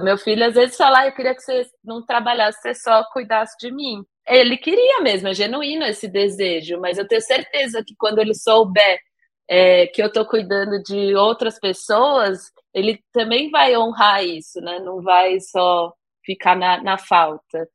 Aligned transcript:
Meu 0.00 0.16
filho 0.16 0.44
às 0.44 0.54
vezes 0.54 0.76
fala, 0.76 1.00
ah, 1.00 1.06
eu 1.06 1.12
queria 1.12 1.34
que 1.34 1.42
você 1.42 1.66
não 1.82 2.04
trabalhasse, 2.04 2.60
você 2.60 2.74
só 2.74 3.02
cuidasse 3.12 3.56
de 3.58 3.72
mim. 3.72 4.04
Ele 4.26 4.56
queria 4.56 5.00
mesmo, 5.00 5.28
é 5.28 5.34
genuíno 5.34 5.84
esse 5.84 6.06
desejo, 6.06 6.78
mas 6.80 6.98
eu 6.98 7.08
tenho 7.08 7.20
certeza 7.20 7.82
que 7.84 7.94
quando 7.98 8.20
ele 8.20 8.34
souber 8.34 9.00
é, 9.48 9.86
que 9.88 10.00
eu 10.00 10.06
estou 10.06 10.24
cuidando 10.24 10.80
de 10.82 11.16
outras 11.16 11.58
pessoas, 11.58 12.52
ele 12.72 13.02
também 13.12 13.50
vai 13.50 13.76
honrar 13.76 14.22
isso, 14.22 14.60
né? 14.60 14.78
Não 14.78 15.02
vai 15.02 15.40
só 15.40 15.92
ficar 16.24 16.54
na, 16.54 16.80
na 16.82 16.98
falta. 16.98 17.68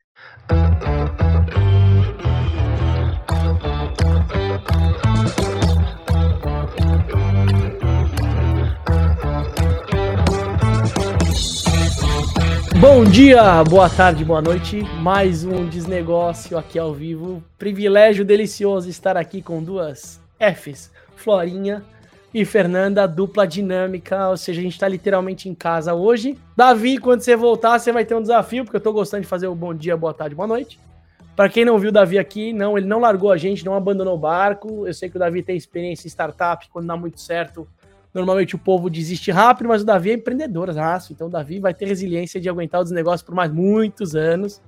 Bom 12.84 13.06
dia, 13.06 13.64
boa 13.64 13.90
tarde, 13.90 14.26
boa 14.26 14.42
noite. 14.42 14.82
Mais 15.00 15.46
um 15.46 15.70
desnegócio 15.70 16.58
aqui 16.58 16.78
ao 16.78 16.94
vivo. 16.94 17.42
Privilégio 17.58 18.26
delicioso 18.26 18.90
estar 18.90 19.16
aqui 19.16 19.42
com 19.42 19.64
duas 19.64 20.20
Fs, 20.38 20.92
Florinha 21.16 21.82
e 22.34 22.44
Fernanda, 22.44 23.08
dupla 23.08 23.48
dinâmica, 23.48 24.28
ou 24.28 24.36
seja, 24.36 24.60
a 24.60 24.64
gente 24.66 24.78
tá 24.78 24.86
literalmente 24.90 25.48
em 25.48 25.56
casa 25.56 25.94
hoje. 25.94 26.38
Davi, 26.58 26.98
quando 26.98 27.22
você 27.22 27.38
voltar, 27.38 27.80
você 27.80 27.90
vai 27.90 28.04
ter 28.04 28.16
um 28.16 28.22
desafio, 28.22 28.66
porque 28.66 28.76
eu 28.76 28.82
tô 28.82 28.92
gostando 28.92 29.22
de 29.22 29.30
fazer 29.30 29.48
o 29.48 29.56
bom 29.56 29.74
dia, 29.74 29.96
boa 29.96 30.14
tarde, 30.14 30.36
boa 30.36 30.46
noite. 30.46 30.78
Para 31.38 31.48
quem 31.48 31.64
não 31.64 31.80
viu 31.80 31.88
o 31.88 31.94
Davi 31.94 32.20
aqui, 32.20 32.52
não, 32.52 32.78
ele 32.78 32.86
não 32.86 33.00
largou 33.00 33.32
a 33.32 33.38
gente, 33.38 33.66
não 33.66 33.76
abandonou 33.76 34.16
o 34.16 34.20
barco. 34.20 34.86
Eu 34.86 34.94
sei 34.94 35.10
que 35.10 35.16
o 35.16 35.20
Davi 35.20 35.42
tem 35.42 35.56
experiência 35.56 36.06
em 36.06 36.10
startup, 36.10 36.68
quando 36.68 36.88
dá 36.88 36.98
muito 36.98 37.22
certo, 37.22 37.66
Normalmente 38.14 38.56
o 38.56 38.60
povo 38.60 38.90
desiste 38.90 39.32
rápido, 39.32 39.70
mas 39.70 39.82
o 39.82 39.86
Davi 39.86 40.12
é 40.12 40.14
empreendedor, 40.14 40.70
aço. 40.78 41.14
Então 41.14 41.28
o 41.28 41.30
Davi 41.30 41.60
vai 41.60 41.74
ter 41.74 41.86
resiliência 41.86 42.40
de 42.40 42.48
aguentar 42.48 42.82
os 42.82 42.92
negócios 42.92 43.24
por 43.24 43.34
mais 43.34 43.52
muitos 43.52 44.16
anos. 44.16 44.62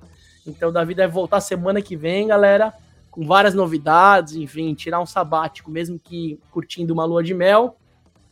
Então 0.46 0.70
o 0.70 0.72
Davi 0.72 0.94
deve 0.94 1.12
voltar 1.12 1.40
semana 1.40 1.80
que 1.80 1.96
vem, 1.96 2.26
galera, 2.26 2.74
com 3.10 3.24
várias 3.24 3.54
novidades, 3.54 4.34
enfim, 4.34 4.74
tirar 4.74 5.00
um 5.00 5.06
sabático, 5.06 5.70
mesmo 5.70 5.98
que 5.98 6.40
curtindo 6.50 6.92
uma 6.92 7.04
lua 7.04 7.22
de 7.22 7.34
mel. 7.34 7.76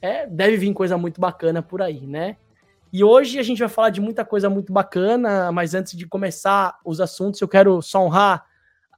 É, 0.03 0.27
deve 0.27 0.57
vir 0.57 0.73
coisa 0.75 0.99
muito 0.99 1.21
bacana 1.21 1.63
por 1.63 1.81
aí, 1.81 2.07
né? 2.07 2.37
E 2.93 3.03
hoje 3.03 3.39
a 3.39 3.43
gente 3.43 3.59
vai 3.59 3.69
falar 3.69 3.91
de 3.91 4.01
muita 4.01 4.25
coisa 4.25 4.49
muito 4.51 4.73
bacana, 4.73 5.51
mas 5.51 5.75
antes 5.75 5.97
de 5.97 6.07
começar 6.07 6.79
os 6.85 7.01
assuntos, 7.01 7.41
eu 7.41 7.49
quero 7.49 7.81
só 7.83 8.05
honrar 8.05 8.45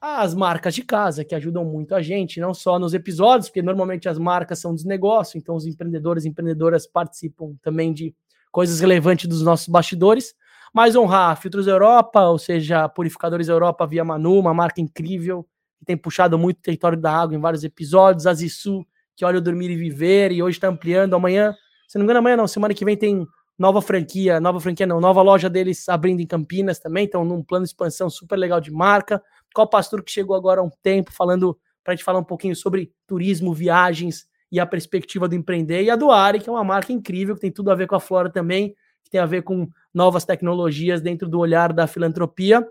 as 0.00 0.34
marcas 0.34 0.75
de 0.75 0.83
casa, 0.83 1.25
que 1.25 1.34
ajudam 1.34 1.64
muito 1.64 1.94
a 1.94 2.02
gente, 2.02 2.41
não 2.41 2.52
só 2.52 2.78
nos 2.78 2.94
episódios, 2.94 3.48
porque 3.48 3.62
normalmente 3.62 4.08
as 4.08 4.19
marcas 4.19 4.58
são 4.58 4.75
dos 4.75 4.84
negócios, 4.84 5.36
então 5.36 5.55
os 5.55 5.66
empreendedores 5.66 6.25
e 6.25 6.28
empreendedoras 6.28 6.86
participam 6.86 7.55
também 7.62 7.92
de 7.92 8.14
coisas 8.50 8.80
relevantes 8.80 9.28
dos 9.28 9.42
nossos 9.42 9.69
bastidores, 9.69 10.34
mas 10.72 10.97
honrar 10.97 11.41
Filtros 11.41 11.66
Europa, 11.66 12.28
ou 12.28 12.38
seja, 12.38 12.88
Purificadores 12.88 13.48
Europa 13.48 13.86
via 13.86 14.05
Manu, 14.05 14.38
uma 14.38 14.55
marca 14.55 14.80
incrível, 14.80 15.47
que 15.78 15.84
tem 15.84 15.97
puxado 15.97 16.38
muito 16.38 16.58
o 16.58 16.62
território 16.62 16.98
da 16.98 17.12
água 17.12 17.34
em 17.36 17.41
vários 17.41 17.64
episódios, 17.64 18.27
a 18.27 18.34
Zissu, 18.34 18.86
que 19.14 19.25
olha 19.25 19.38
o 19.38 19.41
Dormir 19.41 19.70
e 19.70 19.77
Viver, 19.77 20.33
e 20.33 20.42
hoje 20.42 20.58
está 20.58 20.69
ampliando, 20.69 21.14
amanhã, 21.14 21.55
se 21.88 21.97
não 21.97 22.03
me 22.03 22.06
engano, 22.06 22.19
amanhã 22.19 22.36
não, 22.36 22.47
semana 22.47 22.75
que 22.75 22.84
vem 22.84 22.97
tem 22.97 23.27
nova 23.58 23.81
franquia, 23.81 24.38
nova 24.38 24.60
franquia 24.60 24.86
não, 24.86 25.00
nova 25.00 25.22
loja 25.22 25.48
deles 25.48 25.88
abrindo 25.88 26.20
em 26.20 26.27
Campinas 26.27 26.78
também, 26.78 27.05
então 27.05 27.25
num 27.25 27.42
plano 27.42 27.64
de 27.64 27.70
expansão 27.70 28.10
super 28.10 28.36
legal 28.36 28.60
de 28.60 28.70
marca, 28.70 29.22
qual 29.55 29.69
pastor 29.69 30.02
que 30.02 30.11
chegou 30.11 30.36
agora 30.36 30.61
há 30.61 30.64
um 30.64 30.70
tempo 30.83 31.12
falando 31.12 31.58
para 31.83 31.92
a 31.92 31.97
gente 31.97 32.05
falar 32.05 32.19
um 32.19 32.25
pouquinho 32.25 32.56
sobre 32.56 32.92
turismo, 33.06 33.55
viagens 33.55 34.27
e 34.50 34.61
a 34.61 34.66
perspectiva 34.66 35.28
do 35.28 35.34
empreender, 35.34 35.83
e 35.83 35.91
a 35.91 35.97
do 35.97 36.11
Ari, 36.11 36.41
que 36.41 36.48
é 36.48 36.53
uma 36.53 36.64
marca 36.64 36.92
incrível, 36.92 37.34
que 37.34 37.41
tem 37.41 37.50
tudo 37.50 37.70
a 37.70 37.75
ver 37.75 37.86
com 37.86 37.94
a 37.94 38.00
Flora 38.00 38.30
também, 38.30 38.75
que 39.05 39.11
tem 39.11 39.20
a 39.20 39.27
ver 39.27 39.42
com 39.42 39.69
novas 39.92 40.25
tecnologias 40.25 41.00
dentro 41.00 41.28
do 41.28 41.38
olhar 41.38 41.72
da 41.72 41.86
filantropia. 41.86 42.66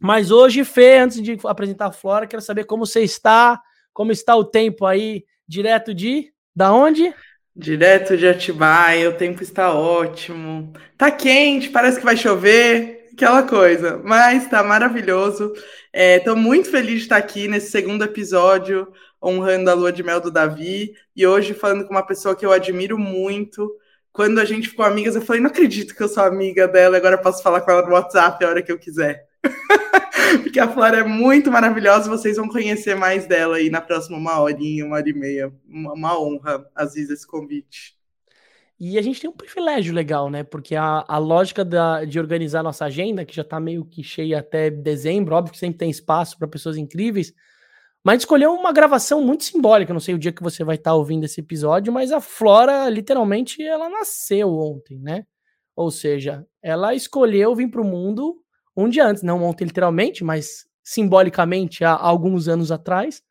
Mas 0.00 0.30
hoje, 0.30 0.64
Fê, 0.64 0.98
antes 0.98 1.22
de 1.22 1.38
apresentar 1.44 1.86
a 1.86 1.92
Flora, 1.92 2.26
quero 2.26 2.42
saber 2.42 2.64
como 2.64 2.86
você 2.86 3.02
está, 3.02 3.60
como 3.92 4.12
está 4.12 4.36
o 4.36 4.44
tempo 4.44 4.84
aí, 4.84 5.24
direto 5.46 5.94
de 5.94 6.32
da 6.54 6.72
onde? 6.72 7.14
Direto 7.54 8.16
de 8.16 8.26
Atibaia, 8.26 9.08
o 9.08 9.14
tempo 9.14 9.42
está 9.42 9.74
ótimo. 9.74 10.72
Tá 10.96 11.10
quente, 11.10 11.70
parece 11.70 11.98
que 11.98 12.04
vai 12.04 12.16
chover, 12.16 12.95
aquela 13.16 13.42
coisa. 13.42 14.00
Mas 14.04 14.48
tá 14.48 14.62
maravilhoso. 14.62 15.52
Estou 15.92 16.36
é, 16.36 16.38
muito 16.38 16.70
feliz 16.70 16.98
de 16.98 17.02
estar 17.02 17.16
aqui 17.16 17.48
nesse 17.48 17.70
segundo 17.70 18.04
episódio, 18.04 18.92
honrando 19.22 19.70
a 19.70 19.74
lua 19.74 19.90
de 19.90 20.02
mel 20.02 20.20
do 20.20 20.30
Davi. 20.30 20.92
E 21.16 21.26
hoje 21.26 21.54
falando 21.54 21.86
com 21.86 21.94
uma 21.94 22.06
pessoa 22.06 22.36
que 22.36 22.44
eu 22.44 22.52
admiro 22.52 22.98
muito. 22.98 23.74
Quando 24.12 24.38
a 24.38 24.44
gente 24.44 24.68
ficou 24.68 24.84
amigas, 24.84 25.16
eu 25.16 25.22
falei: 25.22 25.40
não 25.40 25.50
acredito 25.50 25.94
que 25.94 26.02
eu 26.02 26.08
sou 26.08 26.22
amiga 26.22 26.68
dela, 26.68 26.96
agora 26.96 27.18
posso 27.18 27.42
falar 27.42 27.62
com 27.62 27.70
ela 27.70 27.86
no 27.86 27.94
WhatsApp 27.94 28.44
a 28.44 28.48
hora 28.48 28.62
que 28.62 28.70
eu 28.70 28.78
quiser. 28.78 29.26
Porque 30.42 30.58
a 30.58 30.68
Flora 30.68 30.98
é 30.98 31.04
muito 31.04 31.50
maravilhosa, 31.52 32.10
vocês 32.10 32.36
vão 32.36 32.48
conhecer 32.48 32.96
mais 32.96 33.26
dela 33.26 33.56
aí 33.56 33.70
na 33.70 33.80
próxima 33.80 34.18
uma 34.18 34.40
horinha, 34.40 34.84
uma 34.84 34.96
hora 34.96 35.08
e 35.08 35.12
meia. 35.12 35.52
Uma, 35.68 35.92
uma 35.92 36.20
honra, 36.20 36.66
Aziz, 36.74 37.10
esse 37.10 37.26
convite. 37.26 37.95
E 38.78 38.98
a 38.98 39.02
gente 39.02 39.20
tem 39.20 39.30
um 39.30 39.32
privilégio 39.32 39.94
legal, 39.94 40.28
né? 40.28 40.44
Porque 40.44 40.76
a, 40.76 41.04
a 41.08 41.16
lógica 41.16 41.64
da, 41.64 42.04
de 42.04 42.18
organizar 42.18 42.62
nossa 42.62 42.84
agenda, 42.84 43.24
que 43.24 43.34
já 43.34 43.42
tá 43.42 43.58
meio 43.58 43.84
que 43.84 44.02
cheia 44.02 44.40
até 44.40 44.70
dezembro, 44.70 45.34
óbvio 45.34 45.52
que 45.52 45.58
sempre 45.58 45.78
tem 45.78 45.90
espaço 45.90 46.38
para 46.38 46.46
pessoas 46.46 46.76
incríveis, 46.76 47.32
mas 48.04 48.20
escolheu 48.20 48.52
uma 48.52 48.72
gravação 48.72 49.22
muito 49.22 49.44
simbólica. 49.44 49.92
Não 49.92 50.00
sei 50.00 50.14
o 50.14 50.18
dia 50.18 50.32
que 50.32 50.42
você 50.42 50.62
vai 50.62 50.76
estar 50.76 50.90
tá 50.90 50.94
ouvindo 50.94 51.24
esse 51.24 51.40
episódio, 51.40 51.92
mas 51.92 52.12
a 52.12 52.20
Flora, 52.20 52.88
literalmente, 52.90 53.62
ela 53.62 53.88
nasceu 53.88 54.54
ontem, 54.54 54.98
né? 54.98 55.24
Ou 55.74 55.90
seja, 55.90 56.46
ela 56.62 56.94
escolheu 56.94 57.54
vir 57.54 57.68
para 57.68 57.80
o 57.80 57.84
mundo 57.84 58.36
um 58.76 58.88
dia 58.88 59.06
antes, 59.06 59.22
não 59.22 59.42
ontem 59.42 59.64
literalmente, 59.64 60.22
mas 60.22 60.66
simbolicamente 60.84 61.82
há 61.82 61.94
alguns 61.94 62.46
anos 62.46 62.70
atrás, 62.70 63.22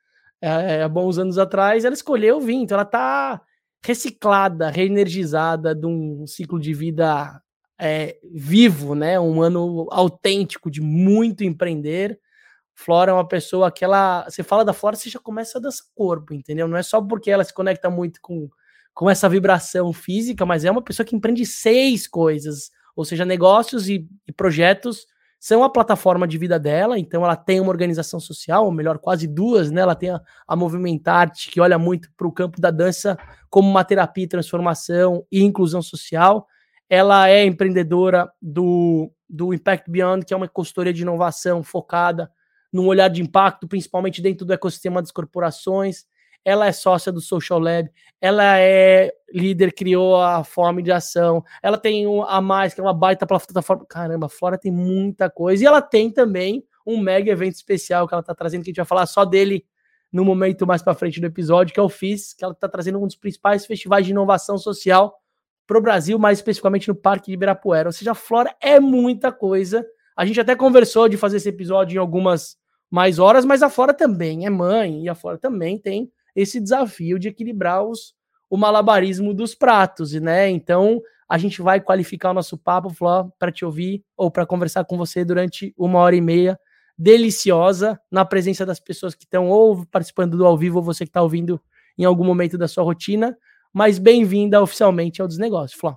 é, 0.42 0.82
há 0.82 0.90
bons 0.90 1.18
anos 1.18 1.38
atrás, 1.38 1.86
ela 1.86 1.94
escolheu 1.94 2.40
vir. 2.40 2.56
Então 2.56 2.76
ela 2.76 2.86
tá 2.86 3.42
reciclada, 3.85 4.69
reenergizada 4.69 5.75
de 5.75 5.85
um 5.85 6.25
ciclo 6.25 6.59
de 6.59 6.73
vida 6.73 7.40
é, 7.79 8.18
vivo, 8.34 8.96
né? 8.96 9.19
Um 9.19 9.41
ano 9.41 9.88
autêntico 9.91 10.72
de 10.72 10.81
muito 10.81 11.44
empreender. 11.44 12.19
Flora 12.73 13.12
é 13.12 13.13
uma 13.13 13.28
pessoa 13.28 13.72
que 13.72 13.85
ela, 13.85 14.25
você 14.28 14.41
fala 14.41 14.66
da 14.66 14.73
Flora, 14.73 14.96
você 14.96 15.09
já 15.09 15.19
começa 15.19 15.59
a 15.59 15.62
dançar 15.62 15.85
corpo, 15.94 16.34
entendeu? 16.34 16.68
Não 16.68 16.78
é 16.78 16.84
só 16.84 17.00
porque 17.00 17.29
ela 17.29 17.44
se 17.44 17.53
conecta 17.53 17.90
muito 17.90 18.19
com, 18.22 18.50
com 18.94 19.09
essa 19.09 19.29
vibração 19.29 19.94
física, 19.94 20.46
mas 20.46 20.66
é 20.66 20.72
uma 20.72 20.81
pessoa 20.81 21.06
que 21.06 21.16
empreende 21.16 21.46
seis 21.46 22.07
coisas, 22.07 22.72
ou 22.96 23.06
seja, 23.06 23.23
negócios 23.23 23.88
e, 23.88 24.07
e 24.28 24.31
projetos 24.31 25.06
são 25.40 25.63
a 25.63 25.69
plataforma 25.69 26.28
de 26.28 26.38
vida 26.38 26.59
dela, 26.59 26.97
então 26.97 27.23
ela 27.23 27.35
tem 27.35 27.59
uma 27.59 27.69
organização 27.69 28.19
social, 28.19 28.66
ou 28.66 28.72
melhor, 28.72 28.97
quase 28.97 29.28
duas, 29.28 29.69
né? 29.69 29.81
Ela 29.81 29.96
tem 29.96 30.09
a, 30.09 30.22
a 30.47 30.56
Movimentarte, 30.56 31.51
que 31.51 31.62
olha 31.62 31.78
muito 31.78 32.09
para 32.18 32.28
o 32.28 32.31
campo 32.31 32.59
da 32.59 32.72
dança 32.72 33.18
como 33.50 33.69
uma 33.69 33.84
terapia, 33.84 34.28
transformação 34.28 35.25
e 35.31 35.44
inclusão 35.44 35.81
social. 35.81 36.47
Ela 36.90 37.29
é 37.29 37.46
empreendedora 37.46 38.31
do, 38.41 39.12
do 39.29 39.53
Impact 39.53 39.90
Beyond, 39.90 40.25
que 40.25 40.34
é 40.34 40.38
uma 40.38 40.47
consultoria 40.47 40.94
de 40.94 41.03
inovação 41.03 41.63
focada 41.63 42.31
num 42.73 42.88
olhar 42.88 43.07
de 43.07 43.22
impacto, 43.22 43.67
principalmente 43.67 44.22
dentro 44.22 44.46
do 44.46 44.53
ecossistema 44.53 45.02
das 45.02 45.12
corporações 45.12 46.06
ela 46.46 46.68
é 46.68 46.72
sócia 46.72 47.12
do 47.12 47.20
Social 47.20 47.60
Lab, 47.60 47.90
ela 48.22 48.60
é 48.60 49.12
líder, 49.34 49.74
criou 49.74 50.22
a 50.22 50.44
forma 50.44 50.82
de 50.82 50.92
ação, 50.92 51.44
ela 51.62 51.78
tem 51.78 52.06
a 52.28 52.40
mais, 52.40 52.74
que 52.74 52.80
é 52.80 52.84
uma 52.84 52.94
baita 52.94 53.26
plataforma. 53.26 53.84
Caramba, 53.88 54.30
fora 54.30 54.58
tem 54.58 54.72
muita 54.72 55.28
coisa. 55.30 55.64
E 55.64 55.66
ela 55.68 55.82
tem 55.82 56.12
também 56.12 56.64
um 56.86 57.00
mega 57.00 57.32
evento 57.32 57.56
especial 57.56 58.08
que 58.08 58.14
ela 58.14 58.22
está 58.22 58.36
trazendo, 58.36 58.64
que 58.64 58.70
a 58.70 58.72
gente 58.72 58.78
vai 58.78 58.86
falar 58.86 59.08
só 59.08 59.26
dele 59.26 59.66
no 60.14 60.24
momento 60.24 60.68
mais 60.68 60.84
para 60.84 60.94
frente 60.94 61.20
do 61.20 61.26
episódio, 61.26 61.74
que 61.74 61.80
é 61.80 61.84
o 61.84 61.90
FIS, 61.90 62.34
que 62.34 62.44
ela 62.44 62.54
está 62.54 62.70
trazendo 62.70 63.00
um 63.00 63.08
dos 63.08 63.16
principais 63.16 63.66
festivais 63.66 64.06
de 64.06 64.12
inovação 64.12 64.58
social 64.58 65.20
para 65.66 65.80
o 65.80 65.82
Brasil, 65.82 66.20
mais 66.20 66.38
especificamente 66.38 66.88
no 66.88 66.96
Parque 66.96 67.28
de 67.28 67.34
Ibirapuera. 67.34 67.90
Ou 67.90 67.94
seja, 67.94 68.12
a 68.12 68.16
Flora 68.16 68.56
é 68.62 68.80
muita 68.80 69.32
coisa. 69.32 69.84
A 70.16 70.26
gente 70.26 70.40
até 70.40 70.56
conversou 70.56 71.09
de 71.09 71.18
fazer 71.18 71.38
esse 71.38 71.50
episódio 71.50 71.96
em 71.96 72.00
algumas 72.00 72.56
mais 72.90 73.18
horas, 73.18 73.44
mas 73.44 73.64
a 73.64 73.70
Flora 73.70 73.94
também 73.94 74.46
é 74.46 74.50
mãe, 74.50 75.03
e 75.03 75.09
a 75.09 75.16
Flora 75.16 75.38
também 75.38 75.78
tem 75.78 76.12
esse 76.35 76.59
desafio 76.59 77.17
de 77.17 77.29
equilibrar 77.29 77.84
os, 77.84 78.14
o 78.49 78.58
malabarismo 78.58 79.34
dos 79.34 79.55
pratos, 79.55 80.14
né? 80.14 80.49
Então, 80.49 81.02
a 81.28 81.37
gente 81.37 81.61
vai 81.61 81.79
qualificar 81.79 82.32
o 82.32 82.34
nosso 82.34 82.58
papo, 82.58 82.90
Fló, 82.90 83.29
para 83.40 83.52
te 83.52 83.66
ouvir 83.66 84.03
ou 84.16 84.29
para 84.29 84.46
conversar 84.46 84.85
com 84.85 84.97
você 84.97 85.23
durante 85.23 85.73
uma 85.78 85.99
hora 85.99 86.16
e 86.16 86.22
meia 86.22 86.59
deliciosa, 86.97 87.99
na 88.09 88.23
presença 88.23 88.66
das 88.66 88.79
pessoas 88.79 89.16
que 89.16 89.23
estão 89.23 89.49
ou 89.49 89.85
participando 89.85 90.37
do 90.37 90.46
ao 90.46 90.58
vivo, 90.58 90.78
ou 90.78 90.84
você 90.84 91.03
que 91.05 91.09
está 91.09 91.22
ouvindo 91.22 91.59
em 91.97 92.05
algum 92.05 92.23
momento 92.23 92.58
da 92.58 92.67
sua 92.67 92.84
rotina. 92.84 93.38
Mas 93.73 93.97
bem-vinda 93.99 94.61
oficialmente 94.61 95.22
ao 95.22 95.28
Desnegócio, 95.28 95.78
Fló. 95.78 95.96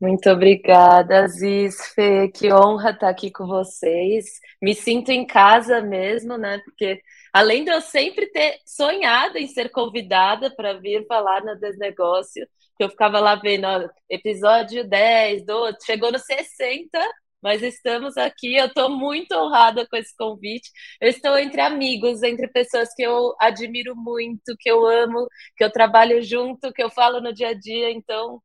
Muito 0.00 0.28
obrigada, 0.28 1.24
Aziz, 1.24 1.76
Fê, 1.94 2.28
que 2.28 2.52
honra 2.52 2.90
estar 2.90 3.08
aqui 3.08 3.30
com 3.30 3.46
vocês. 3.46 4.24
Me 4.60 4.74
sinto 4.74 5.10
em 5.10 5.26
casa 5.26 5.80
mesmo, 5.80 6.36
né? 6.36 6.58
Porque 6.64 7.00
além 7.34 7.64
de 7.64 7.72
eu 7.72 7.80
sempre 7.80 8.26
ter 8.28 8.60
sonhado 8.64 9.36
em 9.36 9.48
ser 9.48 9.68
convidada 9.70 10.54
para 10.54 10.74
vir 10.74 11.04
falar 11.08 11.44
no 11.44 11.58
Desnegócio, 11.58 12.46
que 12.76 12.84
eu 12.84 12.88
ficava 12.88 13.18
lá 13.18 13.34
vendo, 13.34 13.64
ó, 13.64 13.88
episódio 14.08 14.88
10, 14.88 15.44
12, 15.44 15.78
chegou 15.84 16.12
no 16.12 16.18
60, 16.18 16.96
mas 17.42 17.60
estamos 17.60 18.16
aqui. 18.16 18.54
Eu 18.56 18.66
estou 18.66 18.88
muito 18.88 19.34
honrada 19.34 19.84
com 19.86 19.96
esse 19.96 20.16
convite. 20.16 20.70
Eu 21.00 21.08
estou 21.08 21.36
entre 21.36 21.60
amigos, 21.60 22.22
entre 22.22 22.46
pessoas 22.46 22.94
que 22.94 23.02
eu 23.02 23.34
admiro 23.40 23.96
muito, 23.96 24.56
que 24.58 24.70
eu 24.70 24.86
amo, 24.86 25.26
que 25.56 25.64
eu 25.64 25.70
trabalho 25.72 26.22
junto, 26.22 26.72
que 26.72 26.82
eu 26.82 26.88
falo 26.88 27.20
no 27.20 27.34
dia 27.34 27.48
a 27.48 27.54
dia. 27.54 27.90
Então, 27.90 28.40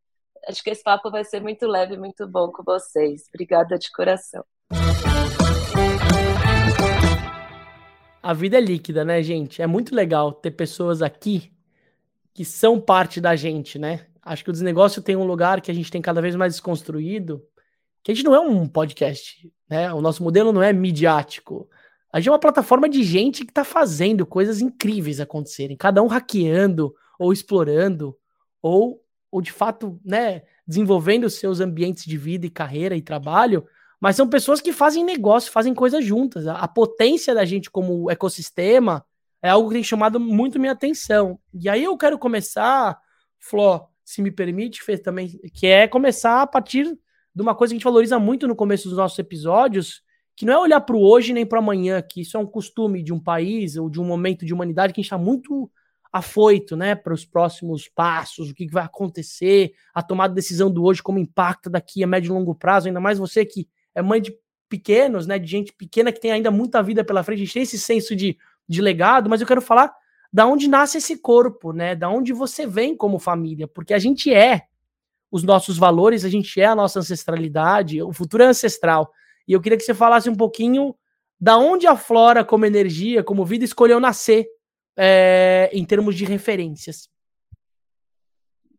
acho 0.47 0.63
que 0.63 0.69
esse 0.71 0.83
papo 0.83 1.12
vai 1.12 1.24
ser 1.24 1.42
muito 1.42 1.68
leve, 1.68 1.95
muito 1.95 2.27
bom 2.27 2.51
com 2.51 2.63
vocês. 2.63 3.24
Obrigada 3.30 3.77
de 3.77 3.92
coração. 3.92 4.44
A 8.21 8.33
vida 8.33 8.57
é 8.57 8.62
líquida, 8.62 9.06
né, 9.06 9.24
gente? 9.24 9.62
É 9.62 9.68
muito 9.68 9.95
legal 9.95 10.33
ter 10.33 10.51
pessoas 10.51 11.01
aqui 11.01 11.51
que 12.33 12.44
são 12.44 12.80
parte 12.80 13.21
da 13.21 13.36
gente, 13.36 13.80
né? 13.80 14.06
Acho 14.21 14.44
que 14.44 14.50
o 14.50 14.54
desnegócio 14.54 15.01
tem 15.01 15.16
um 15.16 15.25
lugar 15.25 15.62
que 15.62 15.71
a 15.71 15.74
gente 15.74 15.89
tem 15.89 16.01
cada 16.01 16.21
vez 16.21 16.36
mais 16.36 16.54
desconstruído, 16.54 17.42
que 18.04 18.12
a 18.12 18.16
gente 18.16 18.25
não 18.25 18.36
é 18.36 18.39
um 18.39 18.68
podcast, 18.68 19.51
né? 19.69 19.92
O 19.94 20.01
nosso 20.01 20.21
modelo 20.21 20.51
não 20.51 20.62
é 20.62 20.74
midiático. 20.74 21.69
A 22.12 22.19
gente 22.19 22.30
é 22.30 22.31
uma 22.31 22.39
plataforma 22.39 22.89
de 22.89 23.04
gente 23.04 23.45
que 23.45 23.51
está 23.51 23.63
fazendo 23.63 24.25
coisas 24.25 24.62
incríveis 24.62 25.19
acontecerem, 25.19 25.77
cada 25.77 26.01
um 26.01 26.07
hackeando 26.07 26.94
ou 27.18 27.31
explorando 27.31 28.18
ou, 28.62 29.01
ou 29.31 29.42
de 29.42 29.51
fato, 29.51 30.00
né, 30.04 30.44
desenvolvendo 30.68 31.30
seus 31.30 31.60
ambientes 31.60 32.06
de 32.06 32.18
vida 32.18 32.45
e 32.45 32.50
carreira 32.50 32.95
e 32.95 33.01
trabalho, 33.01 33.66
mas 34.00 34.16
são 34.16 34.28
pessoas 34.28 34.62
que 34.62 34.72
fazem 34.72 35.04
negócio, 35.04 35.51
fazem 35.51 35.74
coisas 35.74 36.06
juntas. 36.06 36.48
A, 36.48 36.68
potência 36.68 37.36
da 37.36 37.44
gente 37.44 37.69
como 37.69 38.10
ecossistema 38.10 39.06
é 39.42 39.50
algo 39.50 39.68
que 39.68 39.75
tem 39.75 39.84
chamado 39.84 40.19
muito 40.19 40.60
minha 40.60 40.72
atenção. 40.72 41.40
E 41.54 41.68
aí 41.68 41.84
eu 41.84 41.98
quero 41.98 42.18
começar, 42.18 42.98
Fló, 43.38 43.88
se 44.04 44.22
me 44.22 44.31
permite, 44.31 44.81
também, 45.00 45.28
que 45.54 45.68
é 45.68 45.88
começar 45.88 46.42
a 46.42 46.48
partir 46.48 46.98
de 47.36 47.42
uma 47.42 47.54
coisa 47.54 47.72
que 47.72 47.75
a 47.75 47.78
gente 47.78 47.84
valoriza 47.84 48.18
muito 48.18 48.48
no 48.48 48.56
começo 48.56 48.88
dos 48.88 48.98
nossos 48.98 49.19
episódios, 49.19 50.02
que 50.36 50.45
não 50.45 50.54
é 50.54 50.57
olhar 50.57 50.81
para 50.81 50.95
o 50.95 51.04
hoje 51.04 51.34
nem 51.34 51.45
para 51.45 51.60
amanhã, 51.60 52.02
que 52.02 52.22
isso 52.22 52.38
é 52.38 52.40
um 52.40 52.45
costume 52.45 53.04
de 53.04 53.12
um 53.12 53.19
país 53.19 53.75
ou 53.75 53.90
de 53.90 54.00
um 54.00 54.06
momento 54.06 54.45
de 54.45 54.54
humanidade 54.54 54.94
que 54.94 55.02
a 55.02 55.04
gente 55.04 55.12
está 55.12 55.18
muito 55.18 55.69
afoito, 56.12 56.75
né, 56.75 56.95
para 56.95 57.13
os 57.13 57.24
próximos 57.24 57.88
passos, 57.88 58.50
o 58.50 58.56
que 58.56 58.66
vai 58.68 58.84
acontecer, 58.84 59.74
a 59.94 60.02
tomada 60.02 60.34
de 60.34 60.36
decisão 60.36 60.72
do 60.72 60.84
hoje, 60.84 61.04
como 61.04 61.19
impacta 61.19 61.69
daqui 61.69 62.04
a 62.04 62.07
médio 62.07 62.30
e 62.30 62.34
longo 62.34 62.56
prazo, 62.56 62.88
ainda 62.88 63.00
mais 63.00 63.19
você 63.19 63.45
que 63.45 63.68
é 64.00 64.01
mãe 64.01 64.22
de 64.22 64.34
pequenos, 64.68 65.25
né, 65.25 65.40
de 65.40 65.48
gente 65.48 65.74
pequena 65.74 66.12
que 66.12 66.19
tem 66.19 66.31
ainda 66.31 66.51
muita 66.51 66.81
vida 66.81 67.04
pela 67.04 67.24
frente, 67.24 67.42
a 67.42 67.46
gente 67.46 67.54
tem 67.54 67.63
esse 67.63 67.80
senso 67.80 68.16
de, 68.16 68.38
de 68.68 68.81
legado, 68.81 69.30
mas 69.30 69.42
eu 69.42 69.48
quero 69.48 69.62
falar 69.62 69.92
da 70.31 70.46
onde 70.46 70.68
nasce 70.68 71.00
esse 71.00 71.18
corpo, 71.18 71.74
né, 71.74 71.96
da 71.96 72.07
onde 72.10 72.31
você 72.34 72.68
vem 72.68 72.96
como 72.96 73.18
família, 73.18 73.68
porque 73.68 73.94
a 73.94 74.00
gente 74.00 74.31
é 74.34 74.63
os 75.31 75.44
nossos 75.44 75.78
valores, 75.78 76.24
a 76.24 76.30
gente 76.30 76.60
é 76.60 76.66
a 76.66 76.75
nossa 76.75 77.00
ancestralidade, 77.00 78.01
o 78.01 78.13
futuro 78.13 78.44
é 78.44 78.48
ancestral. 78.48 79.12
E 79.48 79.54
eu 79.54 79.62
queria 79.62 79.78
que 79.78 79.84
você 79.84 79.94
falasse 79.94 80.30
um 80.30 80.36
pouquinho 80.36 80.95
da 81.40 81.57
onde 81.57 81.88
a 81.88 81.95
flora, 81.95 82.44
como 82.44 82.66
energia, 82.66 83.24
como 83.24 83.45
vida, 83.45 83.63
escolheu 83.63 84.00
nascer 84.00 84.48
é, 84.98 85.69
em 85.72 85.86
termos 85.86 86.16
de 86.16 86.25
referências. 86.25 87.10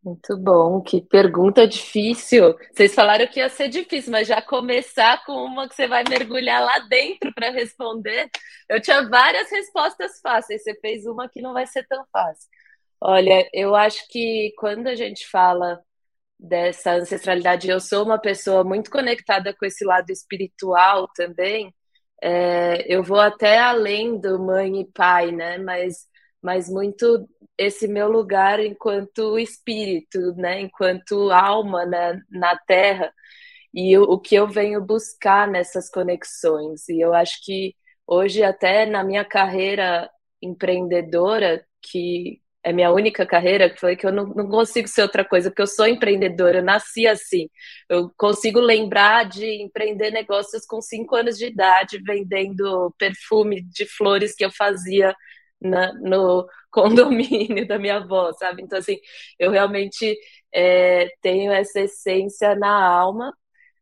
Muito 0.03 0.37
bom, 0.39 0.81
que 0.81 1.03
pergunta 1.03 1.69
difícil. 1.69 2.57
Vocês 2.73 2.95
falaram 2.95 3.27
que 3.27 3.39
ia 3.41 3.51
ser 3.51 3.69
difícil, 3.69 4.11
mas 4.11 4.27
já 4.27 4.41
começar 4.41 5.23
com 5.27 5.33
uma 5.33 5.69
que 5.69 5.75
você 5.75 5.87
vai 5.87 6.03
mergulhar 6.09 6.63
lá 6.65 6.79
dentro 6.89 7.33
para 7.35 7.51
responder. 7.51 8.31
Eu 8.69 8.81
tinha 8.81 9.07
várias 9.09 9.51
respostas 9.51 10.21
fáceis, 10.23 10.63
você 10.63 10.75
fez 10.81 11.05
uma 11.05 11.29
que 11.29 11.43
não 11.43 11.53
vai 11.53 11.67
ser 11.67 11.87
tão 11.87 12.03
fácil. 12.11 12.49
Olha, 13.01 13.49
eu 13.53 13.75
acho 13.75 14.07
que 14.09 14.53
quando 14.57 14.87
a 14.87 14.95
gente 14.95 15.27
fala 15.29 15.79
dessa 16.41 16.93
ancestralidade. 16.93 17.69
Eu 17.69 17.81
sou 17.81 18.05
uma 18.05 18.19
pessoa 18.19 18.65
muito 18.65 18.91
conectada 18.91 19.55
com 19.55 19.67
esse 19.67 19.85
lado 19.85 20.11
espiritual 20.11 21.09
também. 21.15 21.75
É, 22.23 22.85
eu 22.95 23.03
vou 23.03 23.21
até 23.21 23.59
além 23.59 24.19
do 24.21 24.39
mãe 24.39 24.81
e 24.81 24.87
pai, 24.93 25.33
né? 25.33 25.59
Mas, 25.59 26.07
mas 26.43 26.69
muito 26.69 27.29
esse 27.59 27.87
meu 27.87 28.11
lugar 28.11 28.61
enquanto 28.61 29.39
espírito, 29.39 30.35
né? 30.37 30.61
Enquanto 30.61 31.31
alma 31.31 31.85
né? 31.87 32.21
na 32.31 32.57
Terra 32.67 33.13
e 33.75 33.97
o, 33.99 34.05
o 34.05 34.21
que 34.21 34.35
eu 34.35 34.49
venho 34.49 34.81
buscar 34.81 35.49
nessas 35.49 35.91
conexões. 35.91 36.89
E 36.89 37.01
eu 37.01 37.15
acho 37.15 37.45
que 37.45 37.75
hoje 38.07 38.43
até 38.43 38.87
na 38.87 39.05
minha 39.05 39.25
carreira 39.25 40.11
empreendedora 40.43 41.65
que 41.83 42.41
é 42.63 42.73
minha 42.73 42.93
única 42.93 43.27
carreira, 43.27 43.71
que 43.71 43.81
foi 43.81 43.97
que 43.97 44.07
eu 44.07 44.13
não, 44.13 44.27
não 44.27 44.49
consigo 44.49 44.87
ser 44.87 45.03
outra 45.03 45.25
coisa, 45.25 45.51
porque 45.51 45.63
eu 45.63 45.67
sou 45.67 45.87
empreendedora, 45.87 46.59
eu 46.59 46.63
nasci 46.63 47.07
assim. 47.07 47.49
Eu 47.89 48.11
consigo 48.17 48.61
lembrar 48.61 49.25
de 49.25 49.63
empreender 49.63 50.11
negócios 50.11 50.67
com 50.67 50.81
cinco 50.81 51.17
anos 51.17 51.39
de 51.39 51.47
idade, 51.47 52.03
vendendo 52.05 52.95
perfume 52.99 53.63
de 53.63 53.87
flores 53.87 54.35
que 54.35 54.45
eu 54.45 54.51
fazia 54.51 55.15
na, 55.61 55.93
no 55.95 56.47
condomínio 56.71 57.67
da 57.69 57.79
minha 57.79 57.97
avó, 57.97 58.33
sabe? 58.33 58.63
Então, 58.63 58.79
assim, 58.79 58.99
eu 59.39 59.51
realmente 59.51 60.17
é, 60.53 61.09
tenho 61.21 61.53
essa 61.53 61.81
essência 61.81 62.55
na 62.55 62.71
alma, 62.71 63.33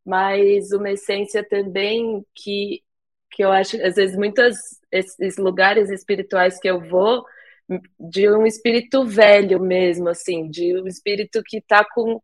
mas 0.05 0.73
uma 0.73 0.91
essência 0.91 1.47
também 1.47 2.25
que, 2.35 2.83
que 3.31 3.45
eu 3.45 3.53
acho, 3.53 3.77
às 3.83 3.97
vezes, 3.97 4.17
muitos 4.17 4.57
esses 4.91 5.37
lugares 5.37 5.91
espirituais 5.91 6.59
que 6.59 6.69
eu 6.69 6.81
vou 6.81 7.25
de 8.01 8.31
um 8.31 8.47
espírito 8.47 9.05
velho 9.05 9.61
mesmo, 9.61 10.09
assim, 10.09 10.49
de 10.49 10.81
um 10.81 10.87
espírito 10.87 11.43
que 11.45 11.59
está 11.59 11.85
com 11.85 12.21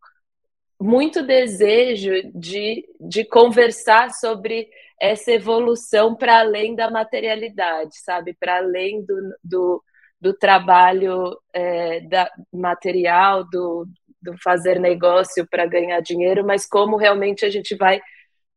muito 0.80 1.22
desejo 1.22 2.10
de, 2.34 2.84
de 3.00 3.24
conversar 3.24 4.10
sobre 4.10 4.68
essa 5.00 5.32
evolução 5.32 6.14
para 6.14 6.40
além 6.40 6.74
da 6.74 6.90
materialidade, 6.90 7.98
sabe? 8.00 8.34
Para 8.38 8.58
além 8.58 9.04
do, 9.04 9.16
do, 9.42 9.82
do 10.20 10.34
trabalho 10.34 11.38
é, 11.52 12.00
da, 12.00 12.30
material, 12.52 13.44
do, 13.48 13.86
do 14.22 14.36
fazer 14.38 14.80
negócio 14.80 15.46
para 15.48 15.66
ganhar 15.66 16.00
dinheiro, 16.00 16.44
mas 16.44 16.66
como 16.66 16.96
realmente 16.96 17.44
a 17.44 17.50
gente 17.50 17.74
vai 17.76 18.00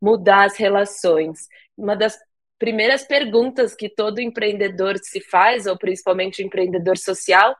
mudar 0.01 0.45
as 0.45 0.55
relações. 0.55 1.47
Uma 1.77 1.95
das 1.95 2.17
primeiras 2.57 3.03
perguntas 3.03 3.75
que 3.75 3.89
todo 3.89 4.21
empreendedor 4.21 4.97
se 4.99 5.21
faz, 5.21 5.65
ou 5.65 5.77
principalmente 5.77 6.43
empreendedor 6.43 6.97
social, 6.97 7.55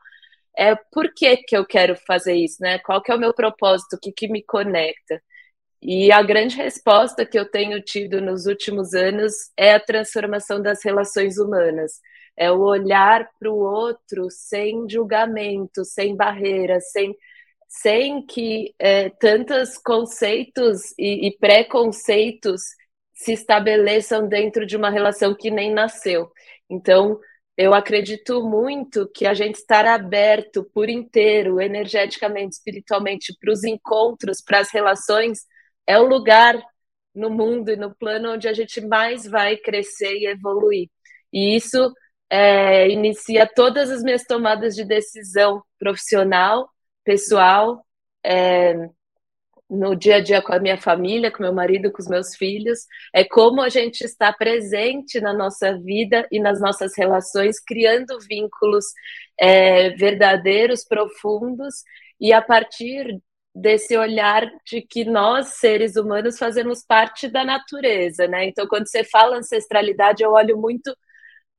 é 0.56 0.74
por 0.92 1.12
que, 1.14 1.36
que 1.36 1.56
eu 1.56 1.64
quero 1.64 1.94
fazer 1.94 2.34
isso, 2.34 2.56
né? 2.60 2.78
Qual 2.80 3.00
que 3.00 3.12
é 3.12 3.14
o 3.14 3.18
meu 3.18 3.32
propósito, 3.32 3.94
o 3.94 4.00
que, 4.00 4.10
que 4.10 4.28
me 4.28 4.42
conecta? 4.42 5.22
E 5.80 6.10
a 6.10 6.22
grande 6.22 6.56
resposta 6.56 7.24
que 7.24 7.38
eu 7.38 7.48
tenho 7.48 7.80
tido 7.80 8.20
nos 8.20 8.46
últimos 8.46 8.94
anos 8.94 9.32
é 9.56 9.74
a 9.74 9.80
transformação 9.80 10.60
das 10.60 10.84
relações 10.84 11.38
humanas. 11.38 12.00
É 12.36 12.50
o 12.50 12.60
olhar 12.60 13.28
para 13.38 13.50
o 13.50 13.58
outro 13.58 14.28
sem 14.30 14.88
julgamento, 14.88 15.84
sem 15.84 16.16
barreiras, 16.16 16.90
sem, 16.90 17.16
sem 17.68 18.24
que 18.24 18.74
é, 18.78 19.08
tantos 19.10 19.78
conceitos 19.78 20.92
e, 20.98 21.28
e 21.28 21.36
preconceitos 21.38 22.62
se 23.14 23.32
estabeleçam 23.32 24.28
dentro 24.28 24.64
de 24.66 24.76
uma 24.76 24.90
relação 24.90 25.34
que 25.34 25.50
nem 25.50 25.72
nasceu. 25.72 26.30
Então, 26.70 27.18
eu 27.56 27.74
acredito 27.74 28.40
muito 28.42 29.08
que 29.12 29.26
a 29.26 29.34
gente 29.34 29.56
estar 29.56 29.84
aberto 29.84 30.62
por 30.72 30.88
inteiro, 30.88 31.60
energeticamente, 31.60 32.54
espiritualmente, 32.54 33.36
para 33.40 33.52
os 33.52 33.64
encontros, 33.64 34.40
para 34.40 34.60
as 34.60 34.70
relações, 34.70 35.40
é 35.88 35.98
o 35.98 36.06
lugar 36.06 36.62
no 37.14 37.30
mundo 37.30 37.70
e 37.70 37.76
no 37.76 37.94
plano 37.94 38.34
onde 38.34 38.46
a 38.46 38.52
gente 38.52 38.80
mais 38.80 39.26
vai 39.26 39.56
crescer 39.56 40.14
e 40.18 40.26
evoluir. 40.26 40.88
E 41.32 41.56
isso 41.56 41.92
é, 42.30 42.88
inicia 42.90 43.46
todas 43.46 43.90
as 43.90 44.02
minhas 44.02 44.24
tomadas 44.24 44.74
de 44.76 44.84
decisão 44.84 45.62
profissional, 45.78 46.68
pessoal, 47.04 47.84
é, 48.22 48.74
no 49.68 49.94
dia 49.94 50.16
a 50.16 50.20
dia 50.20 50.42
com 50.42 50.52
a 50.52 50.58
minha 50.58 50.78
família, 50.78 51.30
com 51.30 51.42
meu 51.42 51.52
marido, 51.52 51.90
com 51.90 52.00
os 52.00 52.08
meus 52.08 52.34
filhos, 52.36 52.80
é 53.14 53.24
como 53.24 53.62
a 53.62 53.68
gente 53.68 54.02
está 54.02 54.32
presente 54.32 55.20
na 55.20 55.32
nossa 55.32 55.78
vida 55.78 56.26
e 56.30 56.40
nas 56.40 56.60
nossas 56.60 56.96
relações, 56.96 57.60
criando 57.60 58.18
vínculos 58.20 58.84
é, 59.38 59.90
verdadeiros, 59.90 60.84
profundos, 60.84 61.82
e 62.20 62.32
a 62.32 62.42
partir 62.42 63.20
desse 63.60 63.96
olhar 63.96 64.48
de 64.64 64.80
que 64.80 65.04
nós, 65.04 65.54
seres 65.54 65.96
humanos, 65.96 66.38
fazemos 66.38 66.84
parte 66.84 67.28
da 67.28 67.44
natureza, 67.44 68.26
né? 68.26 68.46
Então, 68.46 68.66
quando 68.66 68.88
você 68.88 69.04
fala 69.04 69.36
ancestralidade, 69.36 70.22
eu 70.22 70.32
olho 70.32 70.56
muito 70.56 70.96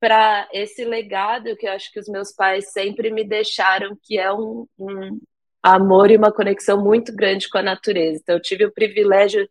para 0.00 0.48
esse 0.52 0.84
legado 0.84 1.56
que 1.56 1.66
eu 1.66 1.72
acho 1.72 1.92
que 1.92 2.00
os 2.00 2.08
meus 2.08 2.32
pais 2.32 2.72
sempre 2.72 3.10
me 3.10 3.22
deixaram, 3.22 3.96
que 4.02 4.18
é 4.18 4.32
um, 4.32 4.66
um, 4.78 5.20
amor 5.62 6.10
e 6.10 6.16
uma 6.16 6.32
conexão 6.32 6.82
muito 6.82 7.14
grande 7.14 7.48
com 7.50 7.58
a 7.58 7.62
natureza. 7.62 8.20
Então, 8.22 8.36
eu 8.36 8.42
tive 8.42 8.64
o 8.64 8.72
privilégio 8.72 9.46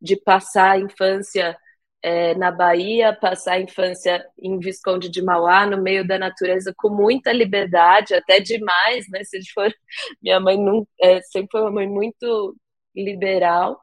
de 0.00 0.16
passar 0.16 0.72
a 0.72 0.78
infância 0.78 1.56
é, 2.02 2.34
na 2.34 2.50
Bahia, 2.50 3.16
passar 3.20 3.54
a 3.54 3.60
infância 3.60 4.26
em 4.38 4.58
Visconde 4.58 5.08
de 5.08 5.22
Mauá, 5.22 5.66
no 5.66 5.80
meio 5.80 6.06
da 6.06 6.18
natureza, 6.18 6.74
com 6.76 6.90
muita 6.90 7.32
liberdade, 7.32 8.14
até 8.14 8.40
demais, 8.40 9.06
né? 9.08 9.22
Se 9.24 9.38
for, 9.52 9.72
minha 10.22 10.40
mãe 10.40 10.58
não, 10.58 10.86
é, 11.00 11.20
sempre 11.22 11.50
foi 11.52 11.60
uma 11.62 11.70
mãe 11.70 11.88
muito 11.88 12.56
liberal. 12.94 13.80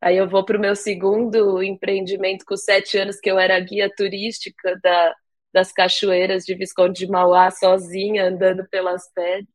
Aí 0.00 0.16
eu 0.16 0.28
vou 0.28 0.44
para 0.44 0.58
o 0.58 0.60
meu 0.60 0.76
segundo 0.76 1.62
empreendimento 1.62 2.44
com 2.44 2.56
sete 2.56 2.98
anos, 2.98 3.20
que 3.20 3.30
eu 3.30 3.38
era 3.38 3.58
guia 3.60 3.90
turística 3.94 4.78
da, 4.82 5.14
das 5.52 5.72
cachoeiras 5.72 6.44
de 6.44 6.54
Visconde 6.54 7.00
de 7.00 7.08
Mauá, 7.10 7.50
sozinha, 7.50 8.26
andando 8.28 8.66
pelas 8.68 9.10
pedras. 9.14 9.46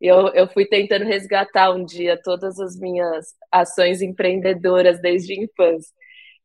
Eu, 0.00 0.28
eu 0.28 0.48
fui 0.48 0.66
tentando 0.66 1.04
resgatar 1.04 1.72
um 1.72 1.84
dia 1.84 2.20
todas 2.22 2.58
as 2.58 2.78
minhas 2.78 3.34
ações 3.52 4.00
empreendedoras 4.02 5.00
desde 5.00 5.34
a 5.34 5.44
infância. 5.44 5.94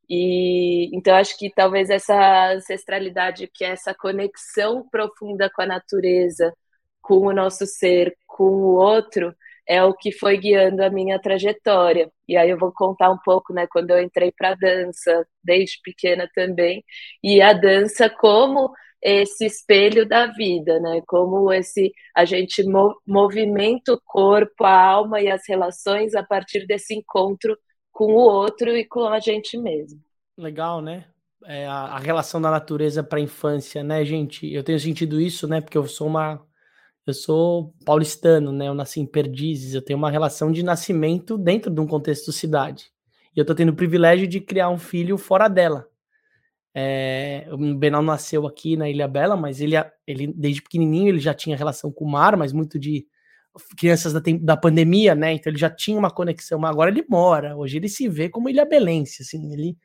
E 0.09 0.89
então 0.95 1.15
acho 1.15 1.37
que 1.37 1.49
talvez 1.53 1.89
essa 1.89 2.51
ancestralidade, 2.53 3.49
que 3.53 3.63
é 3.65 3.69
essa 3.69 3.93
conexão 3.93 4.87
profunda 4.89 5.49
com 5.53 5.61
a 5.61 5.65
natureza, 5.65 6.53
com 7.01 7.27
o 7.27 7.33
nosso 7.33 7.65
ser, 7.65 8.15
com 8.27 8.45
o 8.45 8.75
outro, 8.75 9.35
é 9.67 9.83
o 9.83 9.93
que 9.93 10.11
foi 10.11 10.37
guiando 10.37 10.83
a 10.83 10.89
minha 10.89 11.19
trajetória. 11.19 12.11
E 12.27 12.37
aí 12.37 12.49
eu 12.49 12.57
vou 12.57 12.71
contar 12.71 13.11
um 13.11 13.17
pouco, 13.17 13.53
né, 13.53 13.67
quando 13.67 13.91
eu 13.91 14.01
entrei 14.01 14.31
para 14.31 14.55
dança, 14.55 15.27
desde 15.43 15.79
pequena 15.83 16.29
também, 16.35 16.83
e 17.23 17.41
a 17.41 17.53
dança 17.53 18.09
como 18.09 18.71
esse 19.01 19.45
espelho 19.45 20.07
da 20.07 20.27
vida, 20.27 20.79
né? 20.79 21.01
Como 21.07 21.51
esse 21.53 21.93
a 22.15 22.25
gente 22.25 22.63
movimenta 23.05 23.93
o 23.93 24.01
corpo, 24.03 24.63
a 24.65 24.83
alma 24.83 25.21
e 25.21 25.29
as 25.29 25.43
relações 25.47 26.15
a 26.15 26.23
partir 26.23 26.65
desse 26.65 26.95
encontro 26.95 27.55
com 27.95 28.11
o 28.11 28.17
outro 28.17 28.75
e 28.75 28.83
com 28.83 29.05
a 29.05 29.21
gente 29.21 29.57
mesmo. 29.57 30.01
Legal, 30.37 30.81
né? 30.81 31.05
É, 31.45 31.65
a, 31.65 31.95
a, 31.95 31.97
relação 31.97 32.41
da 32.41 32.51
natureza 32.51 33.01
para 33.01 33.19
a 33.19 33.21
infância, 33.21 33.81
né, 33.85 34.03
gente? 34.03 34.51
Eu 34.51 34.65
tenho 34.65 34.77
sentido 34.77 35.21
isso, 35.21 35.47
né? 35.47 35.61
Porque 35.61 35.77
eu 35.77 35.87
sou 35.87 36.07
uma. 36.07 36.45
Eu 37.07 37.13
sou 37.13 37.73
paulistano, 37.85 38.51
né? 38.51 38.67
Eu 38.67 38.73
nasci 38.73 38.99
em 38.99 39.05
Perdizes, 39.05 39.73
eu 39.73 39.81
tenho 39.81 39.97
uma 39.97 40.11
relação 40.11 40.51
de 40.51 40.61
nascimento 40.61 41.37
dentro 41.37 41.71
de 41.71 41.79
um 41.79 41.87
contexto 41.87 42.33
cidade. 42.33 42.91
E 43.33 43.39
eu 43.39 43.45
tô 43.45 43.55
tendo 43.55 43.69
o 43.69 43.75
privilégio 43.75 44.27
de 44.27 44.41
criar 44.41 44.69
um 44.69 44.77
filho 44.77 45.17
fora 45.17 45.47
dela. 45.47 45.87
É, 46.73 47.47
o 47.49 47.75
Benal 47.75 48.01
nasceu 48.01 48.45
aqui 48.45 48.75
na 48.75 48.89
Ilha 48.89 49.07
Bela, 49.07 49.37
mas 49.37 49.61
ele, 49.61 49.75
ele 50.05 50.27
desde 50.27 50.61
pequenininho 50.61 51.09
ele 51.09 51.19
já 51.19 51.33
tinha 51.33 51.55
relação 51.55 51.89
com 51.93 52.03
o 52.03 52.11
mar, 52.11 52.35
mas 52.35 52.51
muito 52.51 52.77
de 52.77 53.07
crianças 53.77 54.13
da, 54.13 54.21
da 54.41 54.57
pandemia, 54.57 55.15
né? 55.15 55.33
Então 55.33 55.51
ele 55.51 55.59
já 55.59 55.69
tinha 55.69 55.97
uma 55.97 56.11
conexão, 56.11 56.59
mas 56.59 56.71
agora 56.71 56.89
ele 56.89 57.05
mora. 57.09 57.55
Hoje 57.55 57.77
ele 57.77 57.89
se 57.89 58.07
vê 58.07 58.29
como 58.29 58.49
ilha 58.49 58.65
belense, 58.65 59.23
assim, 59.23 59.51
ele 59.53 59.77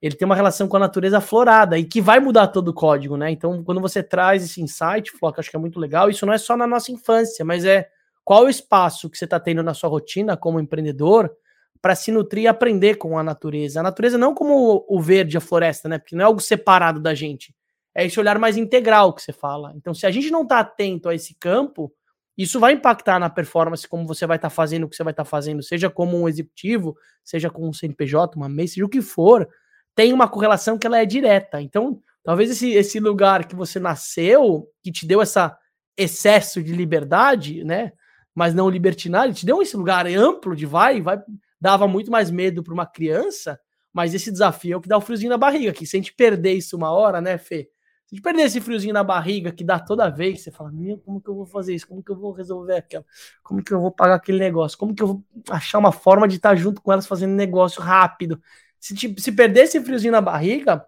ele 0.00 0.14
tem 0.14 0.26
uma 0.26 0.36
relação 0.36 0.68
com 0.68 0.76
a 0.76 0.80
natureza 0.80 1.18
aflorada 1.18 1.78
e 1.78 1.84
que 1.84 2.00
vai 2.00 2.20
mudar 2.20 2.48
todo 2.48 2.68
o 2.68 2.74
código, 2.74 3.16
né? 3.16 3.30
Então, 3.30 3.64
quando 3.64 3.80
você 3.80 4.02
traz 4.02 4.44
esse 4.44 4.60
insight, 4.60 5.10
Flock, 5.10 5.40
acho 5.40 5.50
que 5.50 5.56
é 5.56 5.58
muito 5.58 5.80
legal. 5.80 6.10
Isso 6.10 6.26
não 6.26 6.34
é 6.34 6.38
só 6.38 6.56
na 6.56 6.66
nossa 6.66 6.92
infância, 6.92 7.44
mas 7.44 7.64
é 7.64 7.88
qual 8.22 8.44
o 8.44 8.48
espaço 8.48 9.08
que 9.08 9.16
você 9.16 9.24
está 9.24 9.40
tendo 9.40 9.62
na 9.62 9.72
sua 9.72 9.88
rotina 9.88 10.36
como 10.36 10.60
empreendedor 10.60 11.34
para 11.80 11.94
se 11.94 12.12
nutrir 12.12 12.44
e 12.44 12.46
aprender 12.46 12.96
com 12.96 13.18
a 13.18 13.22
natureza. 13.22 13.80
A 13.80 13.82
natureza 13.82 14.18
não 14.18 14.34
como 14.34 14.84
o 14.88 15.00
verde, 15.00 15.38
a 15.38 15.40
floresta, 15.40 15.88
né? 15.88 15.98
Porque 15.98 16.14
não 16.14 16.22
é 16.22 16.26
algo 16.26 16.40
separado 16.40 17.00
da 17.00 17.14
gente. 17.14 17.54
É 17.94 18.04
esse 18.04 18.20
olhar 18.20 18.38
mais 18.38 18.56
integral 18.56 19.14
que 19.14 19.22
você 19.22 19.32
fala. 19.32 19.72
Então, 19.76 19.94
se 19.94 20.06
a 20.06 20.10
gente 20.10 20.30
não 20.30 20.42
está 20.42 20.60
atento 20.60 21.08
a 21.08 21.14
esse 21.14 21.34
campo, 21.34 21.90
isso 22.36 22.60
vai 22.60 22.74
impactar 22.74 23.18
na 23.18 23.30
performance, 23.30 23.88
como 23.88 24.06
você 24.06 24.26
vai 24.26 24.36
estar 24.36 24.50
tá 24.50 24.54
fazendo 24.54 24.84
o 24.84 24.88
que 24.88 24.96
você 24.96 25.04
vai 25.04 25.12
estar 25.12 25.24
tá 25.24 25.30
fazendo, 25.30 25.62
seja 25.62 25.88
como 25.88 26.20
um 26.20 26.28
executivo, 26.28 26.96
seja 27.24 27.48
com 27.48 27.68
um 27.68 27.72
CNPJ, 27.72 28.36
uma 28.36 28.48
MEI, 28.48 28.68
seja 28.68 28.84
o 28.84 28.88
que 28.88 29.00
for, 29.00 29.48
tem 29.94 30.12
uma 30.12 30.28
correlação 30.28 30.76
que 30.76 30.86
ela 30.86 30.98
é 30.98 31.06
direta. 31.06 31.60
Então, 31.60 32.02
talvez 32.22 32.50
esse, 32.50 32.70
esse 32.72 33.00
lugar 33.00 33.46
que 33.46 33.56
você 33.56 33.80
nasceu, 33.80 34.68
que 34.82 34.92
te 34.92 35.06
deu 35.06 35.22
essa 35.22 35.56
excesso 35.96 36.62
de 36.62 36.74
liberdade, 36.74 37.64
né? 37.64 37.92
Mas 38.34 38.54
não 38.54 38.68
libertinagem, 38.68 39.32
te 39.32 39.46
deu 39.46 39.62
esse 39.62 39.74
lugar 39.74 40.06
amplo 40.06 40.54
de 40.54 40.66
vai, 40.66 41.00
vai, 41.00 41.18
dava 41.58 41.88
muito 41.88 42.10
mais 42.10 42.30
medo 42.30 42.62
para 42.62 42.74
uma 42.74 42.84
criança, 42.84 43.58
mas 43.90 44.12
esse 44.12 44.30
desafio 44.30 44.74
é 44.74 44.76
o 44.76 44.80
que 44.80 44.88
dá 44.88 44.98
o 44.98 45.00
friozinho 45.00 45.30
na 45.30 45.38
barriga, 45.38 45.72
que 45.72 45.86
se 45.86 45.96
a 45.96 45.98
gente 45.98 46.12
perder 46.12 46.52
isso 46.52 46.76
uma 46.76 46.90
hora, 46.90 47.18
né, 47.18 47.38
Fê? 47.38 47.70
Se 48.06 48.20
perder 48.20 48.42
esse 48.42 48.60
friozinho 48.60 48.94
na 48.94 49.02
barriga 49.02 49.50
que 49.50 49.64
dá 49.64 49.80
toda 49.80 50.08
vez, 50.08 50.40
você 50.40 50.52
fala, 50.52 50.70
meu, 50.70 50.98
como 50.98 51.20
que 51.20 51.28
eu 51.28 51.34
vou 51.34 51.46
fazer 51.46 51.74
isso? 51.74 51.88
Como 51.88 52.02
que 52.02 52.10
eu 52.10 52.16
vou 52.16 52.30
resolver 52.30 52.76
aquela? 52.76 53.04
Como 53.42 53.62
que 53.62 53.72
eu 53.72 53.80
vou 53.80 53.90
pagar 53.90 54.14
aquele 54.14 54.38
negócio? 54.38 54.78
Como 54.78 54.94
que 54.94 55.02
eu 55.02 55.08
vou 55.08 55.24
achar 55.50 55.78
uma 55.78 55.90
forma 55.90 56.28
de 56.28 56.36
estar 56.36 56.54
junto 56.54 56.80
com 56.80 56.92
elas 56.92 57.06
fazendo 57.06 57.34
negócio 57.34 57.82
rápido? 57.82 58.40
Se, 58.78 58.94
se 58.96 59.32
perder 59.32 59.64
esse 59.64 59.80
friozinho 59.80 60.12
na 60.12 60.20
barriga, 60.20 60.86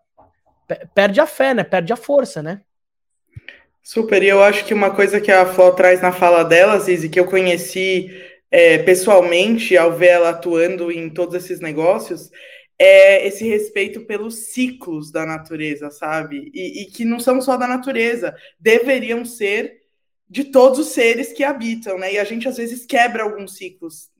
perde 0.94 1.20
a 1.20 1.26
fé, 1.26 1.54
né? 1.54 1.64
Perde 1.64 1.92
a 1.92 1.96
força, 1.96 2.40
né? 2.40 2.62
Super, 3.82 4.22
e 4.22 4.28
eu 4.28 4.42
acho 4.42 4.64
que 4.64 4.74
uma 4.74 4.90
coisa 4.90 5.20
que 5.20 5.32
a 5.32 5.46
Fló 5.46 5.70
traz 5.70 6.02
na 6.02 6.12
fala 6.12 6.44
dela, 6.44 6.78
Zizi, 6.78 7.08
que 7.08 7.18
eu 7.18 7.24
conheci 7.24 8.10
é, 8.50 8.78
pessoalmente 8.78 9.76
ao 9.76 9.92
ver 9.92 10.08
ela 10.08 10.28
atuando 10.28 10.92
em 10.92 11.08
todos 11.08 11.34
esses 11.34 11.58
negócios, 11.58 12.30
é 12.78 13.26
esse 13.26 13.46
respeito 13.46 14.02
pelos 14.02 14.52
ciclos 14.52 15.10
da 15.10 15.26
natureza, 15.26 15.90
sabe? 15.90 16.50
E, 16.54 16.82
e, 16.82 16.86
que 16.86 17.04
não 17.04 17.18
são 17.18 17.40
só 17.40 17.56
da 17.56 17.66
natureza, 17.66 18.34
deveriam 18.58 19.24
ser 19.24 19.82
de 20.28 20.44
todos 20.44 20.78
os 20.78 20.88
seres 20.88 21.32
que 21.32 21.42
habitam, 21.42 21.98
né? 21.98 22.14
E 22.14 22.18
a 22.18 22.24
gente 22.24 22.46
às 22.46 22.56
vezes 22.56 22.86
quebra 22.86 23.24
alguns 23.24 23.56
ciclos 23.56 24.10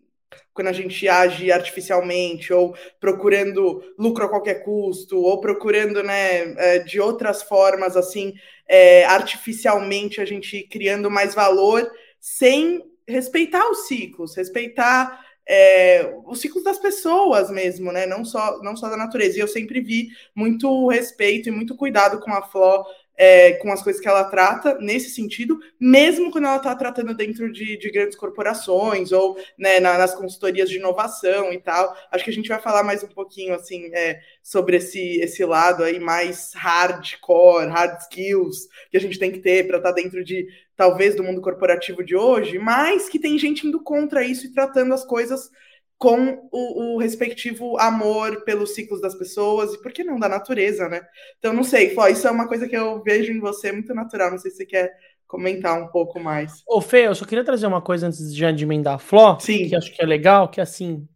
quando 0.52 0.68
a 0.68 0.72
gente 0.72 1.08
age 1.08 1.52
artificialmente, 1.52 2.52
ou 2.52 2.74
procurando 2.98 3.80
lucro 3.96 4.24
a 4.24 4.28
qualquer 4.28 4.64
custo, 4.64 5.16
ou 5.16 5.40
procurando, 5.40 6.02
né, 6.02 6.52
é, 6.58 6.78
de 6.80 7.00
outras 7.00 7.44
formas, 7.44 7.96
assim, 7.96 8.34
é, 8.66 9.04
artificialmente 9.04 10.20
a 10.20 10.24
gente 10.24 10.64
criando 10.64 11.08
mais 11.08 11.32
valor, 11.32 11.88
sem 12.20 12.82
respeitar 13.06 13.70
os 13.70 13.86
ciclos, 13.86 14.34
respeitar 14.34 15.27
é, 15.48 16.14
os 16.26 16.40
ciclos 16.40 16.62
das 16.62 16.78
pessoas 16.78 17.50
mesmo, 17.50 17.90
né? 17.90 18.04
Não 18.06 18.24
só, 18.24 18.62
não 18.62 18.76
só 18.76 18.88
da 18.90 18.96
natureza. 18.96 19.38
E 19.38 19.40
eu 19.40 19.48
sempre 19.48 19.80
vi 19.80 20.10
muito 20.34 20.88
respeito 20.88 21.48
e 21.48 21.52
muito 21.52 21.74
cuidado 21.74 22.20
com 22.20 22.30
a 22.32 22.42
Fló, 22.42 22.84
é, 23.18 23.54
com 23.54 23.72
as 23.72 23.82
coisas 23.82 24.00
que 24.00 24.06
ela 24.06 24.22
trata 24.22 24.78
nesse 24.80 25.10
sentido, 25.10 25.58
mesmo 25.78 26.30
quando 26.30 26.44
ela 26.44 26.58
está 26.58 26.72
tratando 26.76 27.12
dentro 27.12 27.50
de, 27.52 27.76
de, 27.76 27.90
grandes 27.90 28.16
corporações 28.16 29.10
ou 29.10 29.36
né, 29.58 29.80
na, 29.80 29.98
nas 29.98 30.14
consultorias 30.14 30.70
de 30.70 30.76
inovação 30.76 31.52
e 31.52 31.58
tal. 31.58 31.96
Acho 32.12 32.22
que 32.22 32.30
a 32.30 32.32
gente 32.34 32.48
vai 32.48 32.60
falar 32.60 32.84
mais 32.84 33.02
um 33.02 33.08
pouquinho 33.08 33.54
assim 33.54 33.90
é, 33.92 34.20
sobre 34.40 34.76
esse, 34.76 35.20
esse 35.20 35.44
lado 35.44 35.82
aí 35.82 35.98
mais 35.98 36.52
hardcore, 36.54 37.66
hard 37.66 38.00
skills 38.02 38.68
que 38.88 38.96
a 38.96 39.00
gente 39.00 39.18
tem 39.18 39.32
que 39.32 39.40
ter 39.40 39.66
para 39.66 39.78
estar 39.78 39.90
tá 39.90 39.94
dentro 40.00 40.22
de 40.22 40.46
talvez 40.76 41.16
do 41.16 41.24
mundo 41.24 41.40
corporativo 41.40 42.04
de 42.04 42.14
hoje, 42.14 42.56
mas 42.56 43.08
que 43.08 43.18
tem 43.18 43.36
gente 43.36 43.66
indo 43.66 43.82
contra 43.82 44.24
isso 44.24 44.46
e 44.46 44.52
tratando 44.52 44.94
as 44.94 45.04
coisas 45.04 45.50
com 45.98 46.48
o, 46.52 46.94
o, 46.94 46.98
respectivo 46.98 47.76
amor 47.76 48.44
pelos 48.44 48.72
ciclos 48.74 49.00
das 49.00 49.16
pessoas 49.16 49.74
e 49.74 49.82
por 49.82 49.92
que 49.92 50.04
não 50.04 50.18
da 50.18 50.28
natureza, 50.28 50.88
né? 50.88 51.02
Então 51.38 51.52
não 51.52 51.64
sei, 51.64 51.90
Fló, 51.90 52.06
isso 52.06 52.26
é 52.28 52.30
uma 52.30 52.46
coisa 52.46 52.68
que 52.68 52.76
eu 52.76 53.02
vejo 53.02 53.32
em 53.32 53.40
você 53.40 53.72
muito 53.72 53.92
natural. 53.92 54.30
Não 54.30 54.38
sei 54.38 54.52
se 54.52 54.58
você 54.58 54.66
quer 54.66 54.96
comentar 55.26 55.76
um 55.80 55.88
pouco 55.88 56.20
mais. 56.20 56.62
Ô, 56.66 56.80
Fê, 56.80 57.08
eu 57.08 57.14
só 57.16 57.24
queria 57.24 57.44
trazer 57.44 57.66
uma 57.66 57.82
coisa 57.82 58.06
antes 58.06 58.32
de 58.32 58.44
emendar 58.44 58.94
a 58.94 58.98
Fló, 58.98 59.38
Sim. 59.40 59.68
que 59.68 59.74
acho 59.74 59.94
que 59.94 60.00
é 60.00 60.06
legal, 60.06 60.48
que 60.48 60.60
é 60.60 60.62
assim. 60.62 61.06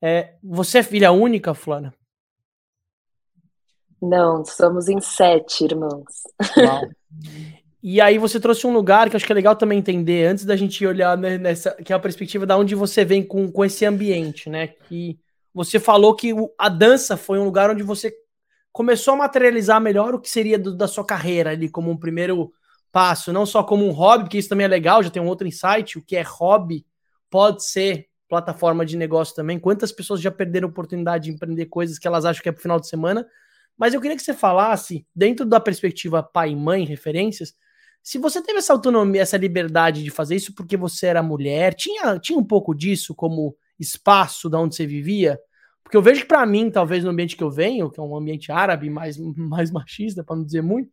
É, 0.00 0.34
você 0.42 0.78
é 0.78 0.82
filha 0.82 1.10
única, 1.10 1.52
Flora? 1.52 1.92
Não, 4.00 4.44
somos 4.44 4.88
em 4.88 5.00
sete 5.00 5.64
irmãos. 5.64 6.22
Uau. 6.56 6.82
E 7.86 8.00
aí 8.00 8.16
você 8.16 8.40
trouxe 8.40 8.66
um 8.66 8.72
lugar 8.72 9.10
que 9.10 9.16
acho 9.16 9.26
que 9.26 9.32
é 9.32 9.34
legal 9.34 9.54
também 9.54 9.78
entender, 9.78 10.26
antes 10.26 10.46
da 10.46 10.56
gente 10.56 10.86
olhar 10.86 11.18
nessa, 11.18 11.70
que 11.72 11.92
é 11.92 11.96
a 11.96 12.00
perspectiva 12.00 12.46
da 12.46 12.56
onde 12.56 12.74
você 12.74 13.04
vem 13.04 13.22
com, 13.22 13.52
com 13.52 13.62
esse 13.62 13.84
ambiente, 13.84 14.48
né? 14.48 14.68
Que 14.68 15.18
você 15.52 15.78
falou 15.78 16.16
que 16.16 16.32
a 16.56 16.70
dança 16.70 17.14
foi 17.14 17.38
um 17.38 17.44
lugar 17.44 17.68
onde 17.68 17.82
você 17.82 18.10
começou 18.72 19.12
a 19.12 19.18
materializar 19.18 19.82
melhor 19.82 20.14
o 20.14 20.18
que 20.18 20.30
seria 20.30 20.58
do, 20.58 20.74
da 20.74 20.88
sua 20.88 21.04
carreira 21.04 21.50
ali, 21.50 21.68
como 21.68 21.90
um 21.90 21.96
primeiro 21.96 22.50
passo, 22.90 23.34
não 23.34 23.44
só 23.44 23.62
como 23.62 23.86
um 23.86 23.90
hobby, 23.90 24.24
porque 24.24 24.38
isso 24.38 24.48
também 24.48 24.64
é 24.64 24.68
legal, 24.68 25.02
já 25.02 25.10
tem 25.10 25.20
um 25.20 25.28
outro 25.28 25.46
insight, 25.46 25.98
o 25.98 26.02
que 26.02 26.16
é 26.16 26.22
hobby 26.22 26.86
pode 27.28 27.66
ser 27.66 28.06
plataforma 28.30 28.86
de 28.86 28.96
negócio 28.96 29.34
também. 29.34 29.58
Quantas 29.58 29.92
pessoas 29.92 30.22
já 30.22 30.30
perderam 30.30 30.68
a 30.68 30.70
oportunidade 30.70 31.24
de 31.24 31.32
empreender 31.32 31.66
coisas 31.66 31.98
que 31.98 32.08
elas 32.08 32.24
acham 32.24 32.42
que 32.42 32.48
é 32.48 32.52
pro 32.52 32.62
final 32.62 32.80
de 32.80 32.88
semana? 32.88 33.26
Mas 33.76 33.92
eu 33.92 34.00
queria 34.00 34.16
que 34.16 34.22
você 34.22 34.32
falasse, 34.32 35.06
dentro 35.14 35.44
da 35.44 35.60
perspectiva 35.60 36.22
pai 36.22 36.52
e 36.52 36.56
mãe, 36.56 36.86
referências, 36.86 37.54
se 38.04 38.18
você 38.18 38.42
teve 38.42 38.58
essa 38.58 38.74
autonomia, 38.74 39.22
essa 39.22 39.38
liberdade 39.38 40.04
de 40.04 40.10
fazer 40.10 40.36
isso 40.36 40.54
porque 40.54 40.76
você 40.76 41.06
era 41.06 41.22
mulher, 41.22 41.72
tinha, 41.74 42.18
tinha 42.18 42.38
um 42.38 42.44
pouco 42.44 42.74
disso 42.74 43.14
como 43.14 43.56
espaço 43.80 44.50
da 44.50 44.60
onde 44.60 44.76
você 44.76 44.86
vivia? 44.86 45.40
Porque 45.82 45.96
eu 45.96 46.02
vejo 46.02 46.20
que 46.20 46.28
para 46.28 46.44
mim, 46.44 46.70
talvez 46.70 47.02
no 47.02 47.10
ambiente 47.10 47.34
que 47.34 47.42
eu 47.42 47.50
venho, 47.50 47.90
que 47.90 47.98
é 47.98 48.02
um 48.02 48.14
ambiente 48.14 48.52
árabe 48.52 48.90
mais, 48.90 49.16
mais 49.36 49.70
machista, 49.70 50.22
para 50.22 50.36
não 50.36 50.44
dizer 50.44 50.62
muito, 50.62 50.92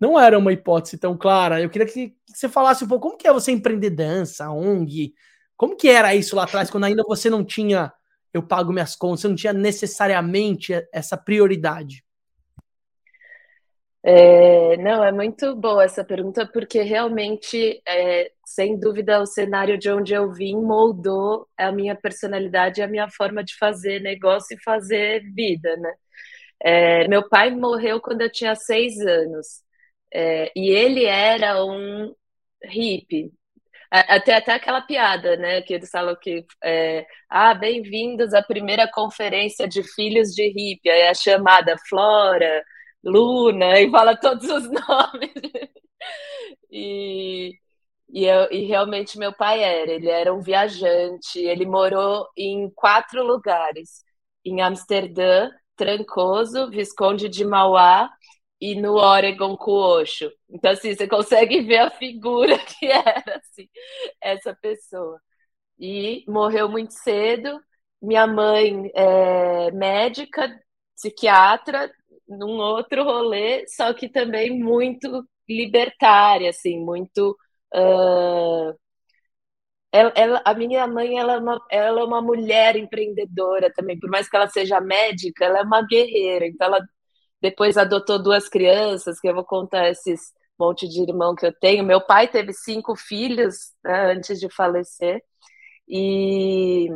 não 0.00 0.18
era 0.18 0.38
uma 0.38 0.52
hipótese 0.52 0.96
tão 0.96 1.16
clara. 1.16 1.60
Eu 1.60 1.68
queria 1.68 1.86
que, 1.88 2.10
que 2.10 2.14
você 2.26 2.48
falasse 2.48 2.84
um 2.84 2.88
pouco 2.88 3.08
como 3.08 3.18
que 3.18 3.26
é 3.26 3.32
você 3.32 3.50
empreender 3.50 3.90
dança, 3.90 4.48
ONG, 4.50 5.12
como 5.56 5.76
que 5.76 5.88
era 5.88 6.14
isso 6.14 6.36
lá 6.36 6.44
atrás, 6.44 6.70
quando 6.70 6.84
ainda 6.84 7.02
você 7.04 7.28
não 7.28 7.44
tinha 7.44 7.92
eu 8.32 8.42
pago 8.42 8.72
minhas 8.72 8.96
contas, 8.96 9.20
você 9.20 9.28
não 9.28 9.36
tinha 9.36 9.52
necessariamente 9.52 10.72
essa 10.92 11.16
prioridade. 11.16 12.03
É, 14.06 14.76
não, 14.78 15.02
é 15.02 15.10
muito 15.10 15.56
boa 15.56 15.82
essa 15.84 16.04
pergunta, 16.04 16.46
porque 16.46 16.82
realmente, 16.82 17.80
é, 17.88 18.30
sem 18.44 18.78
dúvida, 18.78 19.20
o 19.20 19.26
cenário 19.26 19.78
de 19.78 19.90
onde 19.90 20.12
eu 20.12 20.30
vim 20.30 20.56
moldou 20.56 21.48
a 21.56 21.72
minha 21.72 21.96
personalidade 21.96 22.80
e 22.80 22.84
a 22.84 22.86
minha 22.88 23.08
forma 23.10 23.42
de 23.42 23.56
fazer 23.56 24.00
negócio 24.00 24.56
e 24.56 24.62
fazer 24.62 25.22
vida, 25.34 25.74
né? 25.78 25.94
É, 26.62 27.08
meu 27.08 27.28
pai 27.28 27.50
morreu 27.50 28.00
quando 28.00 28.22
eu 28.22 28.32
tinha 28.32 28.54
seis 28.56 28.98
anos, 29.00 29.62
é, 30.12 30.52
e 30.56 30.70
ele 30.70 31.04
era 31.06 31.64
um 31.64 32.14
hippie. 32.64 33.32
Até, 33.90 34.34
até 34.36 34.54
aquela 34.54 34.82
piada, 34.82 35.36
né? 35.36 35.62
Que 35.62 35.74
eles 35.74 35.90
falam 35.90 36.16
que 36.16 36.44
é, 36.64 37.06
ah, 37.30 37.54
bem-vindos 37.54 38.34
à 38.34 38.42
primeira 38.42 38.88
conferência 38.90 39.68
de 39.68 39.82
filhos 39.94 40.30
de 40.34 40.48
hippie, 40.48 40.90
aí 40.90 41.08
a 41.08 41.14
chamada 41.14 41.76
Flora, 41.88 42.64
Luna, 43.04 43.80
e 43.80 43.90
fala 43.90 44.16
todos 44.16 44.48
os 44.48 44.64
nomes. 44.70 45.32
e, 46.70 47.58
e, 48.10 48.24
eu, 48.26 48.50
e 48.50 48.66
realmente 48.66 49.18
meu 49.18 49.32
pai 49.32 49.62
era, 49.62 49.92
ele 49.92 50.08
era 50.08 50.34
um 50.34 50.40
viajante, 50.40 51.38
ele 51.40 51.66
morou 51.66 52.28
em 52.36 52.70
quatro 52.70 53.24
lugares, 53.24 54.02
em 54.44 54.60
Amsterdã, 54.62 55.50
Trancoso, 55.76 56.70
Visconde 56.70 57.28
de 57.28 57.44
Mauá 57.44 58.10
e 58.60 58.74
no 58.80 58.94
Oregon 58.94 59.56
com 59.56 59.72
o 59.72 59.98
Osho. 60.00 60.30
Então, 60.48 60.70
assim, 60.72 60.94
você 60.94 61.06
consegue 61.08 61.60
ver 61.62 61.78
a 61.78 61.90
figura 61.90 62.58
que 62.64 62.86
era 62.86 63.36
assim, 63.38 63.68
essa 64.20 64.54
pessoa. 64.54 65.20
E 65.78 66.24
morreu 66.28 66.68
muito 66.68 66.92
cedo. 66.92 67.60
Minha 68.02 68.26
mãe 68.26 68.90
é 68.94 69.70
médica, 69.72 70.48
psiquiatra, 70.96 71.92
num 72.28 72.58
outro 72.58 73.04
rolê, 73.04 73.66
só 73.68 73.92
que 73.94 74.08
também 74.08 74.50
muito 74.58 75.24
libertária, 75.48 76.50
assim, 76.50 76.78
muito. 76.80 77.36
Uh... 77.74 78.74
Ela, 79.92 80.12
ela, 80.16 80.42
a 80.44 80.54
minha 80.54 80.86
mãe 80.88 81.18
ela 81.18 81.34
é, 81.34 81.38
uma, 81.38 81.66
ela 81.70 82.00
é 82.00 82.04
uma 82.04 82.20
mulher 82.20 82.74
empreendedora 82.76 83.72
também, 83.72 83.98
por 83.98 84.10
mais 84.10 84.28
que 84.28 84.36
ela 84.36 84.48
seja 84.48 84.80
médica, 84.80 85.44
ela 85.44 85.60
é 85.60 85.62
uma 85.62 85.82
guerreira. 85.86 86.46
Então, 86.46 86.66
ela 86.66 86.84
depois 87.40 87.76
adotou 87.76 88.22
duas 88.22 88.48
crianças, 88.48 89.20
que 89.20 89.28
eu 89.28 89.34
vou 89.34 89.44
contar 89.44 89.88
esses 89.90 90.32
monte 90.58 90.88
de 90.88 91.00
irmão 91.02 91.34
que 91.34 91.46
eu 91.46 91.52
tenho. 91.52 91.84
Meu 91.84 92.00
pai 92.00 92.28
teve 92.28 92.52
cinco 92.52 92.96
filhos 92.96 93.54
né, 93.84 94.12
antes 94.12 94.38
de 94.40 94.48
falecer. 94.50 95.22
E 95.88 96.88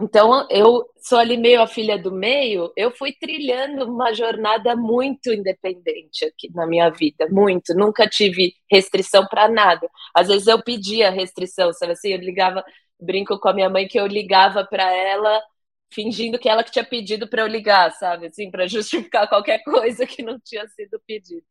então, 0.00 0.46
eu 0.50 0.84
sou 0.98 1.18
ali 1.18 1.36
meio 1.36 1.62
a 1.62 1.68
filha 1.68 1.96
do 1.96 2.10
meio, 2.10 2.72
eu 2.76 2.90
fui 2.90 3.12
trilhando 3.12 3.84
uma 3.84 4.12
jornada 4.12 4.74
muito 4.74 5.32
independente 5.32 6.24
aqui 6.24 6.50
na 6.52 6.66
minha 6.66 6.90
vida, 6.90 7.28
muito. 7.30 7.72
Nunca 7.74 8.08
tive 8.08 8.54
restrição 8.70 9.24
para 9.28 9.48
nada. 9.48 9.88
Às 10.14 10.28
vezes 10.28 10.48
eu 10.48 10.60
pedia 10.62 11.10
restrição, 11.10 11.72
sabe 11.72 11.92
assim? 11.92 12.10
Eu 12.10 12.18
ligava, 12.18 12.64
brinco 13.00 13.38
com 13.38 13.48
a 13.48 13.54
minha 13.54 13.70
mãe 13.70 13.86
que 13.86 13.98
eu 13.98 14.06
ligava 14.06 14.64
para 14.66 14.92
ela 14.92 15.40
fingindo 15.92 16.38
que 16.38 16.48
ela 16.48 16.64
que 16.64 16.72
tinha 16.72 16.84
pedido 16.84 17.28
para 17.28 17.42
eu 17.42 17.46
ligar, 17.46 17.92
sabe? 17.92 18.26
Assim, 18.26 18.50
para 18.50 18.66
justificar 18.66 19.28
qualquer 19.28 19.62
coisa 19.62 20.04
que 20.06 20.22
não 20.22 20.40
tinha 20.40 20.66
sido 20.68 21.00
pedido. 21.06 21.46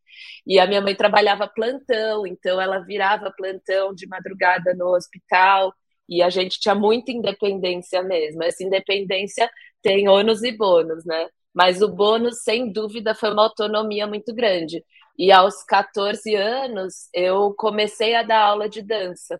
E 0.45 0.59
a 0.59 0.67
minha 0.67 0.81
mãe 0.81 0.93
trabalhava 0.95 1.47
plantão, 1.47 2.27
então 2.27 2.59
ela 2.59 2.79
virava 2.79 3.31
plantão 3.31 3.93
de 3.95 4.05
madrugada 4.07 4.73
no 4.75 4.87
hospital 4.95 5.73
e 6.07 6.21
a 6.21 6.29
gente 6.29 6.59
tinha 6.59 6.75
muita 6.75 7.11
independência 7.11 8.01
mesmo. 8.03 8.43
Essa 8.43 8.63
independência 8.63 9.49
tem 9.81 10.07
ônus 10.07 10.43
e 10.43 10.51
bônus, 10.51 11.05
né? 11.05 11.27
Mas 11.53 11.81
o 11.81 11.87
bônus, 11.87 12.41
sem 12.43 12.71
dúvida, 12.71 13.13
foi 13.15 13.31
uma 13.31 13.43
autonomia 13.43 14.07
muito 14.07 14.33
grande. 14.33 14.83
E 15.17 15.31
aos 15.31 15.63
14 15.63 16.35
anos, 16.35 17.09
eu 17.13 17.53
comecei 17.55 18.15
a 18.15 18.23
dar 18.23 18.41
aula 18.41 18.67
de 18.67 18.81
dança. 18.81 19.39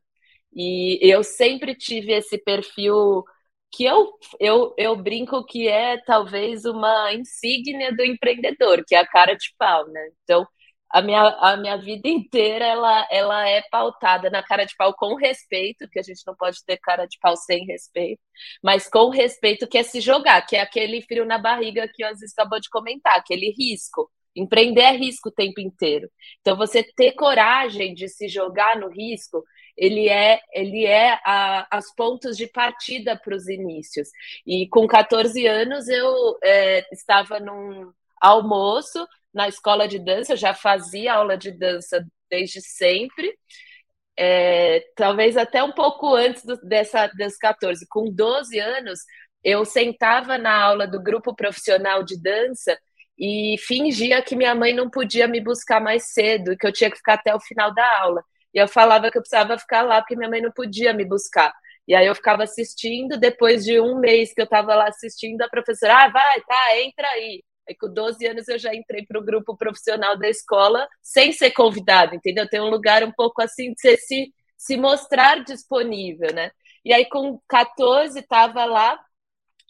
E 0.56 1.00
eu 1.02 1.24
sempre 1.24 1.76
tive 1.76 2.14
esse 2.14 2.38
perfil 2.38 3.24
que 3.72 3.84
eu, 3.86 4.12
eu, 4.40 4.74
eu 4.78 4.96
brinco 4.96 5.44
que 5.46 5.68
é 5.68 5.98
talvez 6.06 6.64
uma 6.66 7.12
insígnia 7.14 7.96
do 7.96 8.04
empreendedor, 8.04 8.84
que 8.88 8.94
é 8.96 9.00
a 9.00 9.08
cara 9.08 9.34
de 9.36 9.48
pau, 9.58 9.88
né? 9.88 10.10
Então, 10.24 10.48
a 10.94 11.02
minha, 11.02 11.22
a 11.40 11.58
minha 11.58 11.76
vida 11.76 12.08
inteira 12.08 12.66
ela, 12.66 13.08
ela 13.10 13.50
é 13.50 13.64
pautada 13.72 14.30
na 14.30 14.44
cara 14.44 14.64
de 14.64 14.76
pau 14.78 14.94
com 14.94 15.16
respeito, 15.16 15.90
que 15.90 16.00
a 16.00 16.04
gente 16.04 16.22
não 16.28 16.36
pode 16.36 16.64
ter 16.64 16.78
cara 16.78 17.08
de 17.08 17.18
pau 17.20 17.36
sem 17.36 17.66
respeito, 17.66 18.22
mas 18.64 18.88
com 18.88 19.10
respeito 19.10 19.68
que 19.68 19.80
é 19.80 19.84
se 19.84 20.00
jogar, 20.00 20.44
que 20.44 20.56
é 20.56 20.62
aquele 20.62 21.02
frio 21.02 21.26
na 21.26 21.40
barriga 21.40 21.90
que 21.92 22.06
o 22.06 22.08
Aziz 22.08 22.32
acabou 22.34 22.60
de 22.60 22.70
comentar, 22.70 23.18
aquele 23.18 23.52
risco. 23.58 24.08
Empreender 24.36 24.82
é 24.82 24.92
risco 24.92 25.30
o 25.30 25.32
tempo 25.32 25.60
inteiro. 25.60 26.10
Então, 26.42 26.56
você 26.56 26.84
ter 26.84 27.14
coragem 27.14 27.96
de 27.96 28.08
se 28.08 28.28
jogar 28.28 28.78
no 28.80 28.88
risco, 28.88 29.44
ele 29.76 30.08
é, 30.10 30.42
ele 30.54 30.86
é 30.86 31.20
a, 31.26 31.68
as 31.76 31.94
pontos 31.96 32.38
de 32.38 32.48
partida 32.48 33.16
para 33.16 33.36
os 33.36 33.48
inícios. 33.48 34.10
E 34.46 34.68
com 34.70 34.88
14 34.88 35.46
anos, 35.48 35.88
eu 35.88 36.38
é, 36.44 36.88
estava 36.92 37.40
num 37.40 37.92
almoço 38.22 39.08
na 39.34 39.48
escola 39.48 39.88
de 39.88 40.00
dança, 40.00 40.34
eu 40.34 40.38
já 40.38 40.54
fazia 40.54 41.14
aula 41.14 41.38
de 41.38 41.52
dança 41.52 42.06
desde 42.30 42.62
sempre. 42.62 43.34
É, 44.18 44.82
talvez 44.96 45.38
até 45.38 45.64
um 45.64 45.72
pouco 45.72 46.16
antes 46.16 46.46
do, 46.46 46.58
dessa, 46.62 47.08
dos 47.08 47.38
14. 47.38 47.86
Com 47.90 48.12
12 48.12 48.60
anos, 48.60 49.00
eu 49.44 49.66
sentava 49.66 50.38
na 50.38 50.56
aula 50.62 50.88
do 50.88 51.02
grupo 51.02 51.36
profissional 51.36 52.04
de 52.04 52.22
dança 52.22 52.78
e 53.18 53.56
fingia 53.60 54.22
que 54.22 54.36
minha 54.36 54.56
mãe 54.56 54.74
não 54.74 54.90
podia 54.90 55.28
me 55.28 55.40
buscar 55.42 55.80
mais 55.82 56.14
cedo, 56.14 56.58
que 56.58 56.66
eu 56.68 56.72
tinha 56.74 56.90
que 56.90 56.98
ficar 56.98 57.16
até 57.16 57.34
o 57.36 57.40
final 57.40 57.74
da 57.74 58.00
aula. 58.02 58.24
E 58.54 58.60
eu 58.60 58.68
falava 58.68 59.10
que 59.12 59.18
eu 59.18 59.22
precisava 59.22 59.58
ficar 59.58 59.82
lá 59.84 60.02
porque 60.02 60.16
minha 60.16 60.30
mãe 60.30 60.42
não 60.42 60.52
podia 60.52 60.94
me 60.94 61.06
buscar. 61.06 61.54
E 61.88 61.94
aí 61.96 62.06
eu 62.08 62.16
ficava 62.16 62.44
assistindo, 62.44 63.20
depois 63.20 63.66
de 63.66 63.80
um 63.80 64.00
mês 64.00 64.34
que 64.34 64.42
eu 64.42 64.46
estava 64.46 64.74
lá 64.76 64.88
assistindo, 64.88 65.42
a 65.42 65.50
professora, 65.50 66.06
ah, 66.06 66.10
vai, 66.10 66.42
tá, 66.42 66.80
entra 66.80 67.08
aí. 67.10 67.44
Aí 67.68 67.76
com 67.76 67.92
12 67.92 68.26
anos 68.28 68.48
eu 68.48 68.60
já 68.60 68.74
entrei 68.76 69.06
para 69.06 69.20
o 69.20 69.24
grupo 69.24 69.56
profissional 69.56 70.18
da 70.18 70.30
escola 70.30 70.88
sem 71.02 71.32
ser 71.32 71.52
convidado, 71.52 72.16
entendeu? 72.16 72.48
Tem 72.48 72.60
um 72.62 72.70
lugar 72.70 73.04
um 73.04 73.12
pouco 73.12 73.42
assim 73.42 73.74
de 73.74 73.80
você 73.82 73.98
se, 73.98 74.34
se 74.58 74.78
mostrar 74.78 75.44
disponível, 75.44 76.34
né? 76.34 76.52
E 76.84 76.94
aí 76.94 77.06
com 77.08 77.40
14 77.48 78.20
estava 78.20 78.66
lá 78.66 79.00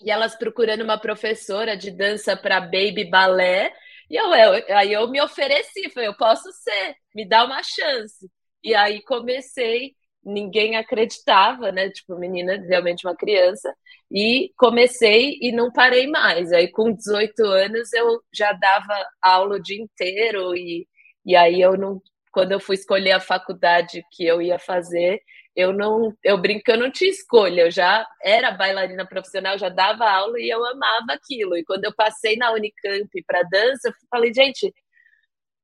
e 0.01 0.11
elas 0.11 0.35
procurando 0.35 0.83
uma 0.83 0.97
professora 0.99 1.77
de 1.77 1.91
dança 1.91 2.35
para 2.35 2.59
baby 2.59 3.05
balé. 3.09 3.73
E 4.09 4.15
eu, 4.15 4.33
eu, 4.33 4.77
aí 4.77 4.93
eu 4.93 5.07
me 5.09 5.21
ofereci, 5.21 5.89
falei, 5.91 6.09
eu 6.09 6.17
posso 6.17 6.51
ser, 6.51 6.95
me 7.15 7.27
dá 7.27 7.45
uma 7.45 7.61
chance. 7.63 8.29
E 8.63 8.73
aí 8.75 9.01
comecei 9.03 9.95
ninguém 10.25 10.75
acreditava, 10.75 11.71
né? 11.71 11.89
Tipo, 11.89 12.17
menina, 12.17 12.57
realmente 12.67 13.05
uma 13.05 13.15
criança. 13.15 13.73
E 14.11 14.51
comecei 14.57 15.37
e 15.41 15.51
não 15.51 15.71
parei 15.71 16.07
mais. 16.07 16.51
Aí, 16.51 16.69
com 16.71 16.91
18 16.91 17.43
anos, 17.45 17.91
eu 17.93 18.21
já 18.33 18.53
dava 18.53 18.93
aula 19.21 19.55
o 19.55 19.61
dia 19.61 19.81
inteiro. 19.81 20.55
E, 20.55 20.87
e 21.25 21.35
aí, 21.35 21.61
eu 21.61 21.77
não. 21.77 22.01
Quando 22.31 22.51
eu 22.51 22.59
fui 22.59 22.75
escolher 22.75 23.11
a 23.11 23.19
faculdade 23.19 24.03
que 24.11 24.25
eu 24.25 24.41
ia 24.41 24.59
fazer, 24.59 25.21
eu 25.55 25.71
não. 25.73 26.15
Eu 26.23 26.37
brinco, 26.37 26.63
eu 26.71 26.77
não 26.77 26.91
tinha 26.91 27.09
escolha. 27.09 27.61
Eu 27.63 27.71
já 27.71 28.05
era 28.21 28.51
bailarina 28.51 29.05
profissional, 29.05 29.57
já 29.57 29.69
dava 29.69 30.09
aula 30.09 30.39
e 30.39 30.49
eu 30.49 30.63
amava 30.65 31.13
aquilo. 31.13 31.55
E 31.57 31.63
quando 31.63 31.85
eu 31.85 31.93
passei 31.95 32.35
na 32.37 32.51
Unicamp 32.53 33.09
para 33.25 33.43
dança, 33.43 33.89
eu 33.89 33.93
falei, 34.09 34.33
gente, 34.33 34.73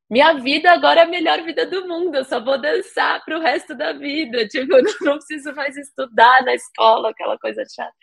minha 0.09 0.33
vida 0.33 0.71
agora 0.71 1.01
é 1.01 1.03
a 1.03 1.07
melhor 1.07 1.43
vida 1.43 1.67
do 1.67 1.87
mundo, 1.87 2.15
eu 2.15 2.23
só 2.25 2.43
vou 2.43 2.59
dançar 2.59 3.23
para 3.23 3.37
o 3.37 3.41
resto 3.41 3.75
da 3.75 3.93
vida. 3.93 4.47
Tipo, 4.49 4.77
eu 4.77 4.83
não 5.01 5.17
preciso 5.17 5.53
mais 5.53 5.77
estudar 5.77 6.43
na 6.43 6.55
escola, 6.55 7.11
aquela 7.11 7.37
coisa 7.37 7.63
chata. 7.63 7.93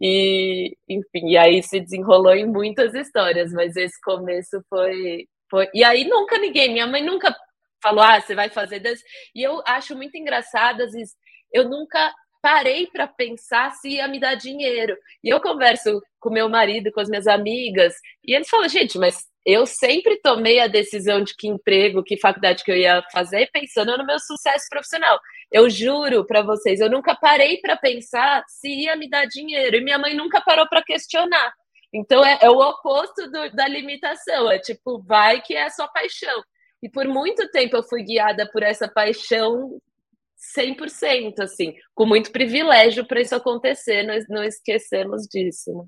E, 0.00 0.76
enfim, 0.88 1.28
e 1.28 1.38
aí 1.38 1.62
se 1.62 1.78
desenrolou 1.78 2.34
em 2.34 2.46
muitas 2.46 2.94
histórias, 2.94 3.52
mas 3.52 3.76
esse 3.76 4.00
começo 4.02 4.60
foi. 4.68 5.26
foi... 5.48 5.68
E 5.72 5.84
aí 5.84 6.04
nunca 6.04 6.36
ninguém, 6.36 6.72
minha 6.72 6.86
mãe 6.86 7.04
nunca 7.04 7.34
falou, 7.80 8.02
ah, 8.02 8.20
você 8.20 8.34
vai 8.34 8.48
fazer 8.48 8.80
dança. 8.80 9.02
E 9.34 9.42
eu 9.42 9.62
acho 9.66 9.96
muito 9.96 10.16
engraçado, 10.16 10.82
às 10.82 10.92
vezes, 10.92 11.14
eu 11.52 11.68
nunca 11.68 12.12
parei 12.42 12.88
para 12.88 13.06
pensar 13.06 13.70
se 13.72 13.90
ia 13.90 14.08
me 14.08 14.18
dar 14.18 14.34
dinheiro. 14.34 14.96
E 15.22 15.28
eu 15.28 15.40
converso 15.40 16.02
com 16.18 16.30
meu 16.30 16.48
marido, 16.48 16.90
com 16.90 17.00
as 17.00 17.08
minhas 17.08 17.28
amigas, 17.28 17.94
e 18.24 18.34
eles 18.34 18.48
falam, 18.48 18.68
gente, 18.68 18.98
mas 18.98 19.31
eu 19.44 19.66
sempre 19.66 20.20
tomei 20.20 20.60
a 20.60 20.68
decisão 20.68 21.22
de 21.22 21.34
que 21.36 21.48
emprego, 21.48 22.02
que 22.02 22.18
faculdade 22.18 22.62
que 22.62 22.70
eu 22.70 22.76
ia 22.76 23.02
fazer, 23.12 23.50
pensando 23.52 23.96
no 23.96 24.06
meu 24.06 24.18
sucesso 24.20 24.66
profissional. 24.70 25.18
Eu 25.50 25.68
juro 25.68 26.24
para 26.24 26.42
vocês, 26.42 26.80
eu 26.80 26.88
nunca 26.88 27.14
parei 27.14 27.58
para 27.60 27.76
pensar 27.76 28.44
se 28.46 28.68
ia 28.68 28.96
me 28.96 29.10
dar 29.10 29.26
dinheiro. 29.26 29.76
E 29.76 29.84
minha 29.84 29.98
mãe 29.98 30.14
nunca 30.14 30.40
parou 30.40 30.68
para 30.68 30.82
questionar. 30.82 31.52
Então 31.92 32.24
é, 32.24 32.38
é 32.40 32.50
o 32.50 32.58
oposto 32.58 33.30
do, 33.30 33.52
da 33.52 33.66
limitação. 33.66 34.50
É 34.50 34.58
tipo, 34.58 35.02
vai 35.02 35.40
que 35.40 35.54
é 35.54 35.64
a 35.64 35.70
sua 35.70 35.88
paixão. 35.88 36.42
E 36.82 36.88
por 36.88 37.06
muito 37.06 37.48
tempo 37.50 37.76
eu 37.76 37.82
fui 37.82 38.02
guiada 38.02 38.48
por 38.50 38.62
essa 38.62 38.88
paixão 38.88 39.78
100%, 40.56 41.40
assim, 41.40 41.74
com 41.94 42.06
muito 42.06 42.32
privilégio 42.32 43.06
para 43.06 43.20
isso 43.20 43.34
acontecer. 43.34 44.04
Nós 44.04 44.24
não 44.28 44.42
esquecemos 44.42 45.22
disso. 45.28 45.72
Né? 45.72 45.84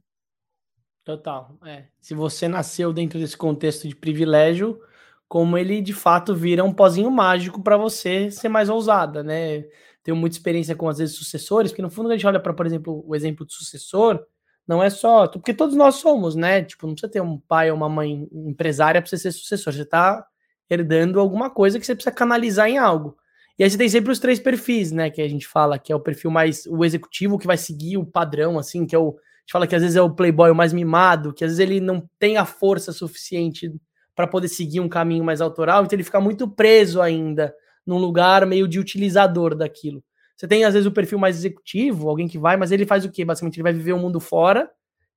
Total. 1.04 1.56
É. 1.64 1.84
Se 2.00 2.14
você 2.14 2.48
nasceu 2.48 2.92
dentro 2.92 3.18
desse 3.18 3.36
contexto 3.36 3.86
de 3.86 3.94
privilégio, 3.94 4.80
como 5.28 5.58
ele 5.58 5.80
de 5.80 5.92
fato 5.92 6.34
vira 6.34 6.64
um 6.64 6.72
pozinho 6.72 7.10
mágico 7.10 7.62
para 7.62 7.76
você 7.76 8.30
ser 8.30 8.48
mais 8.48 8.68
ousada, 8.68 9.22
né? 9.22 9.64
Tenho 10.02 10.16
muita 10.16 10.36
experiência 10.36 10.74
com 10.76 10.88
às 10.88 10.98
vezes 10.98 11.16
sucessores, 11.16 11.72
porque 11.72 11.82
no 11.82 11.90
fundo 11.90 12.08
a 12.10 12.12
gente 12.12 12.26
olha 12.26 12.40
para, 12.40 12.54
por 12.54 12.66
exemplo, 12.66 13.04
o 13.06 13.14
exemplo 13.14 13.46
de 13.46 13.52
sucessor, 13.54 14.24
não 14.66 14.82
é 14.82 14.88
só, 14.88 15.26
porque 15.28 15.52
todos 15.52 15.76
nós 15.76 15.96
somos, 15.96 16.34
né? 16.34 16.62
Tipo, 16.62 16.86
não 16.86 16.94
precisa 16.94 17.12
ter 17.12 17.20
um 17.20 17.38
pai 17.38 17.70
ou 17.70 17.76
uma 17.76 17.88
mãe 17.88 18.26
empresária 18.32 19.00
para 19.00 19.08
você 19.08 19.18
ser 19.18 19.32
sucessor, 19.32 19.72
você 19.72 19.82
está 19.82 20.26
herdando 20.70 21.20
alguma 21.20 21.50
coisa 21.50 21.78
que 21.78 21.84
você 21.84 21.94
precisa 21.94 22.14
canalizar 22.14 22.68
em 22.68 22.78
algo. 22.78 23.16
E 23.58 23.62
aí 23.62 23.70
você 23.70 23.78
tem 23.78 23.88
sempre 23.88 24.10
os 24.10 24.18
três 24.18 24.40
perfis, 24.40 24.90
né? 24.90 25.10
Que 25.10 25.22
a 25.22 25.28
gente 25.28 25.46
fala 25.46 25.78
que 25.78 25.92
é 25.92 25.96
o 25.96 26.00
perfil 26.00 26.30
mais 26.30 26.66
o 26.66 26.84
executivo 26.84 27.38
que 27.38 27.46
vai 27.46 27.56
seguir 27.56 27.98
o 27.98 28.06
padrão, 28.06 28.58
assim, 28.58 28.86
que 28.86 28.96
é 28.96 28.98
o. 28.98 29.16
Gente 29.44 29.52
fala 29.52 29.66
que 29.66 29.74
às 29.74 29.82
vezes 29.82 29.96
é 29.96 30.02
o 30.02 30.10
playboy 30.10 30.52
mais 30.52 30.72
mimado, 30.72 31.32
que 31.32 31.44
às 31.44 31.52
vezes 31.52 31.60
ele 31.60 31.80
não 31.80 32.08
tem 32.18 32.36
a 32.36 32.44
força 32.44 32.92
suficiente 32.92 33.70
para 34.14 34.26
poder 34.26 34.48
seguir 34.48 34.80
um 34.80 34.88
caminho 34.88 35.22
mais 35.24 35.40
autoral, 35.40 35.84
então 35.84 35.96
ele 35.96 36.04
fica 36.04 36.20
muito 36.20 36.48
preso 36.48 37.00
ainda 37.00 37.54
num 37.86 37.98
lugar 37.98 38.46
meio 38.46 38.66
de 38.66 38.78
utilizador 38.78 39.54
daquilo. 39.54 40.02
Você 40.36 40.48
tem, 40.48 40.64
às 40.64 40.74
vezes, 40.74 40.86
o 40.86 40.92
perfil 40.92 41.18
mais 41.18 41.36
executivo, 41.36 42.08
alguém 42.08 42.26
que 42.26 42.38
vai, 42.38 42.56
mas 42.56 42.72
ele 42.72 42.86
faz 42.86 43.04
o 43.04 43.10
quê? 43.10 43.24
Basicamente, 43.24 43.56
ele 43.56 43.62
vai 43.62 43.72
viver 43.72 43.92
o 43.92 43.98
mundo 43.98 44.18
fora 44.18 44.68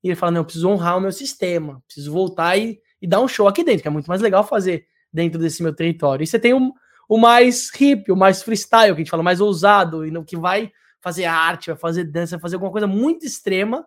e 0.03 0.09
ele 0.09 0.15
fala: 0.15 0.31
não, 0.31 0.41
eu 0.41 0.45
preciso 0.45 0.69
honrar 0.69 0.97
o 0.97 1.01
meu 1.01 1.11
sistema, 1.11 1.81
preciso 1.87 2.11
voltar 2.11 2.57
e, 2.57 2.79
e 3.01 3.07
dar 3.07 3.21
um 3.21 3.27
show 3.27 3.47
aqui 3.47 3.63
dentro, 3.63 3.81
que 3.81 3.87
é 3.87 3.91
muito 3.91 4.07
mais 4.07 4.21
legal 4.21 4.43
fazer 4.43 4.85
dentro 5.11 5.39
desse 5.39 5.63
meu 5.63 5.73
território. 5.73 6.23
E 6.23 6.27
você 6.27 6.37
tem 6.37 6.53
o, 6.53 6.71
o 7.09 7.17
mais 7.17 7.71
hip, 7.79 8.11
o 8.11 8.15
mais 8.15 8.43
freestyle, 8.43 8.93
que 8.93 9.01
a 9.01 9.03
gente 9.03 9.09
fala, 9.09 9.23
mais 9.23 9.41
ousado, 9.41 10.05
e 10.05 10.23
que 10.23 10.37
vai 10.37 10.71
fazer 11.01 11.25
arte, 11.25 11.67
vai 11.67 11.77
fazer 11.77 12.03
dança, 12.03 12.35
vai 12.35 12.41
fazer 12.41 12.55
alguma 12.55 12.71
coisa 12.71 12.87
muito 12.87 13.25
extrema, 13.25 13.85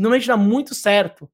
normalmente 0.00 0.26
dá 0.26 0.36
muito 0.36 0.74
certo. 0.74 1.30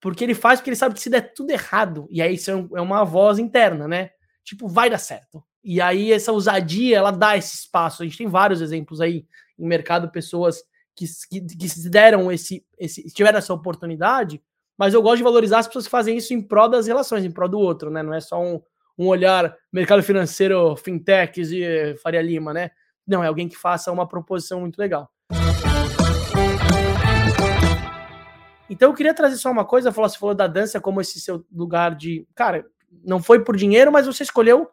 Porque 0.00 0.24
ele 0.24 0.34
faz 0.34 0.58
porque 0.58 0.70
ele 0.70 0.76
sabe 0.76 0.94
que 0.94 1.00
se 1.00 1.08
der 1.08 1.32
tudo 1.32 1.50
errado, 1.50 2.08
e 2.10 2.20
aí 2.20 2.34
isso 2.34 2.50
é, 2.50 2.54
é 2.54 2.80
uma 2.80 3.04
voz 3.04 3.38
interna, 3.38 3.86
né? 3.86 4.10
Tipo, 4.44 4.68
vai 4.68 4.90
dar 4.90 4.98
certo. 4.98 5.42
E 5.62 5.80
aí 5.80 6.12
essa 6.12 6.32
ousadia, 6.32 6.98
ela 6.98 7.12
dá 7.12 7.36
esse 7.36 7.54
espaço. 7.54 8.02
A 8.02 8.06
gente 8.06 8.18
tem 8.18 8.26
vários 8.26 8.60
exemplos 8.60 9.00
aí 9.00 9.24
em 9.56 9.66
mercado, 9.66 10.10
pessoas 10.10 10.62
que, 10.94 11.06
que, 11.30 11.40
que 11.40 11.88
deram 11.88 12.32
esse, 12.32 12.66
esse, 12.78 13.04
tiveram 13.12 13.38
essa 13.38 13.54
oportunidade, 13.54 14.42
mas 14.76 14.92
eu 14.92 15.02
gosto 15.02 15.18
de 15.18 15.22
valorizar 15.22 15.60
as 15.60 15.66
pessoas 15.68 15.84
que 15.84 15.90
fazem 15.90 16.16
isso 16.16 16.34
em 16.34 16.42
prol 16.42 16.68
das 16.68 16.88
relações, 16.88 17.24
em 17.24 17.30
prol 17.30 17.48
do 17.48 17.60
outro, 17.60 17.90
né? 17.90 18.02
Não 18.02 18.12
é 18.12 18.20
só 18.20 18.42
um, 18.42 18.60
um 18.98 19.06
olhar 19.06 19.56
mercado 19.72 20.02
financeiro, 20.02 20.76
fintechs 20.76 21.52
e 21.52 21.94
Faria 22.02 22.20
Lima, 22.20 22.52
né? 22.52 22.72
Não, 23.06 23.22
é 23.22 23.28
alguém 23.28 23.48
que 23.48 23.56
faça 23.56 23.92
uma 23.92 24.08
proposição 24.08 24.60
muito 24.60 24.78
legal. 24.78 25.08
Então 28.72 28.88
eu 28.88 28.94
queria 28.94 29.12
trazer 29.12 29.36
só 29.36 29.50
uma 29.50 29.66
coisa, 29.66 29.90
você 29.90 30.18
falou 30.18 30.34
da 30.34 30.46
dança 30.46 30.80
como 30.80 30.98
esse 30.98 31.20
seu 31.20 31.44
lugar 31.52 31.94
de, 31.94 32.26
cara, 32.34 32.64
não 33.04 33.22
foi 33.22 33.44
por 33.44 33.54
dinheiro, 33.54 33.92
mas 33.92 34.06
você 34.06 34.22
escolheu 34.22 34.66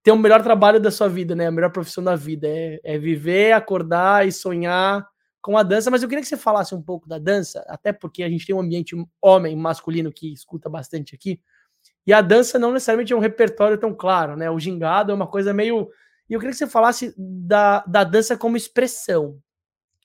ter 0.00 0.12
o 0.12 0.16
melhor 0.16 0.40
trabalho 0.42 0.78
da 0.78 0.92
sua 0.92 1.08
vida, 1.08 1.34
né? 1.34 1.48
A 1.48 1.50
melhor 1.50 1.72
profissão 1.72 2.04
da 2.04 2.14
vida 2.14 2.46
é, 2.46 2.80
é 2.84 2.98
viver, 2.98 3.50
acordar 3.50 4.24
e 4.24 4.30
sonhar 4.30 5.04
com 5.40 5.58
a 5.58 5.64
dança, 5.64 5.90
mas 5.90 6.04
eu 6.04 6.08
queria 6.08 6.22
que 6.22 6.28
você 6.28 6.36
falasse 6.36 6.72
um 6.72 6.80
pouco 6.80 7.08
da 7.08 7.18
dança, 7.18 7.64
até 7.66 7.92
porque 7.92 8.22
a 8.22 8.28
gente 8.28 8.46
tem 8.46 8.54
um 8.54 8.60
ambiente 8.60 8.94
homem 9.20 9.56
masculino 9.56 10.12
que 10.12 10.32
escuta 10.32 10.70
bastante 10.70 11.12
aqui. 11.12 11.40
E 12.06 12.12
a 12.12 12.20
dança 12.20 12.60
não 12.60 12.70
necessariamente 12.70 13.12
é 13.12 13.16
um 13.16 13.20
repertório 13.20 13.76
tão 13.76 13.92
claro, 13.92 14.36
né? 14.36 14.48
O 14.48 14.60
gingado 14.60 15.10
é 15.10 15.14
uma 15.14 15.26
coisa 15.26 15.52
meio. 15.52 15.88
E 16.30 16.34
eu 16.34 16.38
queria 16.38 16.52
que 16.52 16.58
você 16.58 16.68
falasse 16.68 17.12
da, 17.18 17.80
da 17.88 18.04
dança 18.04 18.36
como 18.36 18.56
expressão. 18.56 19.36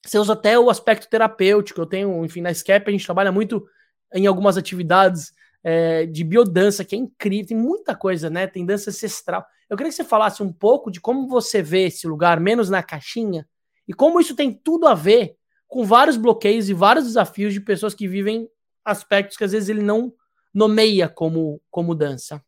Você 0.05 0.17
usa 0.17 0.33
até 0.33 0.57
o 0.57 0.69
aspecto 0.69 1.09
terapêutico. 1.09 1.81
Eu 1.81 1.85
tenho, 1.85 2.23
enfim, 2.23 2.41
na 2.41 2.53
SCAP 2.53 2.87
a 2.87 2.91
gente 2.91 3.05
trabalha 3.05 3.31
muito 3.31 3.67
em 4.13 4.25
algumas 4.25 4.57
atividades 4.57 5.33
é, 5.63 6.05
de 6.05 6.23
biodança, 6.23 6.85
que 6.85 6.95
é 6.95 6.99
incrível, 6.99 7.47
tem 7.47 7.57
muita 7.57 7.95
coisa, 7.95 8.29
né? 8.29 8.47
Tem 8.47 8.65
dança 8.65 8.89
ancestral. 8.89 9.45
Eu 9.69 9.75
queria 9.75 9.89
que 9.89 9.95
você 9.95 10.03
falasse 10.03 10.41
um 10.41 10.51
pouco 10.51 10.89
de 10.89 11.01
como 11.01 11.27
você 11.27 11.61
vê 11.61 11.87
esse 11.87 12.07
lugar, 12.07 12.39
menos 12.39 12.69
na 12.69 12.81
caixinha, 12.81 13.47
e 13.87 13.93
como 13.93 14.19
isso 14.19 14.35
tem 14.35 14.53
tudo 14.53 14.87
a 14.87 14.93
ver 14.93 15.35
com 15.67 15.83
vários 15.83 16.15
bloqueios 16.15 16.69
e 16.69 16.73
vários 16.73 17.05
desafios 17.05 17.53
de 17.53 17.59
pessoas 17.59 17.93
que 17.93 18.07
vivem 18.07 18.49
aspectos 18.85 19.35
que 19.35 19.43
às 19.43 19.51
vezes 19.51 19.67
ele 19.67 19.81
não 19.81 20.13
nomeia 20.53 21.09
como, 21.09 21.61
como 21.69 21.93
dança. 21.93 22.41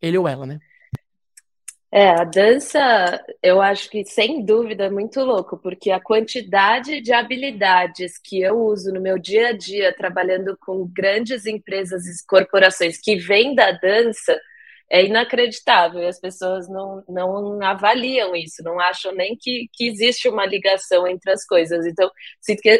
Ele 0.00 0.18
ou 0.18 0.26
ela, 0.26 0.44
né? 0.44 0.58
É, 1.94 2.08
a 2.08 2.24
dança, 2.24 3.22
eu 3.42 3.60
acho 3.60 3.90
que 3.90 4.02
sem 4.02 4.42
dúvida 4.42 4.84
é 4.84 4.90
muito 4.90 5.20
louco, 5.20 5.58
porque 5.58 5.90
a 5.90 6.00
quantidade 6.00 7.02
de 7.02 7.12
habilidades 7.12 8.16
que 8.16 8.40
eu 8.40 8.58
uso 8.58 8.90
no 8.94 9.00
meu 9.00 9.18
dia 9.18 9.48
a 9.48 9.52
dia, 9.52 9.94
trabalhando 9.94 10.56
com 10.58 10.86
grandes 10.90 11.44
empresas 11.44 12.06
e 12.06 12.26
corporações 12.26 12.98
que 12.98 13.16
vêm 13.16 13.54
da 13.54 13.72
dança, 13.72 14.40
é 14.90 15.04
inacreditável. 15.04 16.00
E 16.02 16.06
as 16.06 16.18
pessoas 16.18 16.66
não, 16.66 17.04
não 17.08 17.62
avaliam 17.62 18.34
isso, 18.34 18.62
não 18.62 18.80
acham 18.80 19.12
nem 19.14 19.36
que, 19.38 19.68
que 19.74 19.86
existe 19.86 20.28
uma 20.30 20.46
ligação 20.46 21.06
entre 21.06 21.30
as 21.30 21.44
coisas. 21.46 21.84
Então, 21.86 22.10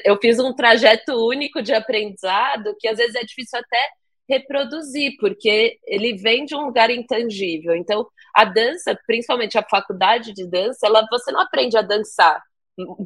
eu 0.07 0.19
fiz 0.23 0.39
um 0.39 0.55
trajeto 0.55 1.13
único 1.29 1.63
de 1.63 1.75
aprendizado 1.75 2.75
que 2.81 2.89
às 2.89 2.97
vezes 2.97 3.15
é 3.15 3.25
difícil 3.25 3.59
até 3.59 3.79
reproduzir, 4.29 5.17
porque 5.19 5.79
ele 5.87 6.17
vem 6.17 6.45
de 6.45 6.55
um 6.55 6.67
lugar 6.67 6.91
intangível. 6.91 7.75
Então, 7.75 8.07
a 8.35 8.45
dança, 8.45 8.99
principalmente 9.07 9.59
a 9.59 9.67
faculdade 9.69 10.33
de 10.33 10.47
dança, 10.47 10.87
ela, 10.87 11.07
você 11.11 11.31
não 11.33 11.41
aprende 11.41 11.77
a 11.77 11.83
dançar. 11.83 12.43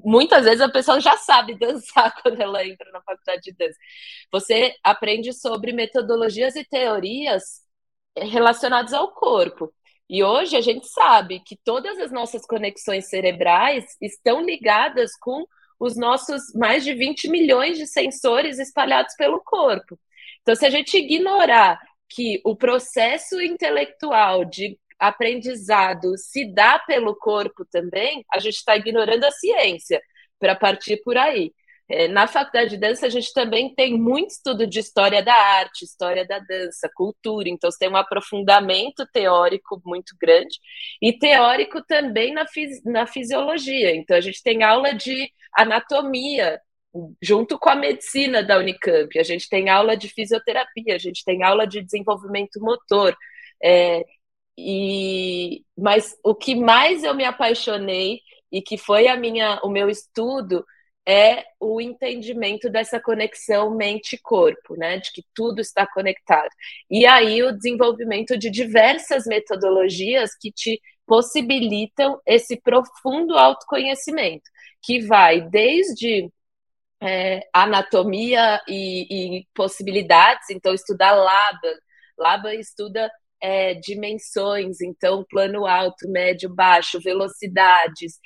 Muitas 0.05 0.44
vezes 0.44 0.61
a 0.61 0.68
pessoa 0.68 1.00
já 1.00 1.16
sabe 1.16 1.55
dançar 1.59 2.14
quando 2.22 2.40
ela 2.40 2.64
entra 2.66 2.90
na 2.92 3.02
faculdade 3.02 3.42
de 3.42 3.52
dança. 3.52 3.76
Você 4.33 4.74
aprende 4.83 5.33
sobre 5.33 5.72
metodologias 5.72 6.55
e 6.57 6.64
teorias 6.64 7.62
relacionadas 8.16 8.92
ao 8.92 9.12
corpo. 9.12 9.72
E 10.09 10.22
hoje 10.22 10.57
a 10.57 10.61
gente 10.61 10.87
sabe 10.87 11.40
que 11.40 11.57
todas 11.64 11.98
as 11.98 12.12
nossas 12.12 12.46
conexões 12.46 13.09
cerebrais 13.09 13.85
estão 14.00 14.40
ligadas 14.40 15.16
com 15.18 15.44
os 15.81 15.96
nossos 15.96 16.55
mais 16.55 16.85
de 16.85 16.94
20 16.94 17.29
milhões 17.29 17.76
de 17.76 17.87
sensores 17.87 18.59
espalhados 18.59 19.14
pelo 19.16 19.42
corpo. 19.42 19.98
Então, 20.47 20.55
se 20.55 20.65
a 20.65 20.71
gente 20.71 20.97
ignorar 20.97 21.77
que 22.09 22.41
o 22.45 22.55
processo 22.55 23.41
intelectual 23.43 24.45
de 24.45 24.79
aprendizado 24.97 26.17
se 26.17 26.45
dá 26.55 26.79
pelo 26.79 27.17
corpo 27.17 27.65
também, 27.69 28.25
a 28.33 28.39
gente 28.39 28.55
está 28.55 28.77
ignorando 28.77 29.25
a 29.25 29.31
ciência 29.33 30.01
para 30.39 30.55
partir 30.55 31.03
por 31.03 31.17
aí. 31.19 31.53
É, 31.89 32.07
na 32.07 32.29
faculdade 32.29 32.71
de 32.71 32.77
dança, 32.77 33.07
a 33.07 33.09
gente 33.09 33.33
também 33.33 33.75
tem 33.75 33.99
muito 33.99 34.31
estudo 34.31 34.69
de 34.69 34.79
história 34.79 35.21
da 35.21 35.35
arte, 35.35 35.85
história 35.85 36.25
da 36.25 36.39
dança, 36.39 36.89
cultura, 36.95 37.49
então 37.49 37.69
você 37.69 37.79
tem 37.79 37.91
um 37.91 37.97
aprofundamento 37.97 39.05
teórico 39.13 39.83
muito 39.85 40.15
grande 40.21 40.61
e 41.03 41.13
teórico 41.13 41.83
também 41.85 42.33
na, 42.33 42.47
fisi 42.47 42.81
na 42.85 43.05
fisiologia. 43.05 43.97
Então, 43.97 44.17
a 44.17 44.21
gente 44.21 44.41
tem 44.45 44.63
aula 44.63 44.95
de 44.95 45.29
anatomia 45.57 46.61
junto 47.23 47.59
com 47.59 47.69
a 47.69 47.75
medicina 47.75 48.43
da 48.43 48.59
Unicamp. 48.59 49.19
A 49.19 49.23
gente 49.23 49.49
tem 49.49 49.69
aula 49.69 49.97
de 49.97 50.09
fisioterapia, 50.09 50.95
a 50.95 50.99
gente 50.99 51.25
tem 51.25 51.43
aula 51.43 51.67
de 51.67 51.83
desenvolvimento 51.83 52.61
motor. 52.61 53.17
É, 53.63 54.05
e, 54.59 55.65
mas 55.77 56.17
o 56.25 56.35
que 56.35 56.55
mais 56.55 57.05
eu 57.05 57.15
me 57.15 57.25
apaixonei 57.25 58.21
e 58.51 58.63
que 58.63 58.79
foi 58.79 59.09
a 59.09 59.17
minha, 59.17 59.61
o 59.63 59.69
meu 59.69 59.91
estudo 59.91 60.65
é 61.09 61.45
o 61.61 61.81
entendimento 61.81 62.69
dessa 62.69 62.99
conexão 63.01 63.77
mente-corpo, 63.77 64.75
né? 64.77 64.99
De 64.99 65.13
que 65.13 65.25
tudo 65.35 65.61
está 65.61 65.87
conectado. 65.87 66.51
E 66.91 67.07
aí 67.07 67.43
o 67.45 67.53
desenvolvimento 67.53 68.37
de 68.37 68.51
diversas 68.51 69.25
metodologias 69.25 70.31
que 70.41 70.51
te 70.51 70.81
possibilitam 71.07 72.21
esse 72.27 72.61
profundo 72.61 73.39
autoconhecimento, 73.39 74.51
que 74.83 75.01
vai 75.07 75.41
desde 75.41 76.29
é, 77.03 77.41
anatomia 77.53 78.61
e, 78.69 79.39
e, 79.39 79.47
possibilidades, 79.55 80.51
então 80.51 80.75
estudar 80.75 81.13
LABA. 81.13 81.75
LABA 82.19 82.55
estuda 82.55 83.11
é, 83.41 83.75
dimensões, 83.75 84.81
então 84.81 85.25
plano 85.29 85.67
alto, 85.67 86.09
médio, 86.09 86.49
baixo, 86.49 87.01
velocidades, 87.01 88.19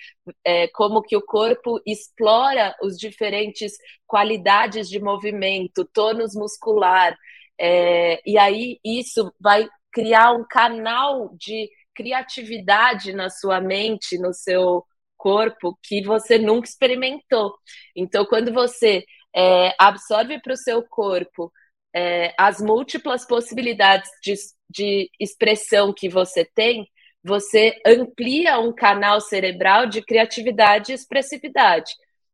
é, 0.44 0.68
como 0.68 1.02
que 1.02 1.16
o 1.16 1.22
corpo 1.22 1.80
explora 1.84 2.74
os 2.82 2.96
diferentes 2.96 3.72
qualidades 4.06 4.88
de 4.88 5.00
movimento, 5.00 5.88
tônus 5.92 6.34
muscular, 6.34 7.16
é, 7.60 8.20
e 8.24 8.38
aí 8.38 8.78
isso 8.84 9.32
vai 9.38 9.68
criar 9.92 10.32
um 10.32 10.44
canal 10.48 11.34
de 11.36 11.68
criatividade 11.94 13.12
na 13.12 13.28
sua 13.28 13.60
mente, 13.60 14.16
no 14.18 14.32
seu 14.32 14.84
corpo 15.20 15.78
que 15.82 16.02
você 16.02 16.38
nunca 16.38 16.66
experimentou. 16.66 17.54
Então, 17.94 18.24
quando 18.24 18.50
você 18.52 19.04
é, 19.36 19.74
absorve 19.78 20.40
para 20.40 20.54
o 20.54 20.56
seu 20.56 20.82
corpo 20.82 21.52
é, 21.94 22.34
as 22.38 22.58
múltiplas 22.58 23.26
possibilidades 23.26 24.08
de, 24.22 24.34
de 24.70 25.10
expressão 25.20 25.92
que 25.92 26.08
você 26.08 26.42
tem, 26.54 26.88
você 27.22 27.78
amplia 27.84 28.58
um 28.58 28.72
canal 28.74 29.20
cerebral 29.20 29.84
de 29.86 30.00
criatividade 30.00 30.90
e 30.90 30.94
expressividade. 30.94 31.92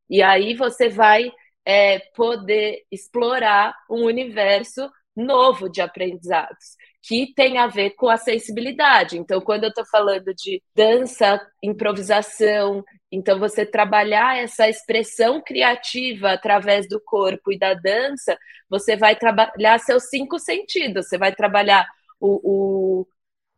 E 0.09 0.22
aí 0.22 0.55
você 0.55 0.88
vai 0.88 1.33
é, 1.64 1.99
poder 2.14 2.85
explorar 2.92 3.75
um 3.90 4.05
universo 4.05 4.88
novo 5.16 5.68
de 5.68 5.81
aprendizados 5.81 6.77
que 7.06 7.32
tem 7.34 7.58
a 7.58 7.68
ver 7.68 7.90
com 7.90 8.08
a 8.08 8.16
sensibilidade. 8.16 9.16
Então, 9.16 9.40
quando 9.40 9.62
eu 9.62 9.68
estou 9.68 9.86
falando 9.86 10.34
de 10.34 10.60
dança, 10.74 11.40
improvisação, 11.62 12.84
então 13.12 13.38
você 13.38 13.64
trabalhar 13.64 14.36
essa 14.38 14.68
expressão 14.68 15.40
criativa 15.40 16.32
através 16.32 16.88
do 16.88 17.00
corpo 17.00 17.52
e 17.52 17.58
da 17.58 17.74
dança, 17.74 18.36
você 18.68 18.96
vai 18.96 19.14
trabalhar 19.14 19.78
seus 19.78 20.08
cinco 20.08 20.38
sentidos. 20.40 21.06
Você 21.06 21.16
vai 21.16 21.32
trabalhar 21.32 21.86
o, 22.18 22.40
o, 23.02 23.06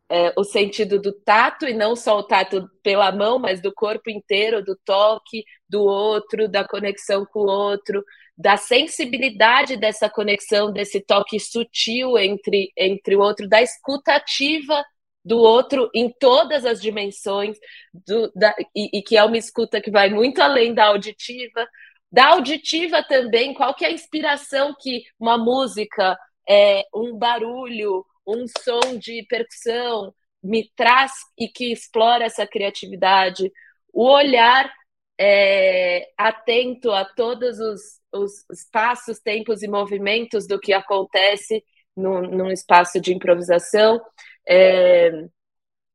é, 0.09 0.33
o 0.35 0.43
sentido 0.43 0.99
do 0.99 1.13
tato, 1.13 1.67
e 1.67 1.73
não 1.73 1.95
só 1.95 2.17
o 2.17 2.23
tato 2.23 2.67
pela 2.81 3.11
mão, 3.11 3.37
mas 3.37 3.61
do 3.61 3.71
corpo 3.73 4.09
inteiro, 4.09 4.63
do 4.63 4.75
toque 4.83 5.43
do 5.67 5.83
outro, 5.83 6.49
da 6.49 6.67
conexão 6.67 7.25
com 7.25 7.41
o 7.41 7.49
outro, 7.49 8.03
da 8.35 8.57
sensibilidade 8.57 9.77
dessa 9.77 10.09
conexão, 10.09 10.71
desse 10.71 10.99
toque 11.01 11.39
sutil 11.39 12.17
entre, 12.17 12.71
entre 12.75 13.15
o 13.15 13.19
outro, 13.19 13.47
da 13.47 13.61
escutativa 13.61 14.83
do 15.23 15.37
outro 15.37 15.89
em 15.93 16.09
todas 16.09 16.65
as 16.65 16.81
dimensões, 16.81 17.57
do, 17.93 18.31
da, 18.33 18.55
e, 18.75 18.97
e, 18.99 19.01
que 19.03 19.17
é 19.17 19.23
uma 19.23 19.37
escuta 19.37 19.81
que 19.81 19.91
vai 19.91 20.09
muito 20.09 20.41
além 20.41 20.73
da 20.73 20.85
auditiva. 20.85 21.67
Da 22.11 22.29
auditiva 22.29 23.03
também, 23.03 23.53
qual 23.53 23.75
que 23.75 23.85
é 23.85 23.89
a 23.89 23.91
inspiração 23.91 24.73
que 24.79 25.03
uma 25.19 25.37
música, 25.37 26.17
é, 26.47 26.83
um 26.95 27.15
barulho, 27.15 28.03
um 28.29 28.45
som 28.47 28.97
de 28.97 29.25
percussão 29.27 30.13
me 30.41 30.71
traz 30.75 31.11
e 31.37 31.47
que 31.47 31.71
explora 31.71 32.25
essa 32.25 32.47
criatividade. 32.47 33.51
O 33.91 34.07
olhar 34.09 34.71
é, 35.19 36.09
atento 36.17 36.91
a 36.91 37.03
todos 37.03 37.59
os 37.59 37.99
os 38.13 38.45
espaços, 38.51 39.19
tempos 39.19 39.61
e 39.61 39.67
movimentos 39.67 40.47
do 40.47 40.59
que 40.59 40.73
acontece 40.73 41.63
no, 41.95 42.21
num 42.21 42.51
espaço 42.51 42.99
de 42.99 43.13
improvisação, 43.13 44.01
é, 44.47 45.11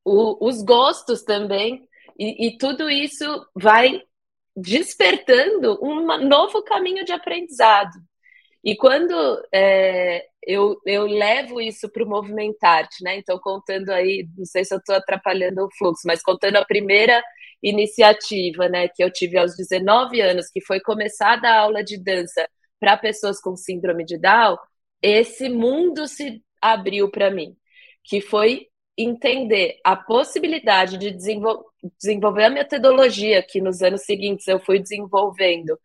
o, 0.04 0.46
os 0.46 0.62
gostos 0.62 1.22
também, 1.22 1.88
e, 2.18 2.46
e, 2.46 2.58
tudo 2.58 2.88
isso 2.88 3.24
vai 3.54 4.00
despertando 4.54 5.78
um 5.82 6.04
novo 6.28 6.62
caminho 6.62 7.04
de 7.04 7.12
aprendizado. 7.12 7.94
E 8.62 8.76
quando 8.76 9.14
é, 9.52 10.24
eu, 10.46 10.80
eu 10.86 11.06
levo 11.06 11.60
isso 11.60 11.88
para 11.88 12.04
o 12.04 12.08
Movimentarte, 12.08 13.02
né? 13.02 13.16
Então, 13.16 13.38
contando 13.38 13.90
aí, 13.90 14.28
não 14.36 14.44
sei 14.44 14.64
se 14.64 14.74
eu 14.74 14.78
estou 14.78 14.94
atrapalhando 14.94 15.64
o 15.64 15.70
fluxo, 15.76 16.02
mas 16.06 16.22
contando 16.22 16.56
a 16.56 16.64
primeira 16.64 17.22
iniciativa, 17.62 18.68
né, 18.68 18.88
que 18.88 19.02
eu 19.02 19.10
tive 19.10 19.38
aos 19.38 19.56
19 19.56 20.20
anos, 20.20 20.50
que 20.50 20.60
foi 20.60 20.80
começar 20.80 21.42
a 21.44 21.60
aula 21.60 21.82
de 21.82 21.96
dança 21.96 22.46
para 22.78 22.96
pessoas 22.96 23.40
com 23.40 23.56
síndrome 23.56 24.04
de 24.04 24.18
Down, 24.18 24.58
esse 25.00 25.48
mundo 25.48 26.06
se 26.06 26.42
abriu 26.60 27.10
para 27.10 27.30
mim, 27.30 27.56
que 28.04 28.20
foi 28.20 28.68
entender 28.96 29.78
a 29.84 29.96
possibilidade 29.96 30.98
de 30.98 31.10
desenvol 31.10 31.64
desenvolver 31.98 32.44
a 32.44 32.50
metodologia 32.50 33.42
que 33.42 33.60
nos 33.60 33.82
anos 33.82 34.02
seguintes 34.02 34.46
eu 34.48 34.58
fui 34.58 34.78
desenvolvendo 34.78 35.78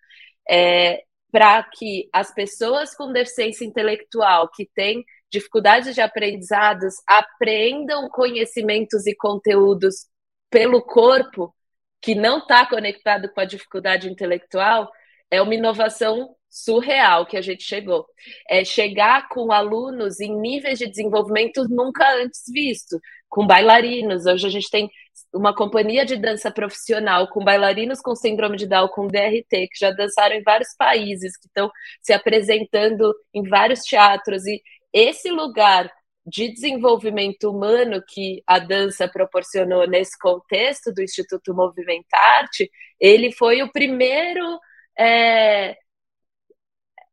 é, 0.49 1.03
para 1.31 1.63
que 1.63 2.09
as 2.11 2.33
pessoas 2.33 2.95
com 2.95 3.11
deficiência 3.11 3.65
intelectual 3.65 4.49
que 4.49 4.67
têm 4.73 5.03
dificuldades 5.31 5.93
de 5.93 6.01
aprendizados 6.01 6.95
aprendam 7.07 8.09
conhecimentos 8.09 9.05
e 9.05 9.15
conteúdos 9.15 10.07
pelo 10.49 10.81
corpo 10.81 11.53
que 12.01 12.15
não 12.15 12.39
está 12.39 12.65
conectado 12.65 13.29
com 13.29 13.41
a 13.41 13.45
dificuldade 13.45 14.09
intelectual, 14.09 14.89
é 15.29 15.41
uma 15.41 15.53
inovação 15.53 16.35
surreal 16.49 17.25
que 17.25 17.37
a 17.37 17.41
gente 17.41 17.63
chegou. 17.63 18.05
É 18.49 18.63
chegar 18.63 19.27
com 19.29 19.51
alunos 19.51 20.19
em 20.19 20.35
níveis 20.35 20.79
de 20.79 20.87
desenvolvimento 20.87 21.67
nunca 21.69 22.09
antes 22.15 22.43
visto, 22.47 22.99
com 23.27 23.45
bailarinos. 23.45 24.25
Hoje 24.25 24.47
a 24.47 24.49
gente 24.49 24.69
tem 24.69 24.89
uma 25.33 25.55
companhia 25.55 26.05
de 26.05 26.15
dança 26.17 26.51
profissional 26.51 27.27
com 27.27 27.43
bailarinos 27.43 28.01
com 28.01 28.15
síndrome 28.15 28.57
de 28.57 28.67
Down, 28.67 28.87
com 28.89 29.07
DRT, 29.07 29.67
que 29.67 29.79
já 29.79 29.91
dançaram 29.91 30.35
em 30.35 30.43
vários 30.43 30.75
países, 30.77 31.37
que 31.37 31.47
estão 31.47 31.71
se 32.01 32.13
apresentando 32.13 33.13
em 33.33 33.43
vários 33.43 33.81
teatros. 33.81 34.45
E 34.45 34.61
esse 34.91 35.29
lugar 35.29 35.91
de 36.25 36.51
desenvolvimento 36.51 37.49
humano 37.49 38.03
que 38.07 38.43
a 38.45 38.59
dança 38.59 39.07
proporcionou 39.07 39.87
nesse 39.87 40.17
contexto 40.17 40.93
do 40.93 41.01
Instituto 41.01 41.53
Movimentarte, 41.53 42.69
ele 42.99 43.31
foi 43.31 43.61
o 43.61 43.71
primeiro 43.71 44.59
é, 44.97 45.77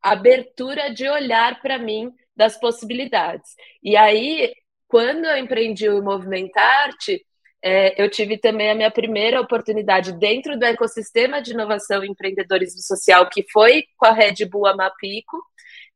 abertura 0.02 0.92
de 0.92 1.08
olhar 1.08 1.60
para 1.60 1.78
mim 1.78 2.12
das 2.34 2.58
possibilidades. 2.58 3.54
E 3.82 3.96
aí, 3.96 4.52
quando 4.86 5.24
eu 5.24 5.36
empreendi 5.36 5.88
o 5.88 6.02
Movimentarte, 6.02 7.24
é, 7.66 8.00
eu 8.00 8.08
tive 8.08 8.38
também 8.38 8.70
a 8.70 8.76
minha 8.76 8.92
primeira 8.92 9.40
oportunidade 9.40 10.12
dentro 10.12 10.56
do 10.56 10.64
ecossistema 10.64 11.42
de 11.42 11.50
inovação 11.50 12.04
e 12.04 12.08
empreendedorismo 12.08 12.80
social, 12.80 13.28
que 13.28 13.44
foi 13.50 13.82
com 13.96 14.06
a 14.06 14.12
Red 14.12 14.44
Bull 14.48 14.68
Amapico, 14.68 15.36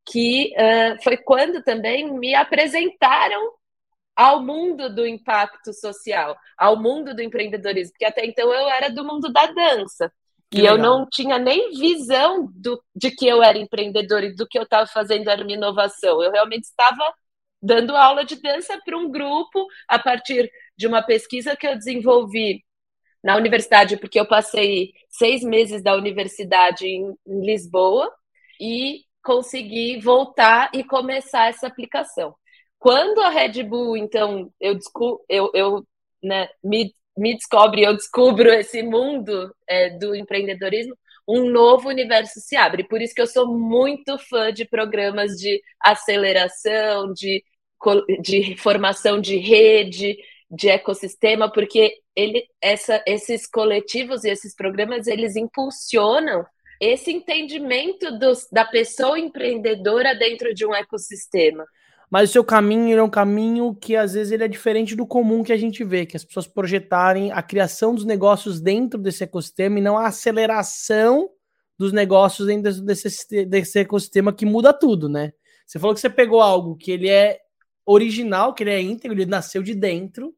que 0.05 0.53
uh, 0.57 1.01
foi 1.05 1.17
quando 1.17 1.63
também 1.63 2.13
me 2.13 2.35
apresentaram 2.35 3.53
ao 4.17 4.43
mundo 4.43 4.93
do 4.93 5.07
impacto 5.07 5.73
social, 5.73 6.37
ao 6.59 6.77
mundo 6.77 7.15
do 7.15 7.23
empreendedorismo, 7.23 7.93
porque 7.93 8.05
até 8.05 8.27
então 8.27 8.53
eu 8.53 8.69
era 8.69 8.91
do 8.91 9.05
mundo 9.05 9.33
da 9.33 9.47
dança. 9.47 10.13
Que 10.51 10.59
e 10.59 10.63
legal. 10.63 10.77
eu 10.77 10.83
não 10.83 11.09
tinha 11.09 11.39
nem 11.39 11.71
visão 11.71 12.51
do, 12.53 12.83
de 12.97 13.13
que 13.13 13.29
eu 13.29 13.45
era 13.45 13.57
empreendedor 13.57 14.25
e 14.25 14.35
do 14.35 14.45
que 14.49 14.59
eu 14.59 14.65
estava 14.65 14.89
fazendo 14.89 15.31
era 15.31 15.41
uma 15.41 15.53
inovação. 15.53 16.21
Eu 16.21 16.33
realmente 16.33 16.65
estava 16.65 17.15
dando 17.63 17.95
aula 17.95 18.25
de 18.25 18.37
dança 18.41 18.81
para 18.85 18.97
um 18.97 19.11
grupo 19.11 19.67
a 19.87 19.99
partir 19.99 20.51
de 20.81 20.87
uma 20.87 21.03
pesquisa 21.03 21.55
que 21.55 21.67
eu 21.67 21.77
desenvolvi 21.77 22.65
na 23.23 23.37
universidade, 23.37 23.99
porque 23.99 24.19
eu 24.19 24.27
passei 24.27 24.93
seis 25.11 25.43
meses 25.43 25.83
da 25.83 25.95
universidade 25.95 26.87
em, 26.87 27.15
em 27.27 27.45
Lisboa 27.45 28.11
e 28.59 29.03
conseguir 29.23 30.01
voltar 30.01 30.71
e 30.73 30.83
começar 30.83 31.51
essa 31.51 31.67
aplicação. 31.67 32.35
Quando 32.79 33.21
a 33.21 33.29
Red 33.29 33.63
Bull, 33.63 33.95
então, 33.95 34.51
eu, 34.59 34.79
eu, 35.29 35.51
eu 35.53 35.87
né, 36.23 36.49
me, 36.65 36.95
me 37.15 37.35
descobre, 37.35 37.83
eu 37.83 37.95
descubro 37.95 38.51
esse 38.51 38.83
mundo 38.83 39.55
é, 39.69 39.91
do 39.91 40.15
empreendedorismo, 40.15 40.97
um 41.29 41.51
novo 41.51 41.91
universo 41.91 42.41
se 42.41 42.57
abre. 42.57 42.85
Por 42.85 43.03
isso 43.03 43.15
que 43.15 43.21
eu 43.21 43.27
sou 43.27 43.47
muito 43.47 44.19
fã 44.19 44.51
de 44.51 44.65
programas 44.65 45.33
de 45.33 45.61
aceleração, 45.79 47.13
de, 47.13 47.45
de 48.23 48.57
formação 48.57 49.21
de 49.21 49.37
rede, 49.37 50.17
de 50.51 50.69
ecossistema, 50.69 51.51
porque 51.51 51.95
ele, 52.17 52.45
essa, 52.61 53.03
esses 53.07 53.47
coletivos 53.47 54.25
e 54.25 54.31
esses 54.31 54.55
programas, 54.55 55.07
eles 55.07 55.37
impulsionam 55.37 56.45
esse 56.81 57.13
entendimento 57.13 58.19
dos, 58.19 58.49
da 58.51 58.65
pessoa 58.65 59.19
empreendedora 59.19 60.15
dentro 60.15 60.53
de 60.55 60.67
um 60.67 60.75
ecossistema. 60.75 61.65
Mas 62.11 62.31
o 62.31 62.33
seu 62.33 62.45
caminho 62.45 62.99
é 62.99 63.03
um 63.03 63.11
caminho 63.11 63.73
que 63.73 63.95
às 63.95 64.15
vezes 64.15 64.33
ele 64.33 64.43
é 64.43 64.49
diferente 64.49 64.97
do 64.97 65.07
comum 65.07 65.45
que 65.45 65.53
a 65.53 65.57
gente 65.57 65.85
vê, 65.85 66.05
que 66.05 66.17
as 66.17 66.25
pessoas 66.25 66.49
projetarem 66.49 67.31
a 67.31 67.41
criação 67.41 67.95
dos 67.95 68.05
negócios 68.05 68.61
dentro 68.61 68.99
desse 68.99 69.23
ecossistema 69.23 69.79
e 69.79 69.83
não 69.83 69.97
a 69.97 70.09
aceleração 70.09 71.31
dos 71.79 71.93
negócios 71.93 72.49
dentro 72.49 72.83
desse, 72.83 73.45
desse 73.47 73.79
ecossistema 73.79 74.33
que 74.33 74.45
muda 74.45 74.73
tudo, 74.73 75.09
né? 75.09 75.33
Você 75.65 75.79
falou 75.79 75.95
que 75.95 76.01
você 76.01 76.11
pegou 76.11 76.41
algo 76.41 76.77
que 76.77 76.91
ele 76.91 77.09
é 77.09 77.39
original, 77.87 78.55
que 78.55 78.65
ele 78.65 78.71
é 78.71 78.83
íntegro, 78.83 79.17
ele 79.17 79.31
nasceu 79.31 79.63
de 79.63 79.75
dentro, 79.75 80.35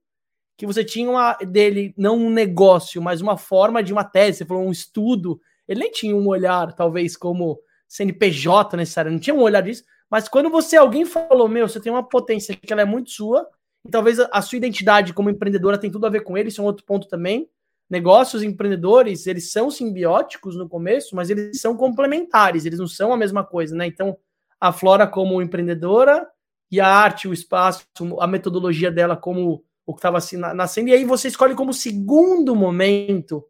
que 0.62 0.66
você 0.66 0.84
tinha 0.84 1.10
uma, 1.10 1.34
dele 1.34 1.92
não 1.96 2.16
um 2.16 2.30
negócio, 2.30 3.02
mas 3.02 3.20
uma 3.20 3.36
forma 3.36 3.82
de 3.82 3.92
uma 3.92 4.04
tese, 4.04 4.38
você 4.38 4.44
falou 4.44 4.62
um 4.62 4.70
estudo 4.70 5.40
ele 5.66 5.80
nem 5.80 5.90
tinha 5.90 6.14
um 6.14 6.26
olhar, 6.26 6.72
talvez, 6.74 7.16
como 7.16 7.60
CNPJ 7.88 8.76
necessário, 8.76 9.10
não 9.10 9.18
tinha 9.18 9.34
um 9.34 9.40
olhar 9.40 9.62
disso. 9.62 9.84
Mas 10.10 10.28
quando 10.28 10.50
você, 10.50 10.76
alguém 10.76 11.04
falou, 11.04 11.48
meu, 11.48 11.68
você 11.68 11.80
tem 11.80 11.90
uma 11.90 12.06
potência 12.06 12.54
que 12.54 12.72
ela 12.72 12.82
é 12.82 12.84
muito 12.84 13.10
sua, 13.10 13.48
e 13.84 13.90
talvez 13.90 14.18
a 14.20 14.42
sua 14.42 14.58
identidade 14.58 15.12
como 15.12 15.30
empreendedora 15.30 15.78
tem 15.78 15.90
tudo 15.90 16.06
a 16.06 16.10
ver 16.10 16.20
com 16.20 16.36
ele, 16.36 16.48
isso 16.48 16.60
é 16.60 16.64
um 16.64 16.66
outro 16.66 16.84
ponto 16.84 17.08
também. 17.08 17.48
Negócios 17.88 18.42
empreendedores, 18.42 19.26
eles 19.26 19.50
são 19.50 19.70
simbióticos 19.70 20.56
no 20.56 20.68
começo, 20.68 21.16
mas 21.16 21.30
eles 21.30 21.60
são 21.60 21.76
complementares, 21.76 22.64
eles 22.64 22.78
não 22.78 22.86
são 22.86 23.12
a 23.12 23.16
mesma 23.16 23.44
coisa, 23.44 23.74
né? 23.74 23.86
Então, 23.86 24.16
a 24.60 24.72
Flora 24.72 25.06
como 25.06 25.42
empreendedora 25.42 26.26
e 26.70 26.80
a 26.80 26.86
arte, 26.86 27.28
o 27.28 27.32
espaço, 27.32 27.84
a 28.20 28.26
metodologia 28.26 28.90
dela 28.90 29.16
como 29.16 29.64
o 29.86 29.92
que 29.94 29.98
estava 29.98 30.18
assim, 30.18 30.36
nascendo, 30.36 30.88
e 30.88 30.92
aí 30.92 31.04
você 31.04 31.28
escolhe 31.28 31.54
como 31.54 31.72
segundo 31.72 32.54
momento 32.54 33.44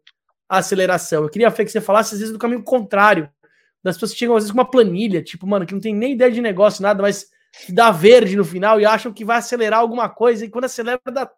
a 0.49 0.57
aceleração. 0.57 1.23
Eu 1.23 1.29
queria 1.29 1.51
Fê, 1.51 1.63
que 1.63 1.71
você 1.71 1.81
falasse 1.81 2.13
às 2.13 2.19
vezes 2.19 2.33
do 2.33 2.39
caminho 2.39 2.63
contrário, 2.63 3.29
das 3.83 3.95
pessoas 3.95 4.13
que 4.13 4.19
chegam 4.19 4.35
às 4.35 4.43
vezes 4.43 4.51
com 4.51 4.57
uma 4.57 4.69
planilha, 4.69 5.21
tipo, 5.21 5.45
mano, 5.45 5.65
que 5.65 5.73
não 5.73 5.81
tem 5.81 5.93
nem 5.93 6.13
ideia 6.13 6.31
de 6.31 6.41
negócio, 6.41 6.81
nada, 6.81 7.01
mas 7.01 7.27
dá 7.69 7.91
verde 7.91 8.35
no 8.35 8.45
final 8.45 8.79
e 8.79 8.85
acham 8.85 9.13
que 9.13 9.25
vai 9.25 9.37
acelerar 9.37 9.79
alguma 9.79 10.09
coisa, 10.09 10.45
e 10.45 10.49
quando 10.49 10.65
acelera 10.65 10.99
dá, 11.11 11.29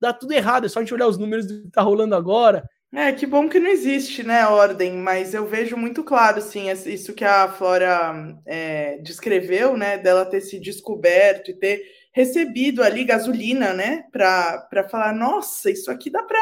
dá 0.00 0.12
tudo 0.12 0.32
errado, 0.32 0.66
é 0.66 0.68
só 0.68 0.78
a 0.78 0.82
gente 0.82 0.94
olhar 0.94 1.08
os 1.08 1.18
números 1.18 1.46
do 1.46 1.62
que 1.62 1.70
tá 1.70 1.82
rolando 1.82 2.14
agora. 2.14 2.68
É, 2.94 3.10
que 3.10 3.26
bom 3.26 3.48
que 3.48 3.58
não 3.58 3.70
existe, 3.70 4.22
né, 4.22 4.46
ordem, 4.46 4.92
mas 4.92 5.32
eu 5.32 5.46
vejo 5.46 5.78
muito 5.78 6.04
claro, 6.04 6.42
sim, 6.42 6.70
isso 6.70 7.14
que 7.14 7.24
a 7.24 7.48
Flora 7.48 8.36
é, 8.44 8.98
descreveu, 8.98 9.78
né, 9.78 9.96
dela 9.96 10.26
ter 10.26 10.42
se 10.42 10.60
descoberto 10.60 11.50
e 11.50 11.54
ter 11.54 11.82
recebido 12.12 12.82
ali 12.82 13.04
gasolina, 13.04 13.72
né, 13.72 14.04
para 14.12 14.88
falar, 14.90 15.14
nossa, 15.14 15.70
isso 15.70 15.90
aqui 15.90 16.10
dá 16.10 16.22
para 16.22 16.38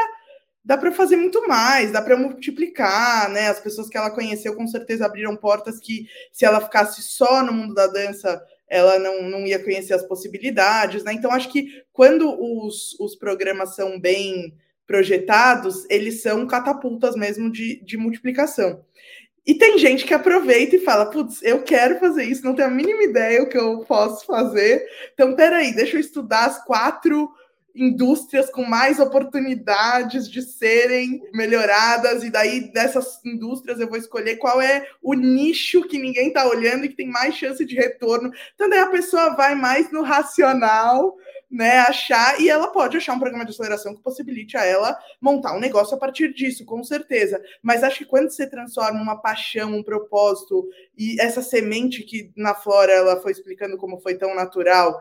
dá 0.62 0.76
para 0.76 0.92
fazer 0.92 1.16
muito 1.16 1.48
mais, 1.48 1.90
dá 1.90 2.02
para 2.02 2.18
multiplicar, 2.18 3.30
né? 3.30 3.48
As 3.48 3.59
pessoas 3.59 3.88
que 3.88 3.96
ela 3.96 4.11
conheceu 4.11 4.54
com 4.54 4.66
certeza 4.66 5.06
abriram 5.06 5.35
portas 5.35 5.80
que 5.80 6.06
se 6.30 6.44
ela 6.44 6.61
ficasse 6.61 7.02
só 7.02 7.42
no 7.42 7.52
mundo 7.52 7.72
da 7.72 7.87
dança, 7.87 8.40
ela 8.68 8.98
não, 8.98 9.22
não 9.22 9.46
ia 9.46 9.59
conhecer 9.59 9.94
as 9.94 10.06
possibilidades, 10.06 11.02
né? 11.02 11.12
Então 11.12 11.33
acho 11.33 11.50
que 11.50 11.83
quando 11.92 12.30
os, 12.38 12.94
os 13.00 13.16
programas 13.16 13.74
são 13.74 13.98
bem 13.98 14.54
projetados, 14.87 15.87
eles 15.88 16.20
são 16.20 16.46
catapultas 16.46 17.16
mesmo 17.16 17.50
de, 17.50 17.83
de 17.85 17.96
multiplicação. 17.96 18.85
E 19.46 19.55
tem 19.55 19.79
gente 19.79 20.05
que 20.05 20.14
aproveita 20.14 20.76
e 20.76 20.85
fala: 20.85 21.07
putz, 21.07 21.42
eu 21.42 21.62
quero 21.62 21.98
fazer 21.98 22.24
isso, 22.24 22.44
não 22.44 22.55
tenho 22.55 22.68
a 22.68 22.70
mínima 22.70 23.03
ideia 23.03 23.42
o 23.42 23.48
que 23.48 23.59
eu 23.59 23.81
posso 23.81 24.26
fazer. 24.26 24.85
Então, 25.14 25.35
peraí, 25.35 25.74
deixa 25.74 25.96
eu 25.96 26.00
estudar 26.00 26.46
as 26.46 26.64
quatro 26.64 27.31
indústrias 27.74 28.50
com 28.50 28.64
mais 28.64 28.98
oportunidades 28.98 30.29
de 30.29 30.42
serem 30.42 31.22
melhoradas, 31.33 32.22
e 32.24 32.31
daí 32.31 32.72
dessas 32.72 33.24
indústrias 33.24 33.81
eu 33.81 33.88
vou 33.88 33.96
escolher 33.96 34.37
qual 34.37 34.61
é 34.61 34.87
o 35.03 35.14
nicho 35.14 35.83
que 35.83 35.98
ninguém 35.98 36.29
está 36.29 36.46
olhando 36.46 36.85
e 36.85 36.88
que 36.88 36.96
tem 36.96 37.09
mais 37.09 37.35
chance 37.35 37.64
de 37.64 37.74
retorno. 37.74 38.31
Então, 38.55 38.68
daí 38.68 38.81
a 38.81 38.87
pessoa 38.87 39.37
vai 39.37 39.55
mais 39.55 39.90
no 39.90 40.03
racional 40.03 41.16
né, 41.50 41.78
achar, 41.78 42.40
e 42.40 42.48
ela 42.48 42.68
pode 42.68 42.96
achar 42.96 43.12
um 43.12 43.18
programa 43.18 43.44
de 43.44 43.50
aceleração 43.50 43.94
que 43.94 44.02
possibilite 44.02 44.56
a 44.56 44.64
ela 44.64 44.96
montar 45.20 45.56
um 45.56 45.60
negócio 45.60 45.96
a 45.96 45.98
partir 45.98 46.32
disso, 46.32 46.64
com 46.64 46.84
certeza. 46.84 47.42
Mas 47.60 47.82
acho 47.82 47.98
que 47.98 48.04
quando 48.04 48.30
você 48.30 48.48
transforma 48.48 49.02
uma 49.02 49.20
paixão, 49.20 49.74
um 49.74 49.82
propósito, 49.82 50.68
e 50.96 51.20
essa 51.20 51.42
semente 51.42 52.04
que 52.04 52.32
na 52.36 52.54
Flora 52.54 52.92
ela 52.92 53.20
foi 53.20 53.32
explicando 53.32 53.76
como 53.76 54.00
foi 54.00 54.14
tão 54.14 54.34
natural, 54.34 55.00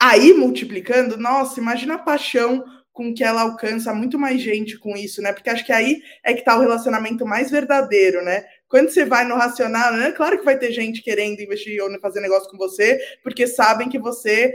aí 0.00 0.32
multiplicando, 0.32 1.16
nossa, 1.16 1.60
imagina 1.60 1.94
a 1.94 1.98
paixão 1.98 2.64
com 2.92 3.12
que 3.12 3.24
ela 3.24 3.42
alcança 3.42 3.92
muito 3.92 4.18
mais 4.18 4.40
gente 4.40 4.78
com 4.78 4.96
isso, 4.96 5.20
né? 5.20 5.32
Porque 5.32 5.50
acho 5.50 5.66
que 5.66 5.72
aí 5.72 6.00
é 6.22 6.32
que 6.32 6.44
tá 6.44 6.56
o 6.56 6.60
relacionamento 6.60 7.26
mais 7.26 7.50
verdadeiro, 7.50 8.22
né? 8.24 8.44
Quando 8.68 8.88
você 8.88 9.04
vai 9.04 9.24
no 9.24 9.34
racional, 9.34 9.92
né? 9.94 10.12
Claro 10.12 10.38
que 10.38 10.44
vai 10.44 10.56
ter 10.56 10.70
gente 10.70 11.02
querendo 11.02 11.40
investir 11.40 11.82
ou 11.82 11.90
fazer 12.00 12.20
negócio 12.20 12.48
com 12.48 12.56
você, 12.56 13.00
porque 13.22 13.48
sabem 13.48 13.88
que 13.88 13.98
você 13.98 14.54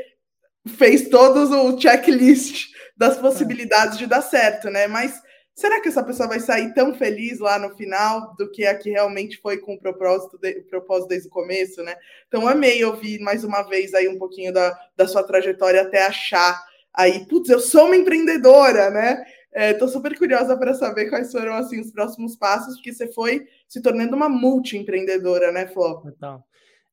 fez 0.70 1.10
todos 1.10 1.52
o 1.52 1.80
checklist 1.80 2.70
das 2.96 3.18
é. 3.18 3.22
possibilidades 3.22 3.98
de 3.98 4.06
dar 4.06 4.22
certo, 4.22 4.70
né? 4.70 4.88
Mas 4.88 5.22
será 5.56 5.82
que 5.82 5.90
essa 5.90 6.04
pessoa 6.04 6.28
vai 6.28 6.40
sair 6.40 6.74
tão 6.74 6.94
feliz 6.94 7.40
lá 7.40 7.60
no 7.60 7.76
final 7.76 8.36
do 8.36 8.50
que 8.52 8.66
a 8.66 8.76
que 8.76 8.90
realmente 8.90 9.38
foi 9.42 9.58
com 9.58 9.74
o 9.74 9.80
propósito, 9.80 10.38
de, 10.38 10.60
o 10.60 10.64
propósito 10.66 11.10
desde 11.10 11.28
o 11.28 11.32
começo, 11.32 11.84
né? 11.84 11.96
Então 12.28 12.48
amei 12.48 12.84
ouvir 12.84 13.20
mais 13.20 13.44
uma 13.44 13.64
vez 13.64 13.94
aí 13.94 14.08
um 14.08 14.18
pouquinho 14.18 14.54
da, 14.54 14.78
da 14.96 15.08
sua 15.08 15.24
trajetória 15.24 15.82
até 15.82 16.06
achar 16.06 16.62
aí, 16.94 17.26
putz, 17.28 17.50
eu 17.50 17.60
sou 17.60 17.86
uma 17.86 17.96
empreendedora, 17.96 18.90
né? 18.90 19.24
Estou 19.54 19.88
é, 19.88 19.92
super 19.92 20.18
curiosa 20.18 20.56
para 20.56 20.74
saber 20.74 21.10
quais 21.10 21.32
foram 21.32 21.54
assim 21.54 21.80
os 21.80 21.92
próximos 21.92 22.36
passos, 22.36 22.76
porque 22.76 22.94
você 22.94 23.12
foi 23.12 23.48
se 23.68 23.82
tornando 23.82 24.16
uma 24.16 24.30
multi-empreendedora, 24.30 25.52
né, 25.52 25.68
Fló? 25.68 26.04
Então, 26.06 26.44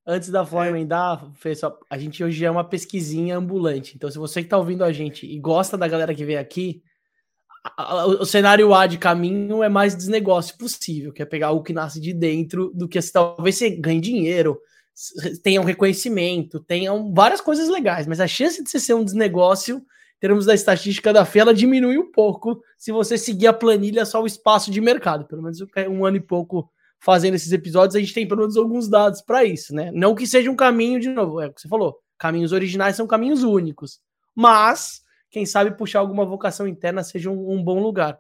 Antes 0.07 0.31
da 0.31 0.47
Flor 0.47 0.67
é. 0.67 0.69
emendar, 0.69 1.29
a 1.91 1.99
gente 1.99 2.23
hoje 2.23 2.45
é 2.45 2.51
uma 2.51 2.63
pesquisinha 2.63 3.37
ambulante. 3.37 3.97
Então, 3.97 4.09
se 4.09 4.19
você 4.19 4.41
que 4.41 4.47
está 4.47 4.57
ouvindo 4.57 4.85
a 4.85 4.93
gente 4.93 5.27
e 5.27 5.37
gosta 5.41 5.77
da 5.77 5.89
galera 5.89 6.15
que 6.15 6.25
vem 6.25 6.37
aqui, 6.37 6.81
o 8.21 8.25
cenário 8.25 8.73
A 8.73 8.87
de 8.87 8.99
caminho 8.99 9.65
é 9.65 9.69
mais 9.69 9.97
desnegócio 9.97 10.57
possível, 10.57 11.13
que 11.13 11.23
é 11.23 11.27
pegar 11.27 11.51
o 11.51 11.63
que 11.63 11.73
nasce 11.73 12.01
de 12.01 12.13
dentro 12.13 12.71
do 12.73 12.87
que 12.87 13.01
talvez 13.11 13.57
você 13.57 13.71
ganhe 13.71 14.01
dinheiro, 14.01 14.57
tenha 15.43 15.61
um 15.61 15.65
reconhecimento, 15.65 16.61
tenham 16.61 17.13
várias 17.13 17.41
coisas 17.41 17.69
legais, 17.69 18.07
mas 18.07 18.21
a 18.21 18.29
chance 18.29 18.63
de 18.63 18.71
você 18.71 18.79
ser 18.79 18.95
um 18.95 19.05
desnegócio, 19.05 19.79
em 19.79 20.21
termos 20.21 20.47
da 20.47 20.55
estatística 20.55 21.13
da 21.13 21.25
FE, 21.25 21.41
ela 21.41 21.53
diminui 21.53 21.99
um 21.99 22.13
pouco 22.13 22.63
se 22.79 22.93
você 22.93 23.19
seguir 23.19 23.49
a 23.49 23.53
planilha 23.53 24.07
só 24.07 24.23
o 24.23 24.27
espaço 24.27 24.71
de 24.71 24.81
mercado. 24.81 25.27
Pelo 25.27 25.43
menos 25.43 25.59
um 25.91 26.05
ano 26.05 26.17
e 26.17 26.21
pouco 26.21 26.71
fazendo 27.01 27.35
esses 27.35 27.53
episódios, 27.53 27.97
a 27.97 28.01
gente 28.01 28.15
tem 28.15 28.27
pelo 28.27 28.41
menos 28.41 28.57
alguns 28.57 28.89
dados 28.89 29.23
para 29.23 29.45
isso, 29.45 29.75
né? 29.75 29.91
Não 29.93 30.15
que 30.15 30.27
seja 30.27 30.51
um 30.51 30.57
caminho, 30.57 31.01
de 31.01 31.09
novo, 31.09 31.41
é 31.41 31.47
o 31.47 31.53
que 31.53 31.61
você 31.61 31.69
falou, 31.69 31.99
caminhos 32.19 32.53
originais 32.53 32.97
são 32.97 33.07
caminhos 33.07 33.43
únicos, 33.43 34.01
mas 34.35 35.03
quem 35.31 35.45
sabe 35.45 35.77
puxar 35.77 36.01
alguma 36.01 36.25
vocação 36.25 36.67
interna 36.67 37.03
seja 37.03 37.31
um, 37.31 37.53
um 37.53 37.63
bom 37.63 37.81
lugar. 37.81 38.19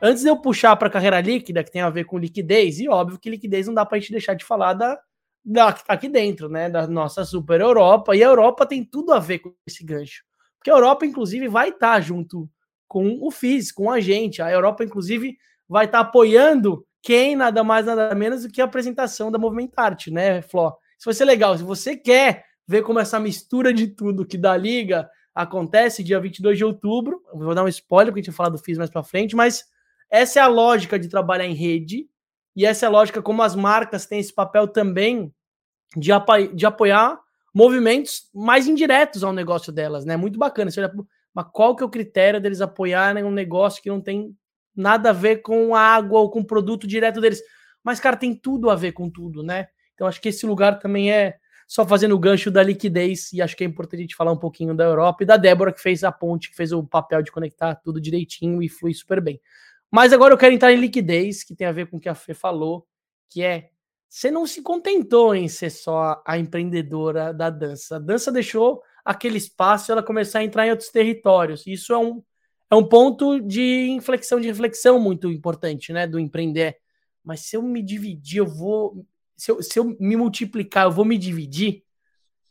Antes 0.00 0.22
de 0.22 0.28
eu 0.28 0.36
puxar 0.36 0.76
para 0.76 0.88
a 0.88 0.90
carreira 0.90 1.20
líquida, 1.20 1.64
que 1.64 1.70
tem 1.72 1.80
a 1.80 1.90
ver 1.90 2.04
com 2.04 2.18
liquidez, 2.18 2.78
e 2.78 2.88
óbvio 2.88 3.18
que 3.18 3.30
liquidez 3.30 3.66
não 3.66 3.74
dá 3.74 3.84
para 3.84 3.96
a 3.96 4.00
gente 4.00 4.12
deixar 4.12 4.34
de 4.34 4.44
falar 4.44 4.74
da, 4.74 4.98
da 5.44 5.72
que 5.72 5.84
tá 5.84 5.94
aqui 5.94 6.08
dentro, 6.08 6.48
né? 6.48 6.68
Da 6.68 6.86
nossa 6.86 7.24
super 7.24 7.60
Europa, 7.60 8.14
e 8.14 8.22
a 8.22 8.26
Europa 8.26 8.66
tem 8.66 8.84
tudo 8.84 9.12
a 9.12 9.18
ver 9.18 9.38
com 9.38 9.54
esse 9.66 9.82
gancho. 9.84 10.22
Porque 10.58 10.70
a 10.70 10.74
Europa, 10.74 11.06
inclusive, 11.06 11.48
vai 11.48 11.70
estar 11.70 11.94
tá 11.94 12.00
junto 12.00 12.48
com 12.86 13.18
o 13.20 13.30
FIS, 13.30 13.72
com 13.72 13.90
a 13.90 14.00
gente. 14.00 14.40
A 14.40 14.50
Europa, 14.50 14.84
inclusive, 14.84 15.36
vai 15.68 15.86
estar 15.86 16.02
tá 16.02 16.08
apoiando 16.08 16.86
quem 17.02 17.36
nada 17.36 17.62
mais, 17.62 17.86
nada 17.86 18.14
menos 18.14 18.42
do 18.42 18.48
que 18.48 18.60
a 18.60 18.64
apresentação 18.64 19.30
da 19.30 19.38
Movimentarte, 19.38 20.10
né, 20.10 20.42
Fló? 20.42 20.72
Isso 20.98 21.04
vai 21.04 21.14
ser 21.14 21.24
legal. 21.24 21.56
Se 21.56 21.62
você 21.62 21.96
quer 21.96 22.44
ver 22.66 22.82
como 22.82 22.98
essa 22.98 23.20
mistura 23.20 23.72
de 23.72 23.86
tudo 23.86 24.26
que 24.26 24.36
da 24.36 24.56
Liga 24.56 25.08
acontece 25.34 26.02
dia 26.02 26.18
22 26.18 26.58
de 26.58 26.64
outubro, 26.64 27.22
eu 27.32 27.38
vou 27.38 27.54
dar 27.54 27.62
um 27.62 27.68
spoiler, 27.68 28.12
porque 28.12 28.20
a 28.20 28.22
gente 28.22 28.32
vai 28.32 28.36
falar 28.36 28.48
do 28.48 28.58
FIS 28.58 28.78
mais 28.78 28.90
para 28.90 29.02
frente, 29.02 29.36
mas 29.36 29.64
essa 30.10 30.40
é 30.40 30.42
a 30.42 30.48
lógica 30.48 30.98
de 30.98 31.08
trabalhar 31.08 31.46
em 31.46 31.54
rede 31.54 32.08
e 32.54 32.64
essa 32.64 32.86
é 32.86 32.88
a 32.88 32.90
lógica 32.90 33.20
como 33.20 33.42
as 33.42 33.54
marcas 33.54 34.06
têm 34.06 34.18
esse 34.18 34.32
papel 34.32 34.66
também 34.66 35.32
de, 35.94 36.10
apo 36.10 36.32
de 36.54 36.64
apoiar 36.64 37.20
movimentos 37.54 38.28
mais 38.34 38.66
indiretos 38.66 39.22
ao 39.22 39.32
negócio 39.32 39.72
delas, 39.72 40.04
né? 40.04 40.16
Muito 40.16 40.38
bacana. 40.38 40.70
Você 40.70 40.80
olha 40.80 40.92
mas 41.36 41.46
qual 41.52 41.76
que 41.76 41.82
é 41.82 41.86
o 41.86 41.90
critério 41.90 42.40
deles 42.40 42.62
apoiarem 42.62 43.22
um 43.22 43.30
negócio 43.30 43.82
que 43.82 43.90
não 43.90 44.00
tem 44.00 44.34
nada 44.74 45.10
a 45.10 45.12
ver 45.12 45.42
com 45.42 45.74
água 45.76 46.18
ou 46.18 46.30
com 46.30 46.42
produto 46.42 46.86
direto 46.86 47.20
deles? 47.20 47.42
Mas, 47.84 48.00
cara, 48.00 48.16
tem 48.16 48.34
tudo 48.34 48.70
a 48.70 48.74
ver 48.74 48.92
com 48.92 49.10
tudo, 49.10 49.42
né? 49.42 49.68
Então, 49.92 50.06
acho 50.06 50.18
que 50.18 50.30
esse 50.30 50.46
lugar 50.46 50.78
também 50.78 51.12
é 51.12 51.36
só 51.68 51.86
fazendo 51.86 52.14
o 52.14 52.18
gancho 52.18 52.50
da 52.50 52.62
liquidez, 52.62 53.34
e 53.34 53.42
acho 53.42 53.54
que 53.54 53.62
é 53.62 53.66
importante 53.66 53.98
a 53.98 54.02
gente 54.04 54.16
falar 54.16 54.32
um 54.32 54.38
pouquinho 54.38 54.74
da 54.74 54.84
Europa 54.84 55.24
e 55.24 55.26
da 55.26 55.36
Débora, 55.36 55.74
que 55.74 55.80
fez 55.82 56.04
a 56.04 56.10
ponte, 56.10 56.48
que 56.48 56.56
fez 56.56 56.72
o 56.72 56.82
papel 56.82 57.20
de 57.20 57.30
conectar 57.30 57.74
tudo 57.74 58.00
direitinho 58.00 58.62
e 58.62 58.68
flui 58.70 58.94
super 58.94 59.20
bem. 59.20 59.38
Mas 59.90 60.14
agora 60.14 60.32
eu 60.32 60.38
quero 60.38 60.54
entrar 60.54 60.72
em 60.72 60.80
liquidez, 60.80 61.44
que 61.44 61.54
tem 61.54 61.66
a 61.66 61.72
ver 61.72 61.90
com 61.90 61.98
o 61.98 62.00
que 62.00 62.08
a 62.08 62.14
Fê 62.14 62.32
falou, 62.32 62.86
que 63.28 63.42
é 63.42 63.68
você 64.08 64.30
não 64.30 64.46
se 64.46 64.62
contentou 64.62 65.34
em 65.34 65.48
ser 65.48 65.68
só 65.68 66.22
a 66.26 66.38
empreendedora 66.38 67.34
da 67.34 67.50
dança. 67.50 67.96
A 67.96 67.98
dança 67.98 68.32
deixou 68.32 68.80
aquele 69.06 69.38
espaço 69.38 69.92
ela 69.92 70.02
começar 70.02 70.40
a 70.40 70.44
entrar 70.44 70.66
em 70.66 70.70
outros 70.70 70.90
territórios. 70.90 71.64
Isso 71.64 71.92
é 71.92 71.98
um, 71.98 72.20
é 72.68 72.74
um 72.74 72.86
ponto 72.86 73.40
de 73.40 73.88
inflexão, 73.90 74.40
de 74.40 74.48
reflexão 74.48 74.98
muito 74.98 75.30
importante, 75.30 75.92
né, 75.92 76.08
do 76.08 76.18
empreender. 76.18 76.76
Mas 77.24 77.40
se 77.40 77.56
eu 77.56 77.62
me 77.62 77.82
dividir, 77.82 78.38
eu 78.38 78.46
vou. 78.46 79.06
Se 79.36 79.50
eu, 79.50 79.62
se 79.62 79.78
eu 79.78 79.96
me 80.00 80.16
multiplicar, 80.16 80.86
eu 80.86 80.90
vou 80.90 81.04
me 81.04 81.16
dividir. 81.16 81.84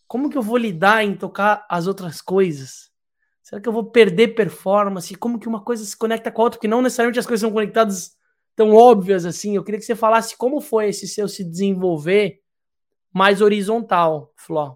Como 0.08 0.30
que 0.30 0.38
eu 0.38 0.42
vou 0.42 0.56
lidar 0.56 1.04
em 1.04 1.16
tocar 1.16 1.66
as 1.70 1.88
outras 1.88 2.22
coisas? 2.22 2.92
Será 3.42 3.62
que 3.62 3.68
eu 3.68 3.74
vou 3.74 3.86
perder 3.92 4.30
performance? 4.30 5.14
Como 5.16 5.40
que 5.40 5.48
uma 5.48 5.64
coisa 5.64 5.84
se 5.84 5.98
conecta 5.98 6.32
com 6.32 6.42
a 6.42 6.46
outra? 6.46 6.58
Porque 6.58 6.68
não 6.68 6.82
necessariamente 6.82 7.20
as 7.20 7.26
coisas 7.28 7.42
são 7.42 7.52
conectadas 7.52 8.16
tão 8.56 8.74
óbvias 8.74 9.26
assim. 9.26 9.56
Eu 9.56 9.64
queria 9.64 9.80
que 9.80 9.86
você 9.86 9.96
falasse 9.96 10.38
como 10.38 10.62
foi 10.62 10.90
esse 10.90 11.08
seu 11.08 11.28
se 11.28 11.44
desenvolver 11.44 12.40
mais 13.12 13.42
horizontal, 13.42 14.32
Fló. 14.36 14.76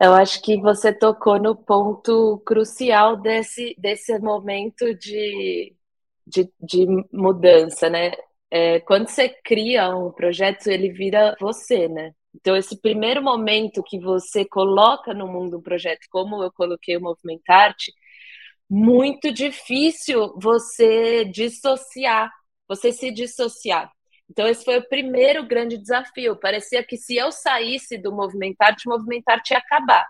Eu 0.00 0.12
acho 0.14 0.42
que 0.42 0.60
você 0.60 0.92
tocou 0.92 1.38
no 1.40 1.56
ponto 1.56 2.38
crucial 2.44 3.16
desse, 3.16 3.74
desse 3.78 4.18
momento 4.18 4.94
de, 4.94 5.74
de, 6.26 6.50
de 6.60 6.86
mudança, 7.12 7.88
né? 7.88 8.12
É, 8.50 8.80
quando 8.80 9.08
você 9.08 9.28
cria 9.44 9.94
um 9.96 10.12
projeto, 10.12 10.68
ele 10.68 10.90
vira 10.92 11.34
você, 11.40 11.88
né? 11.88 12.12
Então, 12.34 12.54
esse 12.56 12.80
primeiro 12.80 13.22
momento 13.22 13.82
que 13.82 13.98
você 13.98 14.44
coloca 14.44 15.14
no 15.14 15.26
mundo 15.26 15.58
um 15.58 15.62
projeto, 15.62 16.06
como 16.10 16.42
eu 16.42 16.52
coloquei 16.52 16.96
o 16.96 17.00
Movimentarte, 17.00 17.92
muito 18.70 19.32
difícil 19.32 20.34
você 20.38 21.24
dissociar, 21.24 22.30
você 22.68 22.92
se 22.92 23.10
dissociar. 23.12 23.90
Então, 24.28 24.46
esse 24.46 24.64
foi 24.64 24.78
o 24.78 24.88
primeiro 24.88 25.46
grande 25.46 25.78
desafio. 25.78 26.36
Parecia 26.36 26.82
que 26.82 26.96
se 26.96 27.16
eu 27.16 27.30
saísse 27.30 27.96
do 27.96 28.12
Movimentarte, 28.12 28.88
o 28.88 28.92
Movimentarte 28.92 29.54
ia 29.54 29.58
acabar. 29.58 30.06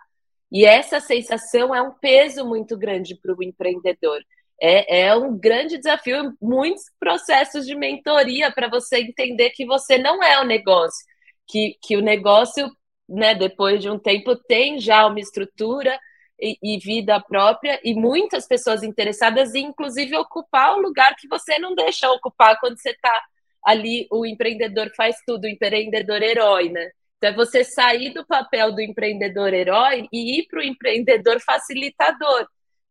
E 0.51 0.65
essa 0.65 1.01
sensação 1.01 1.75
é 1.75 1.83
um 1.83 1.93
peso 1.93 2.47
muito 2.47 2.77
grande 2.77 3.15
para 3.15 3.35
o 3.35 3.43
empreendedor. 3.43 4.21
É, 4.61 5.03
é 5.07 5.15
um 5.15 5.37
grande 5.37 5.77
desafio, 5.77 6.35
muitos 6.41 6.85
processos 6.99 7.67
de 7.67 7.75
mentoria 7.75 8.51
para 8.51 8.69
você 8.69 8.99
entender 9.01 9.51
que 9.51 9.67
você 9.67 9.99
não 9.99 10.23
é 10.23 10.41
o 10.41 10.45
negócio, 10.45 11.05
que, 11.47 11.77
que 11.83 11.97
o 11.97 12.01
negócio, 12.01 12.71
né, 13.07 13.35
depois 13.35 13.83
de 13.83 13.91
um 13.91 13.99
tempo, 13.99 14.35
tem 14.35 14.79
já 14.79 15.07
uma 15.07 15.21
estrutura, 15.21 15.99
e, 16.41 16.59
e, 16.63 16.79
vida 16.79 17.19
própria 17.21 17.81
e 17.83 17.95
muitas 17.95 18.47
pessoas 18.47 18.83
interessadas 18.83 19.55
em, 19.55 19.67
inclusive, 19.67 20.17
ocupar 20.17 20.75
o 20.75 20.81
lugar 20.81 21.15
que 21.17 21.27
você 21.29 21.59
não 21.59 21.75
deixa 21.75 22.11
ocupar 22.11 22.59
quando 22.61 22.79
você 22.79 22.91
está 22.91 23.23
ali, 23.67 24.07
o 24.13 24.25
empreendedor 24.25 24.93
faz 24.97 25.17
tudo, 25.27 25.45
o 25.45 25.49
empreendedor 25.49 26.23
herói, 26.23 26.69
né? 26.71 26.89
Então, 27.17 27.31
é 27.31 27.35
você 27.35 27.65
sair 27.65 28.13
do 28.13 28.25
papel 28.27 28.73
do 28.73 28.81
empreendedor 28.81 29.53
herói 29.53 30.07
e 30.13 30.39
ir 30.39 30.47
para 30.49 30.61
o 30.61 30.63
empreendedor 30.63 31.41
facilitador, 31.41 32.47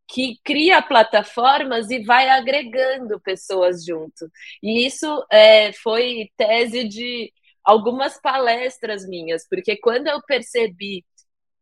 que 0.08 0.38
cria 0.44 0.82
plataformas 0.82 1.90
e 1.90 2.04
vai 2.04 2.28
agregando 2.28 3.20
pessoas 3.20 3.84
junto. 3.84 4.30
E 4.62 4.86
isso 4.86 5.24
é, 5.32 5.72
foi 5.72 6.30
tese 6.36 6.84
de 6.84 7.32
algumas 7.64 8.20
palestras 8.20 9.06
minhas, 9.08 9.46
porque 9.48 9.76
quando 9.76 10.08
eu 10.08 10.20
percebi 10.22 11.04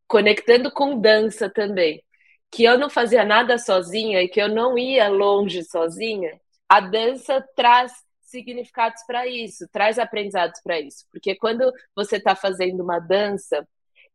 conectando 0.07 0.71
com 0.71 1.01
dança 1.01 1.49
também, 1.49 2.03
que 2.51 2.65
eu 2.65 2.79
não 2.79 2.91
fazia 2.91 3.25
nada 3.25 3.59
sozinha 3.59 4.23
e 4.23 4.29
que 4.29 4.41
eu 4.41 4.49
não 4.49 4.79
ia 4.79 5.09
longe 5.09 5.65
sozinha, 5.65 6.39
a 6.69 6.81
dança 6.81 7.45
traz 7.57 7.93
significados 8.35 9.03
para 9.07 9.27
isso, 9.27 9.67
traz 9.73 9.99
aprendizados 9.99 10.61
para 10.63 10.81
isso. 10.81 11.07
Porque 11.11 11.35
quando 11.37 11.73
você 11.95 12.17
está 12.17 12.35
fazendo 12.37 12.83
uma 12.83 12.99
dança 12.99 13.67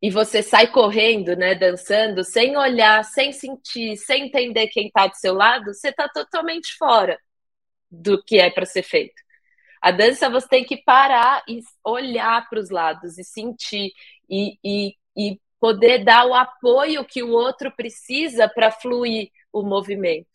e 0.01 0.09
você 0.11 0.43
sai 0.43 0.67
correndo, 0.67 1.36
né, 1.36 1.55
dançando, 1.55 2.24
sem 2.24 2.55
olhar, 2.57 3.03
sem 3.03 3.32
sentir, 3.32 3.97
sem 3.97 4.28
entender 4.28 4.67
quem 4.67 4.88
está 4.88 5.07
do 5.07 5.15
seu 5.15 5.34
lado, 5.34 5.74
você 5.74 5.89
está 5.89 6.07
totalmente 6.07 6.76
fora 6.78 7.17
do 7.89 8.22
que 8.24 8.38
é 8.38 8.49
para 8.49 8.65
ser 8.65 8.84
feito. 8.84 9.15
A 9.82 9.91
dança 9.91 10.30
você 10.30 10.47
tem 10.47 10.65
que 10.65 10.78
parar 10.84 11.43
e 11.47 11.61
olhar 11.84 12.47
para 12.49 12.59
os 12.59 12.70
lados 12.70 13.17
e 13.17 13.24
sentir 13.24 13.91
e, 14.30 14.57
e, 14.63 14.95
e 15.17 15.39
poder 15.59 16.03
dar 16.03 16.26
o 16.26 16.34
apoio 16.34 17.05
que 17.05 17.24
o 17.24 17.32
outro 17.32 17.72
precisa 17.76 18.47
para 18.47 18.72
fluir 18.72 19.30
o 19.51 19.63
movimento. 19.63 20.30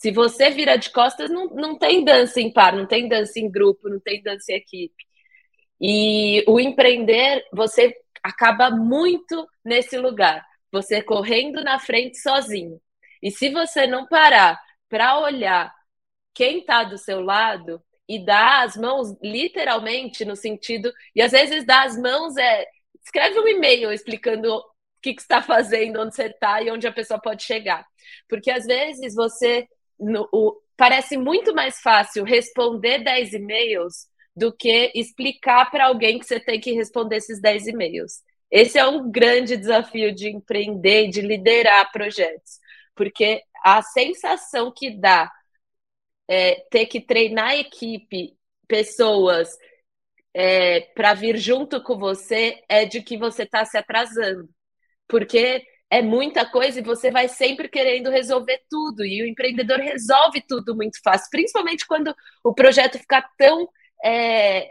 Se 0.00 0.10
você 0.10 0.48
vira 0.48 0.78
de 0.78 0.88
costas, 0.90 1.28
não, 1.30 1.48
não 1.48 1.78
tem 1.78 2.02
dança 2.02 2.40
em 2.40 2.50
par, 2.50 2.74
não 2.74 2.86
tem 2.86 3.06
dança 3.06 3.38
em 3.38 3.50
grupo, 3.50 3.86
não 3.90 4.00
tem 4.00 4.22
dança 4.22 4.50
em 4.50 4.54
equipe. 4.56 5.04
E 5.78 6.42
o 6.48 6.58
empreender, 6.58 7.44
você 7.52 7.94
acaba 8.22 8.70
muito 8.70 9.46
nesse 9.62 9.98
lugar, 9.98 10.42
você 10.72 11.02
correndo 11.02 11.62
na 11.62 11.78
frente 11.78 12.16
sozinho. 12.16 12.80
E 13.22 13.30
se 13.30 13.50
você 13.50 13.86
não 13.86 14.06
parar 14.06 14.58
para 14.88 15.18
olhar 15.20 15.70
quem 16.32 16.60
está 16.60 16.82
do 16.82 16.96
seu 16.96 17.20
lado 17.20 17.82
e 18.08 18.24
dar 18.24 18.64
as 18.64 18.78
mãos 18.78 19.14
literalmente 19.22 20.24
no 20.24 20.34
sentido, 20.34 20.90
e 21.14 21.20
às 21.20 21.32
vezes 21.32 21.66
dar 21.66 21.84
as 21.84 21.98
mãos 21.98 22.38
é 22.38 22.64
escreve 23.04 23.38
um 23.38 23.46
e-mail 23.46 23.92
explicando 23.92 24.50
o 24.50 24.64
que, 25.02 25.12
que 25.12 25.20
está 25.20 25.42
fazendo, 25.42 26.00
onde 26.00 26.14
você 26.14 26.24
está 26.28 26.62
e 26.62 26.70
onde 26.70 26.86
a 26.86 26.92
pessoa 26.92 27.20
pode 27.20 27.42
chegar. 27.42 27.86
Porque 28.30 28.50
às 28.50 28.64
vezes 28.64 29.14
você 29.14 29.68
no, 30.00 30.28
o, 30.32 30.60
parece 30.76 31.16
muito 31.16 31.54
mais 31.54 31.80
fácil 31.80 32.24
responder 32.24 33.04
10 33.04 33.34
e-mails 33.34 34.06
do 34.34 34.52
que 34.52 34.90
explicar 34.94 35.70
para 35.70 35.86
alguém 35.86 36.18
que 36.18 36.26
você 36.26 36.40
tem 36.40 36.58
que 36.60 36.72
responder 36.72 37.16
esses 37.16 37.40
10 37.40 37.68
e-mails. 37.68 38.22
Esse 38.50 38.78
é 38.78 38.86
um 38.86 39.10
grande 39.10 39.56
desafio 39.56 40.14
de 40.14 40.28
empreender, 40.28 41.08
de 41.08 41.20
liderar 41.20 41.92
projetos, 41.92 42.58
porque 42.94 43.42
a 43.62 43.82
sensação 43.82 44.72
que 44.72 44.90
dá 44.90 45.30
é, 46.28 46.66
ter 46.70 46.86
que 46.86 47.00
treinar 47.00 47.50
a 47.50 47.56
equipe, 47.56 48.36
pessoas 48.66 49.56
é, 50.32 50.80
para 50.94 51.14
vir 51.14 51.36
junto 51.36 51.82
com 51.82 51.98
você 51.98 52.62
é 52.68 52.84
de 52.84 53.02
que 53.02 53.18
você 53.18 53.42
está 53.42 53.64
se 53.64 53.76
atrasando. 53.76 54.48
Porque 55.08 55.64
é 55.90 56.02
muita 56.02 56.46
coisa 56.46 56.78
e 56.80 56.84
você 56.84 57.10
vai 57.10 57.28
sempre 57.28 57.68
querendo 57.68 58.10
resolver 58.10 58.60
tudo. 58.70 59.04
E 59.04 59.22
o 59.22 59.26
empreendedor 59.26 59.78
resolve 59.78 60.42
tudo 60.46 60.74
muito 60.76 61.00
fácil, 61.02 61.28
principalmente 61.30 61.86
quando 61.86 62.14
o 62.44 62.54
projeto 62.54 62.98
fica 62.98 63.28
tão 63.36 63.68
é, 64.04 64.70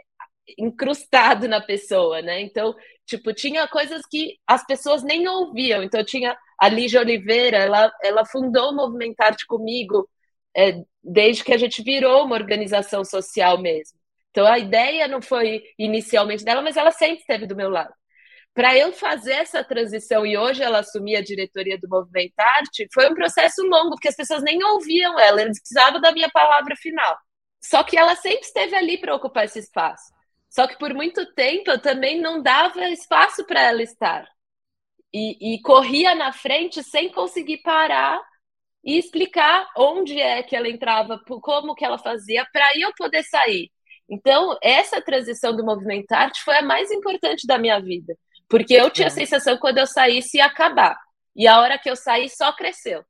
incrustado 0.58 1.46
na 1.48 1.60
pessoa, 1.60 2.22
né? 2.22 2.40
Então, 2.40 2.74
tipo, 3.06 3.32
tinha 3.34 3.68
coisas 3.68 4.02
que 4.10 4.38
as 4.46 4.64
pessoas 4.66 5.02
nem 5.02 5.28
ouviam. 5.28 5.82
Então, 5.82 6.04
tinha 6.04 6.36
a 6.58 6.68
Lígia 6.68 7.00
Oliveira, 7.00 7.58
ela, 7.58 7.92
ela 8.02 8.24
fundou 8.24 8.70
o 8.70 8.76
Movimentarte 8.76 9.46
comigo 9.46 10.08
é, 10.56 10.82
desde 11.02 11.44
que 11.44 11.52
a 11.52 11.58
gente 11.58 11.82
virou 11.82 12.24
uma 12.24 12.36
organização 12.36 13.04
social 13.04 13.58
mesmo. 13.60 13.98
Então 14.30 14.46
a 14.46 14.58
ideia 14.58 15.08
não 15.08 15.20
foi 15.20 15.62
inicialmente 15.78 16.44
dela, 16.44 16.62
mas 16.62 16.76
ela 16.76 16.92
sempre 16.92 17.18
esteve 17.18 17.46
do 17.46 17.56
meu 17.56 17.68
lado. 17.68 17.92
Para 18.52 18.76
eu 18.76 18.92
fazer 18.92 19.34
essa 19.34 19.62
transição 19.62 20.26
e 20.26 20.36
hoje 20.36 20.62
ela 20.62 20.80
assumir 20.80 21.16
a 21.16 21.22
diretoria 21.22 21.78
do 21.78 21.88
Movimento 21.88 22.34
Arte, 22.38 22.88
foi 22.92 23.08
um 23.08 23.14
processo 23.14 23.62
longo, 23.62 23.90
porque 23.90 24.08
as 24.08 24.16
pessoas 24.16 24.42
nem 24.42 24.62
ouviam 24.64 25.18
ela, 25.18 25.40
eles 25.40 25.60
precisavam 25.60 26.00
da 26.00 26.12
minha 26.12 26.28
palavra 26.30 26.74
final. 26.76 27.16
Só 27.62 27.82
que 27.84 27.96
ela 27.96 28.16
sempre 28.16 28.40
esteve 28.40 28.74
ali 28.74 28.98
para 28.98 29.14
ocupar 29.14 29.44
esse 29.44 29.58
espaço. 29.58 30.04
Só 30.48 30.66
que 30.66 30.76
por 30.78 30.92
muito 30.92 31.32
tempo 31.34 31.70
eu 31.70 31.80
também 31.80 32.20
não 32.20 32.42
dava 32.42 32.88
espaço 32.88 33.46
para 33.46 33.60
ela 33.62 33.82
estar. 33.82 34.26
E, 35.12 35.54
e 35.54 35.62
corria 35.62 36.14
na 36.14 36.32
frente 36.32 36.82
sem 36.82 37.10
conseguir 37.10 37.58
parar 37.58 38.20
e 38.84 38.98
explicar 38.98 39.68
onde 39.76 40.20
é 40.20 40.42
que 40.42 40.56
ela 40.56 40.68
entrava, 40.68 41.20
como 41.42 41.74
que 41.74 41.84
ela 41.84 41.98
fazia, 41.98 42.46
para 42.52 42.70
eu 42.76 42.92
poder 42.96 43.22
sair. 43.24 43.70
Então, 44.08 44.58
essa 44.62 45.00
transição 45.00 45.54
do 45.54 45.64
movimento 45.64 46.10
arte 46.12 46.42
foi 46.42 46.56
a 46.56 46.62
mais 46.62 46.90
importante 46.90 47.46
da 47.46 47.58
minha 47.58 47.78
vida, 47.80 48.16
porque 48.50 48.74
eu 48.74 48.90
tinha 48.90 49.06
a 49.06 49.10
sensação 49.10 49.56
quando 49.56 49.78
eu 49.78 49.86
saísse 49.86 50.38
ia 50.38 50.46
acabar. 50.46 50.98
E 51.36 51.46
a 51.46 51.60
hora 51.60 51.78
que 51.78 51.88
eu 51.88 51.94
saí 51.94 52.28
só 52.28 52.52
cresceu. 52.52 53.04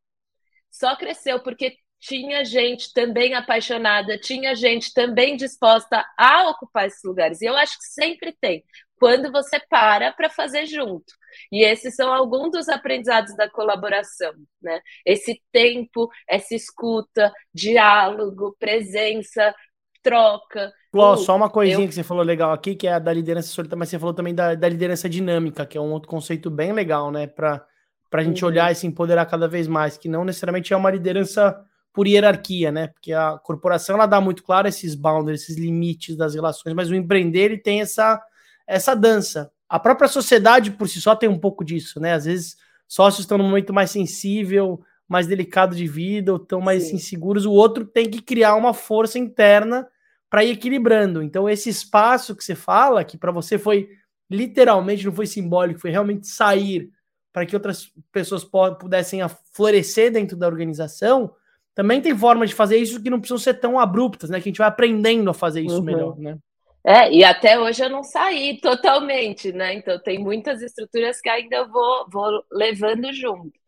Só 0.71 0.95
cresceu 0.95 1.41
porque 1.41 1.77
tinha 1.99 2.45
gente 2.45 2.93
também 2.93 3.35
apaixonada, 3.35 4.19
tinha 4.19 4.55
gente 4.55 4.93
também 4.93 5.37
disposta 5.37 6.05
a 6.17 6.49
ocupar 6.51 6.87
esses 6.87 7.03
lugares. 7.03 7.41
E 7.41 7.47
eu 7.47 7.57
acho 7.57 7.77
que 7.79 7.85
sempre 7.85 8.37
tem, 8.39 8.63
quando 8.99 9.33
você 9.33 9.59
para 9.59 10.13
para 10.13 10.29
fazer 10.29 10.67
junto. 10.67 11.13
E 11.51 11.65
esses 11.65 11.95
são 11.95 12.13
alguns 12.13 12.51
dos 12.51 12.69
aprendizados 12.69 13.35
da 13.37 13.49
colaboração, 13.49 14.33
né? 14.61 14.81
Esse 15.07 15.41
tempo, 15.51 16.09
essa 16.29 16.55
escuta, 16.55 17.33
diálogo, 17.53 18.57
presença, 18.59 19.55
troca. 20.03 20.73
Uau, 20.95 21.17
só 21.17 21.37
uma 21.37 21.49
coisinha 21.49 21.85
eu... 21.85 21.89
que 21.89 21.95
você 21.95 22.03
falou 22.03 22.25
legal 22.25 22.53
aqui, 22.53 22.75
que 22.75 22.87
é 22.87 22.95
a 22.95 22.99
da 22.99 23.13
liderança 23.13 23.49
solitária, 23.49 23.79
mas 23.79 23.89
você 23.89 23.99
falou 23.99 24.15
também 24.15 24.35
da, 24.35 24.55
da 24.55 24.69
liderança 24.69 25.09
dinâmica, 25.09 25.67
que 25.67 25.79
é 25.79 25.81
um 25.81 25.93
outro 25.93 26.09
conceito 26.09 26.51
bem 26.51 26.73
legal, 26.73 27.11
né? 27.11 27.27
Para 27.27 27.65
a 28.13 28.23
gente 28.23 28.45
uhum. 28.45 28.51
olhar 28.51 28.73
e 28.73 28.75
se 28.75 28.87
empoderar 28.87 29.27
cada 29.27 29.47
vez 29.47 29.69
mais, 29.69 29.97
que 29.97 30.09
não 30.09 30.25
necessariamente 30.25 30.73
é 30.73 30.77
uma 30.77 30.91
liderança 30.91 31.57
por 31.93 32.07
hierarquia, 32.07 32.71
né? 32.73 32.89
Porque 32.89 33.13
a 33.13 33.39
corporação 33.39 33.97
ela 33.97 34.07
dá 34.07 34.21
muito 34.21 34.43
claro 34.43 34.69
esses 34.69 34.95
boundaries, 34.95 35.43
esses 35.43 35.57
limites 35.57 36.17
das 36.17 36.35
relações, 36.35 36.75
mas 36.75 36.91
o 36.91 36.95
empreender 36.95 37.41
ele 37.41 37.59
tem 37.59 37.81
essa 37.81 38.21
essa 38.67 38.95
dança. 38.95 39.51
A 39.69 39.81
própria 39.81 40.09
sociedade 40.09 40.71
por 40.71 40.89
si 40.89 41.01
só 41.01 41.17
tem 41.17 41.29
um 41.29 41.39
pouco 41.39 41.65
disso, 41.65 41.99
né? 41.99 42.15
Às 42.15 42.25
vezes 42.25 42.57
sócios 42.87 43.21
estão 43.21 43.37
num 43.37 43.45
momento 43.45 43.73
mais 43.73 43.91
sensível, 43.91 44.81
mais 45.11 45.27
delicado 45.27 45.75
de 45.75 45.89
vida, 45.89 46.33
ou 46.33 46.39
estão 46.39 46.61
mais 46.61 46.85
Sim. 46.85 46.95
inseguros, 46.95 47.45
o 47.45 47.51
outro 47.51 47.85
tem 47.85 48.09
que 48.09 48.23
criar 48.23 48.55
uma 48.55 48.73
força 48.73 49.19
interna 49.19 49.89
para 50.31 50.45
ir 50.45 50.53
equilibrando. 50.53 51.21
Então, 51.21 51.49
esse 51.49 51.69
espaço 51.69 52.37
que 52.37 52.45
você 52.45 52.55
fala, 52.55 53.03
que 53.03 53.19
para 53.19 53.33
você 53.33 53.59
foi 53.59 53.89
literalmente, 54.31 55.05
não 55.05 55.13
foi 55.13 55.27
simbólico, 55.27 55.81
foi 55.81 55.91
realmente 55.91 56.29
sair 56.29 56.93
para 57.33 57.45
que 57.45 57.57
outras 57.57 57.93
pessoas 58.13 58.45
pudessem 58.79 59.21
florescer 59.53 60.13
dentro 60.13 60.37
da 60.37 60.47
organização, 60.47 61.35
também 61.75 62.01
tem 62.01 62.17
formas 62.17 62.51
de 62.51 62.55
fazer 62.55 62.77
isso 62.77 63.03
que 63.03 63.11
não 63.11 63.19
precisam 63.19 63.39
ser 63.39 63.55
tão 63.55 63.81
abruptas, 63.81 64.31
né? 64.31 64.39
Que 64.39 64.49
a 64.49 64.51
gente 64.51 64.59
vai 64.59 64.69
aprendendo 64.69 65.29
a 65.29 65.35
fazer 65.35 65.61
isso 65.61 65.79
uhum. 65.79 65.83
melhor, 65.83 66.17
né? 66.19 66.39
É, 66.85 67.13
e 67.13 67.25
até 67.25 67.59
hoje 67.59 67.83
eu 67.83 67.91
não 67.91 68.05
saí 68.05 68.61
totalmente, 68.61 69.53
né? 69.53 69.75
Então 69.75 69.99
tem 69.99 70.21
muitas 70.21 70.63
estruturas 70.63 71.21
que 71.21 71.29
ainda 71.29 71.57
eu 71.57 71.69
vou, 71.69 72.09
vou 72.09 72.45
levando 72.51 73.13
junto. 73.13 73.60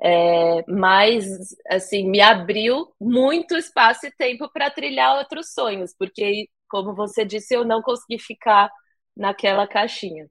É, 0.00 0.62
mas, 0.68 1.24
assim, 1.68 2.08
me 2.08 2.20
abriu 2.20 2.92
muito 3.00 3.56
espaço 3.56 4.06
e 4.06 4.12
tempo 4.12 4.48
para 4.52 4.70
trilhar 4.70 5.16
outros 5.18 5.52
sonhos, 5.52 5.94
porque, 5.98 6.48
como 6.68 6.94
você 6.94 7.24
disse, 7.24 7.54
eu 7.54 7.64
não 7.64 7.82
consegui 7.82 8.18
ficar 8.18 8.70
naquela 9.16 9.66
caixinha. 9.66 10.28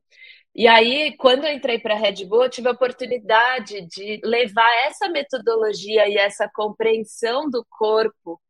E 0.56 0.68
aí, 0.68 1.16
quando 1.18 1.46
eu 1.46 1.54
entrei 1.54 1.80
para 1.80 1.96
a 1.96 1.98
Red 1.98 2.26
Bull, 2.26 2.44
eu 2.46 2.50
tive 2.50 2.70
a 2.70 2.72
oportunidade 2.72 3.82
de 3.88 4.22
levar 4.24 4.72
essa 4.88 5.10
metodologia 5.10 6.08
e 6.08 6.18
essa 6.18 6.50
compreensão 6.54 7.50
do 7.50 7.66
corpo 7.70 8.42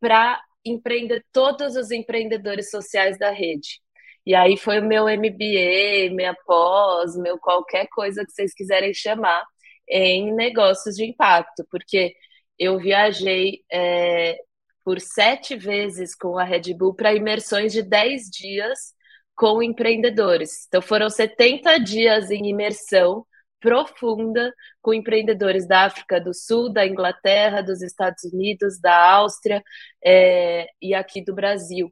para 0.00 0.40
empreender 0.64 1.24
todos 1.32 1.76
os 1.76 1.90
empreendedores 1.90 2.70
sociais 2.70 3.18
da 3.18 3.30
rede. 3.30 3.80
E 4.26 4.34
aí 4.34 4.56
foi 4.56 4.80
o 4.80 4.84
meu 4.84 5.08
MBA, 5.08 6.14
minha 6.14 6.34
pós, 6.46 7.16
meu 7.16 7.38
qualquer 7.38 7.86
coisa 7.88 8.24
que 8.24 8.32
vocês 8.32 8.54
quiserem 8.54 8.94
chamar 8.94 9.44
em 9.88 10.32
negócios 10.34 10.96
de 10.96 11.04
impacto, 11.04 11.66
porque 11.70 12.14
eu 12.58 12.78
viajei 12.78 13.62
é, 13.72 14.36
por 14.84 15.00
sete 15.00 15.56
vezes 15.56 16.14
com 16.14 16.38
a 16.38 16.44
Red 16.44 16.74
Bull 16.74 16.94
para 16.94 17.14
imersões 17.14 17.72
de 17.72 17.82
dez 17.82 18.28
dias 18.30 18.94
com 19.34 19.62
empreendedores. 19.62 20.66
Então 20.68 20.82
foram 20.82 21.10
70 21.10 21.78
dias 21.78 22.30
em 22.30 22.48
imersão 22.48 23.26
profunda 23.60 24.52
com 24.82 24.92
empreendedores 24.92 25.66
da 25.66 25.86
África 25.86 26.20
do 26.20 26.34
Sul, 26.34 26.70
da 26.70 26.86
Inglaterra, 26.86 27.62
dos 27.62 27.80
Estados 27.82 28.22
Unidos, 28.24 28.78
da 28.78 28.94
Áustria 29.12 29.62
é, 30.04 30.66
e 30.82 30.94
aqui 30.94 31.24
do 31.24 31.34
Brasil. 31.34 31.90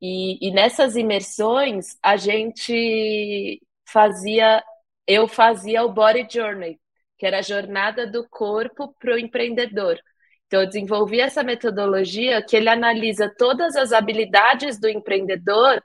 E, 0.00 0.38
e 0.46 0.50
nessas 0.50 0.96
imersões 0.96 1.96
a 2.02 2.16
gente 2.16 3.60
fazia, 3.86 4.64
eu 5.06 5.28
fazia 5.28 5.84
o 5.84 5.92
Body 5.92 6.26
Journey, 6.30 6.80
que 7.18 7.26
era 7.26 7.38
a 7.38 7.42
jornada 7.42 8.06
do 8.06 8.28
corpo 8.28 8.94
para 8.98 9.14
o 9.14 9.18
empreendedor. 9.18 9.98
Então, 10.46 10.60
eu 10.60 10.66
desenvolvi 10.66 11.20
essa 11.20 11.42
metodologia 11.42 12.42
que 12.42 12.56
ele 12.56 12.68
analisa 12.68 13.32
todas 13.36 13.74
as 13.76 13.92
habilidades 13.92 14.78
do 14.78 14.88
empreendedor 14.88 15.82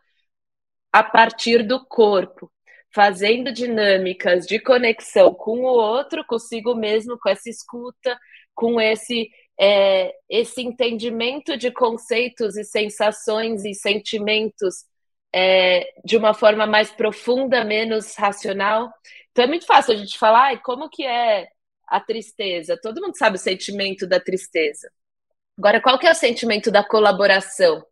a 0.91 1.03
partir 1.03 1.63
do 1.63 1.83
corpo, 1.85 2.51
fazendo 2.93 3.51
dinâmicas 3.51 4.45
de 4.45 4.59
conexão 4.59 5.33
com 5.33 5.61
o 5.61 5.65
outro, 5.65 6.25
consigo 6.25 6.75
mesmo, 6.75 7.17
com 7.17 7.29
essa 7.29 7.49
escuta, 7.49 8.17
com 8.53 8.79
esse 8.79 9.29
é, 9.59 10.11
esse 10.27 10.61
entendimento 10.61 11.55
de 11.55 11.71
conceitos 11.71 12.57
e 12.57 12.63
sensações 12.63 13.63
e 13.63 13.75
sentimentos 13.75 14.85
é, 15.33 15.87
de 16.03 16.17
uma 16.17 16.33
forma 16.33 16.65
mais 16.65 16.91
profunda, 16.91 17.63
menos 17.63 18.15
racional. 18.15 18.91
Então 19.31 19.45
é 19.45 19.47
muito 19.47 19.65
fácil 19.65 19.93
a 19.93 19.97
gente 19.97 20.17
falar, 20.17 20.61
como 20.61 20.89
que 20.89 21.05
é 21.05 21.47
a 21.87 21.99
tristeza? 21.99 22.79
Todo 22.81 23.01
mundo 23.01 23.17
sabe 23.17 23.37
o 23.37 23.39
sentimento 23.39 24.07
da 24.07 24.19
tristeza. 24.19 24.91
Agora, 25.57 25.81
qual 25.81 25.99
que 25.99 26.07
é 26.07 26.11
o 26.11 26.15
sentimento 26.15 26.71
da 26.71 26.83
colaboração? 26.83 27.85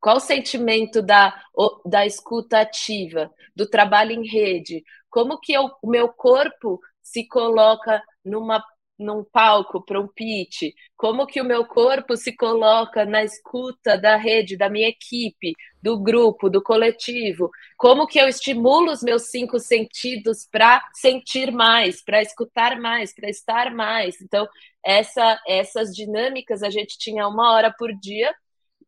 Qual 0.00 0.16
o 0.16 0.20
sentimento 0.20 1.00
da, 1.00 1.40
da 1.86 2.04
escuta 2.04 2.60
ativa, 2.60 3.30
do 3.54 3.68
trabalho 3.68 4.12
em 4.12 4.26
rede? 4.26 4.82
Como 5.08 5.38
que 5.38 5.56
o 5.56 5.70
meu 5.84 6.08
corpo 6.08 6.80
se 7.02 7.26
coloca 7.26 8.02
numa 8.24 8.64
num 9.02 9.24
palco 9.24 9.84
para 9.84 10.00
um 10.00 10.08
pitch, 10.08 10.72
como 10.96 11.26
que 11.26 11.40
o 11.40 11.44
meu 11.44 11.66
corpo 11.66 12.16
se 12.16 12.34
coloca 12.34 13.04
na 13.04 13.24
escuta 13.24 13.98
da 13.98 14.16
rede, 14.16 14.56
da 14.56 14.70
minha 14.70 14.88
equipe, 14.88 15.52
do 15.82 16.00
grupo, 16.00 16.48
do 16.48 16.62
coletivo, 16.62 17.50
como 17.76 18.06
que 18.06 18.18
eu 18.18 18.28
estimulo 18.28 18.92
os 18.92 19.02
meus 19.02 19.30
cinco 19.30 19.58
sentidos 19.58 20.46
para 20.50 20.82
sentir 20.94 21.50
mais, 21.50 22.02
para 22.02 22.22
escutar 22.22 22.78
mais, 22.80 23.14
para 23.14 23.28
estar 23.28 23.74
mais. 23.74 24.20
Então, 24.20 24.46
essa, 24.84 25.40
essas 25.46 25.94
dinâmicas 25.94 26.62
a 26.62 26.70
gente 26.70 26.96
tinha 26.98 27.26
uma 27.26 27.52
hora 27.52 27.74
por 27.76 27.92
dia 27.92 28.32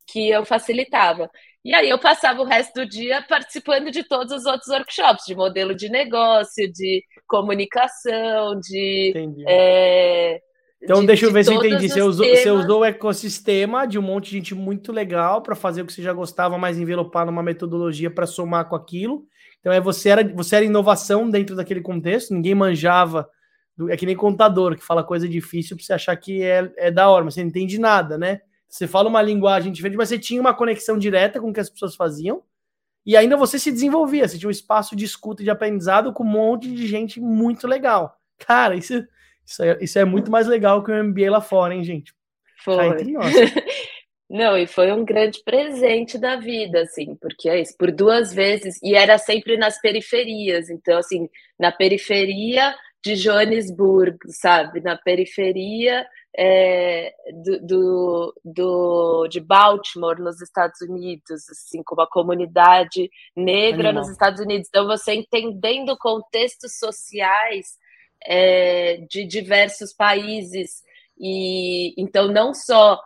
que 0.07 0.29
eu 0.29 0.45
facilitava. 0.45 1.31
E 1.65 1.75
aí 1.75 1.89
eu 1.89 1.99
passava 1.99 2.43
o 2.43 2.45
resto 2.45 2.75
do 2.75 2.87
dia 2.87 3.25
participando 3.27 3.91
de 3.91 4.05
todos 4.05 4.33
os 4.33 4.45
outros 4.45 4.69
workshops, 4.69 5.25
de 5.27 5.35
modelo 5.35 5.75
de 5.75 5.89
negócio, 5.89 6.71
de 6.71 7.03
comunicação, 7.27 8.61
de. 8.61 9.15
É, 9.49 10.41
então, 10.85 11.01
de, 11.01 11.07
deixa 11.07 11.25
eu 11.25 11.33
ver 11.33 11.43
se 11.45 11.53
eu 11.53 11.57
entendi. 11.57 11.89
Você 11.89 12.03
usou, 12.03 12.27
você 12.27 12.51
usou 12.51 12.81
o 12.81 12.85
ecossistema 12.85 13.87
de 13.87 13.99
um 13.99 14.03
monte 14.03 14.27
de 14.27 14.37
gente 14.37 14.55
muito 14.55 14.93
legal 14.93 15.41
para 15.41 15.55
fazer 15.55 15.81
o 15.81 15.87
que 15.87 15.93
você 15.93 16.03
já 16.03 16.13
gostava, 16.13 16.59
mas 16.59 16.79
envelopar 16.79 17.25
numa 17.25 17.43
metodologia 17.43 18.11
para 18.11 18.27
somar 18.27 18.69
com 18.69 18.77
aquilo. 18.77 19.25
Então, 19.61 19.73
é, 19.73 19.81
você, 19.81 20.11
era, 20.11 20.23
você 20.35 20.57
era 20.57 20.65
inovação 20.67 21.31
dentro 21.31 21.57
daquele 21.57 21.81
contexto, 21.81 22.35
ninguém 22.35 22.55
manjava. 22.55 23.27
É 23.89 23.97
que 23.97 24.07
nem 24.07 24.15
contador 24.15 24.77
que 24.77 24.85
fala 24.85 25.03
coisa 25.03 25.27
difícil 25.27 25.77
para 25.77 25.85
você 25.85 25.93
achar 25.95 26.15
que 26.17 26.43
é, 26.43 26.71
é 26.77 26.91
da 26.91 27.09
hora, 27.09 27.25
mas 27.25 27.35
você 27.35 27.41
não 27.41 27.49
entende 27.49 27.79
nada, 27.79 28.19
né? 28.19 28.41
Você 28.75 28.89
fala 28.89 29.09
uma 29.09 29.23
linguagem 29.23 29.71
diferente, 29.71 29.97
mas 29.97 30.09
você 30.09 30.19
tinha 30.19 30.41
uma 30.41 30.53
conexão 30.53 30.99
direta 30.99 31.41
com 31.41 31.51
o 31.51 31.53
que 31.53 31.61
as 31.61 31.71
pessoas 31.71 31.95
faziam. 31.95 32.43
E 33.07 33.17
ainda 33.17 33.37
você 33.37 33.57
se 33.57 33.71
desenvolvia, 33.71 34.27
você 34.27 34.37
tinha 34.37 34.49
um 34.49 34.51
espaço 34.51 34.97
de 34.97 35.05
escuta 35.05 35.43
e 35.43 35.45
de 35.45 35.51
aprendizado 35.51 36.13
com 36.13 36.25
um 36.25 36.29
monte 36.29 36.75
de 36.75 36.85
gente 36.89 37.21
muito 37.21 37.69
legal. 37.69 38.19
Cara, 38.37 38.75
isso, 38.75 38.95
isso, 39.47 39.63
é, 39.63 39.79
isso 39.81 39.97
é 39.97 40.05
muito 40.05 40.29
mais 40.29 40.49
legal 40.49 40.83
que 40.83 40.91
o 40.91 41.05
MBA 41.05 41.31
lá 41.31 41.41
fora, 41.41 41.73
hein, 41.73 41.85
gente? 41.85 42.13
Foi. 42.65 42.97
Não, 44.29 44.59
e 44.59 44.67
foi 44.67 44.91
um 44.91 45.05
grande 45.05 45.41
presente 45.45 46.19
da 46.19 46.35
vida, 46.35 46.81
assim, 46.81 47.15
porque 47.15 47.49
é 47.49 47.61
isso, 47.61 47.77
por 47.79 47.93
duas 47.93 48.35
vezes, 48.35 48.81
e 48.83 48.97
era 48.97 49.19
sempre 49.19 49.57
nas 49.57 49.81
periferias, 49.81 50.69
então, 50.69 50.99
assim, 50.99 51.29
na 51.61 51.71
periferia 51.71 52.75
de 53.05 53.15
Joanesburgo, 53.15 54.19
sabe? 54.31 54.81
Na 54.81 54.97
periferia 54.97 56.05
é, 56.37 57.15
do, 57.33 57.61
do, 57.61 58.35
do, 58.45 59.29
de 59.29 59.41
Baltimore, 59.41 60.21
nos 60.21 60.41
Estados 60.43 60.81
Unidos, 60.81 61.49
assim, 61.49 61.83
como 61.85 62.03
a 62.03 62.11
comunidade 62.11 63.09
negra 63.37 63.91
Animal. 63.91 64.03
nos 64.03 64.11
Estados 64.11 64.41
Unidos. 64.41 64.69
Então, 64.69 64.87
você 64.87 65.15
entendendo 65.15 65.97
contextos 65.97 66.77
sociais 66.79 67.79
é, 68.27 69.05
de 69.09 69.25
diversos 69.25 69.93
países, 69.93 70.83
e 71.17 71.95
então 71.97 72.27
não 72.27 72.53
só 72.53 73.01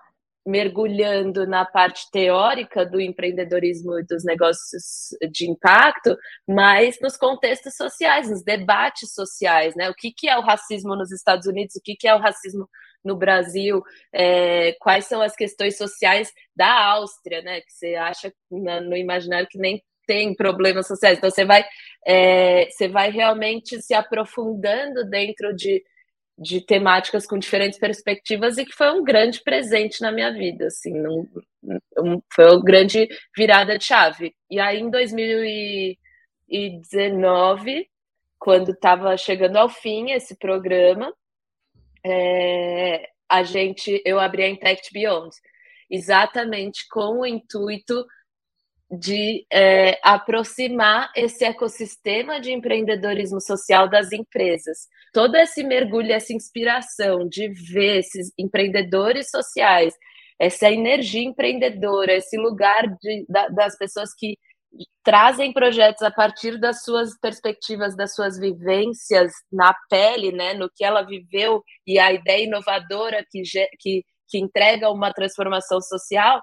mergulhando 0.47 1.47
na 1.47 1.67
parte 1.67 2.11
teórica 2.11 2.87
do 2.87 2.99
empreendedorismo 2.99 3.99
e 3.99 4.07
dos 4.07 4.25
negócios 4.25 5.11
de 5.31 5.51
impacto, 5.51 6.17
mas 6.49 6.99
nos 7.03 7.19
contextos 7.19 7.77
sociais, 7.77 8.31
nos 8.31 8.43
debates 8.43 9.13
sociais, 9.13 9.77
né? 9.77 9.91
O 9.91 9.95
que, 9.95 10.11
que 10.11 10.27
é 10.27 10.39
o 10.39 10.41
racismo 10.41 10.97
nos 10.97 11.13
Estados 11.13 11.47
Unidos, 11.47 11.77
o 11.77 11.83
que, 11.83 11.95
que 11.95 12.09
é 12.09 12.15
o 12.15 12.19
racismo 12.19 12.67
no 13.05 13.17
Brasil, 13.17 13.83
é, 14.13 14.73
quais 14.81 15.07
são 15.07 15.23
as 15.23 15.35
questões 15.35 15.77
sociais 15.77 16.33
da 16.55 16.71
Áustria, 16.93 17.43
né? 17.43 17.61
Que 17.61 17.73
você 17.73 17.95
acha 17.95 18.33
no 18.51 18.97
imaginário 18.97 19.49
que 19.49 19.59
nem 19.59 19.83
tem 20.07 20.35
problemas 20.35 20.87
sociais. 20.87 21.19
Então 21.19 21.31
você 21.31 21.45
vai, 21.45 21.65
é, 22.07 22.69
você 22.71 22.89
vai 22.89 23.11
realmente 23.11 23.81
se 23.83 23.95
aprofundando 23.95 25.09
dentro 25.09 25.55
de 25.55 25.83
de 26.39 26.61
temáticas 26.61 27.27
com 27.27 27.37
diferentes 27.37 27.77
perspectivas 27.79 28.57
e 28.59 28.65
que 28.65 28.73
foi 28.73 28.93
um 28.93 29.03
grande 29.03 29.43
presente 29.43 30.01
na 30.01 30.13
minha 30.13 30.33
vida, 30.33 30.69
assim, 30.69 30.95
um, 30.95 31.27
um, 31.99 32.23
foi 32.33 32.47
uma 32.47 32.63
grande 32.63 33.09
virada 33.37 33.77
de 33.77 33.85
chave. 33.85 34.33
E 34.49 34.61
aí, 34.61 34.79
em 34.79 34.89
2019, 34.89 37.89
quando 38.39 38.71
estava 38.71 39.17
chegando 39.17 39.57
ao 39.57 39.69
fim 39.69 40.13
esse 40.13 40.39
programa, 40.39 41.13
é, 42.09 43.09
a 43.29 43.43
gente, 43.43 44.03
eu 44.05 44.19
abri 44.19 44.43
a 44.43 44.49
Intact 44.49 44.93
Beyond, 44.93 45.31
exatamente 45.91 46.87
com 46.89 47.21
o 47.21 47.27
intuito 47.27 48.07
de 48.91 49.47
é, 49.53 49.99
aproximar 50.03 51.13
esse 51.15 51.45
ecossistema 51.45 52.41
de 52.41 52.53
empreendedorismo 52.53 53.41
social 53.41 53.89
das 53.89 54.13
empresas. 54.13 54.89
Todo 55.13 55.37
esse 55.37 55.63
mergulho, 55.63 56.13
essa 56.13 56.33
inspiração 56.33 57.29
de 57.29 57.49
ver 57.49 57.99
esses 57.99 58.33
empreendedores 58.39 59.31
sociais, 59.31 59.95
essa 60.39 60.71
energia 60.71 61.23
empreendedora, 61.23 62.15
esse 62.15 62.39
lugar 62.39 62.89
de, 63.03 63.27
da, 63.29 63.49
das 63.49 63.77
pessoas 63.77 64.15
que 64.17 64.39
trazem 65.03 65.53
projetos 65.53 66.03
a 66.03 66.11
partir 66.11 66.59
das 66.59 66.83
suas 66.83 67.19
perspectivas, 67.19 67.97
das 67.97 68.15
suas 68.15 68.39
vivências 68.39 69.33
na 69.51 69.75
pele, 69.89 70.33
né, 70.33 70.55
no 70.55 70.71
que 70.75 70.85
ela 70.85 71.03
viveu 71.03 71.63
e 71.87 71.99
a 71.99 72.13
ideia 72.13 72.45
inovadora 72.45 73.25
que, 73.31 73.43
que, 73.79 74.05
que 74.29 74.39
entrega 74.39 74.91
uma 74.91 75.13
transformação 75.13 75.81
social, 75.81 76.43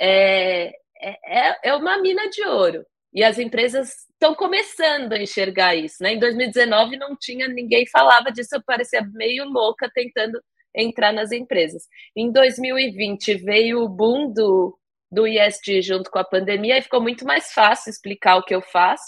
é, 0.00 0.72
é, 1.00 1.48
é, 1.48 1.58
é 1.64 1.74
uma 1.74 1.98
mina 1.98 2.28
de 2.30 2.46
ouro. 2.46 2.84
E 3.12 3.22
as 3.22 3.38
empresas 3.38 3.90
estão 4.12 4.34
começando 4.34 5.12
a 5.12 5.22
enxergar 5.22 5.74
isso. 5.74 5.96
Né? 6.00 6.14
Em 6.14 6.18
2019 6.18 6.96
não 6.96 7.16
tinha 7.16 7.46
ninguém 7.48 7.86
falava 7.86 8.30
disso, 8.30 8.54
eu 8.54 8.62
parecia 8.64 9.02
meio 9.12 9.44
louca 9.44 9.90
tentando 9.94 10.40
entrar 10.74 11.12
nas 11.12 11.30
empresas. 11.30 11.84
Em 12.16 12.32
2020 12.32 13.34
veio 13.36 13.82
o 13.82 13.88
boom 13.88 14.32
do, 14.32 14.76
do 15.14 15.26
ISD 15.26 15.82
junto 15.82 16.10
com 16.10 16.18
a 16.18 16.24
pandemia 16.24 16.78
e 16.78 16.82
ficou 16.82 17.00
muito 17.00 17.24
mais 17.24 17.52
fácil 17.52 17.90
explicar 17.90 18.36
o 18.36 18.42
que 18.42 18.54
eu 18.54 18.60
faço, 18.60 19.04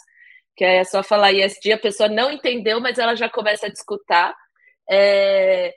que 0.57 0.64
é 0.64 0.84
só 0.84 1.02
falar 1.02 1.32
ISD, 1.32 1.72
a 1.72 1.78
pessoa 1.78 2.09
não 2.09 2.30
entendeu, 2.30 2.80
mas 2.80 2.98
ela 2.98 3.14
já 3.14 3.28
começa 3.28 3.66
a 3.66 3.70
discutir. 3.70 4.32
É, 4.90 5.74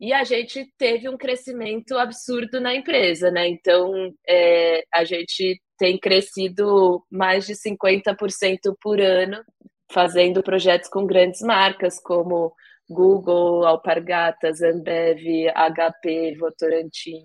e 0.00 0.12
a 0.12 0.22
gente 0.24 0.64
teve 0.78 1.08
um 1.08 1.16
crescimento 1.16 1.96
absurdo 1.98 2.60
na 2.60 2.74
empresa, 2.74 3.30
né? 3.30 3.48
Então, 3.48 4.12
é, 4.28 4.84
a 4.94 5.04
gente 5.04 5.60
tem 5.78 5.98
crescido 5.98 7.04
mais 7.10 7.46
de 7.46 7.54
50% 7.54 8.76
por 8.80 9.00
ano, 9.00 9.42
fazendo 9.90 10.42
projetos 10.42 10.88
com 10.88 11.06
grandes 11.06 11.40
marcas 11.40 12.00
como 12.00 12.52
Google, 12.88 13.66
Alpargatas, 13.66 14.62
Ambev, 14.62 15.22
HP, 15.54 16.36
Votorantim. 16.38 17.24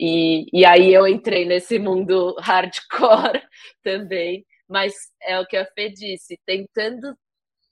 E, 0.00 0.46
e 0.52 0.64
aí 0.64 0.92
eu 0.92 1.06
entrei 1.06 1.44
nesse 1.44 1.78
mundo 1.78 2.34
hardcore 2.40 3.42
também, 3.82 4.44
mas 4.68 4.92
é 5.22 5.38
o 5.38 5.46
que 5.46 5.56
a 5.56 5.66
Fê 5.66 5.90
disse, 5.90 6.38
tentando 6.44 7.16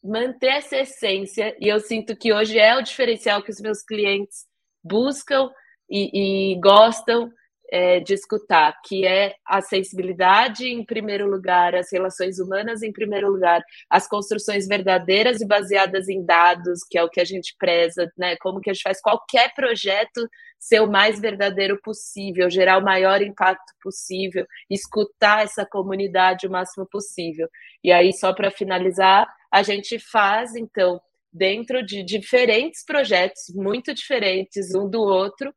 manter 0.02 0.48
essa 0.48 0.78
essência, 0.78 1.56
e 1.60 1.68
eu 1.68 1.78
sinto 1.80 2.16
que 2.16 2.32
hoje 2.32 2.58
é 2.58 2.76
o 2.76 2.82
diferencial 2.82 3.42
que 3.42 3.50
os 3.50 3.60
meus 3.60 3.82
clientes 3.82 4.46
buscam 4.82 5.48
e, 5.88 6.54
e 6.54 6.60
gostam, 6.60 7.30
é, 7.72 8.00
de 8.00 8.12
escutar, 8.12 8.78
que 8.84 9.06
é 9.06 9.34
a 9.46 9.62
sensibilidade 9.62 10.68
em 10.68 10.84
primeiro 10.84 11.26
lugar, 11.26 11.74
as 11.74 11.90
relações 11.90 12.38
humanas 12.38 12.82
em 12.82 12.92
primeiro 12.92 13.30
lugar, 13.30 13.64
as 13.88 14.06
construções 14.06 14.68
verdadeiras 14.68 15.40
e 15.40 15.46
baseadas 15.46 16.06
em 16.06 16.22
dados, 16.22 16.80
que 16.90 16.98
é 16.98 17.02
o 17.02 17.08
que 17.08 17.18
a 17.18 17.24
gente 17.24 17.56
preza, 17.58 18.12
né? 18.14 18.36
Como 18.42 18.60
que 18.60 18.68
a 18.68 18.74
gente 18.74 18.82
faz 18.82 19.00
qualquer 19.00 19.54
projeto 19.54 20.28
ser 20.58 20.80
o 20.82 20.86
mais 20.86 21.18
verdadeiro 21.18 21.80
possível, 21.82 22.50
gerar 22.50 22.76
o 22.76 22.84
maior 22.84 23.22
impacto 23.22 23.72
possível, 23.82 24.46
escutar 24.68 25.42
essa 25.42 25.64
comunidade 25.64 26.46
o 26.46 26.50
máximo 26.50 26.86
possível. 26.86 27.48
E 27.82 27.90
aí, 27.90 28.12
só 28.12 28.34
para 28.34 28.50
finalizar, 28.50 29.26
a 29.50 29.62
gente 29.62 29.98
faz, 29.98 30.54
então, 30.54 31.00
dentro 31.32 31.82
de 31.82 32.02
diferentes 32.04 32.84
projetos, 32.84 33.44
muito 33.54 33.94
diferentes 33.94 34.74
um 34.74 34.90
do 34.90 35.00
outro, 35.00 35.54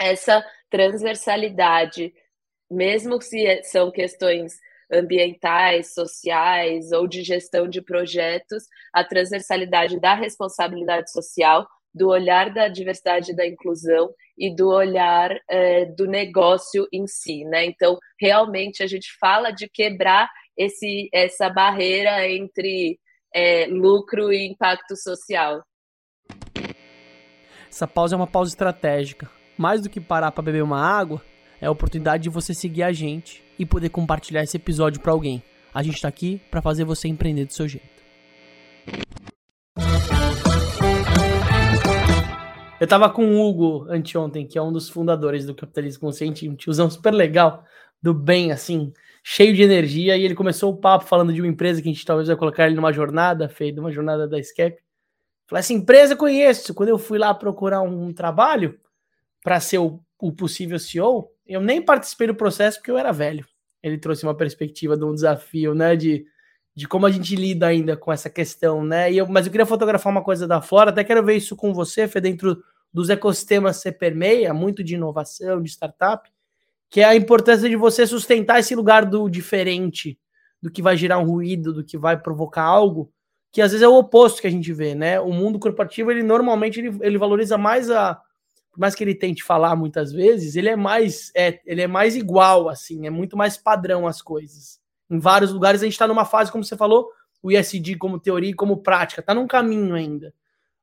essa 0.00 0.44
transversalidade, 0.70 2.12
mesmo 2.70 3.20
se 3.20 3.62
são 3.64 3.90
questões 3.90 4.58
ambientais, 4.92 5.92
sociais 5.92 6.92
ou 6.92 7.06
de 7.06 7.22
gestão 7.22 7.68
de 7.68 7.82
projetos, 7.82 8.64
a 8.92 9.04
transversalidade 9.04 10.00
da 10.00 10.14
responsabilidade 10.14 11.10
social, 11.10 11.66
do 11.94 12.08
olhar 12.08 12.52
da 12.52 12.68
diversidade 12.68 13.32
e 13.32 13.36
da 13.36 13.46
inclusão 13.46 14.10
e 14.36 14.54
do 14.54 14.68
olhar 14.68 15.36
é, 15.48 15.86
do 15.86 16.06
negócio 16.06 16.86
em 16.92 17.06
si, 17.06 17.44
né? 17.44 17.64
Então, 17.64 17.98
realmente 18.20 18.82
a 18.82 18.86
gente 18.86 19.08
fala 19.18 19.50
de 19.50 19.68
quebrar 19.68 20.30
esse, 20.56 21.08
essa 21.12 21.48
barreira 21.48 22.28
entre 22.28 22.98
é, 23.34 23.66
lucro 23.66 24.32
e 24.32 24.46
impacto 24.46 24.96
social. 24.96 25.62
Essa 27.68 27.86
pausa 27.86 28.14
é 28.14 28.16
uma 28.16 28.26
pausa 28.26 28.50
estratégica 28.50 29.37
mais 29.58 29.82
do 29.82 29.90
que 29.90 30.00
parar 30.00 30.30
para 30.30 30.44
beber 30.44 30.62
uma 30.62 30.80
água, 30.80 31.20
é 31.60 31.66
a 31.66 31.70
oportunidade 31.70 32.22
de 32.22 32.30
você 32.30 32.54
seguir 32.54 32.84
a 32.84 32.92
gente 32.92 33.42
e 33.58 33.66
poder 33.66 33.88
compartilhar 33.88 34.44
esse 34.44 34.56
episódio 34.56 35.00
para 35.00 35.12
alguém. 35.12 35.42
A 35.74 35.82
gente 35.82 35.96
está 35.96 36.06
aqui 36.06 36.40
para 36.50 36.62
fazer 36.62 36.84
você 36.84 37.08
empreender 37.08 37.44
do 37.44 37.52
seu 37.52 37.66
jeito. 37.66 37.98
Eu 42.80 42.86
tava 42.86 43.10
com 43.10 43.26
o 43.26 43.40
Hugo 43.44 43.86
anteontem, 43.90 44.46
que 44.46 44.56
é 44.56 44.62
um 44.62 44.72
dos 44.72 44.88
fundadores 44.88 45.44
do 45.44 45.54
Capitalismo 45.54 46.02
Consciente, 46.02 46.48
um 46.48 46.54
tiozão 46.54 46.88
super 46.88 47.12
legal, 47.12 47.64
do 48.00 48.14
bem, 48.14 48.52
assim, 48.52 48.92
cheio 49.24 49.52
de 49.52 49.62
energia, 49.62 50.16
e 50.16 50.24
ele 50.24 50.36
começou 50.36 50.72
o 50.72 50.76
papo 50.76 51.04
falando 51.04 51.32
de 51.32 51.40
uma 51.40 51.48
empresa 51.48 51.82
que 51.82 51.88
a 51.88 51.92
gente 51.92 52.04
talvez 52.04 52.28
vai 52.28 52.36
colocar 52.36 52.66
ele 52.66 52.76
numa 52.76 52.92
jornada, 52.92 53.48
feita 53.48 53.80
uma 53.80 53.90
jornada 53.90 54.28
da 54.28 54.40
Scap. 54.40 54.76
Falei, 55.48 55.60
essa 55.60 55.72
empresa 55.72 56.12
eu 56.12 56.16
conheço. 56.16 56.72
Quando 56.72 56.90
eu 56.90 56.98
fui 56.98 57.18
lá 57.18 57.34
procurar 57.34 57.82
um 57.82 58.12
trabalho, 58.12 58.78
para 59.48 59.60
ser 59.60 59.78
o, 59.78 59.98
o, 60.20 60.30
possível 60.30 60.78
CEO, 60.78 61.32
eu 61.46 61.58
nem 61.58 61.80
participei 61.80 62.26
do 62.26 62.34
processo 62.34 62.76
porque 62.76 62.90
eu 62.90 62.98
era 62.98 63.14
velho. 63.14 63.46
Ele 63.82 63.96
trouxe 63.96 64.22
uma 64.24 64.36
perspectiva 64.36 64.94
de 64.94 65.06
um 65.06 65.14
desafio, 65.14 65.74
né, 65.74 65.96
de, 65.96 66.26
de 66.74 66.86
como 66.86 67.06
a 67.06 67.10
gente 67.10 67.34
lida 67.34 67.66
ainda 67.66 67.96
com 67.96 68.12
essa 68.12 68.28
questão, 68.28 68.84
né? 68.84 69.10
E 69.10 69.16
eu, 69.16 69.26
mas 69.26 69.46
eu 69.46 69.50
queria 69.50 69.64
fotografar 69.64 70.12
uma 70.12 70.22
coisa 70.22 70.46
da 70.46 70.60
fora, 70.60 70.90
até 70.90 71.02
quero 71.02 71.24
ver 71.24 71.36
isso 71.36 71.56
com 71.56 71.72
você, 71.72 72.06
Fê, 72.06 72.20
dentro 72.20 72.62
dos 72.92 73.08
ecossistemas 73.08 73.78
você 73.78 73.90
permeia, 73.90 74.52
muito 74.52 74.84
de 74.84 74.96
inovação, 74.96 75.62
de 75.62 75.70
startup, 75.70 76.30
que 76.90 77.00
é 77.00 77.04
a 77.04 77.16
importância 77.16 77.70
de 77.70 77.76
você 77.76 78.06
sustentar 78.06 78.60
esse 78.60 78.74
lugar 78.74 79.06
do 79.06 79.30
diferente, 79.30 80.18
do 80.60 80.70
que 80.70 80.82
vai 80.82 80.94
gerar 80.94 81.20
um 81.20 81.24
ruído, 81.24 81.72
do 81.72 81.82
que 81.82 81.96
vai 81.96 82.20
provocar 82.20 82.64
algo, 82.64 83.10
que 83.50 83.62
às 83.62 83.70
vezes 83.70 83.82
é 83.82 83.88
o 83.88 83.96
oposto 83.96 84.42
que 84.42 84.46
a 84.46 84.50
gente 84.50 84.70
vê, 84.74 84.94
né? 84.94 85.18
O 85.18 85.32
mundo 85.32 85.58
corporativo, 85.58 86.10
ele 86.10 86.22
normalmente 86.22 86.80
ele, 86.80 86.98
ele 87.00 87.16
valoriza 87.16 87.56
mais 87.56 87.90
a, 87.90 88.20
mais 88.78 88.94
que 88.94 89.02
ele 89.02 89.14
tente 89.14 89.42
falar 89.42 89.74
muitas 89.74 90.12
vezes, 90.12 90.54
ele 90.54 90.68
é 90.68 90.76
mais, 90.76 91.32
é, 91.34 91.60
ele 91.66 91.82
é 91.82 91.86
mais 91.86 92.14
igual, 92.14 92.68
assim, 92.68 93.06
é 93.06 93.10
muito 93.10 93.36
mais 93.36 93.56
padrão 93.56 94.06
as 94.06 94.22
coisas. 94.22 94.78
Em 95.10 95.18
vários 95.18 95.52
lugares 95.52 95.82
a 95.82 95.84
gente 95.84 95.94
está 95.94 96.06
numa 96.06 96.24
fase, 96.24 96.52
como 96.52 96.62
você 96.62 96.76
falou, 96.76 97.10
o 97.42 97.50
ISD 97.50 97.96
como 97.96 98.20
teoria 98.20 98.50
e 98.50 98.54
como 98.54 98.78
prática, 98.82 99.20
está 99.20 99.34
num 99.34 99.46
caminho 99.46 99.94
ainda. 99.94 100.32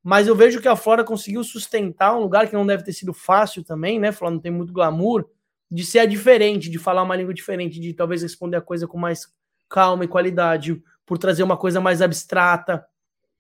Mas 0.04 0.28
eu 0.28 0.36
vejo 0.36 0.62
que 0.62 0.68
a 0.68 0.76
Flora 0.76 1.04
conseguiu 1.04 1.44
sustentar 1.44 2.16
um 2.16 2.20
lugar 2.20 2.48
que 2.48 2.54
não 2.54 2.66
deve 2.66 2.84
ter 2.84 2.94
sido 2.94 3.14
fácil 3.14 3.64
também, 3.64 4.00
né? 4.00 4.12
Flora 4.12 4.34
não 4.34 4.42
tem 4.42 4.52
muito 4.52 4.74
glamour, 4.74 5.28
de 5.72 5.84
ser 5.84 6.08
diferente, 6.08 6.70
de 6.70 6.78
falar 6.78 7.02
uma 7.02 7.16
língua 7.16 7.34
diferente, 7.34 7.80
de 7.80 7.94
talvez 7.94 8.22
responder 8.22 8.58
a 8.58 8.62
coisa 8.62 8.88
com 8.88 8.98
mais 8.98 9.28
calma 9.68 10.06
e 10.06 10.08
qualidade, 10.08 10.82
por 11.06 11.18
trazer 11.18 11.44
uma 11.44 11.58
coisa 11.58 11.82
mais 11.82 12.02
abstrata, 12.02 12.86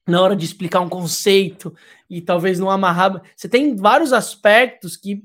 na 0.07 0.21
hora 0.21 0.35
de 0.35 0.45
explicar 0.45 0.81
um 0.81 0.89
conceito 0.89 1.73
e 2.09 2.21
talvez 2.21 2.59
não 2.59 2.69
amarrar. 2.69 3.21
Você 3.35 3.49
tem 3.49 3.75
vários 3.75 4.13
aspectos 4.13 4.95
que 4.95 5.23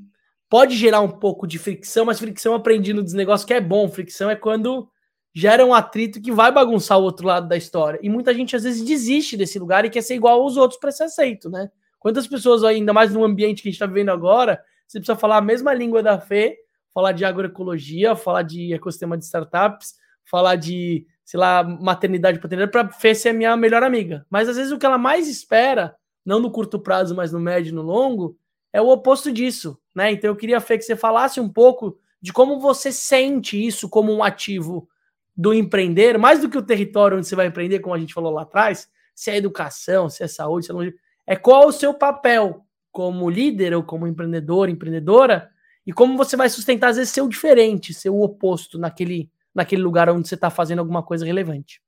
pode 0.48 0.76
gerar 0.76 1.00
um 1.00 1.08
pouco 1.08 1.46
de 1.46 1.58
fricção, 1.58 2.06
mas 2.06 2.18
fricção 2.18 2.54
aprendendo 2.54 3.02
dos 3.02 3.12
negócios 3.12 3.46
que 3.46 3.54
é 3.54 3.60
bom. 3.60 3.88
Fricção 3.88 4.30
é 4.30 4.36
quando 4.36 4.88
gera 5.34 5.64
um 5.64 5.74
atrito 5.74 6.20
que 6.20 6.32
vai 6.32 6.50
bagunçar 6.50 6.98
o 6.98 7.02
outro 7.02 7.26
lado 7.26 7.46
da 7.46 7.56
história. 7.56 8.00
E 8.02 8.08
muita 8.08 8.34
gente 8.34 8.56
às 8.56 8.64
vezes 8.64 8.82
desiste 8.82 9.36
desse 9.36 9.58
lugar 9.58 9.84
e 9.84 9.90
quer 9.90 10.02
ser 10.02 10.14
igual 10.14 10.42
aos 10.42 10.56
outros 10.56 10.80
para 10.80 10.90
ser 10.90 11.04
aceito, 11.04 11.48
né? 11.48 11.70
Quantas 11.98 12.26
pessoas, 12.26 12.64
ainda 12.64 12.92
mais 12.92 13.12
no 13.12 13.22
ambiente 13.22 13.62
que 13.62 13.68
a 13.68 13.70
gente 13.70 13.76
está 13.76 13.86
vivendo 13.86 14.08
agora, 14.08 14.60
você 14.88 14.98
precisa 14.98 15.16
falar 15.16 15.36
a 15.36 15.42
mesma 15.42 15.72
língua 15.74 16.02
da 16.02 16.18
fé, 16.18 16.56
falar 16.92 17.12
de 17.12 17.24
agroecologia, 17.24 18.16
falar 18.16 18.42
de 18.42 18.72
ecossistema 18.72 19.16
de 19.16 19.24
startups, 19.24 19.94
falar 20.24 20.56
de 20.56 21.06
sei 21.30 21.38
lá, 21.38 21.62
maternidade, 21.62 22.40
paternidade, 22.40 22.72
para 22.72 22.88
Fê 22.90 23.14
ser 23.14 23.32
minha 23.32 23.56
melhor 23.56 23.84
amiga. 23.84 24.26
Mas 24.28 24.48
às 24.48 24.56
vezes 24.56 24.72
o 24.72 24.78
que 24.78 24.84
ela 24.84 24.98
mais 24.98 25.28
espera, 25.28 25.94
não 26.26 26.40
no 26.40 26.50
curto 26.50 26.76
prazo, 26.76 27.14
mas 27.14 27.30
no 27.30 27.38
médio 27.38 27.70
e 27.70 27.72
no 27.72 27.82
longo, 27.82 28.36
é 28.72 28.82
o 28.82 28.88
oposto 28.88 29.30
disso, 29.30 29.78
né? 29.94 30.10
Então 30.10 30.28
eu 30.28 30.34
queria, 30.34 30.60
Fê, 30.60 30.76
que 30.76 30.82
você 30.82 30.96
falasse 30.96 31.38
um 31.38 31.48
pouco 31.48 31.96
de 32.20 32.32
como 32.32 32.58
você 32.58 32.90
sente 32.90 33.64
isso 33.64 33.88
como 33.88 34.12
um 34.12 34.24
ativo 34.24 34.88
do 35.36 35.54
empreender, 35.54 36.18
mais 36.18 36.40
do 36.40 36.50
que 36.50 36.58
o 36.58 36.62
território 36.62 37.16
onde 37.16 37.28
você 37.28 37.36
vai 37.36 37.46
empreender, 37.46 37.78
como 37.78 37.94
a 37.94 37.98
gente 38.00 38.12
falou 38.12 38.32
lá 38.32 38.42
atrás, 38.42 38.90
se 39.14 39.30
é 39.30 39.36
educação, 39.36 40.10
se 40.10 40.24
é 40.24 40.26
saúde, 40.26 40.66
se 40.66 40.72
é 40.72 40.74
longe, 40.74 40.94
é 41.28 41.36
qual 41.36 41.68
o 41.68 41.72
seu 41.72 41.94
papel 41.94 42.66
como 42.90 43.30
líder 43.30 43.72
ou 43.72 43.84
como 43.84 44.04
empreendedor, 44.04 44.68
empreendedora, 44.68 45.48
e 45.86 45.92
como 45.92 46.16
você 46.16 46.36
vai 46.36 46.48
sustentar, 46.48 46.90
às 46.90 46.96
vezes, 46.96 47.12
ser 47.12 47.20
o 47.20 47.28
diferente, 47.28 47.94
ser 47.94 48.10
o 48.10 48.20
oposto 48.20 48.80
naquele 48.80 49.30
naquele 49.54 49.82
lugar 49.82 50.08
onde 50.08 50.28
você 50.28 50.34
está 50.34 50.50
fazendo 50.50 50.78
alguma 50.78 51.02
coisa 51.02 51.24
relevante. 51.24 51.80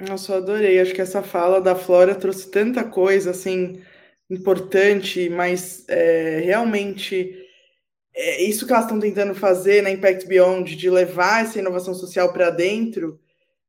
Nossa, 0.00 0.32
eu 0.32 0.36
adorei. 0.38 0.80
Acho 0.80 0.94
que 0.94 1.00
essa 1.00 1.22
fala 1.22 1.60
da 1.60 1.74
Flora 1.74 2.14
trouxe 2.14 2.50
tanta 2.50 2.84
coisa 2.84 3.30
assim 3.30 3.80
importante, 4.28 5.28
mas 5.30 5.84
é, 5.88 6.40
realmente 6.44 7.46
é 8.16 8.42
isso 8.42 8.66
que 8.66 8.72
elas 8.72 8.86
estão 8.86 8.98
tentando 8.98 9.34
fazer 9.34 9.82
na 9.82 9.90
Impact 9.90 10.26
Beyond, 10.26 10.74
de 10.74 10.88
levar 10.88 11.44
essa 11.44 11.58
inovação 11.58 11.94
social 11.94 12.32
para 12.32 12.48
dentro, 12.48 13.20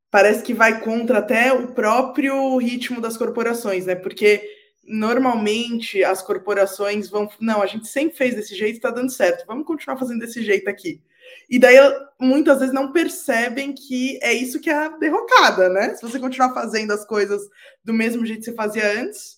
parece 0.10 0.42
que 0.42 0.54
vai 0.54 0.80
contra 0.82 1.20
até 1.20 1.52
o 1.52 1.74
próprio 1.74 2.58
ritmo 2.58 3.02
das 3.02 3.18
corporações, 3.18 3.86
né? 3.86 3.94
Porque 3.94 4.42
normalmente 4.86 6.02
as 6.02 6.22
corporações 6.22 7.10
vão, 7.10 7.30
não, 7.42 7.62
a 7.62 7.68
gente 7.68 7.88
sempre 7.88 8.18
fez 8.18 8.36
desse 8.36 8.56
jeito, 8.56 8.78
está 8.78 8.90
dando 8.90 9.12
certo, 9.12 9.46
vamos 9.46 9.68
continuar 9.68 9.98
fazendo 9.98 10.20
desse 10.20 10.42
jeito 10.42 10.70
aqui. 10.70 11.02
E 11.50 11.58
daí 11.58 11.78
muitas 12.20 12.60
vezes 12.60 12.74
não 12.74 12.92
percebem 12.92 13.74
que 13.74 14.20
é 14.22 14.34
isso 14.34 14.60
que 14.60 14.70
é 14.70 14.74
a 14.74 14.90
derrocada, 14.90 15.70
né? 15.70 15.96
Se 15.96 16.02
você 16.02 16.20
continuar 16.20 16.54
fazendo 16.54 16.92
as 16.92 17.06
coisas 17.06 17.42
do 17.84 17.94
mesmo 17.94 18.26
jeito 18.26 18.40
que 18.40 18.46
você 18.46 18.54
fazia 18.54 19.00
antes, 19.00 19.38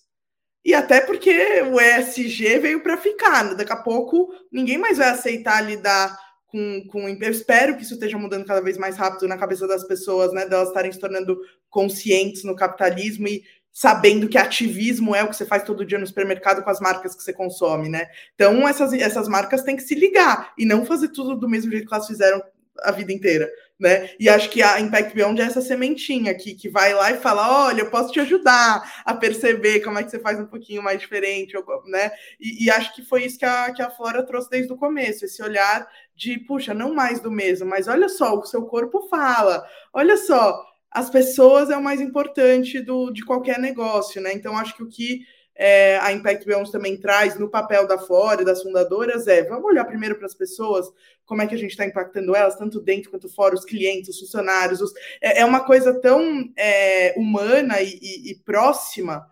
e 0.64 0.74
até 0.74 1.00
porque 1.00 1.62
o 1.62 1.80
ESG 1.80 2.58
veio 2.58 2.82
para 2.82 2.96
ficar, 2.96 3.44
né? 3.44 3.54
daqui 3.54 3.72
a 3.72 3.76
pouco 3.76 4.28
ninguém 4.52 4.76
mais 4.76 4.98
vai 4.98 5.08
aceitar 5.08 5.60
lidar 5.62 6.18
com, 6.46 6.84
com. 6.88 7.08
Eu 7.08 7.30
espero 7.30 7.76
que 7.76 7.82
isso 7.82 7.94
esteja 7.94 8.18
mudando 8.18 8.44
cada 8.44 8.60
vez 8.60 8.76
mais 8.76 8.96
rápido 8.96 9.28
na 9.28 9.38
cabeça 9.38 9.66
das 9.66 9.84
pessoas, 9.84 10.32
né? 10.32 10.46
Delas 10.46 10.68
estarem 10.68 10.92
se 10.92 10.98
tornando 10.98 11.38
conscientes 11.70 12.44
no 12.44 12.56
capitalismo 12.56 13.28
e 13.28 13.42
sabendo 13.80 14.28
que 14.28 14.36
ativismo 14.36 15.14
é 15.14 15.24
o 15.24 15.28
que 15.28 15.34
você 15.34 15.46
faz 15.46 15.62
todo 15.62 15.86
dia 15.86 15.98
no 15.98 16.06
supermercado 16.06 16.62
com 16.62 16.68
as 16.68 16.80
marcas 16.80 17.14
que 17.14 17.22
você 17.22 17.32
consome, 17.32 17.88
né? 17.88 18.10
Então, 18.34 18.68
essas, 18.68 18.92
essas 18.92 19.26
marcas 19.26 19.62
têm 19.62 19.74
que 19.74 19.82
se 19.82 19.94
ligar 19.94 20.52
e 20.58 20.66
não 20.66 20.84
fazer 20.84 21.08
tudo 21.08 21.34
do 21.34 21.48
mesmo 21.48 21.72
jeito 21.72 21.88
que 21.88 21.94
elas 21.94 22.06
fizeram 22.06 22.42
a 22.82 22.90
vida 22.90 23.10
inteira, 23.10 23.50
né? 23.78 24.10
E 24.20 24.28
acho 24.28 24.50
que 24.50 24.62
a 24.62 24.78
Impact 24.78 25.14
Beyond 25.14 25.40
é 25.40 25.46
essa 25.46 25.62
sementinha 25.62 26.30
aqui 26.30 26.54
que 26.54 26.68
vai 26.68 26.92
lá 26.92 27.10
e 27.10 27.16
fala: 27.16 27.68
olha, 27.68 27.80
eu 27.80 27.90
posso 27.90 28.12
te 28.12 28.20
ajudar 28.20 29.02
a 29.02 29.14
perceber 29.14 29.80
como 29.80 29.98
é 29.98 30.04
que 30.04 30.10
você 30.10 30.18
faz 30.18 30.38
um 30.38 30.46
pouquinho 30.46 30.82
mais 30.82 31.00
diferente, 31.00 31.54
né? 31.86 32.12
E, 32.38 32.66
e 32.66 32.70
acho 32.70 32.94
que 32.94 33.02
foi 33.02 33.24
isso 33.24 33.38
que 33.38 33.46
a, 33.46 33.72
que 33.72 33.80
a 33.80 33.88
Flora 33.88 34.22
trouxe 34.22 34.50
desde 34.50 34.70
o 34.70 34.76
começo, 34.76 35.24
esse 35.24 35.42
olhar 35.42 35.88
de, 36.14 36.38
puxa, 36.38 36.74
não 36.74 36.92
mais 36.92 37.18
do 37.18 37.30
mesmo, 37.30 37.66
mas 37.66 37.88
olha 37.88 38.10
só, 38.10 38.38
o 38.38 38.44
seu 38.44 38.66
corpo 38.66 39.08
fala, 39.08 39.66
olha 39.90 40.18
só, 40.18 40.69
as 40.90 41.08
pessoas 41.08 41.70
é 41.70 41.76
o 41.76 41.82
mais 41.82 42.00
importante 42.00 42.80
do, 42.80 43.10
de 43.10 43.24
qualquer 43.24 43.58
negócio, 43.58 44.20
né? 44.20 44.32
Então, 44.32 44.56
acho 44.56 44.76
que 44.76 44.82
o 44.82 44.88
que 44.88 45.20
é, 45.54 45.98
a 45.98 46.12
Impact 46.12 46.46
Beyond 46.46 46.72
também 46.72 46.96
traz 46.96 47.38
no 47.38 47.48
papel 47.48 47.86
da 47.86 47.98
Fora, 47.98 48.44
das 48.44 48.62
fundadoras, 48.62 49.26
é 49.26 49.42
vamos 49.44 49.66
olhar 49.66 49.84
primeiro 49.84 50.16
para 50.16 50.26
as 50.26 50.34
pessoas, 50.34 50.86
como 51.26 51.42
é 51.42 51.46
que 51.46 51.54
a 51.54 51.58
gente 51.58 51.72
está 51.72 51.84
impactando 51.84 52.34
elas, 52.34 52.56
tanto 52.56 52.80
dentro 52.80 53.10
quanto 53.10 53.28
fora, 53.28 53.54
os 53.54 53.64
clientes, 53.64 54.08
os 54.08 54.20
funcionários. 54.20 54.80
Os, 54.80 54.92
é, 55.20 55.40
é, 55.40 55.44
uma 55.44 55.60
coisa 55.60 55.92
tão 56.00 56.50
é, 56.56 57.14
humana 57.16 57.80
e, 57.80 57.98
e, 58.00 58.30
e 58.32 58.34
próxima 58.36 59.26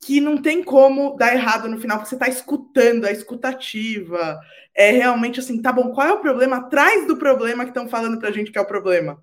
que 0.00 0.20
não 0.20 0.40
tem 0.40 0.64
como 0.64 1.16
dar 1.16 1.34
errado 1.34 1.68
no 1.68 1.78
final, 1.80 1.98
porque 1.98 2.08
você 2.08 2.16
está 2.16 2.28
escutando, 2.28 3.04
a 3.04 3.12
escutativa. 3.12 4.40
É 4.74 4.90
realmente 4.90 5.40
assim, 5.40 5.60
tá 5.60 5.72
bom, 5.72 5.92
qual 5.92 6.06
é 6.06 6.12
o 6.12 6.20
problema 6.20 6.56
atrás 6.56 7.06
do 7.06 7.16
problema 7.16 7.64
que 7.64 7.70
estão 7.70 7.88
falando 7.88 8.18
para 8.18 8.28
a 8.28 8.32
gente 8.32 8.50
que 8.50 8.58
é 8.58 8.60
o 8.60 8.66
problema? 8.66 9.22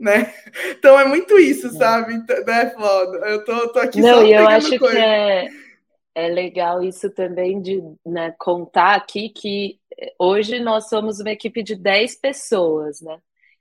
Né? 0.00 0.32
Então 0.78 0.98
é 0.98 1.04
muito 1.04 1.38
isso, 1.38 1.66
é. 1.66 1.70
sabe? 1.72 2.14
Então, 2.14 2.42
né, 2.44 2.70
Flávio? 2.70 3.24
Eu 3.24 3.44
tô, 3.44 3.68
tô 3.68 3.78
aqui 3.80 4.00
não, 4.00 4.20
só 4.20 4.24
e 4.24 4.32
eu 4.32 4.48
acho 4.48 4.78
coisa. 4.78 4.94
que 4.94 4.98
é, 4.98 5.48
é 6.14 6.28
legal 6.28 6.82
isso 6.82 7.10
também 7.10 7.60
de 7.60 7.82
né, 8.06 8.34
contar 8.38 8.94
aqui 8.94 9.28
que 9.28 9.78
hoje 10.18 10.58
nós 10.58 10.88
somos 10.88 11.20
uma 11.20 11.30
equipe 11.30 11.62
de 11.62 11.76
10 11.76 12.14
pessoas, 12.16 13.02
né? 13.02 13.18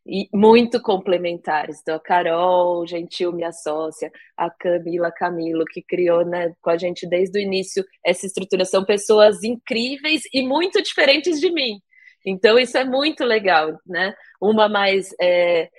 e 0.09 0.27
muito 0.33 0.81
complementares. 0.81 1.79
Então, 1.81 1.95
a 1.95 1.99
Carol 1.99 2.85
Gentil, 2.87 3.31
minha 3.31 3.51
sócia, 3.51 4.11
a 4.35 4.49
Camila 4.49 5.11
Camilo, 5.11 5.63
que 5.65 5.83
criou 5.83 6.25
né, 6.25 6.53
com 6.61 6.69
a 6.71 6.77
gente 6.77 7.07
desde 7.07 7.37
o 7.37 7.41
início 7.41 7.85
essa 8.03 8.25
estrutura, 8.25 8.65
são 8.65 8.83
pessoas 8.83 9.43
incríveis 9.43 10.23
e 10.33 10.41
muito 10.41 10.81
diferentes 10.81 11.39
de 11.39 11.51
mim. 11.51 11.79
Então, 12.25 12.57
isso 12.57 12.77
é 12.77 12.83
muito 12.83 13.23
legal, 13.23 13.79
né? 13.85 14.13
Uma 14.41 14.67
mais 14.67 15.09
é, 15.21 15.69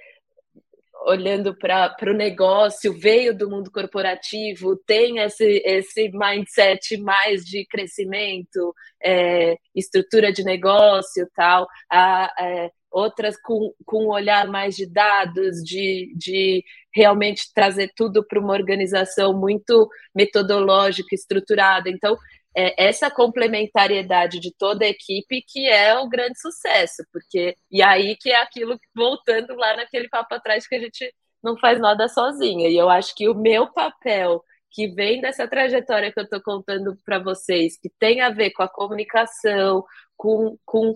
olhando 1.06 1.56
para 1.56 1.94
o 2.02 2.14
negócio, 2.14 2.92
veio 2.92 3.36
do 3.36 3.48
mundo 3.48 3.70
corporativo, 3.70 4.76
tem 4.76 5.18
esse, 5.18 5.62
esse 5.64 6.10
mindset 6.12 6.96
mais 6.98 7.44
de 7.44 7.66
crescimento, 7.66 8.74
é, 9.02 9.56
estrutura 9.74 10.32
de 10.32 10.44
negócio 10.44 11.28
tal. 11.34 11.66
A, 11.90 12.32
é, 12.38 12.70
outras 12.90 13.40
com, 13.40 13.72
com 13.84 14.06
um 14.06 14.10
olhar 14.10 14.48
mais 14.48 14.74
de 14.76 14.84
dados, 14.84 15.62
de, 15.62 16.12
de 16.16 16.64
realmente 16.94 17.52
trazer 17.54 17.92
tudo 17.94 18.26
para 18.26 18.40
uma 18.40 18.52
organização 18.52 19.32
muito 19.32 19.88
metodológica, 20.14 21.14
estruturada. 21.14 21.88
Então, 21.88 22.16
é 22.56 22.88
essa 22.88 23.10
complementariedade 23.10 24.40
de 24.40 24.52
toda 24.56 24.84
a 24.84 24.88
equipe 24.88 25.42
que 25.46 25.68
é 25.68 25.96
o 25.98 26.08
grande 26.08 26.38
sucesso, 26.40 27.02
porque 27.12 27.56
e 27.70 27.82
aí 27.82 28.16
que 28.16 28.30
é 28.30 28.40
aquilo 28.40 28.78
voltando 28.94 29.54
lá 29.54 29.76
naquele 29.76 30.08
papo 30.08 30.34
atrás 30.34 30.66
que 30.66 30.74
a 30.74 30.80
gente 30.80 31.12
não 31.42 31.56
faz 31.58 31.80
nada 31.80 32.08
sozinha. 32.08 32.68
E 32.68 32.76
eu 32.76 32.88
acho 32.90 33.14
que 33.14 33.28
o 33.28 33.34
meu 33.34 33.72
papel 33.72 34.42
que 34.72 34.86
vem 34.88 35.20
dessa 35.20 35.48
trajetória 35.48 36.12
que 36.12 36.20
eu 36.20 36.24
estou 36.24 36.40
contando 36.40 36.96
para 37.04 37.18
vocês, 37.18 37.76
que 37.78 37.90
tem 37.98 38.20
a 38.20 38.30
ver 38.30 38.50
com 38.50 38.62
a 38.62 38.68
comunicação, 38.68 39.84
com, 40.16 40.56
com 40.64 40.94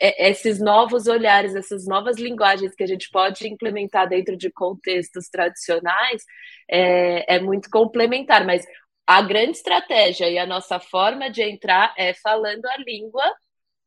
esses 0.00 0.58
novos 0.58 1.06
olhares, 1.06 1.54
essas 1.54 1.86
novas 1.86 2.16
linguagens 2.16 2.74
que 2.74 2.82
a 2.82 2.86
gente 2.86 3.10
pode 3.10 3.46
implementar 3.46 4.08
dentro 4.08 4.36
de 4.36 4.50
contextos 4.50 5.28
tradicionais, 5.28 6.24
é, 6.68 7.36
é 7.36 7.38
muito 7.38 7.68
complementar. 7.70 8.44
Mas 8.44 8.64
a 9.06 9.22
grande 9.22 9.52
estratégia 9.52 10.28
e 10.28 10.38
a 10.38 10.46
nossa 10.46 10.78
forma 10.78 11.30
de 11.30 11.42
entrar 11.42 11.94
é 11.96 12.14
falando 12.14 12.66
a 12.66 12.76
língua 12.78 13.24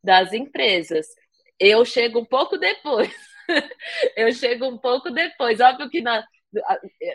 das 0.04 0.34
empresas. 0.34 1.08
Eu 1.60 1.86
chego 1.86 2.20
um 2.20 2.26
pouco 2.26 2.58
depois. 2.58 3.14
eu 4.16 4.32
chego 4.34 4.66
um 4.68 4.78
pouco 4.78 5.10
depois. 5.10 5.60
Óbvio 5.60 5.90
que 5.90 6.02
na, 6.02 6.24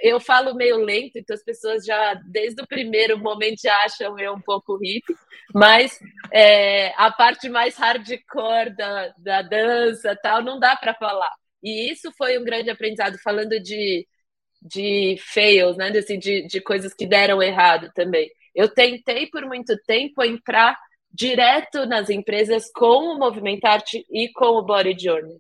eu 0.03 0.21
falo 0.21 0.55
meio 0.55 0.77
lento, 0.77 1.17
então 1.17 1.35
as 1.35 1.43
pessoas 1.43 1.85
já, 1.85 2.15
desde 2.15 2.63
o 2.63 2.67
primeiro 2.67 3.19
momento, 3.19 3.61
já 3.63 3.77
acham 3.85 4.19
eu 4.19 4.35
um 4.35 4.41
pouco 4.41 4.77
hippie, 4.77 5.15
mas 5.55 5.99
é, 6.33 6.93
a 6.97 7.11
parte 7.11 7.49
mais 7.49 7.77
hardcore 7.77 8.75
da, 8.77 9.15
da 9.19 9.43
dança 9.43 10.17
tal, 10.23 10.43
não 10.43 10.59
dá 10.59 10.77
para 10.77 10.95
falar. 10.95 11.33
E 11.63 11.91
isso 11.91 12.11
foi 12.17 12.39
um 12.39 12.45
grande 12.45 12.71
aprendizado, 12.71 13.19
falando 13.23 13.61
de, 13.61 14.07
de 14.61 15.17
fails, 15.19 15.77
né? 15.77 15.89
Assim, 15.89 16.19
de, 16.19 16.47
de 16.47 16.61
coisas 16.61 16.95
que 16.95 17.07
deram 17.07 17.43
errado 17.43 17.91
também. 17.95 18.31
Eu 18.55 18.69
tentei 18.69 19.27
por 19.27 19.45
muito 19.47 19.77
tempo 19.87 20.23
entrar 20.23 20.77
direto 21.13 21.87
nas 21.87 22.11
empresas 22.11 22.71
com 22.73 23.15
o 23.15 23.19
Movimentarte 23.19 24.05
e 24.11 24.31
com 24.33 24.59
o 24.59 24.63
Body 24.63 24.97
Journey. 24.99 25.39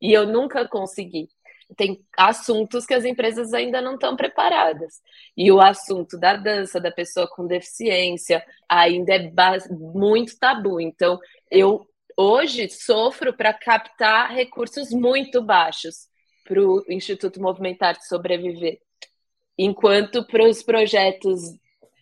E 0.00 0.12
eu 0.12 0.26
nunca 0.26 0.66
consegui 0.68 1.28
tem 1.76 2.02
assuntos 2.16 2.86
que 2.86 2.94
as 2.94 3.04
empresas 3.04 3.52
ainda 3.52 3.80
não 3.80 3.94
estão 3.94 4.16
preparadas. 4.16 5.00
E 5.36 5.52
o 5.52 5.60
assunto 5.60 6.18
da 6.18 6.34
dança, 6.34 6.80
da 6.80 6.90
pessoa 6.90 7.28
com 7.28 7.46
deficiência, 7.46 8.44
ainda 8.68 9.14
é 9.14 9.30
muito 9.70 10.38
tabu. 10.38 10.80
Então, 10.80 11.18
eu 11.50 11.86
hoje 12.16 12.68
sofro 12.70 13.36
para 13.36 13.52
captar 13.52 14.32
recursos 14.32 14.90
muito 14.90 15.42
baixos 15.42 16.07
para 16.48 16.60
o 16.60 16.82
Instituto 16.88 17.40
Movimentar 17.40 18.00
sobreviver. 18.00 18.80
Enquanto 19.56 20.26
para 20.26 20.48
os 20.48 20.62
projetos 20.62 21.42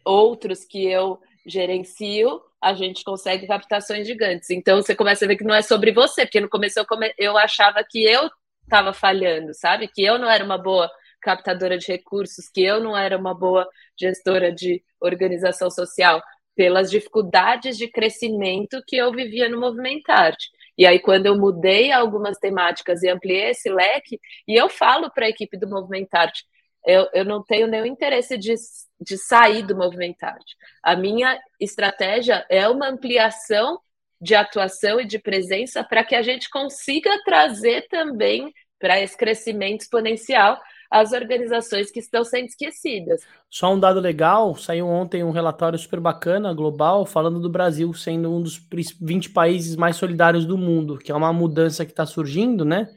outros 0.05 0.65
que 0.65 0.87
eu 0.87 1.21
gerencio, 1.45 2.41
a 2.63 2.73
gente 2.75 3.03
consegue 3.03 3.47
captações 3.47 4.07
gigantes. 4.07 4.51
Então 4.51 4.81
você 4.81 4.95
começa 4.95 5.25
a 5.25 5.29
ver 5.29 5.37
que 5.37 5.45
não 5.45 5.55
é 5.55 5.63
sobre 5.63 5.93
você, 5.93 6.25
porque 6.25 6.41
no 6.41 6.49
começo 6.49 6.79
eu, 6.79 6.87
come... 6.87 7.13
eu 7.19 7.37
achava 7.37 7.83
que 7.83 8.05
eu 8.05 8.31
estava 8.63 8.93
falhando, 8.93 9.53
sabe? 9.53 9.89
Que 9.89 10.05
eu 10.05 10.19
não 10.19 10.31
era 10.31 10.45
uma 10.45 10.59
boa 10.59 10.91
captadora 11.21 11.77
de 11.77 11.87
recursos, 11.89 12.49
que 12.49 12.63
eu 12.63 12.81
não 12.81 12.97
era 12.97 13.19
uma 13.19 13.35
boa 13.35 13.69
gestora 13.99 14.53
de 14.53 14.83
organização 15.01 15.71
social, 15.71 16.23
pelas 16.55 16.91
dificuldades 16.91 17.77
de 17.77 17.89
crescimento 17.89 18.83
que 18.87 18.97
eu 18.97 19.13
vivia 19.13 19.49
no 19.49 19.61
Movimentarte. 19.61 20.49
E 20.77 20.87
aí, 20.87 20.99
quando 20.99 21.27
eu 21.27 21.39
mudei 21.39 21.91
algumas 21.93 22.39
temáticas 22.39 23.03
e 23.03 23.09
ampliei 23.09 23.51
esse 23.51 23.71
leque, 23.71 24.21
e 24.47 24.55
eu 24.55 24.69
falo 24.69 25.11
para 25.11 25.27
a 25.27 25.29
equipe 25.29 25.57
do 25.57 25.69
Movimentarte, 25.69 26.45
eu, 26.85 27.09
eu 27.13 27.25
não 27.25 27.43
tenho 27.43 27.67
nenhum 27.67 27.87
interesse 27.87 28.39
de, 28.39 28.55
de 29.01 29.19
sair 29.19 29.63
do 29.63 29.77
Movimentarte. 29.77 30.57
A 30.83 30.95
minha 30.95 31.39
estratégia 31.61 32.47
é 32.49 32.69
uma 32.69 32.89
ampliação 32.89 33.81
de 34.21 34.35
atuação 34.35 35.01
e 35.01 35.07
de 35.07 35.19
presença 35.19 35.83
para 35.85 36.05
que 36.05 36.15
a 36.15 36.23
gente 36.23 36.49
consiga 36.49 37.11
trazer 37.25 37.87
também 37.89 38.53
para 38.79 39.01
esse 39.01 39.17
crescimento 39.17 39.83
exponencial 39.83 40.61
as 40.91 41.13
organizações 41.13 41.91
que 41.91 41.99
estão 41.99 42.25
sendo 42.25 42.47
esquecidas. 42.47 43.23
Só 43.51 43.75
um 43.75 43.81
dado 43.81 44.01
legal, 44.01 44.55
saiu 44.55 44.87
ontem 44.87 45.25
um 45.25 45.31
relatório 45.31 45.79
super 45.79 46.01
bacana, 46.01 46.55
global, 46.55 47.05
falando 47.05 47.41
do 47.41 47.51
Brasil 47.51 47.93
sendo 47.95 48.33
um 48.33 48.43
dos 48.43 48.61
20 49.01 49.31
países 49.31 49.77
mais 49.77 49.97
solidários 49.97 50.45
do 50.45 50.57
mundo, 50.57 50.99
que 50.99 51.11
é 51.11 51.15
uma 51.15 51.33
mudança 51.33 51.85
que 51.85 51.93
está 51.93 52.07
surgindo, 52.07 52.65
né? 52.65 52.89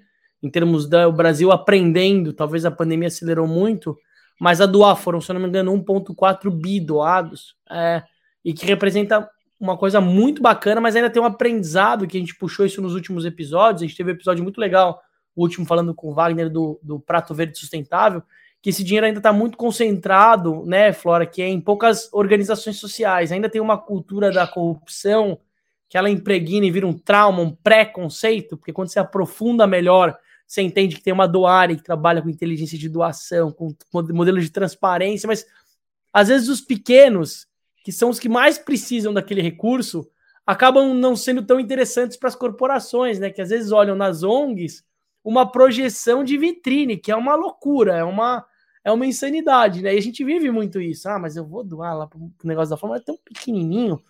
Em 0.41 0.49
termos 0.49 0.87
do 0.87 1.11
Brasil 1.11 1.51
aprendendo, 1.51 2.33
talvez 2.33 2.65
a 2.65 2.71
pandemia 2.71 3.07
acelerou 3.07 3.47
muito, 3.47 3.97
mas 4.39 4.61
a 4.61 4.65
doar 4.65 4.95
foram, 4.95 5.19
se 5.19 5.33
não 5.33 5.41
me 5.41 5.47
engano, 5.47 5.73
1,4 5.73 6.49
bi 6.49 6.79
doados, 6.79 7.55
é, 7.69 8.03
e 8.43 8.53
que 8.53 8.65
representa 8.65 9.29
uma 9.59 9.77
coisa 9.77 9.99
muito 9.99 10.41
bacana, 10.41 10.79
mas 10.79 10.95
ainda 10.95 11.09
tem 11.09 11.21
um 11.21 11.25
aprendizado 11.25 12.07
que 12.07 12.15
a 12.15 12.19
gente 12.19 12.35
puxou 12.35 12.65
isso 12.65 12.81
nos 12.81 12.95
últimos 12.95 13.25
episódios. 13.25 13.81
A 13.81 13.85
gente 13.85 13.97
teve 13.97 14.11
um 14.11 14.15
episódio 14.15 14.41
muito 14.41 14.61
legal, 14.61 15.01
último 15.39 15.65
falando 15.65 15.93
com 15.93 16.09
o 16.09 16.13
Wagner 16.13 16.49
do, 16.49 16.79
do 16.81 16.99
Prato 16.99 17.33
Verde 17.33 17.57
Sustentável, 17.57 18.23
que 18.61 18.69
esse 18.69 18.83
dinheiro 18.83 19.05
ainda 19.05 19.19
está 19.19 19.31
muito 19.31 19.57
concentrado, 19.57 20.65
né, 20.65 20.91
Flora, 20.91 21.25
que 21.25 21.41
é 21.41 21.47
em 21.47 21.61
poucas 21.61 22.09
organizações 22.11 22.77
sociais. 22.77 23.31
Ainda 23.31 23.49
tem 23.49 23.61
uma 23.61 23.77
cultura 23.77 24.31
da 24.31 24.45
corrupção 24.45 25.39
que 25.87 25.97
ela 25.97 26.09
impregna 26.09 26.65
e 26.65 26.71
vira 26.71 26.85
um 26.85 26.93
trauma, 26.93 27.41
um 27.41 27.51
pré-conceito, 27.51 28.57
porque 28.57 28.73
quando 28.73 28.89
você 28.89 28.99
aprofunda 28.99 29.65
melhor, 29.65 30.17
você 30.45 30.61
entende 30.61 30.95
que 30.95 31.01
tem 31.01 31.13
uma 31.13 31.27
doária 31.27 31.75
que 31.75 31.83
trabalha 31.83 32.21
com 32.21 32.29
inteligência 32.29 32.77
de 32.77 32.89
doação, 32.89 33.51
com 33.51 33.73
modelo 33.91 34.39
de 34.39 34.49
transparência, 34.49 35.25
mas 35.25 35.45
às 36.13 36.27
vezes 36.27 36.49
os 36.49 36.61
pequenos 36.61 37.49
que 37.83 37.91
são 37.91 38.09
os 38.09 38.19
que 38.19 38.29
mais 38.29 38.57
precisam 38.57 39.13
daquele 39.13 39.41
recurso, 39.41 40.07
acabam 40.45 40.93
não 40.93 41.15
sendo 41.15 41.45
tão 41.45 41.59
interessantes 41.59 42.17
para 42.17 42.29
as 42.29 42.35
corporações, 42.35 43.19
né? 43.19 43.29
Que 43.29 43.41
às 43.41 43.49
vezes 43.49 43.71
olham 43.71 43.95
nas 43.95 44.23
ONGs 44.23 44.83
uma 45.23 45.49
projeção 45.49 46.23
de 46.23 46.37
vitrine, 46.37 46.97
que 46.97 47.11
é 47.11 47.15
uma 47.15 47.35
loucura, 47.35 47.95
é 47.95 48.03
uma, 48.03 48.45
é 48.83 48.91
uma 48.91 49.05
insanidade, 49.05 49.81
né? 49.81 49.93
E 49.93 49.97
a 49.97 50.01
gente 50.01 50.23
vive 50.23 50.49
muito 50.51 50.79
isso. 50.79 51.09
Ah, 51.09 51.19
mas 51.19 51.35
eu 51.35 51.45
vou 51.45 51.63
doar 51.63 51.97
lá 51.97 52.09
o 52.15 52.47
negócio 52.47 52.69
da 52.69 52.77
forma, 52.77 52.97
é 52.97 52.99
tão 52.99 53.17
pequenininho. 53.17 54.01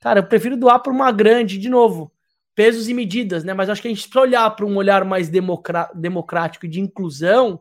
Cara, 0.00 0.20
eu 0.20 0.24
prefiro 0.24 0.56
doar 0.56 0.80
para 0.80 0.92
uma 0.92 1.10
grande, 1.12 1.58
de 1.58 1.68
novo, 1.68 2.12
pesos 2.54 2.88
e 2.88 2.94
medidas, 2.94 3.44
né? 3.44 3.54
Mas 3.54 3.70
acho 3.70 3.80
que 3.80 3.88
a 3.88 3.90
gente 3.90 4.02
precisa 4.02 4.20
olhar 4.20 4.50
para 4.50 4.66
um 4.66 4.76
olhar 4.76 5.04
mais 5.04 5.28
democrático 5.28 6.66
e 6.66 6.68
de 6.68 6.80
inclusão 6.80 7.60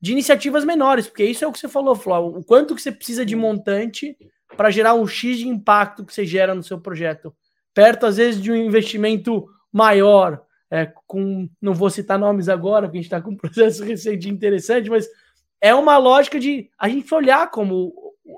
de 0.00 0.10
iniciativas 0.10 0.64
menores, 0.64 1.06
porque 1.06 1.24
isso 1.24 1.44
é 1.44 1.48
o 1.48 1.52
que 1.52 1.60
você 1.60 1.68
falou, 1.68 1.94
Flávio. 1.94 2.36
O 2.36 2.44
quanto 2.44 2.74
que 2.74 2.82
você 2.82 2.90
precisa 2.90 3.24
de 3.24 3.36
montante 3.36 4.16
para 4.56 4.70
gerar 4.70 4.94
um 4.94 5.06
X 5.06 5.38
de 5.38 5.48
impacto 5.48 6.04
que 6.04 6.12
você 6.12 6.24
gera 6.26 6.54
no 6.54 6.62
seu 6.62 6.80
projeto. 6.80 7.34
Perto, 7.74 8.06
às 8.06 8.16
vezes, 8.16 8.40
de 8.40 8.50
um 8.50 8.56
investimento 8.56 9.48
maior, 9.72 10.42
é, 10.72 10.90
com. 11.06 11.50
Não 11.60 11.74
vou 11.74 11.90
citar 11.90 12.18
nomes 12.18 12.48
agora, 12.48 12.86
porque 12.86 12.96
a 12.96 13.02
gente 13.02 13.12
está 13.12 13.20
com 13.20 13.32
um 13.32 13.36
processo 13.36 13.84
recente 13.84 14.28
interessante, 14.28 14.88
mas 14.88 15.06
é 15.60 15.74
uma 15.74 15.98
lógica 15.98 16.40
de 16.40 16.70
a 16.78 16.88
gente 16.88 17.14
olhar 17.14 17.50
como 17.50 17.92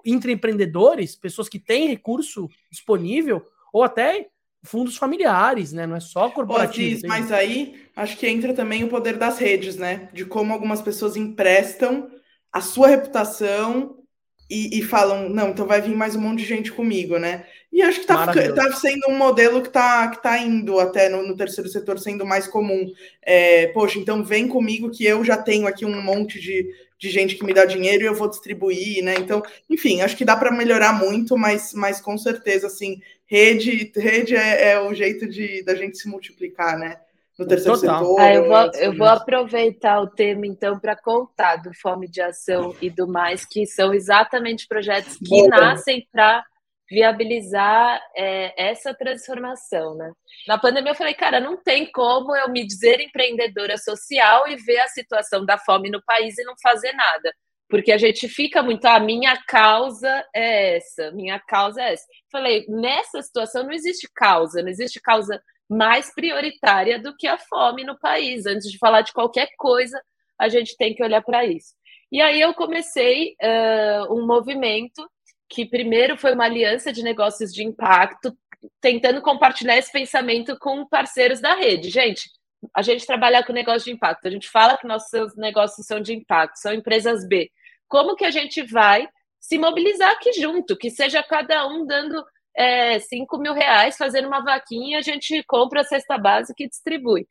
intraempreendedores, 0.05 1.14
pessoas 1.14 1.49
que 1.49 1.61
têm 1.61 1.87
recurso 1.87 2.49
disponível, 2.68 3.47
ou 3.72 3.85
até 3.85 4.26
fundos 4.64 4.97
familiares, 4.97 5.72
né? 5.72 5.87
Não 5.87 5.95
é 5.95 6.01
só 6.01 6.28
corporativo. 6.28 7.03
Oh, 7.05 7.09
mas 7.09 7.30
aí 7.30 7.87
acho 7.95 8.16
que 8.16 8.26
entra 8.26 8.53
também 8.53 8.82
o 8.82 8.89
poder 8.89 9.16
das 9.16 9.39
redes, 9.39 9.76
né? 9.76 10.09
De 10.12 10.24
como 10.24 10.53
algumas 10.53 10.82
pessoas 10.82 11.16
emprestam 11.16 12.11
a 12.53 12.61
sua 12.61 12.89
reputação 12.89 14.04
e, 14.49 14.78
e, 14.78 14.82
falam, 14.82 15.28
não, 15.28 15.51
então 15.51 15.66
vai 15.66 15.80
vir 15.80 15.97
mais 15.97 16.14
um 16.14 16.20
monte 16.20 16.40
de 16.40 16.45
gente 16.45 16.70
comigo, 16.70 17.18
né? 17.18 17.47
E 17.72 17.82
acho 17.82 18.01
que 18.01 18.05
está 18.05 18.26
tá 18.26 18.72
sendo 18.72 19.09
um 19.09 19.16
modelo 19.16 19.62
que 19.62 19.68
está 19.68 20.09
que 20.09 20.22
tá 20.22 20.38
indo 20.38 20.78
até 20.78 21.09
no, 21.09 21.26
no, 21.26 21.36
terceiro 21.36 21.68
setor 21.68 21.99
sendo 21.99 22.26
mais 22.26 22.47
comum. 22.47 22.92
É, 23.22 23.68
poxa, 23.68 23.99
então 23.99 24.22
vem 24.22 24.47
comigo 24.47 24.90
que 24.90 25.05
eu 25.05 25.24
já 25.24 25.36
tenho 25.36 25.66
aqui 25.66 25.84
um 25.84 26.03
monte 26.03 26.38
de, 26.38 26.70
de 26.99 27.11
gente 27.11 27.36
que 27.36 27.45
me 27.45 27.55
dá 27.55 27.64
dinheiro 27.64 28.05
e 28.05 28.07
eu 28.07 28.14
vou 28.14 28.28
distribuir, 28.28 29.03
né? 29.03 29.14
Então, 29.18 29.42
enfim, 29.68 30.03
acho 30.03 30.16
que 30.16 30.24
dá 30.24 30.36
para 30.36 30.53
melhorar 30.53 30.92
muito, 30.92 31.36
mas, 31.36 31.72
mas 31.72 32.01
com 32.01 32.16
certeza, 32.18 32.66
assim, 32.66 33.01
rede, 33.26 33.90
rede 33.97 34.36
é, 34.36 34.72
é 34.72 34.80
o 34.80 34.95
jeito 34.95 35.26
de 35.26 35.62
da 35.62 35.74
gente 35.74 35.99
se 35.99 36.07
multiplicar, 36.07 36.78
né? 36.78 36.99
No 37.39 37.47
terceiro 37.47 37.80
Total. 37.80 37.99
setor. 37.99 38.20
Ah, 38.20 38.35
eu, 38.35 38.49
vou, 38.49 38.70
eu 38.74 38.97
vou 38.97 39.09
aproveitar 39.09 40.01
o 40.01 40.09
tema, 40.09 40.47
então, 40.47 40.78
para 40.78 40.97
contar 40.97 41.57
do 41.57 41.72
Fome 41.74 42.09
de 42.09 42.20
Ação 42.20 42.74
e 42.80 42.89
do 42.89 43.09
Mais, 43.09 43.45
que 43.45 43.66
são 43.66 43.93
exatamente 43.93 44.66
projetos 44.66 45.16
que 45.16 45.28
Boa. 45.28 45.49
nascem 45.49 46.07
para 46.12 46.45
viabilizar 46.89 48.01
é, 48.14 48.70
essa 48.70 48.95
transformação, 48.95 49.97
né? 49.97 50.12
Na 50.47 50.59
pandemia 50.59 50.93
eu 50.93 50.97
falei, 50.97 51.14
cara, 51.14 51.41
não 51.41 51.57
tem 51.57 51.91
como 51.91 52.37
eu 52.37 52.49
me 52.51 52.64
dizer 52.64 53.01
empreendedora 53.01 53.78
social 53.78 54.47
e 54.49 54.57
ver 54.57 54.78
a 54.80 54.89
situação 54.89 55.45
da 55.45 55.59
fome 55.59 55.91
no 55.91 56.03
país 56.05 56.39
e 56.39 56.45
não 56.45 56.55
fazer 56.62 56.93
nada. 56.93 57.35
Porque 57.68 57.91
a 57.91 57.99
gente 57.99 58.28
fica 58.28 58.62
muito, 58.62 58.85
a 58.85 58.97
ah, 58.97 59.01
minha 59.01 59.37
causa 59.49 60.24
é 60.35 60.76
essa, 60.76 61.11
minha 61.12 61.41
causa 61.41 61.82
é 61.82 61.95
essa. 61.95 62.05
Falei, 62.30 62.66
nessa 62.68 63.22
situação 63.22 63.64
não 63.64 63.72
existe 63.72 64.09
causa, 64.14 64.62
não 64.62 64.68
existe 64.68 65.01
causa 65.01 65.43
mais 65.69 66.12
prioritária 66.15 66.99
do 66.99 67.17
que 67.17 67.27
a 67.27 67.39
fome 67.39 67.85
no 67.85 67.99
país. 67.99 68.47
Antes 68.47 68.71
de 68.71 68.79
falar 68.79 69.03
de 69.03 69.12
qualquer 69.12 69.49
coisa, 69.57 70.01
a 70.39 70.49
gente 70.49 70.77
tem 70.77 70.95
que 70.95 71.03
olhar 71.03 71.23
para 71.23 71.45
isso. 71.45 71.75
E 72.12 72.21
aí 72.21 72.41
eu 72.41 72.55
comecei 72.55 73.35
uh, 73.43 74.15
um 74.15 74.27
movimento 74.27 75.09
que 75.49 75.67
primeiro 75.67 76.17
foi 76.17 76.35
uma 76.35 76.45
aliança 76.45 76.93
de 76.93 77.03
negócios 77.03 77.53
de 77.53 77.65
impacto, 77.65 78.37
tentando 78.81 79.21
compartilhar 79.21 79.77
esse 79.77 79.93
pensamento 79.93 80.59
com 80.59 80.87
parceiros 80.87 81.41
da 81.41 81.55
rede. 81.55 81.91
Gente, 81.91 82.31
a 82.75 82.83
gente 82.83 83.07
trabalha 83.07 83.43
com 83.45 83.53
negócio 83.53 83.85
de 83.85 83.93
impacto, 83.93 84.27
a 84.27 84.31
gente 84.31 84.49
fala 84.49 84.77
que 84.77 84.87
nossos 84.87 85.37
negócios 85.37 85.87
são 85.87 86.01
de 86.01 86.15
impacto, 86.15 86.57
são 86.57 86.73
empresas 86.73 87.27
B. 87.27 87.51
Como 87.89 88.17
que 88.17 88.25
a 88.25 88.31
gente 88.31 88.62
vai 88.62 89.07
se 89.39 89.59
mobilizar 89.59 90.11
aqui 90.12 90.33
junto, 90.33 90.77
que 90.77 90.91
seja 90.91 91.23
cada 91.23 91.67
um 91.67 91.85
dando 91.85 92.25
é, 92.57 92.99
5 92.99 93.39
mil 93.39 93.53
reais 93.53 93.97
fazendo 93.97 94.29
uma 94.29 94.43
vaquinha, 94.43 94.99
a 94.99 95.03
gente 95.03 95.43
compra 95.45 95.81
a 95.81 95.85
cesta 95.85 96.17
básica 96.17 96.63
e 96.63 96.69
distribui. 96.69 97.27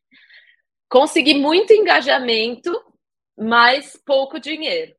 Consegui 0.89 1.33
muito 1.33 1.73
engajamento, 1.73 2.71
mas 3.37 3.99
pouco 4.05 4.39
dinheiro. 4.39 4.93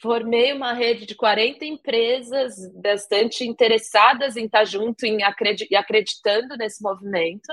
Formei 0.00 0.52
uma 0.52 0.72
rede 0.72 1.04
de 1.04 1.14
40 1.14 1.64
empresas 1.64 2.54
bastante 2.82 3.46
interessadas 3.46 4.36
em 4.36 4.46
estar 4.46 4.64
junto 4.64 5.04
e 5.04 5.22
acreditando 5.74 6.56
nesse 6.56 6.82
movimento. 6.82 7.52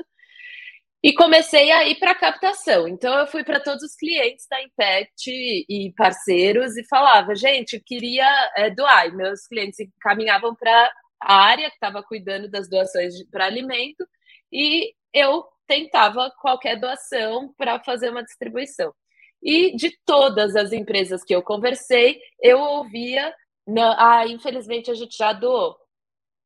E 1.03 1.13
comecei 1.13 1.71
a 1.71 1.87
ir 1.87 1.99
para 1.99 2.15
captação. 2.15 2.87
Então, 2.87 3.17
eu 3.19 3.27
fui 3.27 3.43
para 3.43 3.59
todos 3.59 3.83
os 3.83 3.95
clientes 3.95 4.47
da 4.49 4.61
Impact 4.61 5.29
e 5.29 5.93
parceiros 5.95 6.75
e 6.75 6.87
falava: 6.87 7.35
gente, 7.35 7.75
eu 7.75 7.81
queria 7.85 8.27
é, 8.55 8.69
doar. 8.69 9.07
E 9.07 9.15
meus 9.15 9.45
clientes 9.45 9.77
caminhavam 10.01 10.55
para 10.55 10.91
a 11.21 11.35
área 11.35 11.69
que 11.69 11.75
estava 11.75 12.03
cuidando 12.03 12.49
das 12.49 12.69
doações 12.69 13.13
para 13.29 13.45
alimento 13.45 14.07
e 14.51 14.93
eu 15.13 15.45
tentava 15.67 16.31
qualquer 16.39 16.79
doação 16.79 17.53
para 17.57 17.79
fazer 17.83 18.09
uma 18.09 18.23
distribuição. 18.23 18.93
E 19.41 19.75
de 19.75 19.95
todas 20.05 20.55
as 20.55 20.71
empresas 20.71 21.23
que 21.23 21.35
eu 21.35 21.43
conversei, 21.43 22.19
eu 22.41 22.59
ouvia: 22.59 23.33
não, 23.65 23.93
ah, 23.97 24.25
infelizmente 24.27 24.89
a 24.89 24.93
gente 24.93 25.15
já 25.15 25.33
doou. 25.33 25.77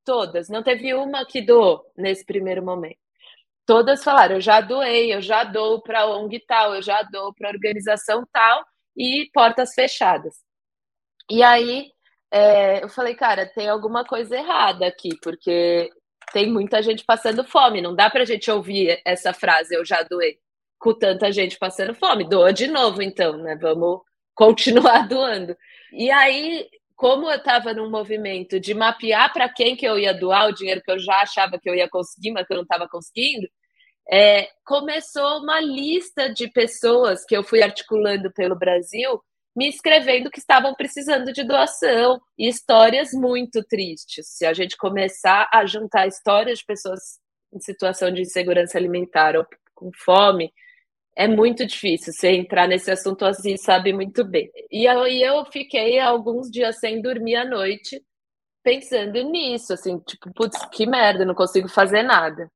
Todas, 0.04 0.50
não 0.50 0.64
teve 0.64 0.94
uma 0.96 1.26
que 1.26 1.42
doou 1.42 1.86
nesse 1.96 2.26
primeiro 2.26 2.64
momento. 2.64 2.98
Todas 3.66 4.04
falaram: 4.04 4.36
eu 4.36 4.42
já 4.42 4.62
doei, 4.62 5.14
eu 5.14 5.22
já 5.22 5.44
dou 5.44 5.82
para 5.82 6.08
ONG 6.08 6.40
tal, 6.48 6.76
eu 6.76 6.82
já 6.82 7.02
dou 7.04 7.34
para 7.34 7.50
organização 7.50 8.26
tal, 8.32 8.66
e 8.98 9.30
portas 9.34 9.74
fechadas. 9.74 10.36
E 11.30 11.44
aí 11.44 11.92
é, 12.32 12.84
eu 12.84 12.88
falei, 12.88 13.14
cara, 13.14 13.46
tem 13.46 13.68
alguma 13.68 14.06
coisa 14.06 14.38
errada 14.38 14.88
aqui, 14.88 15.10
porque 15.22 15.90
tem 16.32 16.50
muita 16.50 16.82
gente 16.82 17.04
passando 17.04 17.44
fome. 17.44 17.82
Não 17.82 17.94
dá 17.94 18.10
para 18.10 18.22
a 18.22 18.26
gente 18.26 18.50
ouvir 18.50 19.02
essa 19.06 19.34
frase, 19.34 19.76
eu 19.76 19.86
já 19.86 20.02
doei, 20.04 20.38
com 20.80 20.94
tanta 20.94 21.32
gente 21.32 21.60
passando 21.60 21.94
fome. 21.94 22.28
Doa 22.28 22.54
de 22.54 22.68
novo, 22.68 23.02
então, 23.02 23.38
né? 23.38 23.58
Vamos 23.62 24.00
continuar 24.34 25.08
doando. 25.08 25.56
E 25.92 26.10
aí, 26.10 26.68
como 26.96 27.30
eu 27.30 27.36
estava 27.36 27.74
num 27.74 27.90
movimento 27.90 28.60
de 28.60 28.74
mapear 28.74 29.34
para 29.34 29.50
quem 29.50 29.76
que 29.76 29.86
eu 29.86 30.00
ia 30.00 30.14
doar 30.14 30.48
o 30.48 30.54
dinheiro 30.54 30.82
que 30.82 30.92
eu 30.92 31.00
já 31.00 31.22
achava 31.22 31.60
que 31.60 31.70
eu 31.70 31.76
ia 31.76 31.90
conseguir, 31.90 32.32
mas 32.32 32.48
que 32.48 32.54
eu 32.54 32.58
não 32.58 32.64
estava 32.64 32.88
conseguindo, 32.88 33.48
é, 34.10 34.48
começou 34.66 35.40
uma 35.40 35.60
lista 35.60 36.34
de 36.34 36.48
pessoas 36.50 37.26
que 37.26 37.36
eu 37.36 37.44
fui 37.44 37.62
articulando 37.62 38.32
pelo 38.32 38.56
Brasil 38.58 39.22
me 39.56 39.68
escrevendo 39.68 40.30
que 40.30 40.40
estavam 40.40 40.74
precisando 40.76 41.32
de 41.34 41.44
doação 41.44 42.20
e 42.38 42.48
histórias 42.48 43.12
muito 43.14 43.64
tristes. 43.64 44.28
Se 44.30 44.46
a 44.46 44.54
gente 44.54 44.78
começar 44.78 45.50
a 45.54 45.66
juntar 45.66 46.08
histórias 46.08 46.60
de 46.60 46.66
pessoas 46.66 47.20
em 47.54 47.60
situação 47.60 48.12
de 48.12 48.22
insegurança 48.22 48.78
alimentar 48.78 49.36
ou 49.36 49.46
com 49.76 49.92
fome, 49.94 50.52
é 51.16 51.28
muito 51.28 51.66
difícil 51.66 52.14
você 52.14 52.30
entrar 52.32 52.68
nesse 52.68 52.90
assunto 52.90 53.26
assim, 53.26 53.58
sabe 53.58 53.92
muito 53.92 54.24
bem. 54.24 54.50
E 54.72 54.88
aí 54.88 55.22
eu 55.22 55.46
fiquei 55.52 56.00
alguns 56.00 56.50
dias 56.50 56.80
sem 56.80 57.02
dormir 57.02 57.36
à 57.36 57.46
noite 57.46 58.02
pensando 58.64 59.22
nisso, 59.24 59.74
assim, 59.74 60.00
tipo, 60.00 60.32
putz, 60.34 60.58
que 60.72 60.86
merda, 60.86 61.26
não 61.26 61.34
consigo 61.36 61.68
fazer 61.68 62.04
nada 62.04 62.50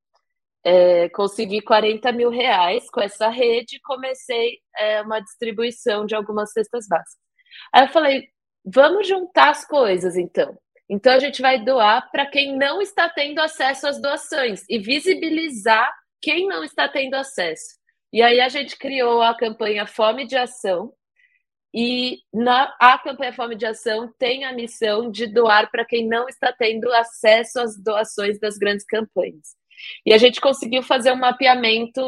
é, 0.65 1.07
consegui 1.09 1.61
40 1.61 2.11
mil 2.11 2.31
reais 2.31 2.89
com 2.89 2.99
essa 2.99 3.29
rede 3.29 3.75
e 3.75 3.81
comecei 3.81 4.57
é, 4.77 5.01
uma 5.01 5.19
distribuição 5.19 6.05
de 6.05 6.15
algumas 6.15 6.51
cestas 6.51 6.87
básicas. 6.87 7.23
Aí 7.71 7.85
eu 7.85 7.89
falei, 7.89 8.27
vamos 8.65 9.07
juntar 9.07 9.51
as 9.51 9.65
coisas 9.65 10.17
então. 10.17 10.57
Então 10.89 11.13
a 11.13 11.19
gente 11.19 11.41
vai 11.41 11.63
doar 11.63 12.09
para 12.11 12.25
quem 12.25 12.57
não 12.57 12.81
está 12.81 13.07
tendo 13.07 13.39
acesso 13.39 13.87
às 13.87 14.01
doações 14.01 14.63
e 14.67 14.79
visibilizar 14.79 15.91
quem 16.21 16.47
não 16.47 16.63
está 16.63 16.89
tendo 16.89 17.13
acesso. 17.13 17.75
E 18.11 18.21
aí 18.21 18.39
a 18.39 18.49
gente 18.49 18.77
criou 18.77 19.21
a 19.21 19.35
campanha 19.35 19.85
Fome 19.85 20.25
de 20.25 20.35
Ação, 20.35 20.93
e 21.77 22.19
na 22.33 22.73
a 22.79 22.97
campanha 22.97 23.33
Fome 23.33 23.55
de 23.55 23.65
Ação 23.65 24.09
tem 24.17 24.45
a 24.45 24.53
missão 24.53 25.11
de 25.11 25.27
doar 25.27 25.69
para 25.69 25.83
quem 25.83 26.07
não 26.07 26.25
está 26.29 26.53
tendo 26.53 26.89
acesso 26.93 27.59
às 27.59 27.77
doações 27.77 28.39
das 28.39 28.57
grandes 28.57 28.85
campanhas. 28.85 29.55
E 30.05 30.13
a 30.13 30.17
gente 30.17 30.41
conseguiu 30.41 30.83
fazer 30.83 31.11
um 31.11 31.17
mapeamento 31.17 32.01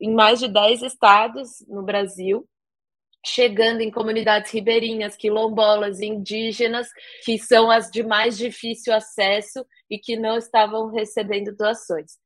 em 0.00 0.12
mais 0.12 0.40
de 0.40 0.48
10 0.48 0.82
estados 0.82 1.64
no 1.68 1.82
Brasil, 1.82 2.46
chegando 3.24 3.80
em 3.80 3.90
comunidades 3.90 4.52
ribeirinhas, 4.52 5.16
quilombolas, 5.16 6.00
indígenas, 6.00 6.88
que 7.24 7.38
são 7.38 7.70
as 7.70 7.90
de 7.90 8.02
mais 8.02 8.36
difícil 8.36 8.92
acesso 8.92 9.64
e 9.88 9.98
que 9.98 10.16
não 10.16 10.36
estavam 10.36 10.90
recebendo 10.90 11.56
doações. 11.56 12.18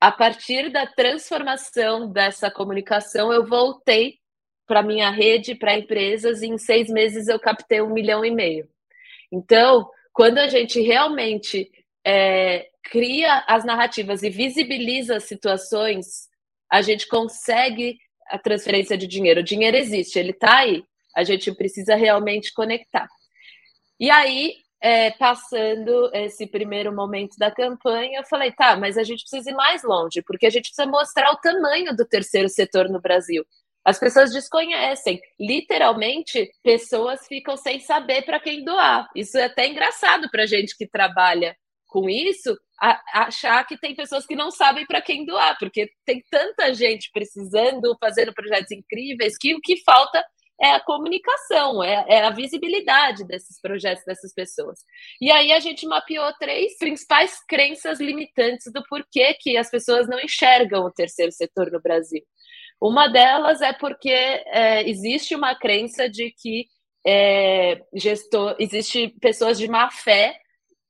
A 0.00 0.10
partir 0.10 0.72
da 0.72 0.86
transformação 0.86 2.10
dessa 2.10 2.50
comunicação, 2.50 3.32
eu 3.32 3.46
voltei 3.46 4.18
para 4.66 4.82
minha 4.82 5.10
rede, 5.10 5.54
para 5.54 5.76
empresas, 5.76 6.42
e 6.42 6.46
em 6.46 6.56
seis 6.56 6.88
meses 6.88 7.28
eu 7.28 7.38
captei 7.38 7.82
um 7.82 7.92
milhão 7.92 8.24
e 8.24 8.30
meio. 8.30 8.68
Então, 9.30 9.88
quando 10.12 10.38
a 10.38 10.48
gente 10.48 10.80
realmente 10.80 11.70
é, 12.04 12.69
cria 12.82 13.44
as 13.46 13.64
narrativas 13.64 14.22
e 14.22 14.30
visibiliza 14.30 15.16
as 15.16 15.24
situações, 15.24 16.28
a 16.70 16.82
gente 16.82 17.08
consegue 17.08 17.98
a 18.28 18.38
transferência 18.38 18.96
de 18.96 19.06
dinheiro. 19.06 19.40
O 19.40 19.44
dinheiro 19.44 19.76
existe, 19.76 20.18
ele 20.18 20.30
está 20.30 20.58
aí. 20.58 20.84
A 21.16 21.24
gente 21.24 21.52
precisa 21.54 21.96
realmente 21.96 22.52
conectar. 22.52 23.08
E 23.98 24.10
aí, 24.10 24.54
é, 24.80 25.10
passando 25.10 26.10
esse 26.14 26.46
primeiro 26.46 26.94
momento 26.94 27.36
da 27.36 27.50
campanha, 27.50 28.20
eu 28.20 28.24
falei, 28.24 28.52
tá, 28.52 28.76
mas 28.76 28.96
a 28.96 29.02
gente 29.02 29.22
precisa 29.22 29.50
ir 29.50 29.54
mais 29.54 29.82
longe, 29.82 30.22
porque 30.22 30.46
a 30.46 30.50
gente 30.50 30.70
precisa 30.70 30.86
mostrar 30.86 31.30
o 31.32 31.36
tamanho 31.36 31.94
do 31.94 32.06
terceiro 32.06 32.48
setor 32.48 32.88
no 32.88 33.00
Brasil. 33.00 33.44
As 33.84 33.98
pessoas 33.98 34.32
desconhecem. 34.32 35.20
Literalmente, 35.38 36.50
pessoas 36.62 37.26
ficam 37.26 37.56
sem 37.56 37.80
saber 37.80 38.22
para 38.22 38.38
quem 38.38 38.64
doar. 38.64 39.08
Isso 39.16 39.36
é 39.38 39.44
até 39.44 39.66
engraçado 39.66 40.30
para 40.30 40.44
a 40.44 40.46
gente 40.46 40.76
que 40.76 40.86
trabalha 40.86 41.56
com 41.90 42.08
isso, 42.08 42.56
a, 42.80 43.26
achar 43.26 43.64
que 43.66 43.78
tem 43.78 43.94
pessoas 43.94 44.24
que 44.26 44.36
não 44.36 44.50
sabem 44.50 44.86
para 44.86 45.02
quem 45.02 45.26
doar, 45.26 45.56
porque 45.58 45.90
tem 46.04 46.22
tanta 46.30 46.72
gente 46.72 47.10
precisando, 47.12 47.96
fazendo 48.00 48.32
projetos 48.32 48.70
incríveis, 48.70 49.36
que 49.36 49.54
o 49.54 49.60
que 49.60 49.82
falta 49.82 50.24
é 50.62 50.72
a 50.72 50.80
comunicação, 50.80 51.82
é, 51.82 52.04
é, 52.06 52.22
a 52.22 52.30
visibilidade 52.30 53.24
desses 53.24 53.60
projetos, 53.60 54.04
dessas 54.04 54.32
pessoas. 54.34 54.80
E 55.20 55.30
aí 55.30 55.52
a 55.52 55.58
gente 55.58 55.86
mapeou 55.86 56.30
três 56.38 56.76
principais 56.76 57.42
crenças 57.46 57.98
limitantes 57.98 58.70
do 58.72 58.82
porquê 58.88 59.34
que 59.40 59.56
as 59.56 59.70
pessoas 59.70 60.06
não 60.06 60.20
enxergam 60.20 60.84
o 60.84 60.92
terceiro 60.92 61.32
setor 61.32 61.70
no 61.72 61.80
Brasil. 61.80 62.22
Uma 62.80 63.08
delas 63.08 63.62
é 63.62 63.72
porque 63.72 64.10
é, 64.10 64.88
existe 64.88 65.34
uma 65.34 65.54
crença 65.54 66.08
de 66.08 66.30
que 66.30 66.66
é, 67.06 67.80
gestor, 67.94 68.54
existe 68.58 69.08
pessoas 69.20 69.58
de 69.58 69.66
má 69.66 69.90
fé 69.90 70.38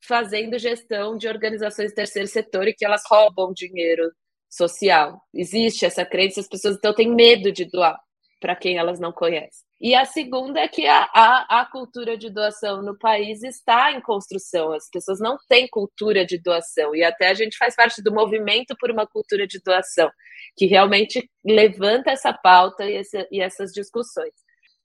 fazendo 0.06 0.58
gestão 0.58 1.16
de 1.16 1.28
organizações 1.28 1.92
do 1.92 1.94
terceiro 1.94 2.28
setor 2.28 2.68
e 2.68 2.74
que 2.74 2.84
elas 2.84 3.02
roubam 3.08 3.52
dinheiro 3.52 4.10
social. 4.48 5.20
Existe 5.32 5.86
essa 5.86 6.04
crença, 6.04 6.40
as 6.40 6.48
pessoas 6.48 6.76
então 6.76 6.94
têm 6.94 7.14
medo 7.14 7.52
de 7.52 7.64
doar 7.64 7.98
para 8.40 8.56
quem 8.56 8.78
elas 8.78 8.98
não 8.98 9.12
conhecem. 9.12 9.68
E 9.80 9.94
a 9.94 10.04
segunda 10.04 10.60
é 10.60 10.68
que 10.68 10.86
a, 10.86 11.08
a, 11.14 11.60
a, 11.60 11.64
cultura 11.66 12.16
de 12.16 12.28
doação 12.28 12.82
no 12.82 12.98
país 12.98 13.42
está 13.42 13.92
em 13.92 14.00
construção. 14.00 14.72
As 14.72 14.88
pessoas 14.90 15.18
não 15.20 15.38
têm 15.48 15.68
cultura 15.68 16.24
de 16.24 16.38
doação. 16.38 16.94
E 16.94 17.02
até 17.02 17.28
a 17.28 17.34
gente 17.34 17.56
faz 17.56 17.74
parte 17.74 18.02
do 18.02 18.12
movimento 18.12 18.74
por 18.78 18.90
uma 18.90 19.06
cultura 19.06 19.46
de 19.46 19.58
doação, 19.64 20.10
que 20.56 20.66
realmente 20.66 21.30
levanta 21.44 22.10
essa 22.10 22.32
pauta 22.32 22.84
e, 22.84 22.96
essa, 22.96 23.26
e 23.30 23.40
essas 23.40 23.72
discussões. 23.72 24.34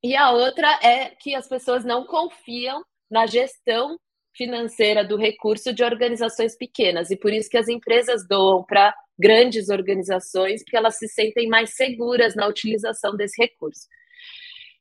E 0.02 0.16
a 0.16 0.32
outra 0.32 0.80
é 0.82 1.10
que 1.20 1.36
as 1.36 1.48
pessoas 1.48 1.84
não 1.84 2.06
confiam 2.06 2.82
na 3.10 3.26
gestão 3.26 3.98
financeira 4.36 5.04
do 5.04 5.18
recurso 5.18 5.74
de 5.74 5.84
organizações 5.84 6.56
pequenas. 6.56 7.10
E 7.12 7.18
por 7.18 7.32
isso 7.32 7.50
que 7.50 7.58
as 7.58 7.68
empresas 7.68 8.28
doam 8.28 8.64
para 8.64 8.94
grandes 9.18 9.70
organizações, 9.70 10.64
porque 10.64 10.78
elas 10.78 10.98
se 10.98 11.08
sentem 11.08 11.48
mais 11.48 11.76
seguras 11.76 12.36
na 12.36 12.48
utilização 12.48 13.16
desse 13.16 13.42
recurso. 13.42 13.88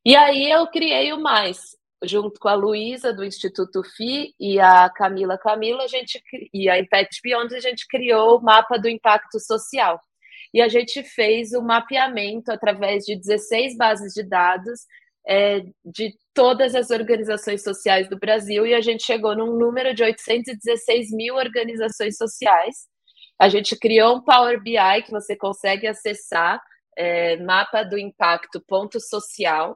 E 0.05 0.15
aí 0.17 0.51
eu 0.51 0.67
criei 0.67 1.13
o 1.13 1.21
Mais, 1.21 1.59
junto 2.03 2.39
com 2.39 2.49
a 2.49 2.55
Luísa 2.55 3.13
do 3.13 3.25
Instituto 3.25 3.83
FI 3.83 4.35
e 4.39 4.61
a 4.61 4.91
Camila 4.91 5.39
Camila, 5.39 5.85
a 5.85 5.89
gente 5.89 6.23
e 6.53 6.69
a 6.69 6.79
Impact 6.79 7.21
Beyond, 7.23 7.55
a 7.55 7.61
gente 7.61 7.87
criou 7.89 8.39
o 8.39 8.43
mapa 8.43 8.79
do 8.79 8.89
impacto 8.89 9.41
social. 9.41 10.01
E 10.53 10.61
a 10.61 10.69
gente 10.69 11.03
fez 11.03 11.53
o 11.53 11.63
mapeamento 11.63 12.53
através 12.53 13.05
de 13.05 13.17
16 13.17 13.77
bases 13.77 14.13
de 14.13 14.23
dados 14.23 14.83
é, 15.27 15.63
de 15.85 16.15
todas 16.35 16.75
as 16.75 16.91
organizações 16.91 17.63
sociais 17.63 18.09
do 18.09 18.19
Brasil 18.19 18.67
e 18.67 18.75
a 18.75 18.81
gente 18.81 19.05
chegou 19.05 19.37
num 19.37 19.57
número 19.59 19.95
de 19.95 20.03
816 20.03 21.11
mil 21.13 21.37
organizações 21.37 22.17
sociais. 22.17 22.87
A 23.39 23.49
gente 23.49 23.77
criou 23.77 24.17
um 24.17 24.25
Power 24.25 24.63
BI 24.63 25.03
que 25.05 25.11
você 25.11 25.37
consegue 25.37 25.87
acessar, 25.87 26.61
é, 26.97 27.37
mapa 27.39 27.83
do 27.83 27.99
impacto 27.99 28.63
ponto 28.67 29.01
social, 29.01 29.75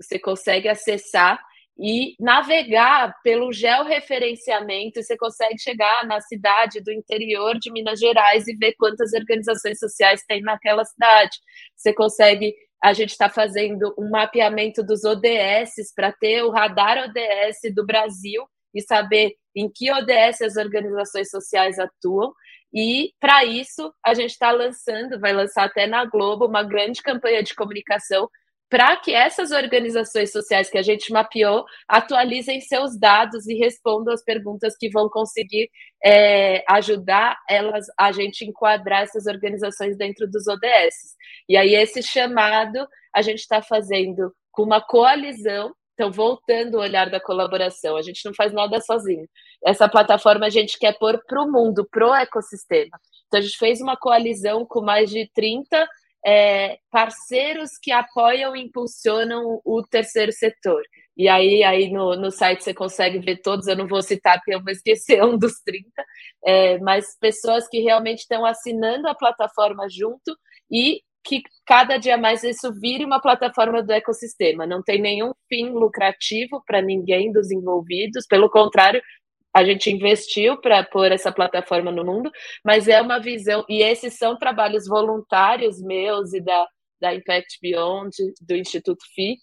você 0.00 0.18
consegue 0.18 0.68
acessar 0.68 1.40
e 1.82 2.14
navegar 2.20 3.14
pelo 3.24 3.50
georreferenciamento, 3.52 5.02
você 5.02 5.16
consegue 5.16 5.58
chegar 5.58 6.06
na 6.06 6.20
cidade 6.20 6.80
do 6.82 6.92
interior 6.92 7.58
de 7.58 7.72
Minas 7.72 7.98
Gerais 7.98 8.46
e 8.46 8.54
ver 8.54 8.74
quantas 8.78 9.14
organizações 9.14 9.78
sociais 9.78 10.22
tem 10.28 10.42
naquela 10.42 10.84
cidade. 10.84 11.38
Você 11.74 11.94
consegue, 11.94 12.54
a 12.82 12.92
gente 12.92 13.10
está 13.10 13.28
fazendo 13.28 13.94
um 13.98 14.08
mapeamento 14.10 14.82
dos 14.82 15.04
ODS 15.04 15.92
para 15.94 16.12
ter 16.12 16.42
o 16.42 16.50
radar 16.50 16.98
ODS 16.98 17.74
do 17.74 17.84
Brasil 17.84 18.44
e 18.74 18.80
saber 18.80 19.34
em 19.54 19.70
que 19.70 19.92
ODS 19.92 20.42
as 20.42 20.56
organizações 20.56 21.28
sociais 21.28 21.78
atuam. 21.78 22.32
E 22.72 23.12
para 23.20 23.44
isso 23.44 23.92
a 24.04 24.14
gente 24.14 24.30
está 24.30 24.50
lançando, 24.50 25.20
vai 25.20 25.32
lançar 25.32 25.64
até 25.64 25.86
na 25.86 26.04
Globo, 26.04 26.46
uma 26.46 26.62
grande 26.62 27.02
campanha 27.02 27.42
de 27.42 27.54
comunicação 27.54 28.28
para 28.70 28.96
que 28.96 29.12
essas 29.12 29.50
organizações 29.50 30.30
sociais 30.30 30.70
que 30.70 30.78
a 30.78 30.82
gente 30.82 31.12
mapeou 31.12 31.64
atualizem 31.88 32.60
seus 32.60 32.96
dados 32.96 33.48
e 33.48 33.54
respondam 33.54 34.14
as 34.14 34.22
perguntas 34.22 34.76
que 34.78 34.88
vão 34.88 35.08
conseguir 35.08 35.68
é, 36.02 36.62
ajudar 36.68 37.36
elas 37.48 37.86
a 37.98 38.12
gente 38.12 38.44
enquadrar 38.44 39.02
essas 39.02 39.26
organizações 39.26 39.96
dentro 39.96 40.30
dos 40.30 40.46
ODS. 40.46 41.16
E 41.48 41.56
aí 41.56 41.74
esse 41.74 42.00
chamado 42.00 42.86
a 43.12 43.20
gente 43.22 43.40
está 43.40 43.60
fazendo 43.60 44.32
com 44.52 44.62
uma 44.62 44.80
coalizão. 44.80 45.74
Então, 45.94 46.10
voltando 46.10 46.76
o 46.76 46.80
olhar 46.80 47.10
da 47.10 47.20
colaboração, 47.20 47.94
a 47.94 48.00
gente 48.00 48.24
não 48.24 48.32
faz 48.32 48.54
nada 48.54 48.80
sozinho. 48.80 49.28
Essa 49.62 49.86
plataforma 49.86 50.46
a 50.46 50.48
gente 50.48 50.78
quer 50.78 50.96
pôr 50.96 51.20
para 51.26 51.42
o 51.42 51.50
mundo, 51.50 51.86
para 51.90 52.08
o 52.08 52.14
ecossistema. 52.14 52.98
Então, 53.26 53.38
a 53.38 53.42
gente 53.42 53.58
fez 53.58 53.82
uma 53.82 53.98
coalizão 53.98 54.64
com 54.64 54.80
mais 54.80 55.10
de 55.10 55.30
30 55.34 55.86
é, 56.24 56.78
parceiros 56.90 57.70
que 57.80 57.92
apoiam 57.92 58.54
e 58.54 58.62
impulsionam 58.62 59.60
o 59.64 59.82
terceiro 59.82 60.32
setor. 60.32 60.82
E 61.16 61.28
aí, 61.28 61.62
aí 61.62 61.90
no, 61.90 62.16
no 62.16 62.30
site 62.30 62.64
você 62.64 62.74
consegue 62.74 63.18
ver 63.18 63.42
todos, 63.42 63.66
eu 63.66 63.76
não 63.76 63.86
vou 63.86 64.02
citar 64.02 64.38
porque 64.38 64.54
eu 64.54 64.62
vou 64.62 64.72
esquecer 64.72 65.22
um 65.24 65.36
dos 65.38 65.60
30, 65.64 65.86
é, 66.44 66.78
mas 66.78 67.16
pessoas 67.18 67.68
que 67.68 67.80
realmente 67.80 68.20
estão 68.20 68.44
assinando 68.44 69.08
a 69.08 69.14
plataforma 69.14 69.86
junto 69.90 70.36
e 70.70 71.02
que 71.22 71.42
cada 71.66 71.98
dia 71.98 72.16
mais 72.16 72.42
isso 72.42 72.72
vire 72.80 73.04
uma 73.04 73.20
plataforma 73.20 73.82
do 73.82 73.92
ecossistema. 73.92 74.66
Não 74.66 74.82
tem 74.82 75.00
nenhum 75.00 75.32
fim 75.48 75.70
lucrativo 75.70 76.62
para 76.66 76.80
ninguém 76.80 77.30
dos 77.30 77.50
envolvidos, 77.50 78.26
pelo 78.26 78.48
contrário, 78.48 79.02
a 79.54 79.64
gente 79.64 79.90
investiu 79.90 80.56
para 80.60 80.84
pôr 80.84 81.10
essa 81.10 81.32
plataforma 81.32 81.90
no 81.90 82.04
mundo, 82.04 82.30
mas 82.64 82.88
é 82.88 83.00
uma 83.00 83.18
visão, 83.18 83.64
e 83.68 83.82
esses 83.82 84.14
são 84.14 84.36
trabalhos 84.36 84.86
voluntários 84.86 85.82
meus 85.82 86.32
e 86.32 86.40
da, 86.40 86.66
da 87.00 87.14
Impact 87.14 87.58
Beyond, 87.60 88.16
do 88.40 88.54
Instituto 88.54 89.04
FI, 89.14 89.38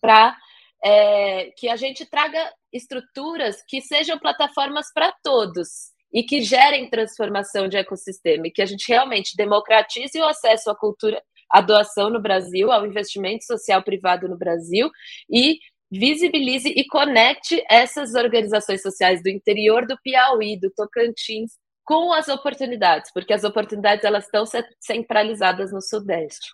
para 0.00 0.36
é, 0.84 1.50
que 1.56 1.68
a 1.68 1.76
gente 1.76 2.04
traga 2.04 2.52
estruturas 2.72 3.62
que 3.66 3.80
sejam 3.80 4.18
plataformas 4.18 4.92
para 4.92 5.12
todos 5.22 5.94
e 6.12 6.22
que 6.22 6.42
gerem 6.42 6.90
transformação 6.90 7.68
de 7.68 7.76
ecossistema, 7.76 8.46
e 8.46 8.50
que 8.50 8.62
a 8.62 8.66
gente 8.66 8.86
realmente 8.88 9.36
democratize 9.36 10.16
o 10.18 10.26
acesso 10.26 10.70
à 10.70 10.76
cultura, 10.76 11.22
à 11.50 11.60
doação 11.60 12.10
no 12.10 12.20
Brasil, 12.20 12.70
ao 12.70 12.86
investimento 12.86 13.44
social 13.44 13.82
privado 13.82 14.28
no 14.28 14.36
Brasil 14.36 14.90
e 15.28 15.58
visibilize 15.98 16.68
e 16.68 16.84
conecte 16.86 17.62
essas 17.70 18.14
organizações 18.14 18.82
sociais 18.82 19.22
do 19.22 19.28
interior 19.28 19.86
do 19.86 19.96
Piauí, 20.02 20.58
do 20.58 20.70
Tocantins, 20.70 21.52
com 21.84 22.12
as 22.12 22.28
oportunidades, 22.28 23.12
porque 23.12 23.32
as 23.32 23.44
oportunidades 23.44 24.04
elas 24.04 24.24
estão 24.24 24.44
centralizadas 24.80 25.72
no 25.72 25.80
Sudeste. 25.80 26.50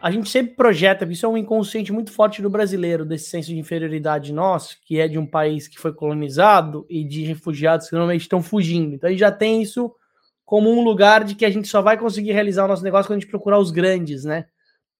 A 0.00 0.10
gente 0.10 0.30
sempre 0.30 0.54
projeta, 0.54 1.04
isso 1.04 1.26
é 1.26 1.28
um 1.28 1.36
inconsciente 1.36 1.92
muito 1.92 2.12
forte 2.12 2.40
do 2.40 2.48
brasileiro, 2.48 3.04
desse 3.04 3.28
senso 3.28 3.48
de 3.48 3.58
inferioridade 3.58 4.32
nosso, 4.32 4.76
que 4.86 5.00
é 5.00 5.08
de 5.08 5.18
um 5.18 5.26
país 5.26 5.66
que 5.66 5.78
foi 5.78 5.92
colonizado 5.92 6.86
e 6.88 7.02
de 7.02 7.24
refugiados 7.24 7.88
que 7.88 7.94
normalmente 7.94 8.22
estão 8.22 8.40
fugindo. 8.40 8.94
Então 8.94 9.08
a 9.08 9.10
gente 9.10 9.20
já 9.20 9.32
tem 9.32 9.60
isso 9.60 9.92
como 10.44 10.70
um 10.70 10.82
lugar 10.82 11.24
de 11.24 11.34
que 11.34 11.44
a 11.44 11.50
gente 11.50 11.66
só 11.66 11.82
vai 11.82 11.98
conseguir 11.98 12.32
realizar 12.32 12.64
o 12.64 12.68
nosso 12.68 12.84
negócio 12.84 13.08
quando 13.08 13.16
a 13.16 13.20
gente 13.20 13.30
procurar 13.30 13.58
os 13.58 13.72
grandes, 13.72 14.24
né? 14.24 14.46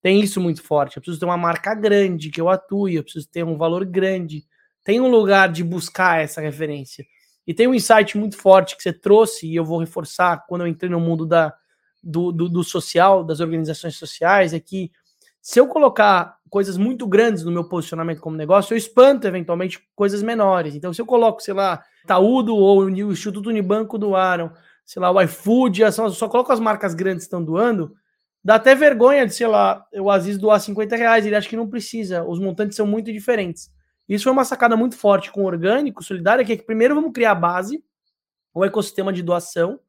Tem 0.02 0.20
isso 0.20 0.40
muito 0.40 0.62
forte. 0.62 0.96
Eu 0.96 1.02
preciso 1.02 1.20
ter 1.20 1.26
uma 1.26 1.36
marca 1.36 1.74
grande 1.74 2.30
que 2.30 2.40
eu 2.40 2.48
atue, 2.48 2.94
eu 2.94 3.02
preciso 3.02 3.28
ter 3.28 3.44
um 3.44 3.56
valor 3.56 3.84
grande. 3.84 4.44
Tem 4.84 5.00
um 5.00 5.08
lugar 5.08 5.50
de 5.50 5.64
buscar 5.64 6.22
essa 6.22 6.40
referência. 6.40 7.04
E 7.46 7.54
tem 7.54 7.66
um 7.66 7.74
insight 7.74 8.16
muito 8.18 8.36
forte 8.36 8.76
que 8.76 8.82
você 8.82 8.92
trouxe, 8.92 9.46
e 9.46 9.54
eu 9.54 9.64
vou 9.64 9.78
reforçar 9.78 10.44
quando 10.48 10.62
eu 10.62 10.66
entrei 10.66 10.90
no 10.90 11.00
mundo 11.00 11.24
da, 11.24 11.54
do, 12.02 12.32
do, 12.32 12.48
do 12.48 12.64
social, 12.64 13.24
das 13.24 13.40
organizações 13.40 13.96
sociais, 13.96 14.52
é 14.52 14.60
que 14.60 14.90
se 15.40 15.60
eu 15.60 15.68
colocar 15.68 16.38
coisas 16.50 16.76
muito 16.76 17.06
grandes 17.06 17.44
no 17.44 17.52
meu 17.52 17.68
posicionamento 17.68 18.20
como 18.20 18.36
negócio, 18.36 18.74
eu 18.74 18.78
espanto 18.78 19.28
eventualmente 19.28 19.80
coisas 19.94 20.22
menores. 20.22 20.74
Então, 20.74 20.92
se 20.92 21.00
eu 21.00 21.06
coloco, 21.06 21.40
sei 21.40 21.54
lá, 21.54 21.84
Taúdo 22.04 22.56
ou 22.56 22.84
o 22.84 22.90
Instituto 22.90 23.48
Unibanco 23.48 23.96
doaram, 23.96 24.52
sei 24.84 25.00
lá, 25.00 25.10
o 25.10 25.20
iFood, 25.20 25.92
só, 25.92 26.08
só 26.10 26.28
coloco 26.28 26.52
as 26.52 26.58
marcas 26.58 26.94
grandes 26.94 27.24
que 27.24 27.26
estão 27.26 27.44
doando, 27.44 27.94
Dá 28.46 28.54
até 28.54 28.76
vergonha 28.76 29.26
de, 29.26 29.34
sei 29.34 29.48
lá, 29.48 29.84
o 29.92 30.08
Aziz 30.08 30.38
doar 30.38 30.60
50 30.60 30.94
reais, 30.94 31.26
ele 31.26 31.34
acha 31.34 31.48
que 31.48 31.56
não 31.56 31.68
precisa, 31.68 32.22
os 32.22 32.38
montantes 32.38 32.76
são 32.76 32.86
muito 32.86 33.12
diferentes. 33.12 33.72
Isso 34.08 34.22
foi 34.22 34.32
uma 34.32 34.44
sacada 34.44 34.76
muito 34.76 34.96
forte 34.96 35.32
com 35.32 35.42
o 35.42 35.46
orgânico, 35.46 36.00
solidário, 36.00 36.46
que 36.46 36.52
é 36.52 36.56
que 36.56 36.62
primeiro 36.62 36.94
vamos 36.94 37.10
criar 37.12 37.32
a 37.32 37.34
base, 37.34 37.82
o 38.54 38.64
ecossistema 38.64 39.12
de 39.12 39.20
doação, 39.20 39.80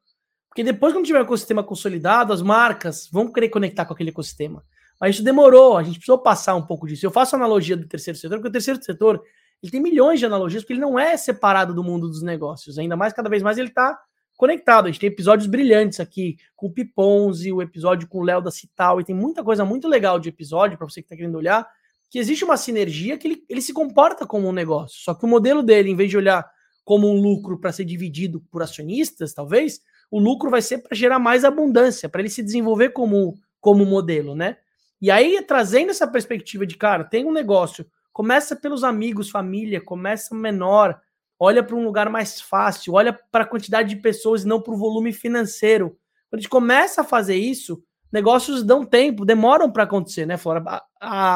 porque 0.47 0.63
depois, 0.63 0.91
quando 0.91 1.05
tiver 1.05 1.19
o 1.19 1.21
ecossistema 1.21 1.63
consolidado, 1.63 2.33
as 2.33 2.41
marcas 2.41 3.07
vão 3.11 3.31
querer 3.31 3.49
conectar 3.49 3.85
com 3.85 3.93
aquele 3.93 4.09
ecossistema. 4.09 4.65
Mas 4.99 5.13
isso 5.13 5.23
demorou, 5.23 5.77
a 5.77 5.83
gente 5.83 5.99
precisou 5.99 6.17
passar 6.17 6.55
um 6.55 6.65
pouco 6.65 6.87
disso. 6.87 7.05
Eu 7.05 7.11
faço 7.11 7.35
analogia 7.35 7.77
do 7.77 7.87
terceiro 7.87 8.17
setor, 8.17 8.37
porque 8.37 8.49
o 8.49 8.51
terceiro 8.51 8.83
setor 8.83 9.21
ele 9.61 9.71
tem 9.71 9.79
milhões 9.79 10.19
de 10.19 10.25
analogias, 10.25 10.63
porque 10.63 10.73
ele 10.73 10.81
não 10.81 10.97
é 10.97 11.15
separado 11.15 11.75
do 11.75 11.83
mundo 11.83 12.07
dos 12.07 12.23
negócios. 12.23 12.79
Ainda 12.79 12.97
mais, 12.97 13.13
cada 13.13 13.29
vez 13.29 13.43
mais, 13.43 13.59
ele 13.59 13.69
está 13.69 13.95
conectado. 14.37 14.85
A 14.85 14.91
gente 14.91 15.01
tem 15.01 15.09
episódios 15.09 15.47
brilhantes 15.47 15.99
aqui 15.99 16.37
com 16.55 16.67
o 16.67 16.71
Piponzi, 16.71 17.51
o 17.51 17.61
episódio 17.61 18.07
com 18.07 18.19
o 18.19 18.23
Léo 18.23 18.41
da 18.41 18.51
Cital, 18.51 19.01
e 19.01 19.03
tem 19.03 19.15
muita 19.15 19.43
coisa 19.43 19.65
muito 19.65 19.87
legal 19.87 20.19
de 20.19 20.29
episódio 20.29 20.77
para 20.77 20.87
você 20.87 21.01
que 21.01 21.07
está 21.07 21.15
querendo 21.15 21.35
olhar, 21.35 21.67
que 22.09 22.19
existe 22.19 22.45
uma 22.45 22.55
sinergia 22.55 23.17
que 23.17 23.27
ele, 23.27 23.43
ele 23.49 23.61
se 23.61 23.73
comporta 23.73 24.25
como 24.25 24.47
um 24.47 24.53
negócio. 24.53 24.97
Só 25.01 25.13
que 25.13 25.25
o 25.25 25.27
modelo 25.27 25.61
dele, 25.61 25.89
em 25.89 25.95
vez 25.95 26.09
de 26.09 26.15
olhar 26.17 26.47
como 26.85 27.09
um 27.09 27.19
lucro 27.19 27.59
para 27.59 27.73
ser 27.73 27.83
dividido 27.83 28.39
por 28.49 28.61
acionistas, 28.61 29.33
talvez, 29.33 29.81
o 30.09 30.19
lucro 30.19 30.49
vai 30.49 30.61
ser 30.61 30.77
para 30.77 30.95
gerar 30.95 31.19
mais 31.19 31.43
abundância, 31.43 32.07
para 32.07 32.21
ele 32.21 32.29
se 32.29 32.41
desenvolver 32.41 32.89
como, 32.91 33.37
como 33.59 33.85
modelo, 33.85 34.33
né? 34.33 34.57
E 35.01 35.11
aí, 35.11 35.41
trazendo 35.45 35.91
essa 35.91 36.07
perspectiva 36.07 36.65
de, 36.65 36.77
cara, 36.77 37.03
tem 37.03 37.25
um 37.25 37.31
negócio, 37.31 37.85
começa 38.13 38.55
pelos 38.55 38.83
amigos, 38.83 39.29
família, 39.29 39.81
começa 39.81 40.33
menor, 40.33 40.99
olha 41.39 41.63
para 41.63 41.75
um 41.75 41.83
lugar 41.83 42.09
mais 42.09 42.41
fácil, 42.41 42.93
olha 42.93 43.13
para 43.31 43.43
a 43.43 43.47
quantidade 43.47 43.89
de 43.89 44.01
pessoas 44.01 44.43
e 44.43 44.47
não 44.47 44.61
para 44.61 44.73
o 44.73 44.77
volume 44.77 45.13
financeiro. 45.13 45.97
Quando 46.29 46.39
a 46.39 46.41
gente 46.41 46.49
começa 46.49 47.01
a 47.01 47.03
fazer 47.03 47.35
isso, 47.35 47.81
negócios 48.11 48.63
dão 48.63 48.85
tempo, 48.85 49.25
demoram 49.25 49.71
para 49.71 49.83
acontecer, 49.83 50.25
né, 50.25 50.37
Flora? 50.37 50.63
A, 50.65 50.83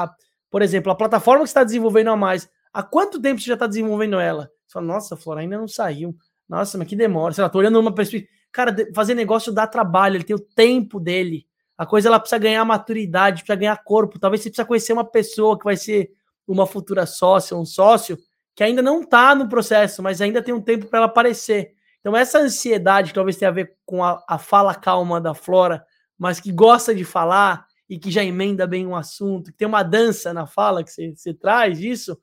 a, 0.03 0.13
por 0.49 0.61
exemplo, 0.61 0.91
a 0.91 0.95
plataforma 0.95 1.43
que 1.43 1.47
você 1.47 1.51
está 1.51 1.63
desenvolvendo 1.63 2.09
a 2.09 2.17
mais, 2.17 2.49
há 2.73 2.83
quanto 2.83 3.21
tempo 3.21 3.39
você 3.39 3.47
já 3.47 3.53
está 3.53 3.67
desenvolvendo 3.67 4.19
ela? 4.19 4.49
Você 4.67 4.73
fala, 4.73 4.85
nossa, 4.85 5.15
Flora, 5.15 5.41
ainda 5.41 5.57
não 5.57 5.67
saiu. 5.67 6.15
Nossa, 6.47 6.77
mas 6.77 6.87
que 6.87 6.95
demora. 6.95 7.33
Lá, 7.37 7.49
tô 7.49 7.59
olhando 7.59 7.75
numa 7.75 7.93
perspectiva. 7.93 8.29
Cara, 8.51 8.75
fazer 8.93 9.15
negócio 9.15 9.53
dá 9.53 9.65
trabalho, 9.65 10.17
ele 10.17 10.25
tem 10.25 10.35
o 10.35 10.39
tempo 10.39 10.99
dele. 10.99 11.47
A 11.77 11.85
coisa 11.85 12.09
ela 12.09 12.19
precisa 12.19 12.37
ganhar 12.37 12.65
maturidade, 12.65 13.41
precisa 13.41 13.55
ganhar 13.55 13.83
corpo. 13.83 14.19
Talvez 14.19 14.41
você 14.41 14.49
precisa 14.49 14.67
conhecer 14.67 14.93
uma 14.93 15.05
pessoa 15.05 15.57
que 15.57 15.63
vai 15.63 15.77
ser 15.77 16.11
uma 16.45 16.67
futura 16.67 17.05
sócia, 17.05 17.55
um 17.55 17.65
sócio, 17.65 18.17
que 18.55 18.63
ainda 18.63 18.81
não 18.81 19.01
está 19.01 19.33
no 19.33 19.47
processo, 19.47 20.03
mas 20.03 20.21
ainda 20.21 20.41
tem 20.41 20.53
um 20.53 20.61
tempo 20.61 20.87
para 20.87 20.99
ela 20.99 21.05
aparecer. 21.07 21.73
Então, 21.99 22.15
essa 22.15 22.39
ansiedade 22.39 23.09
que 23.09 23.15
talvez 23.15 23.37
tenha 23.37 23.49
a 23.49 23.53
ver 23.53 23.75
com 23.85 24.03
a, 24.03 24.23
a 24.27 24.37
fala 24.37 24.73
calma 24.73 25.21
da 25.21 25.33
Flora, 25.33 25.85
mas 26.17 26.39
que 26.39 26.51
gosta 26.51 26.93
de 26.93 27.05
falar 27.05 27.65
e 27.89 27.99
que 27.99 28.09
já 28.09 28.23
emenda 28.23 28.65
bem 28.65 28.87
um 28.87 28.95
assunto, 28.95 29.51
que 29.51 29.57
tem 29.57 29.67
uma 29.67 29.83
dança 29.83 30.33
na 30.33 30.47
fala 30.47 30.83
que 30.83 30.91
você, 30.91 31.33
traz 31.33 31.79
isso, 31.79 32.17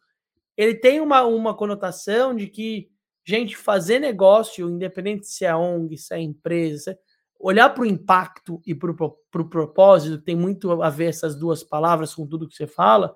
ele 0.56 0.74
tem 0.74 1.00
uma, 1.00 1.22
uma 1.24 1.54
conotação 1.54 2.34
de 2.34 2.46
que, 2.48 2.88
gente, 3.24 3.56
fazer 3.56 3.98
negócio, 3.98 4.68
independente 4.68 5.26
se 5.26 5.44
é 5.44 5.54
ONG, 5.54 5.96
se 5.96 6.14
é 6.14 6.20
empresa, 6.20 6.98
olhar 7.38 7.68
para 7.70 7.82
o 7.82 7.86
impacto 7.86 8.60
e 8.66 8.74
para 8.74 8.90
o 8.90 9.16
pro 9.30 9.48
propósito, 9.48 10.20
tem 10.20 10.34
muito 10.34 10.82
a 10.82 10.90
ver 10.90 11.10
essas 11.10 11.36
duas 11.36 11.62
palavras 11.62 12.14
com 12.14 12.26
tudo 12.26 12.48
que 12.48 12.56
você 12.56 12.66
fala, 12.66 13.14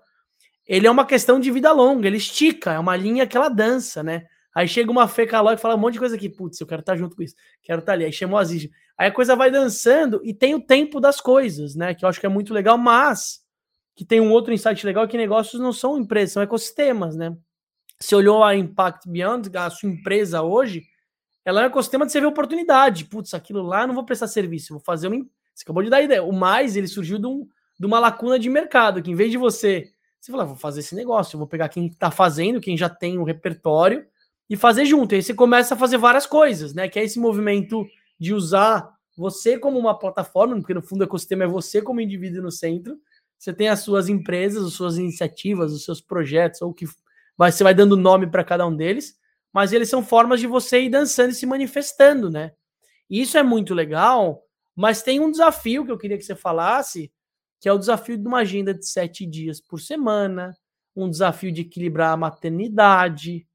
ele 0.66 0.86
é 0.86 0.90
uma 0.90 1.04
questão 1.04 1.40
de 1.40 1.50
vida 1.50 1.72
longa, 1.72 2.06
ele 2.06 2.16
estica, 2.16 2.72
é 2.72 2.78
uma 2.78 2.96
linha 2.96 3.26
que 3.26 3.36
ela 3.36 3.48
dança, 3.48 4.02
né? 4.02 4.26
Aí 4.54 4.68
chega 4.68 4.90
uma 4.90 5.08
Fê 5.08 5.26
Calói 5.26 5.54
e 5.54 5.58
fala 5.58 5.74
um 5.74 5.78
monte 5.78 5.94
de 5.94 5.98
coisa 5.98 6.14
aqui, 6.14 6.28
putz, 6.28 6.60
eu 6.60 6.66
quero 6.66 6.80
estar 6.80 6.96
junto 6.96 7.16
com 7.16 7.22
isso, 7.22 7.34
quero 7.62 7.80
estar 7.80 7.94
ali. 7.94 8.04
Aí 8.04 8.12
chamou 8.12 8.38
a 8.38 8.42
Aziz. 8.42 8.68
Aí 8.98 9.08
a 9.08 9.12
coisa 9.12 9.34
vai 9.34 9.50
dançando 9.50 10.20
e 10.24 10.34
tem 10.34 10.54
o 10.54 10.60
tempo 10.60 11.00
das 11.00 11.20
coisas, 11.20 11.74
né? 11.74 11.94
Que 11.94 12.04
eu 12.04 12.08
acho 12.08 12.20
que 12.20 12.26
é 12.26 12.28
muito 12.28 12.52
legal, 12.52 12.76
mas 12.76 13.40
que 13.94 14.04
tem 14.04 14.20
um 14.20 14.30
outro 14.30 14.52
insight 14.52 14.84
legal 14.84 15.08
que 15.08 15.16
negócios 15.16 15.60
não 15.60 15.72
são 15.72 15.98
empresas, 15.98 16.32
são 16.32 16.42
ecossistemas, 16.42 17.16
né? 17.16 17.34
Você 17.98 18.14
olhou 18.14 18.42
a 18.42 18.54
Impact 18.54 19.08
Beyond, 19.08 19.50
a 19.56 19.70
sua 19.70 19.88
empresa 19.88 20.42
hoje, 20.42 20.82
ela 21.44 21.60
é 21.60 21.64
um 21.64 21.66
ecossistema 21.66 22.04
de 22.04 22.12
você 22.12 22.20
ver 22.20 22.26
oportunidade. 22.26 23.04
Putz, 23.04 23.34
aquilo 23.34 23.62
lá 23.62 23.82
eu 23.82 23.88
não 23.88 23.94
vou 23.94 24.04
prestar 24.04 24.26
serviço, 24.26 24.74
vou 24.74 24.82
fazer 24.82 25.08
uma. 25.08 25.16
Você 25.54 25.64
acabou 25.64 25.82
de 25.82 25.90
dar 25.90 26.02
ideia. 26.02 26.22
O 26.22 26.32
mais, 26.32 26.76
ele 26.76 26.88
surgiu 26.88 27.18
de, 27.18 27.26
um, 27.26 27.46
de 27.78 27.86
uma 27.86 27.98
lacuna 27.98 28.38
de 28.38 28.48
mercado, 28.48 29.02
que 29.02 29.10
em 29.10 29.14
vez 29.14 29.30
de 29.30 29.38
você. 29.38 29.91
Você 30.22 30.30
fala, 30.30 30.44
vou 30.44 30.56
fazer 30.56 30.80
esse 30.80 30.94
negócio, 30.94 31.36
vou 31.36 31.48
pegar 31.48 31.68
quem 31.68 31.86
está 31.86 32.10
fazendo, 32.10 32.60
quem 32.60 32.76
já 32.76 32.88
tem 32.88 33.18
o 33.18 33.22
um 33.22 33.24
repertório, 33.24 34.06
e 34.48 34.56
fazer 34.56 34.84
junto. 34.84 35.14
E 35.14 35.16
aí 35.16 35.22
você 35.22 35.34
começa 35.34 35.74
a 35.74 35.76
fazer 35.76 35.98
várias 35.98 36.26
coisas, 36.26 36.72
né? 36.72 36.88
Que 36.88 36.98
é 36.98 37.04
esse 37.04 37.18
movimento 37.18 37.84
de 38.20 38.32
usar 38.32 38.88
você 39.16 39.58
como 39.58 39.78
uma 39.78 39.98
plataforma, 39.98 40.54
porque 40.56 40.74
no 40.74 40.82
fundo 40.82 41.00
o 41.00 41.04
ecossistema 41.04 41.44
é 41.44 41.48
você 41.48 41.82
como 41.82 42.00
indivíduo 42.00 42.42
no 42.42 42.52
centro. 42.52 42.96
Você 43.36 43.52
tem 43.52 43.68
as 43.68 43.80
suas 43.80 44.08
empresas, 44.08 44.64
as 44.64 44.74
suas 44.74 44.96
iniciativas, 44.96 45.72
os 45.72 45.84
seus 45.84 46.00
projetos, 46.00 46.62
ou 46.62 46.72
que 46.72 46.86
vai, 47.36 47.50
você 47.50 47.64
vai 47.64 47.74
dando 47.74 47.96
nome 47.96 48.28
para 48.28 48.44
cada 48.44 48.64
um 48.66 48.74
deles 48.76 49.20
mas 49.52 49.72
eles 49.72 49.88
são 49.90 50.02
formas 50.02 50.40
de 50.40 50.46
você 50.46 50.80
ir 50.80 50.88
dançando 50.88 51.30
e 51.30 51.34
se 51.34 51.44
manifestando, 51.44 52.30
né? 52.30 52.52
E 53.10 53.20
isso 53.20 53.36
é 53.36 53.42
muito 53.42 53.74
legal, 53.74 54.42
mas 54.74 55.02
tem 55.02 55.20
um 55.20 55.30
desafio 55.30 55.84
que 55.84 55.92
eu 55.92 55.98
queria 55.98 56.16
que 56.16 56.24
você 56.24 56.34
falasse, 56.34 57.12
que 57.62 57.68
é 57.68 57.72
o 57.72 57.78
desafio 57.78 58.18
de 58.18 58.26
uma 58.26 58.38
agenda 58.38 58.74
de 58.74 58.84
sete 58.84 59.24
dias 59.24 59.60
por 59.60 59.80
semana, 59.80 60.52
um 60.96 61.08
desafio 61.08 61.52
de 61.52 61.60
equilibrar 61.60 62.12
a 62.12 62.16
maternidade, 62.16 63.46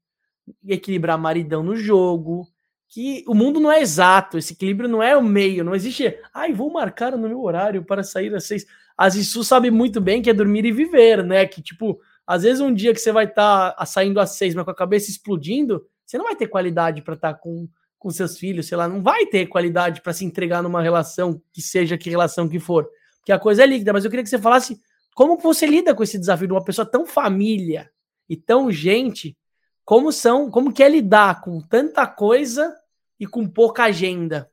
equilibrar 0.66 1.18
maridão 1.18 1.62
no 1.62 1.76
jogo, 1.76 2.48
que 2.88 3.22
o 3.28 3.34
mundo 3.34 3.60
não 3.60 3.70
é 3.70 3.82
exato, 3.82 4.38
esse 4.38 4.54
equilíbrio 4.54 4.88
não 4.88 5.02
é 5.02 5.14
o 5.14 5.22
meio, 5.22 5.62
não 5.62 5.74
existe, 5.74 6.18
ai, 6.32 6.54
vou 6.54 6.72
marcar 6.72 7.12
no 7.18 7.28
meu 7.28 7.42
horário 7.42 7.84
para 7.84 8.02
sair 8.02 8.34
às 8.34 8.44
seis. 8.44 8.64
As 8.96 9.14
Issu 9.14 9.44
sabe 9.44 9.70
muito 9.70 10.00
bem 10.00 10.22
que 10.22 10.30
é 10.30 10.32
dormir 10.32 10.64
e 10.64 10.72
viver, 10.72 11.22
né? 11.22 11.46
Que 11.46 11.60
tipo, 11.60 12.00
às 12.26 12.44
vezes, 12.44 12.62
um 12.62 12.72
dia 12.72 12.94
que 12.94 13.00
você 13.00 13.12
vai 13.12 13.26
estar 13.26 13.72
tá 13.72 13.84
saindo 13.84 14.18
às 14.20 14.30
seis, 14.36 14.54
mas 14.54 14.64
com 14.64 14.70
a 14.70 14.74
cabeça 14.74 15.10
explodindo, 15.10 15.86
você 16.06 16.16
não 16.16 16.24
vai 16.24 16.34
ter 16.34 16.48
qualidade 16.48 17.02
para 17.02 17.12
estar 17.12 17.34
tá 17.34 17.38
com, 17.38 17.68
com 17.98 18.08
seus 18.08 18.38
filhos, 18.38 18.68
sei 18.68 18.78
lá, 18.78 18.88
não 18.88 19.02
vai 19.02 19.26
ter 19.26 19.46
qualidade 19.48 20.00
para 20.00 20.14
se 20.14 20.24
entregar 20.24 20.62
numa 20.62 20.80
relação 20.80 21.42
que 21.52 21.60
seja 21.60 21.98
que 21.98 22.08
relação 22.08 22.48
que 22.48 22.58
for. 22.58 22.88
Porque 23.28 23.32
a 23.34 23.38
coisa 23.38 23.62
é 23.62 23.66
líquida, 23.66 23.92
mas 23.92 24.06
eu 24.06 24.10
queria 24.10 24.24
que 24.24 24.30
você 24.30 24.38
falasse 24.38 24.80
como 25.14 25.36
você 25.36 25.66
lida 25.66 25.94
com 25.94 26.02
esse 26.02 26.18
desafio 26.18 26.46
de 26.46 26.52
uma 26.54 26.64
pessoa 26.64 26.90
tão 26.90 27.04
família 27.04 27.90
e 28.26 28.34
tão 28.34 28.72
gente, 28.72 29.36
como 29.84 30.10
são, 30.10 30.50
como 30.50 30.72
que 30.72 30.82
é 30.82 30.88
lidar 30.88 31.42
com 31.42 31.60
tanta 31.60 32.06
coisa 32.06 32.74
e 33.20 33.26
com 33.26 33.46
pouca 33.46 33.84
agenda. 33.84 34.50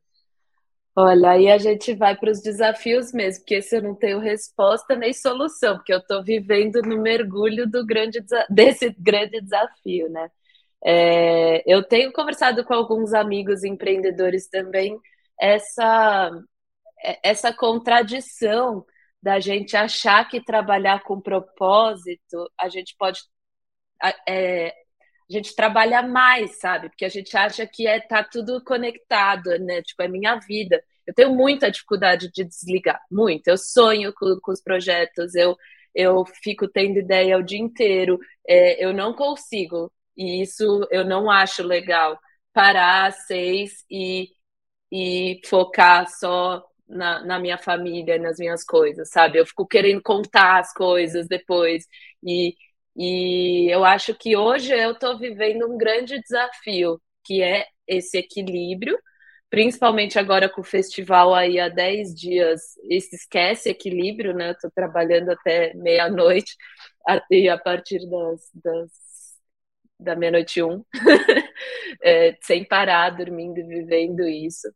Olha, 0.93 1.31
aí 1.31 1.49
a 1.49 1.57
gente 1.57 1.93
vai 1.93 2.17
para 2.17 2.29
os 2.29 2.41
desafios 2.41 3.13
mesmo, 3.13 3.43
porque 3.43 3.55
esse 3.55 3.77
eu 3.77 3.81
não 3.81 3.95
tenho 3.95 4.19
resposta 4.19 4.93
nem 4.93 5.13
solução, 5.13 5.77
porque 5.77 5.93
eu 5.93 5.99
estou 5.99 6.21
vivendo 6.21 6.81
no 6.81 7.01
mergulho 7.01 7.65
do 7.65 7.85
grande 7.85 8.21
desse 8.49 8.93
grande 8.99 9.39
desafio, 9.39 10.09
né? 10.09 10.29
É, 10.83 11.63
eu 11.65 11.81
tenho 11.81 12.11
conversado 12.11 12.65
com 12.65 12.73
alguns 12.73 13.13
amigos 13.13 13.63
empreendedores 13.63 14.49
também 14.49 14.99
essa 15.39 16.29
essa 17.23 17.53
contradição 17.53 18.85
da 19.21 19.39
gente 19.39 19.75
achar 19.75 20.27
que 20.29 20.43
trabalhar 20.43 21.03
com 21.03 21.19
propósito 21.19 22.51
a 22.59 22.69
gente 22.69 22.95
pode 22.97 23.19
é, 24.27 24.73
a 25.29 25.33
gente 25.33 25.55
trabalha 25.55 26.01
mais, 26.03 26.59
sabe? 26.59 26.89
Porque 26.89 27.05
a 27.05 27.09
gente 27.09 27.35
acha 27.35 27.65
que 27.65 27.87
é 27.87 27.99
tá 27.99 28.23
tudo 28.23 28.63
conectado, 28.63 29.57
né? 29.59 29.81
Tipo, 29.81 30.03
é 30.03 30.07
minha 30.07 30.35
vida. 30.39 30.83
Eu 31.05 31.13
tenho 31.13 31.33
muita 31.35 31.71
dificuldade 31.71 32.31
de 32.31 32.43
desligar, 32.43 32.99
muito. 33.11 33.47
Eu 33.47 33.57
sonho 33.57 34.13
com, 34.13 34.39
com 34.41 34.51
os 34.51 34.61
projetos, 34.61 35.35
eu, 35.35 35.55
eu 35.93 36.25
fico 36.43 36.67
tendo 36.67 36.99
ideia 36.99 37.37
o 37.37 37.43
dia 37.43 37.59
inteiro, 37.59 38.19
é, 38.47 38.83
eu 38.83 38.93
não 38.93 39.13
consigo, 39.13 39.91
e 40.17 40.41
isso 40.41 40.87
eu 40.91 41.05
não 41.05 41.29
acho 41.29 41.63
legal, 41.63 42.19
parar 42.53 43.07
às 43.07 43.25
seis 43.27 43.85
e, 43.89 44.29
e 44.91 45.41
focar 45.45 46.07
só 46.09 46.63
na, 46.87 47.23
na, 47.23 47.39
minha 47.39 47.57
família, 47.57 48.17
nas 48.19 48.37
minhas 48.37 48.63
coisas, 48.63 49.09
sabe? 49.09 49.39
Eu 49.39 49.45
fico 49.45 49.67
querendo 49.67 50.01
contar 50.01 50.59
as 50.59 50.73
coisas 50.73 51.27
depois. 51.27 51.85
E, 52.23 52.55
e 52.95 53.67
eu 53.71 53.83
acho 53.85 54.13
que 54.15 54.35
hoje 54.37 54.73
eu 54.73 54.91
estou 54.91 55.17
vivendo 55.17 55.67
um 55.67 55.77
grande 55.77 56.19
desafio, 56.21 57.01
que 57.23 57.41
é 57.41 57.65
esse 57.87 58.17
equilíbrio, 58.17 58.97
principalmente 59.49 60.19
agora 60.19 60.49
com 60.49 60.61
o 60.61 60.63
festival 60.63 61.33
aí 61.33 61.59
há 61.59 61.69
10 61.69 62.13
dias, 62.13 62.61
esse 62.89 63.15
esquece 63.15 63.69
equilíbrio, 63.69 64.33
né? 64.33 64.51
Estou 64.51 64.71
trabalhando 64.71 65.29
até 65.31 65.73
meia-noite 65.75 66.55
e 67.31 67.49
a 67.49 67.57
partir 67.57 67.99
das, 68.09 68.49
das 68.53 68.89
da 69.99 70.15
meia-noite 70.15 70.61
um, 70.61 70.83
é, 72.03 72.37
sem 72.41 72.65
parar, 72.65 73.11
dormindo 73.11 73.59
e 73.59 73.63
vivendo 73.63 74.27
isso. 74.27 74.67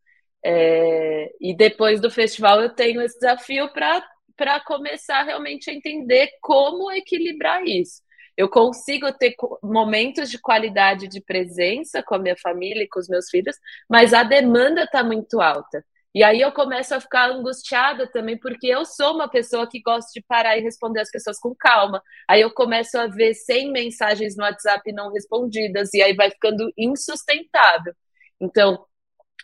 É, 0.44 1.32
e 1.40 1.56
depois 1.56 2.00
do 2.00 2.10
festival 2.10 2.62
eu 2.62 2.70
tenho 2.70 3.02
esse 3.02 3.20
desafio 3.20 3.70
para 3.74 4.60
começar 4.66 5.24
realmente 5.24 5.70
a 5.70 5.74
entender 5.74 6.30
como 6.42 6.92
equilibrar 6.92 7.66
isso 7.66 8.02
eu 8.40 8.48
consigo 8.48 9.12
ter 9.12 9.36
momentos 9.62 10.30
de 10.30 10.40
qualidade 10.40 11.10
de 11.10 11.20
presença 11.20 12.02
com 12.02 12.16
a 12.16 12.20
minha 12.20 12.38
família 12.38 12.84
e 12.84 12.88
com 12.88 12.98
os 12.98 13.10
meus 13.10 13.30
filhos, 13.30 13.58
mas 13.90 14.14
a 14.14 14.24
demanda 14.24 14.84
está 14.86 15.04
muito 15.04 15.42
alta. 15.42 15.84
E 16.16 16.24
aí 16.24 16.40
eu 16.40 16.50
começo 16.54 16.96
a 16.96 17.02
ficar 17.02 17.30
angustiada 17.32 18.08
também, 18.10 18.40
porque 18.40 18.68
eu 18.68 18.86
sou 18.86 19.14
uma 19.14 19.28
pessoa 19.28 19.68
que 19.70 19.82
gosta 19.82 20.10
de 20.14 20.22
parar 20.26 20.58
e 20.58 20.62
responder 20.62 21.02
as 21.02 21.12
pessoas 21.12 21.38
com 21.38 21.54
calma. 21.54 22.02
Aí 22.30 22.40
eu 22.40 22.50
começo 22.54 22.98
a 22.98 23.08
ver 23.08 23.34
100 23.34 23.74
mensagens 23.74 24.38
no 24.38 24.44
WhatsApp 24.46 24.90
não 24.94 25.12
respondidas, 25.12 25.94
e 25.94 26.02
aí 26.02 26.14
vai 26.16 26.32
ficando 26.32 26.72
insustentável. 26.78 27.94
Então, 28.40 28.86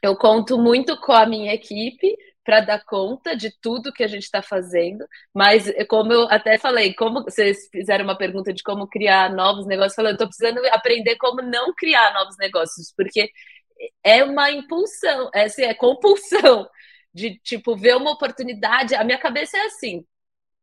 eu 0.05 0.15
conto 0.15 0.57
muito 0.57 0.99
com 1.01 1.11
a 1.11 1.25
minha 1.25 1.53
equipe 1.53 2.15
para 2.43 2.61
dar 2.61 2.83
conta 2.85 3.35
de 3.35 3.49
tudo 3.59 3.91
que 3.91 4.03
a 4.03 4.07
gente 4.07 4.23
está 4.23 4.41
fazendo, 4.41 5.03
mas 5.33 5.71
como 5.89 6.13
eu 6.13 6.27
até 6.29 6.59
falei, 6.59 6.93
como 6.93 7.23
vocês 7.23 7.67
fizeram 7.71 8.05
uma 8.05 8.17
pergunta 8.17 8.53
de 8.53 8.61
como 8.61 8.87
criar 8.87 9.33
novos 9.33 9.65
negócios, 9.65 9.95
falando, 9.95 10.13
estou 10.13 10.27
precisando 10.27 10.59
aprender 10.67 11.15
como 11.17 11.41
não 11.41 11.73
criar 11.73 12.13
novos 12.13 12.37
negócios, 12.37 12.93
porque 12.95 13.31
é 14.03 14.23
uma 14.23 14.51
impulsão, 14.51 15.29
é, 15.33 15.45
assim, 15.45 15.63
é 15.63 15.73
compulsão 15.73 16.67
de 17.13 17.39
tipo 17.39 17.75
ver 17.75 17.95
uma 17.97 18.11
oportunidade. 18.11 18.93
A 18.95 19.03
minha 19.03 19.17
cabeça 19.17 19.57
é 19.57 19.61
assim, 19.61 20.05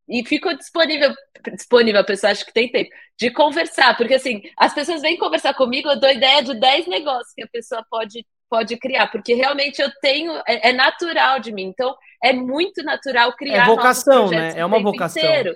e 0.07 0.25
fico 0.25 0.53
disponível, 0.55 1.13
disponível, 1.53 2.01
a 2.01 2.05
pessoa 2.05 2.31
acha 2.31 2.45
que 2.45 2.53
tem 2.53 2.71
tempo, 2.71 2.89
de 3.17 3.31
conversar, 3.31 3.95
porque 3.97 4.15
assim, 4.15 4.41
as 4.57 4.73
pessoas 4.73 5.01
vêm 5.01 5.17
conversar 5.17 5.53
comigo, 5.53 5.89
eu 5.89 5.99
dou 5.99 6.09
ideia 6.09 6.41
de 6.43 6.53
10 6.59 6.87
negócios 6.87 7.33
que 7.33 7.43
a 7.43 7.47
pessoa 7.47 7.85
pode 7.89 8.25
pode 8.49 8.77
criar, 8.77 9.07
porque 9.07 9.33
realmente 9.33 9.81
eu 9.81 9.91
tenho, 10.01 10.31
é, 10.47 10.69
é 10.69 10.73
natural 10.73 11.39
de 11.39 11.51
mim, 11.51 11.63
então 11.63 11.95
é 12.23 12.33
muito 12.33 12.83
natural 12.83 13.33
criar. 13.35 13.63
É 13.63 13.65
vocação, 13.65 14.29
né? 14.29 14.53
É 14.55 14.65
uma 14.65 14.81
vocação. 14.81 15.21
Inteiro. 15.21 15.55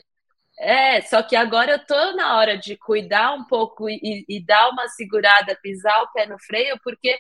É, 0.60 1.02
só 1.02 1.22
que 1.22 1.36
agora 1.36 1.74
eu 1.74 1.86
tô 1.86 2.14
na 2.14 2.38
hora 2.38 2.58
de 2.58 2.76
cuidar 2.78 3.34
um 3.34 3.46
pouco 3.46 3.88
e, 3.88 4.26
e, 4.28 4.44
dar 4.44 4.70
uma 4.70 4.88
segurada, 4.88 5.58
pisar 5.62 6.02
o 6.02 6.12
pé 6.12 6.26
no 6.26 6.38
freio, 6.40 6.80
porque 6.84 7.16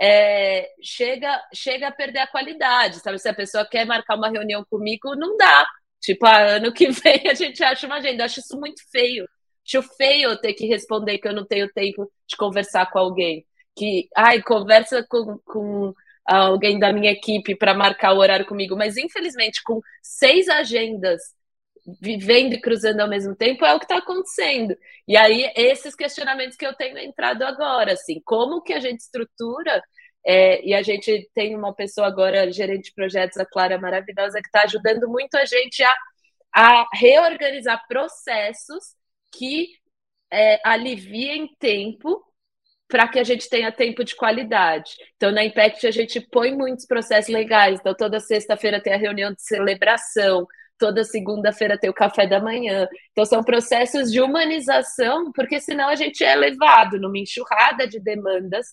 é, 0.00 0.66
chega, 0.82 1.42
chega 1.54 1.88
a 1.88 1.92
perder 1.92 2.20
a 2.20 2.26
qualidade, 2.26 3.00
sabe? 3.00 3.18
Se 3.18 3.28
a 3.28 3.34
pessoa 3.34 3.66
quer 3.66 3.84
marcar 3.84 4.16
uma 4.16 4.30
reunião 4.30 4.64
comigo, 4.70 5.14
não 5.14 5.36
dá. 5.36 5.66
Tipo, 6.00 6.24
a 6.26 6.38
ano 6.56 6.72
que 6.72 6.88
vem 6.90 7.28
a 7.28 7.34
gente 7.34 7.62
acha 7.62 7.86
uma 7.86 7.96
agenda. 7.96 8.22
Eu 8.22 8.24
acho 8.24 8.40
isso 8.40 8.58
muito 8.58 8.80
feio. 8.90 9.28
Acho 9.66 9.82
feio 9.96 10.30
eu 10.30 10.40
ter 10.40 10.54
que 10.54 10.66
responder 10.66 11.18
que 11.18 11.28
eu 11.28 11.34
não 11.34 11.46
tenho 11.46 11.70
tempo 11.70 12.10
de 12.26 12.36
conversar 12.36 12.90
com 12.90 12.98
alguém. 12.98 13.44
Que, 13.80 14.10
ai, 14.14 14.42
conversa 14.42 15.02
com, 15.08 15.38
com 15.38 15.94
alguém 16.26 16.78
da 16.78 16.92
minha 16.92 17.10
equipe 17.10 17.56
para 17.56 17.72
marcar 17.72 18.12
o 18.12 18.18
horário 18.18 18.44
comigo. 18.44 18.76
Mas, 18.76 18.98
infelizmente, 18.98 19.62
com 19.62 19.80
seis 20.02 20.50
agendas 20.50 21.18
vivendo 21.98 22.52
e 22.52 22.60
cruzando 22.60 23.00
ao 23.00 23.08
mesmo 23.08 23.34
tempo 23.34 23.64
é 23.64 23.74
o 23.74 23.78
que 23.78 23.86
está 23.86 23.96
acontecendo. 23.96 24.76
E 25.08 25.16
aí, 25.16 25.50
esses 25.56 25.94
questionamentos 25.94 26.58
que 26.58 26.66
eu 26.66 26.74
tenho 26.74 26.98
entrado 26.98 27.42
agora, 27.42 27.94
assim, 27.94 28.20
como 28.22 28.60
que 28.60 28.74
a 28.74 28.80
gente 28.80 29.00
estrutura, 29.00 29.82
é, 30.24 30.62
e 30.62 30.74
a 30.74 30.82
gente 30.82 31.30
tem 31.34 31.56
uma 31.56 31.74
pessoa 31.74 32.06
agora, 32.06 32.52
gerente 32.52 32.90
de 32.90 32.94
projetos, 32.94 33.38
a 33.38 33.46
Clara 33.46 33.78
maravilhosa, 33.78 34.42
que 34.42 34.48
está 34.48 34.64
ajudando 34.64 35.08
muito 35.08 35.36
a 35.36 35.46
gente 35.46 35.82
a, 35.82 35.94
a 36.54 36.86
reorganizar 36.92 37.82
processos 37.88 38.94
que 39.32 39.68
é, 40.30 40.60
aliviem 40.68 41.48
tempo 41.58 42.22
para 42.90 43.08
que 43.08 43.18
a 43.18 43.24
gente 43.24 43.48
tenha 43.48 43.70
tempo 43.70 44.04
de 44.04 44.16
qualidade. 44.16 44.90
Então, 45.16 45.30
na 45.30 45.44
Impact, 45.44 45.86
a 45.86 45.90
gente 45.90 46.20
põe 46.20 46.54
muitos 46.54 46.84
processos 46.84 47.32
legais. 47.32 47.78
Então, 47.80 47.94
toda 47.94 48.18
sexta-feira 48.20 48.82
tem 48.82 48.92
a 48.92 48.98
reunião 48.98 49.32
de 49.32 49.40
celebração, 49.40 50.46
toda 50.76 51.04
segunda-feira 51.04 51.78
tem 51.78 51.88
o 51.88 51.94
café 51.94 52.26
da 52.26 52.40
manhã. 52.40 52.88
Então, 53.12 53.24
são 53.24 53.44
processos 53.44 54.10
de 54.10 54.20
humanização, 54.20 55.30
porque 55.32 55.60
senão 55.60 55.88
a 55.88 55.94
gente 55.94 56.24
é 56.24 56.34
levado 56.34 56.98
numa 56.98 57.18
enxurrada 57.18 57.86
de 57.86 58.00
demandas 58.00 58.66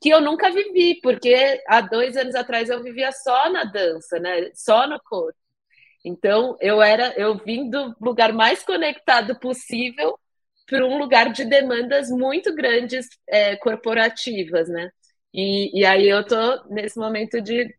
que 0.00 0.10
eu 0.10 0.20
nunca 0.20 0.50
vivi, 0.50 1.00
porque 1.00 1.62
há 1.68 1.80
dois 1.80 2.16
anos 2.16 2.34
atrás 2.34 2.68
eu 2.68 2.82
vivia 2.82 3.12
só 3.12 3.48
na 3.50 3.62
dança, 3.62 4.18
né? 4.18 4.50
Só 4.52 4.88
no 4.88 5.00
corpo. 5.04 5.38
Então, 6.04 6.56
eu 6.60 6.82
era, 6.82 7.14
eu 7.16 7.36
vim 7.38 7.70
do 7.70 7.94
lugar 8.00 8.32
mais 8.32 8.64
conectado 8.64 9.38
possível 9.38 10.18
para 10.66 10.86
um 10.86 10.98
lugar 10.98 11.32
de 11.32 11.44
demandas 11.44 12.08
muito 12.10 12.54
grandes 12.54 13.08
é, 13.28 13.56
corporativas, 13.56 14.68
né? 14.68 14.90
E, 15.34 15.80
e 15.80 15.84
aí 15.84 16.08
eu 16.08 16.24
tô 16.24 16.64
nesse 16.68 16.98
momento 16.98 17.40
de 17.40 17.74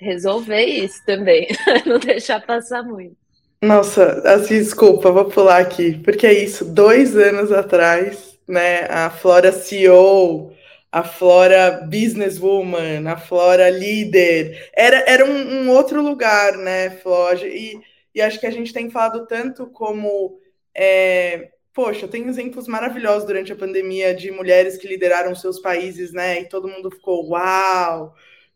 resolver 0.00 0.64
isso 0.64 1.02
também, 1.06 1.48
não 1.86 1.98
deixar 1.98 2.44
passar 2.44 2.82
muito. 2.82 3.16
Nossa, 3.62 4.20
assim, 4.28 4.58
desculpa, 4.58 5.10
vou 5.10 5.24
pular 5.24 5.58
aqui, 5.58 5.98
porque 6.04 6.26
é 6.26 6.32
isso, 6.34 6.66
dois 6.66 7.16
anos 7.16 7.50
atrás, 7.50 8.38
né, 8.46 8.84
a 8.90 9.08
Flora 9.08 9.50
CEO, 9.52 10.52
a 10.92 11.02
Flora 11.02 11.80
businesswoman, 11.90 13.08
a 13.08 13.16
Flora 13.16 13.70
líder, 13.70 14.70
era, 14.76 15.02
era 15.08 15.24
um, 15.24 15.62
um 15.62 15.70
outro 15.70 16.02
lugar, 16.02 16.58
né, 16.58 16.90
Flora, 16.90 17.46
e, 17.46 17.80
e 18.14 18.20
acho 18.20 18.38
que 18.38 18.46
a 18.46 18.50
gente 18.50 18.72
tem 18.72 18.90
falado 18.90 19.26
tanto 19.26 19.66
como, 19.68 20.38
é, 20.74 21.48
poxa, 21.74 22.06
tem 22.06 22.28
exemplos 22.28 22.68
maravilhosos 22.68 23.26
durante 23.26 23.52
a 23.52 23.56
pandemia 23.56 24.14
de 24.14 24.30
mulheres 24.30 24.76
que 24.76 24.86
lideraram 24.88 25.34
seus 25.34 25.58
países, 25.58 26.12
né, 26.12 26.40
e 26.40 26.48
todo 26.48 26.68
mundo 26.68 26.90
ficou, 26.90 27.28
uau, 27.30 28.14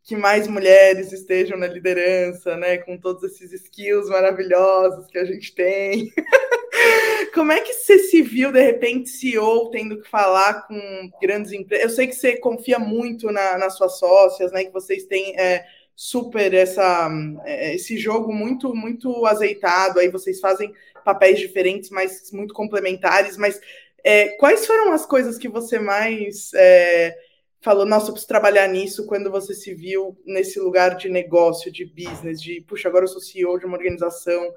que 0.08 0.16
mais 0.16 0.48
mulheres 0.48 1.12
estejam 1.12 1.58
na 1.58 1.66
liderança, 1.66 2.56
né? 2.56 2.78
Com 2.78 2.96
todos 2.96 3.22
esses 3.24 3.52
skills 3.52 4.08
maravilhosos 4.08 5.06
que 5.08 5.18
a 5.18 5.24
gente 5.26 5.54
tem. 5.54 6.10
Como 7.34 7.52
é 7.52 7.60
que 7.60 7.74
você 7.74 7.98
se 7.98 8.22
viu, 8.22 8.50
de 8.50 8.62
repente, 8.62 9.10
CEO, 9.10 9.70
tendo 9.70 10.00
que 10.00 10.08
falar 10.08 10.66
com 10.66 11.10
grandes 11.20 11.52
empresas? 11.52 11.90
Eu 11.90 11.94
sei 11.94 12.06
que 12.06 12.14
você 12.14 12.38
confia 12.38 12.78
muito 12.78 13.30
na, 13.30 13.58
nas 13.58 13.76
suas 13.76 13.98
sócias, 13.98 14.50
né? 14.50 14.64
Que 14.64 14.72
vocês 14.72 15.04
têm 15.04 15.38
é, 15.38 15.66
super 15.94 16.54
essa, 16.54 17.10
é, 17.44 17.74
esse 17.74 17.98
jogo 17.98 18.32
muito, 18.32 18.74
muito 18.74 19.26
azeitado. 19.26 20.00
Aí 20.00 20.08
vocês 20.08 20.40
fazem 20.40 20.72
papéis 21.08 21.38
diferentes, 21.38 21.88
mas 21.88 22.30
muito 22.32 22.52
complementares. 22.52 23.38
Mas 23.38 23.58
é, 24.04 24.28
quais 24.36 24.66
foram 24.66 24.92
as 24.92 25.06
coisas 25.06 25.38
que 25.38 25.48
você 25.48 25.78
mais 25.78 26.52
é, 26.52 27.16
falou, 27.62 27.86
nossa, 27.86 28.08
eu 28.08 28.12
preciso 28.12 28.28
trabalhar 28.28 28.68
nisso 28.68 29.06
quando 29.06 29.30
você 29.30 29.54
se 29.54 29.74
viu 29.74 30.18
nesse 30.26 30.60
lugar 30.60 30.96
de 30.96 31.08
negócio, 31.08 31.72
de 31.72 31.86
business, 31.86 32.42
de, 32.42 32.60
puxa, 32.60 32.88
agora 32.88 33.04
eu 33.04 33.08
sou 33.08 33.22
CEO 33.22 33.58
de 33.58 33.64
uma 33.64 33.78
organização, 33.78 34.52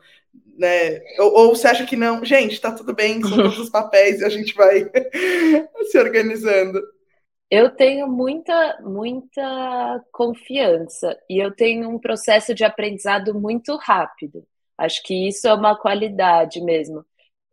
né? 0.57 0.99
Ou, 1.19 1.33
ou 1.33 1.55
você 1.55 1.67
acha 1.67 1.85
que 1.85 1.95
não? 1.95 2.25
Gente, 2.25 2.59
tá 2.59 2.71
tudo 2.73 2.93
bem, 2.93 3.21
são 3.21 3.37
todos 3.37 3.59
os 3.59 3.69
papéis 3.69 4.19
e 4.19 4.25
a 4.25 4.29
gente 4.29 4.53
vai 4.53 4.91
se 5.89 5.97
organizando. 5.97 6.81
Eu 7.49 7.69
tenho 7.69 8.07
muita, 8.07 8.81
muita 8.81 10.03
confiança 10.11 11.17
e 11.29 11.41
eu 11.41 11.53
tenho 11.53 11.89
um 11.89 11.99
processo 11.99 12.53
de 12.53 12.65
aprendizado 12.65 13.33
muito 13.33 13.77
rápido. 13.77 14.45
Acho 14.81 15.03
que 15.03 15.27
isso 15.27 15.47
é 15.47 15.53
uma 15.53 15.77
qualidade 15.77 16.59
mesmo. 16.59 17.05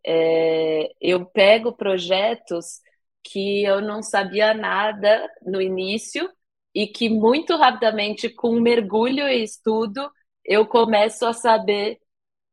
É, 0.05 0.89
eu 0.99 1.25
pego 1.25 1.71
projetos 1.71 2.81
que 3.23 3.63
eu 3.63 3.81
não 3.81 4.01
sabia 4.01 4.51
nada 4.53 5.29
no 5.43 5.61
início 5.61 6.27
e 6.73 6.87
que 6.87 7.07
muito 7.07 7.55
rapidamente, 7.55 8.29
com 8.29 8.59
mergulho 8.59 9.27
e 9.27 9.43
estudo, 9.43 10.09
eu 10.43 10.65
começo 10.65 11.23
a 11.25 11.33
saber 11.33 11.99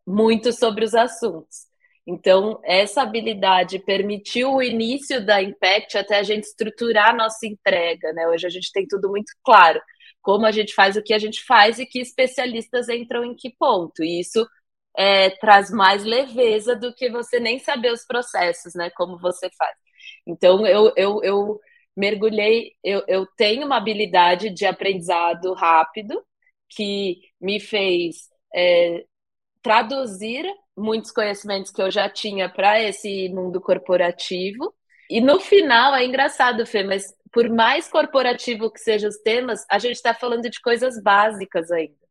muito 0.06 0.52
sobre 0.52 0.84
os 0.84 0.94
assuntos. 0.94 1.66
Então, 2.06 2.60
essa 2.62 3.00
habilidade 3.02 3.78
permitiu 3.78 4.54
o 4.54 4.62
início 4.62 5.24
da 5.24 5.42
Impact 5.42 5.96
até 5.96 6.18
a 6.18 6.22
gente 6.22 6.44
estruturar 6.44 7.10
a 7.10 7.16
nossa 7.16 7.46
entrega, 7.46 8.12
né? 8.12 8.28
Hoje 8.28 8.46
a 8.46 8.50
gente 8.50 8.70
tem 8.72 8.86
tudo 8.86 9.08
muito 9.08 9.32
claro, 9.42 9.80
como 10.20 10.44
a 10.44 10.52
gente 10.52 10.74
faz 10.74 10.96
o 10.96 11.02
que 11.02 11.14
a 11.14 11.18
gente 11.18 11.42
faz 11.44 11.78
e 11.78 11.86
que 11.86 11.98
especialistas 11.98 12.90
entram 12.90 13.24
em 13.24 13.34
que 13.34 13.50
ponto. 13.58 14.04
E 14.04 14.20
isso 14.20 14.46
é, 14.97 15.31
traz 15.31 15.70
mais 15.70 16.05
leveza 16.05 16.74
do 16.74 16.94
que 16.94 17.10
você 17.10 17.39
nem 17.39 17.59
saber 17.59 17.93
os 17.93 18.05
processos, 18.06 18.74
né? 18.74 18.90
Como 18.90 19.18
você 19.18 19.51
faz. 19.56 19.77
Então, 20.27 20.66
eu, 20.66 20.93
eu, 20.97 21.20
eu 21.23 21.60
mergulhei, 21.97 22.73
eu, 22.82 23.02
eu 23.09 23.27
tenho 23.36 23.66
uma 23.66 23.77
habilidade 23.77 24.51
de 24.51 24.66
aprendizado 24.66 25.52
rápido 25.55 26.23
que 26.68 27.20
me 27.40 27.60
fez 27.60 28.28
é, 28.55 29.05
traduzir 29.62 30.44
muitos 30.77 31.10
conhecimentos 31.10 31.70
que 31.73 31.82
eu 31.82 31.90
já 31.90 32.09
tinha 32.09 32.48
para 32.48 32.81
esse 32.82 33.28
mundo 33.31 33.60
corporativo. 33.60 34.74
E 35.09 35.20
no 35.20 35.40
final, 35.40 35.94
é 35.94 36.05
engraçado, 36.05 36.66
Fê, 36.66 36.82
mas 36.82 37.14
por 37.32 37.48
mais 37.48 37.89
corporativo 37.89 38.70
que 38.70 38.81
sejam 38.81 39.09
os 39.09 39.18
temas, 39.18 39.64
a 39.70 39.78
gente 39.78 39.97
está 39.97 40.14
falando 40.14 40.48
de 40.51 40.60
coisas 40.60 41.01
básicas 41.02 41.70
ainda. 41.70 42.05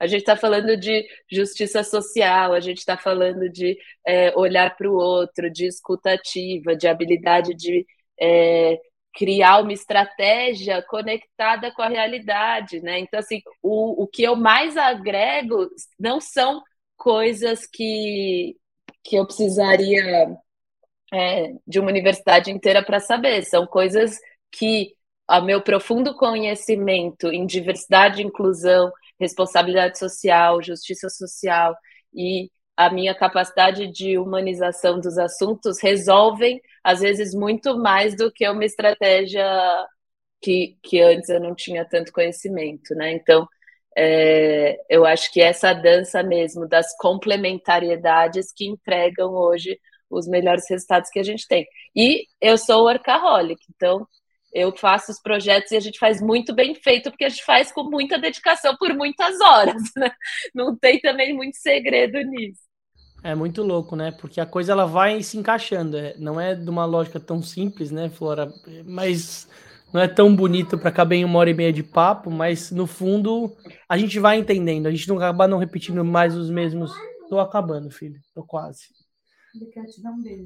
A 0.00 0.06
gente 0.06 0.20
está 0.20 0.34
falando 0.34 0.76
de 0.76 1.06
justiça 1.30 1.84
social, 1.84 2.54
a 2.54 2.60
gente 2.60 2.78
está 2.78 2.96
falando 2.96 3.50
de 3.50 3.78
é, 4.06 4.32
olhar 4.34 4.74
para 4.74 4.90
o 4.90 4.94
outro, 4.94 5.50
de 5.50 5.66
escutativa, 5.66 6.74
de 6.74 6.88
habilidade 6.88 7.54
de 7.54 7.86
é, 8.18 8.78
criar 9.14 9.60
uma 9.60 9.72
estratégia 9.72 10.82
conectada 10.82 11.72
com 11.72 11.82
a 11.82 11.88
realidade, 11.88 12.80
né? 12.80 12.98
Então, 13.00 13.20
assim, 13.20 13.42
o, 13.62 14.04
o 14.04 14.06
que 14.06 14.22
eu 14.22 14.36
mais 14.36 14.76
agrego 14.76 15.68
não 15.98 16.20
são 16.20 16.62
coisas 16.96 17.66
que, 17.66 18.56
que 19.02 19.16
eu 19.16 19.26
precisaria 19.26 20.36
é, 21.12 21.52
de 21.66 21.80
uma 21.80 21.90
universidade 21.90 22.50
inteira 22.50 22.84
para 22.84 23.00
saber, 23.00 23.42
são 23.44 23.66
coisas 23.66 24.18
que 24.50 24.94
o 25.28 25.40
meu 25.42 25.62
profundo 25.62 26.14
conhecimento 26.16 27.28
em 27.28 27.46
diversidade 27.46 28.20
e 28.20 28.24
inclusão, 28.24 28.92
responsabilidade 29.20 29.98
social, 29.98 30.62
justiça 30.62 31.08
social 31.08 31.74
e 32.14 32.50
a 32.76 32.90
minha 32.90 33.14
capacidade 33.14 33.86
de 33.92 34.16
humanização 34.18 34.98
dos 34.98 35.18
assuntos 35.18 35.78
resolvem, 35.82 36.60
às 36.82 37.00
vezes, 37.00 37.34
muito 37.34 37.76
mais 37.78 38.16
do 38.16 38.32
que 38.32 38.48
uma 38.48 38.64
estratégia 38.64 39.44
que, 40.40 40.78
que 40.82 41.00
antes 41.00 41.28
eu 41.28 41.40
não 41.40 41.54
tinha 41.54 41.84
tanto 41.84 42.12
conhecimento, 42.12 42.94
né? 42.94 43.12
Então, 43.12 43.46
é, 43.96 44.78
eu 44.88 45.04
acho 45.04 45.30
que 45.32 45.42
essa 45.42 45.74
dança 45.74 46.22
mesmo 46.22 46.66
das 46.66 46.96
complementariedades 46.96 48.52
que 48.52 48.66
entregam 48.66 49.32
hoje 49.34 49.78
os 50.08 50.26
melhores 50.26 50.64
resultados 50.68 51.10
que 51.10 51.18
a 51.18 51.22
gente 51.22 51.46
tem. 51.46 51.66
E 51.94 52.24
eu 52.40 52.56
sou 52.56 52.84
workaholic, 52.84 53.60
então 53.74 54.06
eu 54.52 54.72
faço 54.76 55.12
os 55.12 55.20
projetos 55.20 55.70
e 55.70 55.76
a 55.76 55.80
gente 55.80 55.98
faz 55.98 56.20
muito 56.20 56.54
bem 56.54 56.74
feito, 56.74 57.10
porque 57.10 57.24
a 57.24 57.28
gente 57.28 57.44
faz 57.44 57.70
com 57.70 57.84
muita 57.84 58.18
dedicação 58.18 58.76
por 58.76 58.92
muitas 58.94 59.40
horas, 59.40 59.82
né? 59.96 60.10
Não 60.54 60.76
tem 60.76 61.00
também 61.00 61.34
muito 61.34 61.56
segredo 61.56 62.18
nisso. 62.22 62.60
É 63.22 63.34
muito 63.34 63.62
louco, 63.62 63.94
né? 63.94 64.10
Porque 64.12 64.40
a 64.40 64.46
coisa 64.46 64.72
ela 64.72 64.86
vai 64.86 65.22
se 65.22 65.36
encaixando. 65.36 65.96
É, 65.96 66.14
não 66.18 66.40
é 66.40 66.54
de 66.54 66.68
uma 66.68 66.86
lógica 66.86 67.20
tão 67.20 67.42
simples, 67.42 67.90
né, 67.90 68.08
Flora? 68.08 68.50
Mas 68.86 69.46
não 69.92 70.00
é 70.00 70.08
tão 70.08 70.34
bonito 70.34 70.78
para 70.78 70.90
caber 70.90 71.18
em 71.18 71.24
uma 71.24 71.38
hora 71.38 71.50
e 71.50 71.54
meia 71.54 71.72
de 71.72 71.82
papo, 71.82 72.30
mas 72.30 72.70
no 72.70 72.86
fundo 72.86 73.54
a 73.88 73.98
gente 73.98 74.18
vai 74.18 74.38
entendendo. 74.38 74.86
A 74.86 74.90
gente 74.90 75.08
não 75.08 75.16
acaba 75.16 75.46
não 75.46 75.58
repetindo 75.58 76.04
mais 76.04 76.34
os 76.34 76.48
mesmos. 76.48 76.92
Tô 77.28 77.38
acabando, 77.38 77.90
filho. 77.90 78.18
Tô 78.34 78.42
quase. 78.42 78.84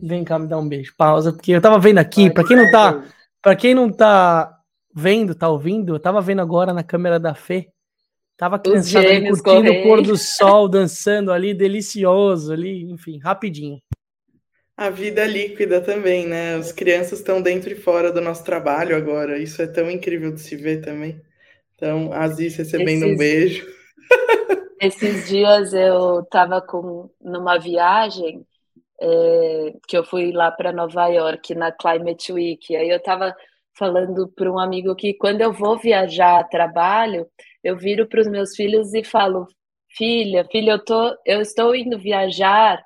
Vem 0.02 0.24
cá 0.24 0.38
me 0.38 0.48
dar 0.48 0.58
um 0.58 0.68
beijo. 0.68 0.94
Pausa, 0.96 1.32
porque 1.32 1.52
eu 1.52 1.60
tava 1.60 1.78
vendo 1.78 1.98
aqui, 1.98 2.30
para 2.30 2.44
quem 2.46 2.56
não 2.56 2.70
tá 2.70 3.04
para 3.44 3.54
quem 3.54 3.74
não 3.74 3.92
tá 3.92 4.58
vendo, 4.94 5.34
tá 5.34 5.50
ouvindo, 5.50 5.94
eu 5.94 6.00
tava 6.00 6.22
vendo 6.22 6.40
agora 6.40 6.72
na 6.72 6.82
câmera 6.82 7.20
da 7.20 7.34
Fê. 7.34 7.68
Tava 8.38 8.58
criançada 8.58 9.06
ali 9.06 9.28
curtindo 9.28 9.70
o 9.70 9.82
pôr 9.82 10.02
do 10.02 10.16
sol, 10.16 10.66
dançando 10.66 11.30
ali, 11.30 11.52
delicioso 11.52 12.54
ali, 12.54 12.90
enfim, 12.90 13.18
rapidinho. 13.18 13.78
A 14.76 14.88
vida 14.88 15.20
é 15.22 15.26
líquida 15.26 15.80
também, 15.82 16.26
né? 16.26 16.56
As 16.56 16.72
crianças 16.72 17.18
estão 17.20 17.40
dentro 17.40 17.70
e 17.70 17.76
fora 17.76 18.10
do 18.10 18.20
nosso 18.20 18.42
trabalho 18.42 18.96
agora. 18.96 19.38
Isso 19.38 19.60
é 19.60 19.66
tão 19.66 19.88
incrível 19.90 20.32
de 20.32 20.40
se 20.40 20.56
ver 20.56 20.80
também. 20.80 21.20
Então, 21.76 22.12
Aziz 22.12 22.56
recebendo 22.56 23.04
Esses... 23.04 23.14
um 23.14 23.16
beijo. 23.16 23.66
Esses 24.80 25.28
dias 25.28 25.72
eu 25.72 26.20
estava 26.20 26.60
com 26.60 27.10
numa 27.20 27.58
viagem 27.58 28.44
é, 29.04 29.74
que 29.88 29.96
eu 29.96 30.04
fui 30.04 30.32
lá 30.32 30.50
para 30.50 30.72
Nova 30.72 31.06
York 31.08 31.54
na 31.54 31.70
Climate 31.72 32.32
Week. 32.32 32.74
Aí 32.76 32.88
eu 32.90 32.96
estava 32.98 33.34
falando 33.78 34.28
para 34.28 34.50
um 34.50 34.58
amigo 34.58 34.94
que 34.96 35.14
quando 35.14 35.42
eu 35.42 35.52
vou 35.52 35.78
viajar 35.78 36.40
a 36.40 36.44
trabalho, 36.44 37.26
eu 37.62 37.76
viro 37.76 38.08
para 38.08 38.20
os 38.20 38.28
meus 38.28 38.54
filhos 38.56 38.94
e 38.94 39.04
falo: 39.04 39.46
"Filha, 39.90 40.44
filha, 40.50 40.72
eu 40.72 40.84
tô, 40.84 41.16
eu 41.26 41.40
estou 41.40 41.74
indo 41.74 41.98
viajar 41.98 42.82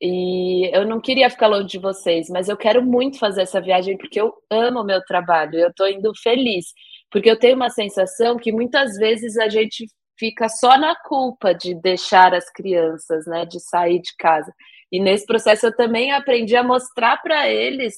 e 0.00 0.68
eu 0.76 0.84
não 0.84 1.00
queria 1.00 1.30
ficar 1.30 1.46
longe 1.46 1.68
de 1.68 1.78
vocês, 1.78 2.28
mas 2.28 2.48
eu 2.48 2.56
quero 2.56 2.82
muito 2.84 3.18
fazer 3.18 3.42
essa 3.42 3.60
viagem 3.60 3.96
porque 3.96 4.20
eu 4.20 4.34
amo 4.50 4.82
meu 4.84 5.00
trabalho. 5.04 5.56
Eu 5.58 5.68
estou 5.68 5.88
indo 5.88 6.12
feliz, 6.22 6.66
porque 7.10 7.30
eu 7.30 7.38
tenho 7.38 7.54
uma 7.56 7.70
sensação 7.70 8.36
que 8.36 8.50
muitas 8.52 8.96
vezes 8.96 9.38
a 9.38 9.48
gente 9.48 9.86
fica 10.18 10.48
só 10.48 10.76
na 10.78 10.96
culpa 11.04 11.54
de 11.54 11.74
deixar 11.74 12.34
as 12.34 12.50
crianças, 12.50 13.26
né, 13.26 13.46
de 13.46 13.60
sair 13.60 14.00
de 14.00 14.14
casa. 14.18 14.52
E 14.92 15.00
nesse 15.00 15.24
processo 15.24 15.66
eu 15.66 15.74
também 15.74 16.12
aprendi 16.12 16.54
a 16.54 16.62
mostrar 16.62 17.16
para 17.22 17.48
eles 17.48 17.94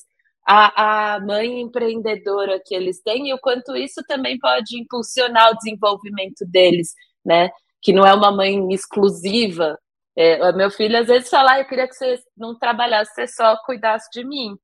a, 0.46 1.14
a 1.16 1.20
mãe 1.20 1.60
empreendedora 1.60 2.62
que 2.64 2.74
eles 2.74 3.02
têm 3.02 3.28
e 3.28 3.34
o 3.34 3.38
quanto 3.38 3.76
isso 3.76 4.00
também 4.06 4.38
pode 4.38 4.78
impulsionar 4.78 5.50
o 5.50 5.56
desenvolvimento 5.56 6.46
deles, 6.46 6.92
né? 7.24 7.50
Que 7.82 7.92
não 7.92 8.06
é 8.06 8.14
uma 8.14 8.30
mãe 8.30 8.72
exclusiva. 8.72 9.78
É, 10.16 10.52
meu 10.52 10.70
filho 10.70 10.96
às 10.96 11.08
vezes 11.08 11.28
fala, 11.28 11.54
ah, 11.54 11.60
eu 11.60 11.66
queria 11.66 11.88
que 11.88 11.94
você 11.94 12.16
não 12.36 12.56
trabalhasse, 12.56 13.12
você 13.14 13.26
só 13.26 13.56
cuidasse 13.66 14.08
de 14.12 14.24
mim. 14.24 14.56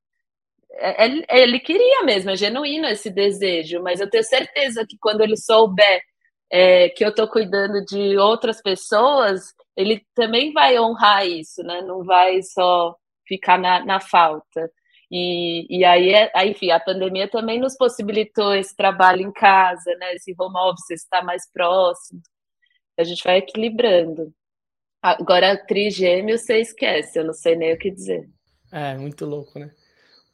É, 0.75 1.05
ele, 1.05 1.25
ele 1.29 1.61
queria 1.61 2.05
mesmo, 2.05 2.31
é 2.31 2.37
genuíno 2.37 2.87
esse 2.87 3.11
desejo, 3.11 3.83
mas 3.83 4.01
eu 4.01 4.09
tenho 4.09 4.23
certeza 4.23 4.87
que 4.89 4.97
quando 5.01 5.23
ele 5.23 5.37
souber 5.37 6.01
é, 6.51 6.89
que 6.89 7.05
eu 7.05 7.11
estou 7.11 7.29
cuidando 7.29 7.85
de 7.85 8.19
outras 8.19 8.61
pessoas, 8.61 9.55
ele 9.77 10.05
também 10.15 10.53
vai 10.53 10.79
honrar 10.79 11.27
isso, 11.27 11.63
né? 11.63 11.81
Não 11.83 12.05
vai 12.05 12.43
só 12.43 12.97
ficar 13.27 13.59
na, 13.59 13.85
na 13.85 14.01
falta. 14.01 14.71
E, 15.11 15.67
e 15.79 15.85
aí, 15.85 16.11
é, 16.11 16.31
aí, 16.35 16.51
enfim, 16.51 16.71
a 16.71 16.81
pandemia 16.81 17.29
também 17.29 17.61
nos 17.61 17.77
possibilitou 17.77 18.55
esse 18.55 18.77
trabalho 18.77 19.23
em 19.23 19.33
casa, 19.33 19.95
né? 19.97 20.15
Esse 20.15 20.35
home 20.39 20.59
office 20.59 20.91
estar 20.91 21.23
mais 21.23 21.51
próximo. 21.53 22.21
A 22.99 23.05
gente 23.05 23.23
vai 23.23 23.39
equilibrando. 23.39 24.33
Agora, 25.03 25.57
trigêmeo, 25.57 26.37
você 26.37 26.59
esquece, 26.61 27.19
eu 27.19 27.25
não 27.25 27.33
sei 27.33 27.57
nem 27.57 27.73
o 27.73 27.79
que 27.79 27.91
dizer. 27.91 28.29
É, 28.71 28.97
muito 28.97 29.25
louco, 29.25 29.59
né? 29.59 29.71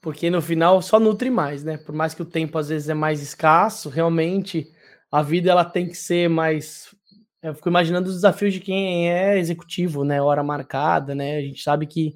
Porque 0.00 0.28
no 0.28 0.42
final 0.42 0.82
só 0.82 0.98
nutre 0.98 1.30
mais, 1.30 1.62
né? 1.62 1.76
Por 1.76 1.94
mais 1.94 2.14
que 2.14 2.22
o 2.22 2.26
tempo 2.26 2.58
às 2.58 2.68
vezes 2.68 2.88
é 2.88 2.94
mais 2.94 3.22
escasso, 3.22 3.88
realmente 3.88 4.70
a 5.10 5.22
vida 5.22 5.50
ela 5.50 5.64
tem 5.64 5.86
que 5.88 5.94
ser 5.94 6.28
mais. 6.28 6.94
Eu 7.42 7.54
fico 7.54 7.68
imaginando 7.68 8.08
os 8.08 8.14
desafios 8.16 8.52
de 8.52 8.60
quem 8.60 9.10
é 9.10 9.38
executivo, 9.38 10.04
né? 10.04 10.20
Hora 10.20 10.42
marcada, 10.42 11.14
né? 11.14 11.36
A 11.36 11.42
gente 11.42 11.62
sabe 11.62 11.86
que 11.86 12.14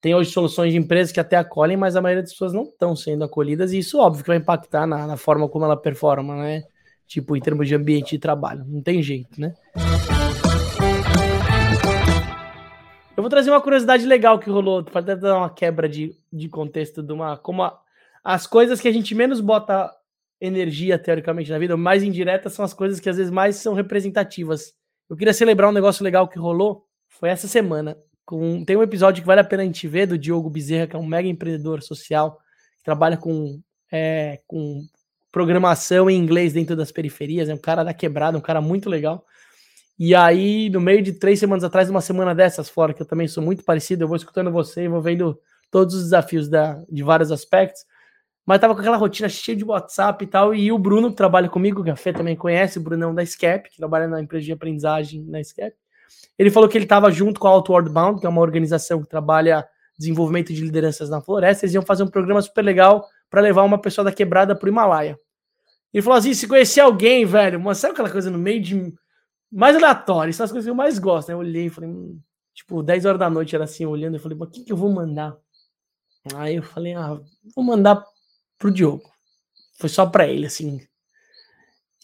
tem 0.00 0.14
hoje 0.14 0.30
soluções 0.30 0.72
de 0.72 0.78
empresas 0.78 1.12
que 1.12 1.18
até 1.18 1.36
acolhem, 1.36 1.76
mas 1.76 1.96
a 1.96 2.02
maioria 2.02 2.22
das 2.22 2.32
pessoas 2.32 2.52
não 2.52 2.64
estão 2.64 2.94
sendo 2.94 3.24
acolhidas, 3.24 3.72
e 3.72 3.78
isso, 3.78 3.98
óbvio, 3.98 4.22
que 4.22 4.28
vai 4.28 4.36
impactar 4.36 4.86
na, 4.86 5.06
na 5.06 5.16
forma 5.16 5.48
como 5.48 5.64
ela 5.64 5.76
performa, 5.76 6.36
né? 6.36 6.62
Tipo, 7.06 7.36
em 7.36 7.40
termos 7.40 7.66
de 7.66 7.74
ambiente 7.74 8.10
de 8.10 8.18
trabalho. 8.18 8.64
Não 8.66 8.82
tem 8.82 9.02
jeito, 9.02 9.40
né? 9.40 9.54
Eu 13.16 13.22
vou 13.22 13.30
trazer 13.30 13.50
uma 13.50 13.62
curiosidade 13.62 14.04
legal 14.04 14.38
que 14.38 14.50
rolou, 14.50 14.84
para 14.84 15.14
dar 15.14 15.38
uma 15.38 15.50
quebra 15.50 15.88
de, 15.88 16.14
de 16.30 16.48
contexto 16.48 17.02
de 17.02 17.12
uma. 17.12 17.38
Como 17.38 17.62
a, 17.62 17.80
as 18.22 18.46
coisas 18.46 18.80
que 18.80 18.88
a 18.88 18.92
gente 18.92 19.14
menos 19.14 19.40
bota 19.40 19.90
energia, 20.40 20.98
teoricamente, 20.98 21.50
na 21.50 21.58
vida, 21.58 21.76
mais 21.76 22.02
indiretas 22.02 22.52
são 22.52 22.64
as 22.64 22.74
coisas 22.74 23.00
que 23.00 23.08
às 23.08 23.16
vezes 23.16 23.32
mais 23.32 23.56
são 23.56 23.74
representativas. 23.74 24.72
Eu 25.08 25.16
queria 25.16 25.32
celebrar 25.32 25.70
um 25.70 25.72
negócio 25.72 26.04
legal 26.04 26.28
que 26.28 26.38
rolou, 26.38 26.84
foi 27.08 27.28
essa 27.28 27.48
semana. 27.48 27.96
Com, 28.24 28.64
tem 28.64 28.76
um 28.76 28.82
episódio 28.82 29.22
que 29.22 29.26
vale 29.26 29.40
a 29.40 29.44
pena 29.44 29.62
a 29.62 29.66
gente 29.66 29.86
ver 29.86 30.06
do 30.06 30.18
Diogo 30.18 30.50
Bezerra, 30.50 30.86
que 30.86 30.96
é 30.96 30.98
um 30.98 31.06
mega 31.06 31.28
empreendedor 31.28 31.82
social, 31.82 32.38
que 32.76 32.84
trabalha 32.84 33.16
com, 33.16 33.60
é, 33.90 34.40
com 34.46 34.82
programação 35.30 36.10
em 36.10 36.18
inglês 36.18 36.52
dentro 36.52 36.74
das 36.74 36.90
periferias, 36.90 37.48
é 37.48 37.54
um 37.54 37.58
cara 37.58 37.84
da 37.84 37.94
quebrada, 37.94 38.36
um 38.36 38.40
cara 38.40 38.60
muito 38.60 38.90
legal. 38.90 39.24
E 39.98 40.14
aí, 40.14 40.68
no 40.68 40.80
meio 40.80 41.02
de 41.02 41.12
três 41.12 41.38
semanas 41.38 41.64
atrás, 41.64 41.88
uma 41.88 42.00
semana 42.02 42.34
dessas 42.34 42.68
fora, 42.68 42.92
que 42.92 43.00
eu 43.00 43.06
também 43.06 43.28
sou 43.28 43.42
muito 43.42 43.64
parecido, 43.64 44.04
eu 44.04 44.08
vou 44.08 44.16
escutando 44.16 44.50
você 44.50 44.88
vou 44.88 45.00
vendo 45.00 45.38
todos 45.70 45.94
os 45.94 46.02
desafios 46.04 46.48
da, 46.48 46.82
de 46.88 47.02
vários 47.02 47.32
aspectos 47.32 47.84
mas 48.46 48.60
tava 48.60 48.74
com 48.74 48.80
aquela 48.80 48.96
rotina 48.96 49.28
cheia 49.28 49.56
de 49.56 49.64
WhatsApp 49.64 50.24
e 50.24 50.26
tal. 50.28 50.54
E 50.54 50.70
o 50.70 50.78
Bruno, 50.78 51.10
que 51.10 51.16
trabalha 51.16 51.48
comigo, 51.48 51.82
que 51.82 51.90
a 51.90 51.96
Fê 51.96 52.12
também 52.12 52.36
conhece, 52.36 52.78
o 52.78 52.80
Brunão 52.80 53.12
da 53.12 53.26
Scap, 53.26 53.68
que 53.68 53.76
trabalha 53.76 54.06
na 54.06 54.22
empresa 54.22 54.44
de 54.44 54.52
aprendizagem 54.52 55.24
na 55.24 55.42
Scap. 55.42 55.74
Ele 56.38 56.50
falou 56.50 56.68
que 56.68 56.78
ele 56.78 56.84
estava 56.84 57.10
junto 57.10 57.40
com 57.40 57.48
a 57.48 57.50
Outward 57.50 57.90
Bound, 57.90 58.20
que 58.20 58.26
é 58.26 58.28
uma 58.28 58.40
organização 58.40 59.02
que 59.02 59.08
trabalha 59.08 59.66
desenvolvimento 59.98 60.52
de 60.52 60.62
lideranças 60.62 61.10
na 61.10 61.20
floresta. 61.20 61.64
Eles 61.64 61.74
iam 61.74 61.82
fazer 61.82 62.04
um 62.04 62.08
programa 62.08 62.40
super 62.40 62.62
legal 62.62 63.08
para 63.28 63.40
levar 63.40 63.64
uma 63.64 63.80
pessoa 63.80 64.04
da 64.04 64.12
quebrada 64.12 64.54
para 64.54 64.66
o 64.66 64.68
Himalaia. 64.68 65.18
Ele 65.92 66.02
falou 66.02 66.18
assim: 66.18 66.32
se 66.32 66.46
conhecer 66.46 66.80
alguém, 66.80 67.24
velho, 67.24 67.58
mano, 67.58 67.74
sabe 67.74 67.94
aquela 67.94 68.10
coisa 68.10 68.30
no 68.30 68.38
meio 68.38 68.62
de. 68.62 68.94
Mais 69.50 69.74
aleatória, 69.74 70.32
são 70.32 70.44
as 70.44 70.50
coisas 70.50 70.66
que 70.66 70.70
eu 70.70 70.74
mais 70.74 70.98
gosto, 70.98 71.28
né? 71.28 71.34
Eu 71.34 71.38
olhei 71.38 71.66
e 71.66 71.70
falei, 71.70 71.88
hum, 71.88 72.20
tipo, 72.52 72.82
10 72.82 73.04
horas 73.06 73.18
da 73.18 73.30
noite 73.30 73.54
era 73.54 73.64
assim, 73.64 73.86
olhando, 73.86 74.16
eu 74.16 74.20
falei, 74.20 74.36
o 74.38 74.46
que, 74.46 74.64
que 74.64 74.72
eu 74.72 74.76
vou 74.76 74.90
mandar? 74.90 75.36
Aí 76.34 76.56
eu 76.56 76.62
falei, 76.62 76.94
ah, 76.94 77.18
vou 77.54 77.64
mandar 77.64 78.04
pro 78.58 78.70
Diogo. 78.70 79.10
Foi 79.78 79.88
só 79.88 80.06
para 80.06 80.26
ele, 80.26 80.46
assim. 80.46 80.80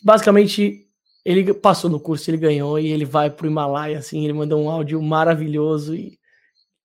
Basicamente, 0.02 0.86
ele 1.24 1.54
passou 1.54 1.88
no 1.88 2.00
curso, 2.00 2.28
ele 2.30 2.36
ganhou 2.36 2.78
e 2.78 2.88
ele 2.88 3.04
vai 3.04 3.30
pro 3.30 3.46
Himalaia, 3.46 3.98
assim. 3.98 4.24
Ele 4.24 4.32
mandou 4.32 4.62
um 4.62 4.70
áudio 4.70 5.00
maravilhoso 5.00 5.94
e 5.94 6.18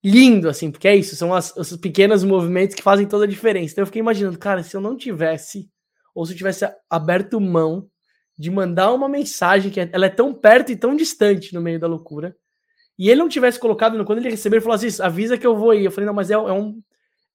lindo, 0.04 0.48
assim, 0.48 0.72
porque 0.72 0.88
é 0.88 0.96
isso, 0.96 1.16
são 1.16 1.34
as, 1.34 1.56
os 1.58 1.76
pequenos 1.76 2.24
movimentos 2.24 2.76
que 2.76 2.84
fazem 2.84 3.08
toda 3.08 3.26
a 3.26 3.28
diferença. 3.28 3.74
Então 3.74 3.82
eu 3.82 3.88
fiquei 3.88 4.00
imaginando, 4.00 4.38
cara, 4.38 4.64
se 4.64 4.76
eu 4.76 4.82
não 4.82 4.96
tivesse, 4.96 5.70
ou 6.14 6.26
se 6.26 6.34
eu 6.34 6.38
tivesse 6.38 6.66
aberto 6.90 7.42
mão 7.42 7.90
de 8.38 8.52
mandar 8.52 8.94
uma 8.94 9.10
mensagem 9.10 9.72
que 9.72 9.80
é, 9.80 9.90
ela 9.92 10.06
é 10.06 10.10
tão 10.10 10.34
perto 10.34 10.72
e 10.72 10.76
tão 10.76 10.96
distante 10.96 11.54
no 11.54 11.62
meio 11.62 11.80
da 11.80 11.88
loucura, 11.88 12.36
e 12.98 13.10
ele 13.10 13.20
não 13.20 13.30
tivesse 13.30 13.60
colocado, 13.60 14.04
quando 14.06 14.20
ele 14.20 14.30
recebeu, 14.30 14.58
ele 14.58 14.64
falou 14.64 14.76
assim: 14.76 15.02
avisa 15.02 15.38
que 15.38 15.46
eu 15.46 15.56
vou 15.56 15.74
ir. 15.74 15.86
Eu 15.86 15.92
falei, 15.92 16.08
não, 16.08 16.14
mas 16.14 16.32
é, 16.32 16.34
é 16.34 16.38
um 16.38 16.82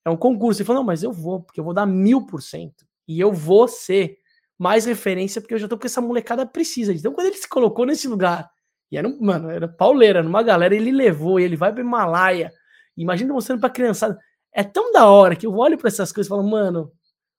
é 0.05 0.11
um 0.11 0.17
concurso. 0.17 0.61
Ele 0.61 0.67
falou, 0.67 0.83
não, 0.83 0.87
mas 0.87 1.03
eu 1.03 1.13
vou, 1.13 1.43
porque 1.43 1.61
eu 1.61 1.65
vou 1.65 1.75
dar 1.75 1.87
mil 1.87 2.27
por 2.27 2.43
cento. 2.43 2.85
E 3.07 3.21
eu 3.21 3.33
vou 3.33 3.67
ser 3.69 4.19
mais 4.59 4.85
referência, 4.85 5.41
porque 5.41 5.55
eu 5.55 5.59
já 5.59 5.69
tô 5.69 5.77
com 5.77 5.87
essa 5.87 6.01
molecada 6.01 6.47
precisa. 6.47 6.93
Então, 6.93 7.13
quando 7.13 7.27
ele 7.29 7.37
se 7.37 7.49
colocou 7.49 7.85
nesse 7.85 8.07
lugar, 8.07 8.51
e 8.91 8.97
era, 8.97 9.09
mano, 9.21 9.51
era 9.51 9.67
pauleira, 9.67 10.23
numa 10.23 10.43
galera, 10.43 10.75
ele 10.75 10.93
levou, 10.93 11.41
e 11.41 11.45
ele 11.45 11.57
vai 11.57 11.73
pro 11.73 11.83
Himalaia. 11.83 12.53
Imagina 12.97 13.33
mostrando 13.33 13.61
pra 13.61 13.71
criançada. 13.71 14.19
É 14.53 14.63
tão 14.63 14.93
da 14.93 15.09
hora 15.09 15.35
que 15.35 15.47
eu 15.47 15.57
olho 15.57 15.79
para 15.79 15.89
essas 15.89 16.13
coisas 16.13 16.27
e 16.27 16.29
falo, 16.29 16.49
mano, 16.49 16.93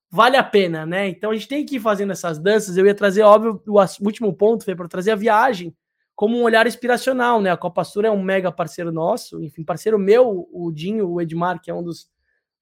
vale 0.10 0.36
a 0.36 0.44
pena, 0.44 0.86
né? 0.86 1.08
Então 1.08 1.32
a 1.32 1.34
gente 1.34 1.48
tem 1.48 1.66
que 1.66 1.78
ir 1.78 1.80
fazendo 1.80 2.12
essas 2.12 2.40
danças. 2.40 2.76
Eu 2.76 2.86
ia 2.86 2.96
trazer, 2.96 3.22
óbvio, 3.22 3.62
o 3.68 4.06
último 4.06 4.34
ponto 4.34 4.66
foi 4.66 4.76
para 4.76 4.88
trazer 4.88 5.12
a 5.12 5.16
viagem 5.16 5.76
como 6.16 6.38
um 6.38 6.44
olhar 6.44 6.68
inspiracional, 6.68 7.42
né? 7.42 7.52
A 7.52 7.58
Copa 7.58 7.84
Sur 7.84 8.06
é 8.06 8.12
um 8.12 8.22
mega 8.22 8.52
parceiro 8.52 8.92
nosso, 8.92 9.44
enfim, 9.44 9.64
parceiro 9.64 9.98
meu, 9.98 10.48
o 10.52 10.72
Dinho, 10.72 11.10
o 11.10 11.22
Edmar, 11.22 11.60
que 11.62 11.72
é 11.72 11.74
um 11.74 11.84
dos 11.84 12.08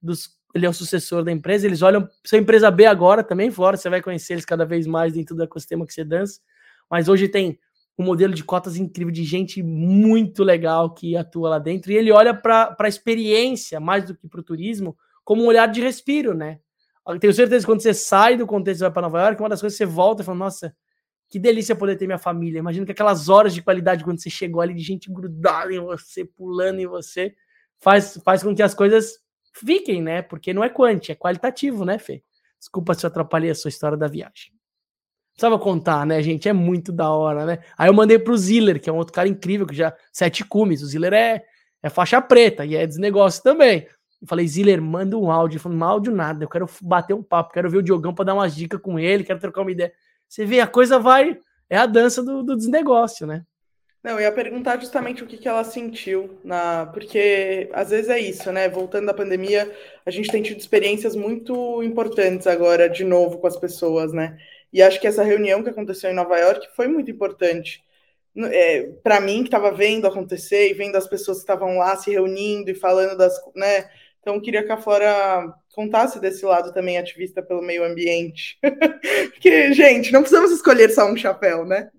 dos, 0.02 0.38
ele 0.54 0.66
é 0.66 0.70
o 0.70 0.74
sucessor 0.74 1.24
da 1.24 1.32
empresa, 1.32 1.68
eles 1.68 1.82
olham, 1.82 2.08
são 2.26 2.40
empresa 2.40 2.72
B 2.72 2.86
agora 2.86 3.24
também, 3.24 3.52
fora, 3.52 3.78
você 3.78 3.90
vai 3.90 4.02
conhecer 4.02 4.34
eles 4.34 4.46
cada 4.46 4.66
vez 4.66 4.88
mais 4.88 5.14
dentro 5.14 5.36
do 5.36 5.44
ecossistema 5.44 5.86
que 5.86 5.94
você 5.94 6.04
dança, 6.04 6.40
mas 6.90 7.08
hoje 7.08 7.28
tem 7.28 7.60
um 7.98 8.04
modelo 8.04 8.34
de 8.34 8.44
cotas 8.44 8.78
incrível 8.78 9.14
de 9.14 9.24
gente 9.24 9.62
muito 9.62 10.44
legal 10.44 10.94
que 10.94 11.16
atua 11.16 11.50
lá 11.50 11.60
dentro, 11.60 11.92
e 11.92 11.96
ele 11.96 12.12
olha 12.12 12.34
para 12.34 12.76
a 12.80 12.88
experiência, 12.88 13.80
mais 13.80 14.06
do 14.06 14.16
que 14.16 14.28
para 14.28 14.40
o 14.40 14.44
turismo, 14.44 14.98
como 15.24 15.44
um 15.44 15.48
olhar 15.48 15.68
de 15.68 15.82
respiro, 15.82 16.34
né? 16.34 16.60
Tenho 17.20 17.34
certeza 17.34 17.66
que 17.66 17.72
quando 17.72 17.82
você 17.82 17.94
sai 17.94 18.38
do 18.38 18.46
contexto 18.46 18.82
e 18.82 18.84
vai 18.84 18.92
para 18.92 19.02
Nova 19.02 19.22
York, 19.22 19.42
uma 19.42 19.50
das 19.50 19.60
coisas 19.60 19.78
que 19.78 19.84
você 19.84 19.92
volta 19.92 20.22
e 20.22 20.26
fala, 20.26 20.38
nossa, 20.38 20.76
que 21.30 21.40
delícia 21.40 21.76
poder 21.76 21.96
ter 21.96 22.06
minha 22.06 22.20
família. 22.20 22.60
Imagina 22.60 22.86
que 22.86 22.92
aquelas 22.92 23.28
horas 23.28 23.54
de 23.54 23.62
qualidade 23.62 24.04
quando 24.04 24.22
você 24.22 24.30
chegou 24.30 24.62
ali 24.62 24.74
de 24.74 24.84
gente 24.84 25.12
grudada 25.12 25.74
em 25.74 25.80
você, 25.80 26.24
pulando 26.26 26.80
em 26.80 26.86
você, 26.86 27.34
faz, 27.80 28.20
faz 28.24 28.44
com 28.44 28.54
que 28.56 28.62
as 28.62 28.74
coisas 28.74 29.18
fiquem, 29.54 30.02
né? 30.02 30.22
Porque 30.22 30.54
não 30.54 30.64
é 30.64 30.70
quant, 30.70 31.10
é 31.10 31.16
qualitativo, 31.16 31.86
né, 31.86 31.98
Fê? 31.98 32.24
Desculpa 32.60 32.94
se 32.94 33.06
eu 33.06 33.08
atrapalhei 33.08 33.50
a 33.50 33.56
sua 33.56 33.70
história 33.70 33.98
da 33.98 34.08
viagem. 34.08 34.54
Precisava 35.34 35.58
contar, 35.58 36.06
né, 36.06 36.22
gente? 36.22 36.48
É 36.48 36.54
muito 36.54 36.92
da 36.92 37.10
hora, 37.10 37.46
né? 37.46 37.60
Aí 37.78 37.90
eu 37.90 37.94
mandei 37.94 38.20
pro 38.20 38.38
Ziller, 38.38 38.80
que 38.80 38.90
é 38.90 38.94
um 38.94 38.98
outro 38.98 39.14
cara 39.14 39.28
incrível, 39.28 39.66
que 39.66 39.74
já. 39.74 39.96
Sete 40.12 40.44
cumes. 40.46 40.84
O 40.84 40.88
Ziller 40.88 41.14
é, 41.14 41.44
é 41.82 41.90
faixa 41.90 42.22
preta 42.22 42.66
e 42.66 42.76
é 42.76 42.86
desnegócio 42.86 43.42
também. 43.42 43.88
falei, 44.28 44.48
Ziller, 44.48 44.82
manda 44.82 45.18
um 45.18 45.32
áudio. 45.32 45.56
Ele 45.56 45.64
falou, 45.64 45.78
não 45.78 45.88
áudio 45.88 46.14
nada, 46.14 46.44
eu 46.44 46.50
quero 46.50 46.70
bater 46.82 47.14
um 47.14 47.24
papo, 47.24 47.54
quero 47.54 47.70
ver 47.70 47.78
o 47.78 47.84
Diogão 47.84 48.14
para 48.14 48.26
dar 48.26 48.34
umas 48.36 48.56
dicas 48.56 48.80
com 48.80 49.00
ele, 49.00 49.24
quero 49.24 49.40
trocar 49.40 49.62
uma 49.62 49.72
ideia. 49.72 49.92
Você 50.28 50.46
vê, 50.46 50.60
a 50.60 50.68
coisa 50.68 51.00
vai. 51.00 51.40
É 51.70 51.78
a 51.78 51.86
dança 51.86 52.22
do, 52.22 52.44
do 52.44 52.56
desnegócio, 52.56 53.26
né? 53.26 53.46
Não, 54.04 54.14
eu 54.14 54.22
ia 54.22 54.32
perguntar 54.32 54.80
justamente 54.80 55.24
o 55.24 55.28
que, 55.28 55.38
que 55.38 55.48
ela 55.48 55.64
sentiu, 55.64 56.40
na 56.44 56.88
porque 56.88 57.70
às 57.72 57.92
vezes 57.92 58.10
é 58.10 58.20
isso, 58.20 58.52
né? 58.52 58.68
Voltando 58.68 59.06
da 59.06 59.14
pandemia, 59.14 59.72
a 60.04 60.10
gente 60.10 60.32
tem 60.32 60.42
tido 60.42 60.60
experiências 60.60 61.16
muito 61.16 61.84
importantes 61.84 62.48
agora, 62.48 62.90
de 62.90 63.04
novo, 63.04 63.38
com 63.38 63.46
as 63.46 63.58
pessoas, 63.58 64.12
né? 64.12 64.40
E 64.74 64.82
acho 64.82 65.00
que 65.00 65.06
essa 65.06 65.24
reunião 65.24 65.64
que 65.64 65.70
aconteceu 65.70 66.10
em 66.10 66.16
Nova 66.16 66.36
York 66.38 66.68
foi 66.76 66.88
muito 66.88 67.12
importante. 67.12 67.84
É, 68.38 68.84
para 69.04 69.20
mim, 69.22 69.42
que 69.42 69.50
estava 69.50 69.72
vendo 69.72 70.08
acontecer 70.08 70.70
e 70.70 70.74
vendo 70.74 70.96
as 70.96 71.08
pessoas 71.08 71.38
que 71.38 71.44
estavam 71.44 71.78
lá 71.78 71.96
se 71.96 72.10
reunindo 72.10 72.72
e 72.72 72.76
falando 72.76 73.18
das. 73.18 73.34
Né? 73.56 73.88
Então, 74.20 74.40
queria 74.40 74.64
que 74.64 74.72
a 74.72 74.78
Flora 74.78 75.54
contasse 75.76 76.20
desse 76.20 76.46
lado 76.46 76.74
também 76.74 76.98
ativista 76.98 77.42
pelo 77.44 77.62
meio 77.62 77.84
ambiente. 77.84 78.58
Porque, 79.34 79.74
gente, 79.74 80.12
não 80.12 80.22
precisamos 80.22 80.52
escolher 80.52 80.90
só 80.90 81.12
um 81.12 81.18
chapéu, 81.18 81.66
né? 81.66 81.92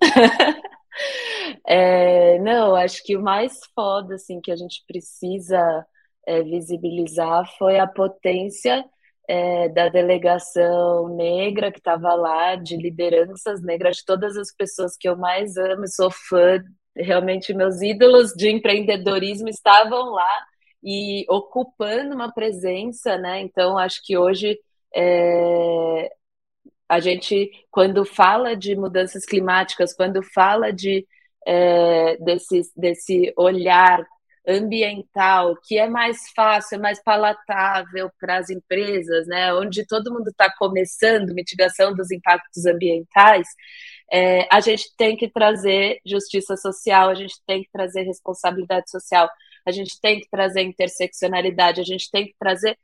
É, 1.66 2.38
não, 2.40 2.74
acho 2.74 3.02
que 3.04 3.16
o 3.16 3.22
mais 3.22 3.58
foda 3.74 4.16
assim, 4.16 4.40
que 4.40 4.50
a 4.50 4.56
gente 4.56 4.84
precisa 4.86 5.86
é, 6.26 6.42
visibilizar 6.42 7.44
foi 7.58 7.78
a 7.78 7.86
potência 7.86 8.84
é, 9.28 9.68
da 9.68 9.88
delegação 9.88 11.08
negra 11.16 11.72
que 11.72 11.78
estava 11.78 12.14
lá, 12.14 12.56
de 12.56 12.76
lideranças 12.76 13.62
negras, 13.62 14.02
todas 14.02 14.36
as 14.36 14.52
pessoas 14.54 14.96
que 14.96 15.08
eu 15.08 15.16
mais 15.16 15.56
amo 15.56 15.84
e 15.84 15.88
sou 15.88 16.10
fã, 16.10 16.62
realmente 16.96 17.52
meus 17.54 17.80
ídolos 17.82 18.32
de 18.32 18.50
empreendedorismo 18.50 19.48
estavam 19.48 20.12
lá 20.12 20.46
e 20.82 21.24
ocupando 21.28 22.14
uma 22.14 22.32
presença, 22.32 23.18
né? 23.18 23.40
Então, 23.40 23.76
acho 23.76 24.00
que 24.04 24.16
hoje 24.16 24.58
é, 24.94 26.10
a 26.88 27.00
gente, 27.00 27.50
quando 27.70 28.04
fala 28.04 28.56
de 28.56 28.76
mudanças 28.76 29.24
climáticas, 29.24 29.94
quando 29.94 30.22
fala 30.22 30.72
de 30.72 31.06
é, 31.46 32.16
desse, 32.18 32.62
desse 32.76 33.32
olhar 33.36 34.04
ambiental, 34.46 35.56
que 35.64 35.78
é 35.78 35.88
mais 35.88 36.30
fácil, 36.34 36.76
é 36.76 36.78
mais 36.78 37.02
palatável 37.02 38.10
para 38.20 38.38
as 38.38 38.50
empresas, 38.50 39.26
né? 39.26 39.52
onde 39.54 39.86
todo 39.86 40.12
mundo 40.12 40.28
está 40.28 40.52
começando 40.56 41.34
mitigação 41.34 41.92
dos 41.94 42.10
impactos 42.12 42.64
ambientais, 42.64 43.48
é, 44.12 44.46
a 44.52 44.60
gente 44.60 44.94
tem 44.96 45.16
que 45.16 45.28
trazer 45.28 46.00
justiça 46.06 46.56
social, 46.56 47.08
a 47.10 47.14
gente 47.14 47.34
tem 47.46 47.62
que 47.62 47.70
trazer 47.72 48.02
responsabilidade 48.02 48.88
social, 48.90 49.28
a 49.66 49.72
gente 49.72 50.00
tem 50.00 50.20
que 50.20 50.28
trazer 50.30 50.62
interseccionalidade, 50.62 51.80
a 51.80 51.84
gente 51.84 52.08
tem 52.10 52.26
que 52.26 52.34
trazer 52.38 52.78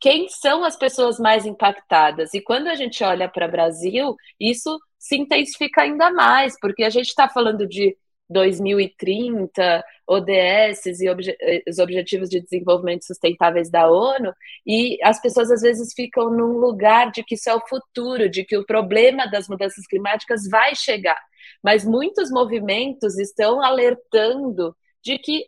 quem 0.00 0.28
são 0.28 0.64
as 0.64 0.76
pessoas 0.76 1.18
mais 1.18 1.46
impactadas. 1.46 2.34
E 2.34 2.40
quando 2.40 2.68
a 2.68 2.74
gente 2.74 3.02
olha 3.02 3.28
para 3.28 3.48
o 3.48 3.50
Brasil, 3.50 4.14
isso 4.38 4.78
se 4.98 5.16
intensifica 5.16 5.82
ainda 5.82 6.10
mais, 6.10 6.58
porque 6.60 6.84
a 6.84 6.90
gente 6.90 7.08
está 7.08 7.28
falando 7.28 7.66
de 7.66 7.96
2030, 8.28 9.84
ODS 10.06 11.00
e 11.00 11.08
obje 11.08 11.36
os 11.68 11.78
Objetivos 11.78 12.28
de 12.28 12.40
Desenvolvimento 12.40 13.04
Sustentáveis 13.04 13.70
da 13.70 13.90
ONU, 13.90 14.32
e 14.66 14.98
as 15.02 15.20
pessoas 15.20 15.50
às 15.50 15.60
vezes 15.60 15.92
ficam 15.94 16.30
num 16.30 16.58
lugar 16.58 17.10
de 17.10 17.22
que 17.22 17.34
isso 17.34 17.48
é 17.50 17.54
o 17.54 17.66
futuro, 17.66 18.28
de 18.28 18.44
que 18.44 18.56
o 18.56 18.64
problema 18.66 19.26
das 19.26 19.48
mudanças 19.48 19.86
climáticas 19.86 20.48
vai 20.50 20.74
chegar. 20.74 21.20
Mas 21.62 21.84
muitos 21.84 22.30
movimentos 22.30 23.18
estão 23.18 23.62
alertando 23.62 24.74
de 25.02 25.18
que 25.18 25.46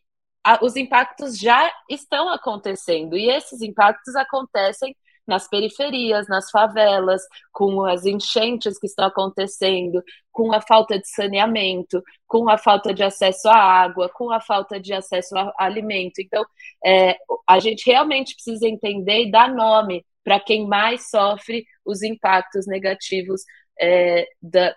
os 0.63 0.77
impactos 0.77 1.39
já 1.39 1.73
estão 1.89 2.29
acontecendo, 2.29 3.17
e 3.17 3.31
esses 3.31 3.61
impactos 3.63 4.15
acontecem 4.15 4.95
nas 5.27 5.49
periferias, 5.49 6.29
nas 6.29 6.51
favelas, 6.51 7.23
com 7.53 7.85
as 7.85 8.05
enchentes 8.05 8.79
que 8.79 8.87
estão 8.87 9.07
acontecendo, 9.07 10.03
com 10.31 10.53
a 10.53 10.61
falta 10.61 10.99
de 10.99 11.09
saneamento, 11.09 12.03
com 12.27 12.49
a 12.49 12.57
falta 12.57 12.95
de 12.95 13.03
acesso 13.03 13.49
à 13.49 13.57
água, 13.57 14.09
com 14.09 14.31
a 14.31 14.41
falta 14.41 14.79
de 14.79 14.93
acesso 14.93 15.37
a 15.37 15.53
alimento. 15.59 16.21
Então, 16.21 16.45
é, 16.85 17.17
a 17.47 17.59
gente 17.59 17.85
realmente 17.87 18.35
precisa 18.35 18.69
entender 18.69 19.25
e 19.25 19.31
dar 19.31 19.53
nome 19.53 20.05
para 20.23 20.39
quem 20.39 20.67
mais 20.67 21.11
sofre 21.11 21.65
os 21.85 22.03
impactos 22.03 22.67
negativos 22.67 23.43
é, 23.81 24.27
da, 24.41 24.75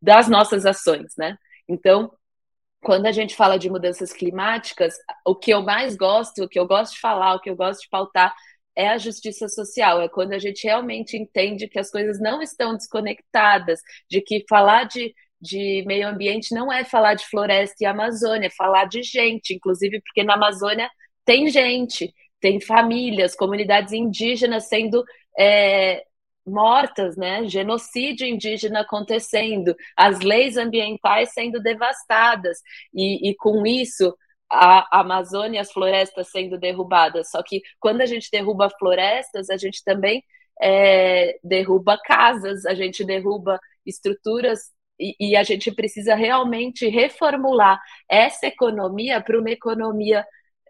das 0.00 0.28
nossas 0.28 0.66
ações, 0.66 1.12
né? 1.16 1.36
Então, 1.68 2.10
quando 2.82 3.06
a 3.06 3.12
gente 3.12 3.34
fala 3.34 3.58
de 3.58 3.70
mudanças 3.70 4.12
climáticas, 4.12 4.94
o 5.24 5.34
que 5.34 5.50
eu 5.52 5.62
mais 5.62 5.96
gosto, 5.96 6.44
o 6.44 6.48
que 6.48 6.58
eu 6.58 6.66
gosto 6.66 6.94
de 6.94 7.00
falar, 7.00 7.34
o 7.34 7.40
que 7.40 7.50
eu 7.50 7.56
gosto 7.56 7.82
de 7.82 7.88
pautar 7.88 8.34
é 8.76 8.88
a 8.88 8.98
justiça 8.98 9.48
social, 9.48 10.00
é 10.02 10.08
quando 10.08 10.32
a 10.34 10.38
gente 10.38 10.64
realmente 10.64 11.16
entende 11.16 11.66
que 11.68 11.78
as 11.78 11.90
coisas 11.90 12.20
não 12.20 12.42
estão 12.42 12.74
desconectadas, 12.74 13.80
de 14.08 14.20
que 14.20 14.44
falar 14.48 14.84
de, 14.84 15.14
de 15.40 15.82
meio 15.86 16.06
ambiente 16.08 16.54
não 16.54 16.70
é 16.72 16.84
falar 16.84 17.14
de 17.14 17.26
floresta 17.26 17.76
e 17.80 17.86
Amazônia, 17.86 18.48
é 18.48 18.50
falar 18.50 18.84
de 18.84 19.02
gente, 19.02 19.54
inclusive 19.54 20.00
porque 20.02 20.22
na 20.22 20.34
Amazônia 20.34 20.90
tem 21.24 21.48
gente, 21.48 22.12
tem 22.40 22.60
famílias, 22.60 23.34
comunidades 23.34 23.92
indígenas 23.92 24.68
sendo 24.68 25.02
é, 25.38 26.04
mortas, 26.46 27.16
né? 27.16 27.46
Genocídio 27.48 28.26
indígena 28.26 28.80
acontecendo, 28.80 29.74
as 29.96 30.20
leis 30.20 30.56
ambientais 30.56 31.32
sendo 31.32 31.60
devastadas, 31.60 32.58
e, 32.94 33.30
e 33.30 33.34
com 33.36 33.66
isso 33.66 34.16
a 34.50 35.00
Amazônia 35.00 35.60
as 35.60 35.72
florestas 35.72 36.30
sendo 36.30 36.58
derrubadas. 36.58 37.30
Só 37.30 37.42
que 37.42 37.62
quando 37.80 38.00
a 38.00 38.06
gente 38.06 38.30
derruba 38.30 38.70
florestas, 38.70 39.50
a 39.50 39.56
gente 39.56 39.82
também 39.84 40.22
é, 40.62 41.38
derruba 41.42 41.98
casas, 42.04 42.64
a 42.64 42.74
gente 42.74 43.04
derruba 43.04 43.60
estruturas 43.84 44.60
e, 44.98 45.14
e, 45.20 45.36
a 45.36 45.42
gente 45.42 45.70
precisa 45.72 46.14
realmente 46.14 46.88
reformular 46.88 47.78
essa 48.08 48.46
economia 48.46 49.20
para 49.20 49.38
uma 49.38 49.50
economia 49.50 50.24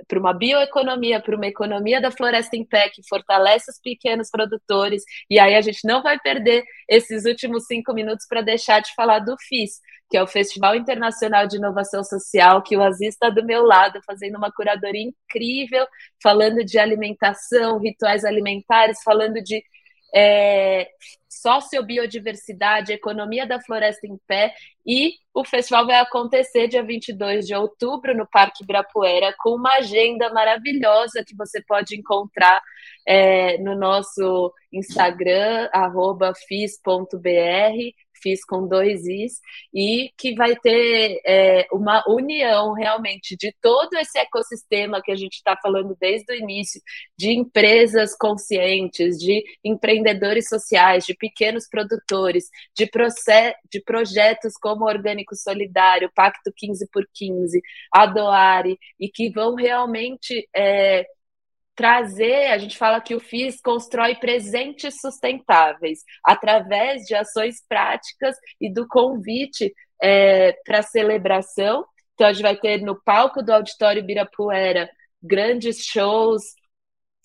para 0.06 0.18
uma 0.18 0.32
bioeconomia, 0.32 1.20
para 1.20 1.36
uma 1.36 1.46
economia 1.46 2.00
da 2.00 2.10
floresta 2.10 2.56
em 2.56 2.64
pé 2.64 2.88
que 2.88 3.02
fortalece 3.08 3.70
os 3.70 3.80
pequenos 3.80 4.30
produtores. 4.30 5.02
E 5.30 5.38
aí 5.38 5.54
a 5.54 5.60
gente 5.60 5.80
não 5.84 6.02
vai 6.02 6.18
perder 6.18 6.64
esses 6.88 7.24
últimos 7.24 7.66
cinco 7.66 7.92
minutos 7.94 8.26
para 8.28 8.42
deixar 8.42 8.80
de 8.80 8.94
falar 8.94 9.20
do 9.20 9.36
FIS, 9.48 9.80
que 10.08 10.16
é 10.16 10.22
o 10.22 10.26
Festival 10.26 10.76
Internacional 10.76 11.46
de 11.46 11.56
Inovação 11.56 12.04
Social, 12.04 12.62
que 12.62 12.76
o 12.76 12.82
Aziz 12.82 13.14
está 13.14 13.30
do 13.30 13.44
meu 13.44 13.62
lado, 13.62 14.00
fazendo 14.06 14.36
uma 14.36 14.52
curadoria 14.52 15.02
incrível, 15.02 15.86
falando 16.22 16.64
de 16.64 16.78
alimentação, 16.78 17.78
rituais 17.78 18.24
alimentares, 18.24 18.98
falando 19.02 19.42
de 19.42 19.62
é, 20.14 20.88
sociobiodiversidade, 21.28 22.92
economia 22.92 23.46
da 23.46 23.60
floresta 23.60 24.06
em 24.06 24.18
pé, 24.26 24.54
e 24.84 25.14
o 25.34 25.44
festival 25.44 25.86
vai 25.86 25.96
acontecer 25.96 26.68
dia 26.68 26.82
22 26.82 27.46
de 27.46 27.54
outubro 27.54 28.16
no 28.16 28.26
Parque 28.26 28.64
Ibirapuera, 28.64 29.34
com 29.38 29.50
uma 29.50 29.74
agenda 29.76 30.32
maravilhosa 30.32 31.24
que 31.24 31.36
você 31.36 31.62
pode 31.62 31.96
encontrar 31.96 32.60
é, 33.06 33.58
no 33.58 33.76
nosso 33.76 34.52
Instagram, 34.72 35.68
fis.br, 36.48 37.94
fiz 38.26 38.44
com 38.44 38.66
dois 38.66 39.06
Is, 39.06 39.40
e 39.72 40.10
que 40.18 40.34
vai 40.34 40.56
ter 40.56 41.20
é, 41.24 41.64
uma 41.70 42.02
união 42.08 42.72
realmente 42.72 43.36
de 43.36 43.54
todo 43.62 43.94
esse 43.94 44.18
ecossistema 44.18 45.00
que 45.00 45.12
a 45.12 45.14
gente 45.14 45.34
está 45.34 45.56
falando 45.62 45.96
desde 46.00 46.32
o 46.32 46.36
início, 46.36 46.80
de 47.16 47.30
empresas 47.30 48.16
conscientes, 48.16 49.16
de 49.16 49.44
empreendedores 49.64 50.48
sociais, 50.48 51.04
de 51.04 51.14
pequenos 51.14 51.68
produtores, 51.68 52.50
de, 52.76 52.90
de 53.70 53.80
projetos 53.82 54.54
como 54.60 54.86
Orgânico 54.86 55.36
Solidário, 55.36 56.10
Pacto 56.12 56.52
15 56.56 56.88
por 56.92 57.06
15, 57.14 57.60
a 57.92 58.06
Doare, 58.06 58.76
e 58.98 59.08
que 59.08 59.30
vão 59.30 59.54
realmente. 59.54 60.48
É, 60.54 61.06
trazer, 61.76 62.46
a 62.46 62.58
gente 62.58 62.76
fala 62.76 63.00
que 63.00 63.14
o 63.14 63.20
FIS 63.20 63.60
constrói 63.60 64.14
presentes 64.16 64.98
sustentáveis 64.98 66.00
através 66.24 67.02
de 67.02 67.14
ações 67.14 67.56
práticas 67.68 68.34
e 68.60 68.72
do 68.72 68.88
convite 68.88 69.72
é, 70.02 70.52
para 70.64 70.82
celebração. 70.82 71.84
Então, 72.14 72.26
a 72.26 72.32
gente 72.32 72.42
vai 72.42 72.56
ter 72.56 72.80
no 72.80 73.00
palco 73.02 73.42
do 73.42 73.52
Auditório 73.52 74.02
Birapuera 74.02 74.88
grandes 75.22 75.84
shows, 75.84 76.42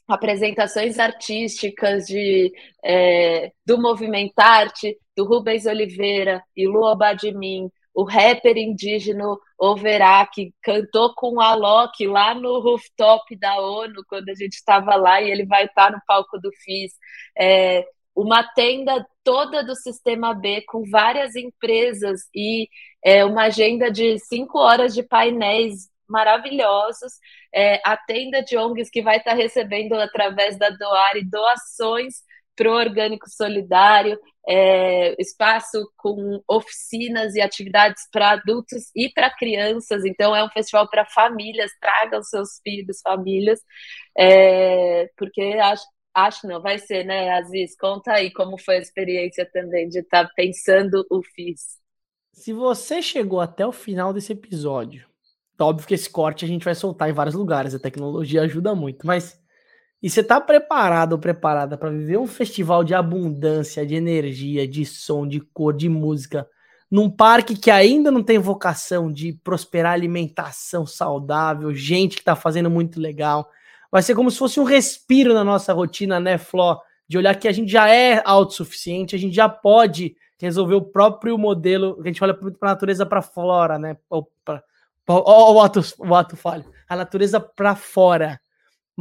apresentações 0.08 1.00
artísticas 1.00 2.06
de, 2.06 2.52
é, 2.84 3.52
do 3.66 3.82
Movimentarte, 3.82 4.98
do 5.16 5.26
Rubens 5.26 5.66
Oliveira 5.66 6.44
e 6.56 6.68
Lua 6.68 6.96
Badmin, 6.96 7.72
o 7.94 8.04
rapper 8.04 8.58
indígena 8.58 9.26
Overá, 9.58 10.26
que 10.26 10.54
cantou 10.62 11.14
com 11.14 11.36
o 11.36 11.42
Alok 11.42 12.08
lá 12.08 12.34
no 12.34 12.60
rooftop 12.60 13.36
da 13.38 13.60
ONU, 13.60 14.04
quando 14.08 14.30
a 14.30 14.36
gente 14.36 14.54
estava 14.54 14.96
lá, 14.96 15.22
e 15.22 15.30
ele 15.30 15.46
vai 15.46 15.66
estar 15.66 15.92
no 15.92 16.02
palco 16.08 16.40
do 16.40 16.52
FIS. 16.64 16.94
É, 17.38 17.86
uma 18.16 18.44
tenda 18.54 19.06
toda 19.24 19.64
do 19.64 19.76
Sistema 19.76 20.34
B, 20.34 20.64
com 20.68 20.84
várias 20.90 21.36
empresas, 21.36 22.22
e 22.34 22.68
é, 23.04 23.24
uma 23.26 23.44
agenda 23.44 23.92
de 23.92 24.18
cinco 24.20 24.60
horas 24.60 24.94
de 24.94 25.04
painéis 25.04 25.90
maravilhosos, 26.08 27.14
é, 27.54 27.82
a 27.86 27.96
tenda 27.96 28.44
de 28.44 28.58
ONGs 28.58 28.90
que 28.90 29.02
vai 29.02 29.18
estar 29.18 29.34
recebendo 29.34 29.94
através 29.94 30.58
da 30.58 30.70
Doare 30.70 31.24
doações 31.24 32.16
para 32.56 32.70
o 32.70 32.76
Orgânico 32.76 33.30
Solidário, 33.30 34.20
é, 34.48 35.16
espaço 35.22 35.90
com 35.98 36.42
oficinas 36.48 37.36
e 37.36 37.42
atividades 37.42 38.04
para 38.12 38.32
adultos 38.32 38.92
e 38.96 39.10
para 39.10 39.30
crianças. 39.30 40.04
Então, 40.06 40.36
é 40.36 40.44
um 40.44 40.50
festival 40.50 40.90
para 40.90 41.06
famílias, 41.06 41.72
tragam 41.80 42.22
seus 42.24 42.60
filhos, 42.64 43.02
famílias, 43.02 43.60
é, 44.18 45.10
porque 45.18 45.42
acho, 45.42 45.86
acho 46.14 46.48
não, 46.48 46.62
vai 46.62 46.78
ser, 46.78 47.04
né, 47.06 47.32
Aziz? 47.32 47.76
Conta 47.78 48.14
aí 48.14 48.32
como 48.32 48.58
foi 48.58 48.78
a 48.78 48.82
experiência 48.82 49.50
também 49.52 49.88
de 49.88 50.00
estar 50.00 50.26
tá 50.26 50.32
pensando 50.36 51.06
o 51.10 51.22
FIS. 51.24 51.80
Se 52.34 52.54
você 52.54 53.02
chegou 53.02 53.42
até 53.42 53.66
o 53.66 53.72
final 53.72 54.14
desse 54.14 54.32
episódio, 54.32 55.06
tá 55.58 55.66
óbvio 55.66 55.88
que 55.88 55.94
esse 55.94 56.10
corte 56.10 56.46
a 56.46 56.48
gente 56.48 56.64
vai 56.64 56.74
soltar 56.74 57.10
em 57.10 57.14
vários 57.14 57.36
lugares, 57.36 57.76
a 57.76 57.80
tecnologia 57.80 58.42
ajuda 58.42 58.74
muito, 58.74 59.06
mas 59.06 59.41
e 60.02 60.10
você 60.10 60.24
tá 60.24 60.42
preparado 60.42 61.14
ou 61.14 61.20
preparada 61.20 61.78
para 61.78 61.92
viver 61.92 62.18
um 62.18 62.26
festival 62.26 62.84
de 62.84 62.96
abundância, 62.96 63.86
de 63.86 63.96
energia, 63.96 64.68
de 64.68 64.84
som, 64.86 65.28
de 65.28 65.40
cor, 65.40 65.74
de 65.74 65.88
música, 65.88 66.48
num 66.90 67.10
parque 67.10 67.56
que 67.56 67.70
ainda 67.70 68.10
não 68.10 68.24
tem 68.24 68.40
vocação 68.40 69.12
de 69.12 69.34
prosperar 69.44 69.94
alimentação 69.94 70.86
saudável, 70.86 71.74
gente 71.74 72.18
que 72.18 72.24
tá 72.24 72.36
fazendo 72.36 72.70
muito 72.70 73.00
legal. 73.00 73.50
Vai 73.92 74.02
ser 74.02 74.16
como 74.16 74.32
se 74.32 74.38
fosse 74.38 74.60
um 74.60 74.64
respiro 74.64 75.34
na 75.34 75.44
nossa 75.44 75.72
rotina, 75.72 76.20
né, 76.20 76.38
Fló? 76.38 76.80
De 77.08 77.18
olhar 77.18 77.36
que 77.36 77.48
a 77.48 77.52
gente 77.52 77.72
já 77.72 77.88
é 77.90 78.22
autossuficiente, 78.26 79.16
a 79.16 79.20
gente 79.20 79.36
já 79.36 79.48
pode 79.48 80.16
resolver 80.40 80.76
o 80.76 80.82
próprio 80.82 81.38
modelo. 81.38 81.98
A 82.02 82.08
gente 82.08 82.24
olha 82.24 82.34
para 82.34 82.50
a 82.62 82.74
natureza 82.74 83.06
para 83.06 83.22
fora, 83.22 83.78
né? 83.78 83.96
Ó, 84.10 84.24
o 85.08 85.54
o 86.00 86.16
ato 86.16 86.36
falho. 86.36 86.66
A 86.88 86.96
natureza 86.96 87.40
para 87.40 87.76
fora 87.76 88.40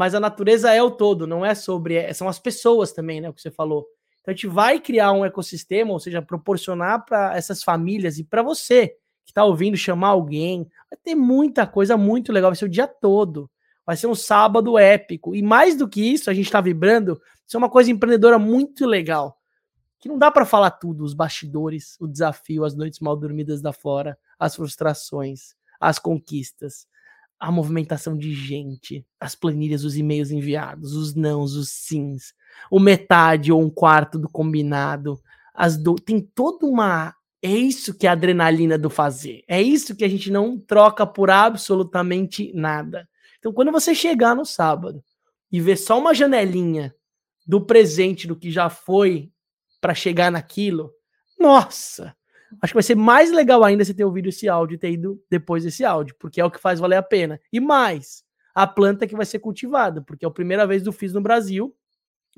mas 0.01 0.15
a 0.15 0.19
natureza 0.19 0.73
é 0.73 0.83
o 0.83 0.91
todo, 0.91 1.27
não 1.27 1.45
é 1.45 1.55
sobre. 1.55 1.97
É, 1.97 2.11
são 2.15 2.27
as 2.27 2.39
pessoas 2.39 2.91
também, 2.91 3.21
né? 3.21 3.29
O 3.29 3.35
que 3.35 3.43
você 3.43 3.51
falou. 3.51 3.87
Então 4.23 4.33
a 4.33 4.35
gente 4.35 4.47
vai 4.47 4.81
criar 4.81 5.13
um 5.13 5.27
ecossistema, 5.27 5.93
ou 5.93 6.01
seja, 6.01 6.23
proporcionar 6.23 7.05
para 7.05 7.37
essas 7.37 7.63
famílias 7.63 8.19
e 8.19 8.25
para 8.25 8.43
você 8.43 8.89
que 9.27 9.31
está 9.31 9.45
ouvindo 9.45 9.77
chamar 9.77 10.09
alguém. 10.09 10.67
Vai 10.91 10.99
ter 11.05 11.15
muita 11.15 11.67
coisa 11.67 11.99
muito 11.99 12.33
legal, 12.33 12.49
vai 12.51 12.57
ser 12.57 12.65
o 12.65 12.71
dia 12.71 12.87
todo. 12.87 13.51
Vai 13.85 13.95
ser 13.95 14.07
um 14.07 14.15
sábado 14.15 14.79
épico. 14.79 15.37
E 15.37 15.43
mais 15.43 15.77
do 15.77 15.87
que 15.87 16.01
isso, 16.01 16.31
a 16.31 16.33
gente 16.33 16.47
está 16.47 16.63
vibrando. 16.63 17.21
Isso 17.47 17.55
é 17.55 17.59
uma 17.59 17.69
coisa 17.69 17.91
empreendedora 17.91 18.39
muito 18.39 18.87
legal. 18.87 19.37
Que 19.99 20.09
não 20.09 20.17
dá 20.17 20.31
para 20.31 20.47
falar 20.47 20.71
tudo, 20.71 21.05
os 21.05 21.13
bastidores, 21.13 21.99
o 22.01 22.09
desafio, 22.09 22.65
as 22.65 22.75
noites 22.75 23.01
mal 23.01 23.15
dormidas 23.19 23.61
da 23.61 23.75
fora, 23.75 24.17
as 24.39 24.57
frustrações, 24.57 25.55
as 25.79 25.99
conquistas 25.99 26.89
a 27.41 27.51
movimentação 27.51 28.17
de 28.17 28.35
gente, 28.35 29.05
as 29.19 29.35
planilhas, 29.35 29.83
os 29.83 29.97
e-mails 29.97 30.31
enviados, 30.31 30.95
os 30.95 31.15
nãos, 31.15 31.57
os 31.57 31.71
sims, 31.71 32.35
o 32.71 32.79
metade 32.79 33.51
ou 33.51 33.63
um 33.63 33.71
quarto 33.71 34.19
do 34.19 34.29
combinado, 34.29 35.19
as 35.55 35.79
do... 35.79 35.95
tem 35.95 36.21
toda 36.21 36.67
uma 36.67 37.15
é 37.43 37.51
isso 37.51 37.97
que 37.97 38.07
é 38.07 38.11
a 38.11 38.13
adrenalina 38.13 38.77
do 38.77 38.91
fazer. 38.91 39.43
É 39.49 39.63
isso 39.63 39.97
que 39.97 40.05
a 40.05 40.09
gente 40.09 40.31
não 40.31 40.59
troca 40.59 41.07
por 41.07 41.31
absolutamente 41.31 42.53
nada. 42.55 43.09
Então, 43.39 43.51
quando 43.51 43.73
você 43.73 43.95
chegar 43.95 44.37
no 44.37 44.45
sábado 44.45 45.03
e 45.51 45.59
ver 45.59 45.77
só 45.77 45.99
uma 45.99 46.13
janelinha 46.13 46.95
do 47.47 47.65
presente 47.65 48.27
do 48.27 48.37
que 48.37 48.51
já 48.51 48.69
foi 48.69 49.33
para 49.81 49.95
chegar 49.95 50.31
naquilo, 50.31 50.93
nossa, 51.39 52.15
Acho 52.61 52.73
que 52.73 52.77
vai 52.77 52.83
ser 52.83 52.97
mais 52.97 53.31
legal 53.31 53.63
ainda 53.63 53.85
você 53.85 53.95
ter 53.95 54.05
ouvido 54.05 54.29
esse 54.29 54.49
áudio 54.49 54.75
e 54.75 54.79
ter 54.79 54.91
ido 54.91 55.23
depois 55.31 55.65
desse 55.65 55.85
áudio, 55.85 56.15
porque 56.19 56.41
é 56.41 56.45
o 56.45 56.51
que 56.51 56.61
faz 56.61 56.81
valer 56.81 56.97
a 56.97 57.03
pena. 57.03 57.41
E 57.53 57.61
mais, 57.61 58.25
a 58.55 58.67
planta 58.67 59.07
que 59.07 59.17
vai 59.17 59.27
ser 59.27 59.39
cultivada, 59.39 60.03
porque 60.03 60.25
é 60.25 60.29
a 60.29 60.33
primeira 60.33 60.67
vez 60.67 60.83
do 60.83 60.93
FIS 60.93 61.13
no 61.13 61.21
Brasil, 61.21 61.75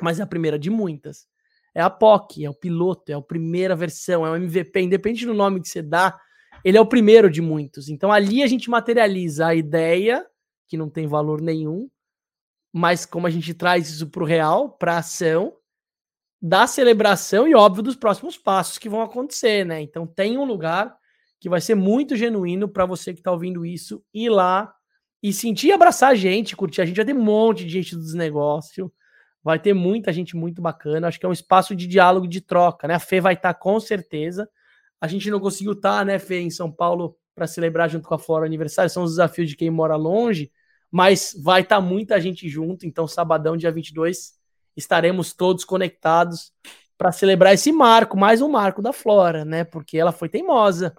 mas 0.01 0.21
é 0.21 0.23
a 0.23 0.27
primeira 0.27 0.59
de 0.59 0.71
muitas. 0.71 1.27
É 1.75 1.81
a 1.81 1.89
POC, 1.89 2.45
é 2.45 2.51
o 2.51 2.55
piloto, 2.55 3.11
é 3.11 3.15
a 3.15 3.23
primeira 3.23 3.75
versão, 3.75 4.27
é 4.27 4.31
o 4.31 4.37
MVP, 4.37 4.81
independente 4.81 5.25
do 5.25 5.35
nome 5.35 5.61
que 5.61 5.69
você 5.69 5.81
dá, 5.81 6.19
ele 6.65 6.77
é 6.77 6.81
o 6.81 6.87
primeiro 6.87 7.31
de 7.31 7.41
muitos. 7.41 7.89
Então 7.89 8.13
ali 8.13 8.43
a 8.43 8.47
gente 8.47 8.69
materializa 8.69 9.47
a 9.47 9.55
ideia, 9.55 10.27
que 10.69 10.77
não 10.77 10.91
tem 10.91 11.07
valor 11.07 11.41
nenhum, 11.41 11.89
mas 12.73 13.05
como 13.05 13.27
a 13.27 13.31
gente 13.31 13.55
traz 13.55 13.89
isso 13.89 14.09
para 14.09 14.23
o 14.23 14.27
real, 14.27 14.71
para 14.71 14.99
ação, 14.99 15.55
da 16.43 16.67
celebração 16.67 17.47
e, 17.47 17.55
óbvio, 17.55 17.85
dos 17.85 17.95
próximos 17.95 18.37
passos 18.37 18.77
que 18.77 18.89
vão 18.89 19.01
acontecer, 19.01 19.65
né? 19.65 19.81
Então, 19.81 20.05
tem 20.05 20.37
um 20.37 20.45
lugar 20.45 20.93
que 21.39 21.49
vai 21.49 21.61
ser 21.61 21.77
muito 21.77 22.17
genuíno 22.17 22.69
para 22.69 22.85
você 22.85 23.13
que 23.15 23.21
está 23.21 23.31
ouvindo 23.31 23.65
isso 23.65 24.05
ir 24.13 24.29
lá 24.29 24.75
e 25.23 25.33
sentir 25.33 25.71
abraçar 25.71 26.11
a 26.11 26.15
gente, 26.17 26.57
curtir 26.57 26.83
a 26.83 26.85
gente. 26.85 26.97
Vai 26.97 27.05
ter 27.05 27.15
um 27.15 27.23
monte 27.23 27.65
de 27.65 27.71
gente 27.71 27.95
dos 27.95 28.13
negócios, 28.13 28.91
vai 29.43 29.57
ter 29.57 29.73
muita 29.73 30.13
gente 30.13 30.35
muito 30.35 30.61
bacana. 30.61 31.07
Acho 31.07 31.21
que 31.21 31.25
é 31.25 31.29
um 31.29 31.33
espaço 31.33 31.77
de 31.77 31.87
diálogo, 31.87 32.27
de 32.27 32.41
troca, 32.41 32.89
né? 32.89 32.95
A 32.95 33.01
Fê 33.01 33.21
vai 33.21 33.35
estar 33.35 33.55
tá, 33.55 33.61
com 33.61 33.79
certeza. 33.79 34.49
A 35.01 35.07
gente 35.07 35.31
não 35.31 35.39
conseguiu 35.39 35.75
estar, 35.75 35.99
tá, 35.99 36.05
né, 36.05 36.19
Fê, 36.19 36.41
em 36.41 36.51
São 36.51 36.73
Paulo 36.73 37.17
para 37.37 37.47
celebrar 37.47 37.89
junto 37.89 38.09
com 38.09 38.15
a 38.15 38.19
Flora 38.19 38.47
aniversário. 38.47 38.91
São 38.91 39.05
os 39.05 39.13
desafios 39.13 39.49
de 39.49 39.57
quem 39.57 39.71
mora 39.71 39.95
longe, 39.95 40.51
mas 40.91 41.37
vai 41.41 41.63
estar 41.63 41.77
tá 41.77 41.81
muita 41.81 42.21
gente 42.21 42.49
junto. 42.49 42.85
Então, 42.85 43.07
sabadão, 43.07 43.57
dia 43.57 43.71
22 43.71 44.42
estaremos 44.77 45.33
todos 45.33 45.65
conectados 45.65 46.53
para 46.97 47.13
celebrar 47.13 47.55
esse 47.55 47.73
marco, 47.73 48.17
mais 48.17 48.41
um 48.41 48.49
marco 48.49 48.81
da 48.81 48.93
Flora, 48.93 49.45
né? 49.45 49.65
Porque 49.65 49.99
ela 49.99 50.13
foi 50.13 50.29
teimosa. 50.29 50.95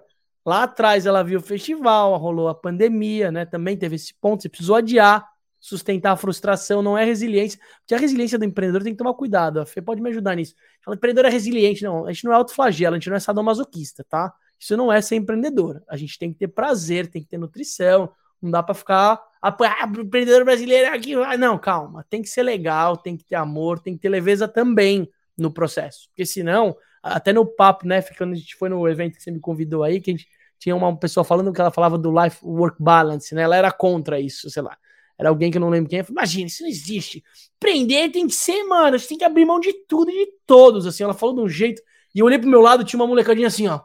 Lá 0.46 0.64
atrás 0.64 1.06
ela 1.06 1.24
viu 1.24 1.40
o 1.40 1.42
festival, 1.42 2.18
rolou 2.18 2.50
a 2.50 2.56
pandemia, 2.56 3.32
né? 3.32 3.46
Também 3.46 3.78
teve 3.78 3.96
esse 3.96 4.14
ponto, 4.14 4.42
você 4.42 4.50
precisou 4.50 4.76
adiar, 4.76 5.26
sustentar 5.60 6.12
a 6.12 6.18
frustração, 6.18 6.82
não 6.82 6.98
é 6.98 7.06
resiliência. 7.06 7.58
Porque 7.80 7.96
a 7.96 7.98
resiliência 7.98 8.38
do 8.38 8.44
empreendedor 8.44 8.84
tem 8.84 8.92
que 8.92 8.98
tomar 8.98 9.14
cuidado. 9.14 9.62
A 9.62 9.66
Fê 9.66 9.82
pode 9.82 10.02
me 10.02 10.10
ajudar 10.10 10.36
nisso. 10.36 10.54
Fala, 10.84 10.98
empreendedor 10.98 11.30
é 11.30 11.30
resiliente, 11.30 11.84
não. 11.84 12.06
A 12.06 12.12
gente 12.12 12.26
não 12.26 12.34
é 12.34 12.36
autoflagelo, 12.36 12.96
a 12.96 13.00
gente 13.00 13.10
não 13.10 13.16
é 13.16 13.20
sadomasoquista, 13.22 14.04
tá? 14.04 14.34
Isso 14.60 14.76
não 14.76 14.92
é 14.92 15.02
ser 15.02 15.16
empreendedor. 15.16 15.82
A 15.88 15.96
gente 15.96 16.20
tem 16.20 16.34
que 16.34 16.40
ter 16.40 16.50
prazer, 16.50 17.08
tem 17.08 17.22
que 17.22 17.30
ter 17.30 17.38
nutrição, 17.38 18.12
não 18.42 18.52
dá 18.52 18.62
para 18.62 18.76
ficar 18.76 19.22
ah, 19.44 19.92
empreendedor 20.00 20.46
brasileiro 20.46 20.94
aqui. 20.94 21.16
Ah, 21.16 21.38
não, 21.38 21.58
calma. 21.58 22.06
Tem 22.10 22.22
que 22.22 22.30
ser 22.30 22.44
legal, 22.44 22.96
tem 22.96 23.18
que 23.18 23.26
ter 23.26 23.36
amor, 23.36 23.80
tem 23.80 23.94
que 23.94 24.00
ter 24.00 24.08
leveza 24.08 24.48
também 24.48 25.10
no 25.38 25.52
processo. 25.52 26.08
Porque 26.10 26.26
senão, 26.26 26.76
até 27.02 27.34
no 27.34 27.46
papo, 27.46 27.86
né? 27.86 28.02
Quando 28.18 28.32
a 28.32 28.36
gente 28.36 28.56
foi 28.56 28.70
no 28.70 28.88
evento 28.88 29.18
que 29.18 29.24
você 29.24 29.32
me 29.32 29.42
convidou 29.42 29.84
aí, 29.84 30.00
que 30.00 30.12
a 30.12 30.14
gente 30.14 30.28
tinha 30.58 30.74
uma 30.74 30.98
pessoa 30.98 31.26
falando 31.26 31.52
que 31.52 31.60
ela 31.60 31.72
falava 31.72 31.98
do 31.98 32.10
life 32.10 32.38
work 32.42 32.82
balance, 32.82 33.36
né? 33.36 33.42
Ela 33.42 33.58
era 33.58 33.70
contra 33.70 34.18
isso, 34.18 34.50
sei 34.50 34.64
lá. 34.64 34.78
Era 35.20 35.28
alguém 35.28 35.52
que 35.52 35.58
eu 35.58 35.62
não 35.62 35.70
lembro 35.70 35.90
quem. 35.90 36.02
Imagina, 36.10 36.48
isso 36.48 36.64
não 36.64 36.70
existe. 36.70 37.22
Prender 37.60 38.12
tem 38.14 38.26
que 38.26 38.34
ser, 38.34 38.64
mano. 38.64 38.98
Você 38.98 39.10
tem 39.10 39.18
que 39.18 39.26
abrir 39.26 39.46
mão 39.46 39.60
de 39.60 39.74
tudo 39.88 40.10
e 40.10 40.26
de 40.26 40.32
todos. 40.48 40.88
Assim, 40.88 41.04
ela 41.04 41.14
falou 41.14 41.36
de 41.36 41.42
um 41.42 41.50
jeito. 41.50 41.82
E 42.16 42.20
eu 42.20 42.26
olhei 42.26 42.40
pro 42.40 42.50
meu 42.50 42.62
lado, 42.62 42.86
tinha 42.86 42.98
uma 43.00 43.08
molecadinha 43.08 43.48
assim, 43.48 43.68
ó. 43.68 43.82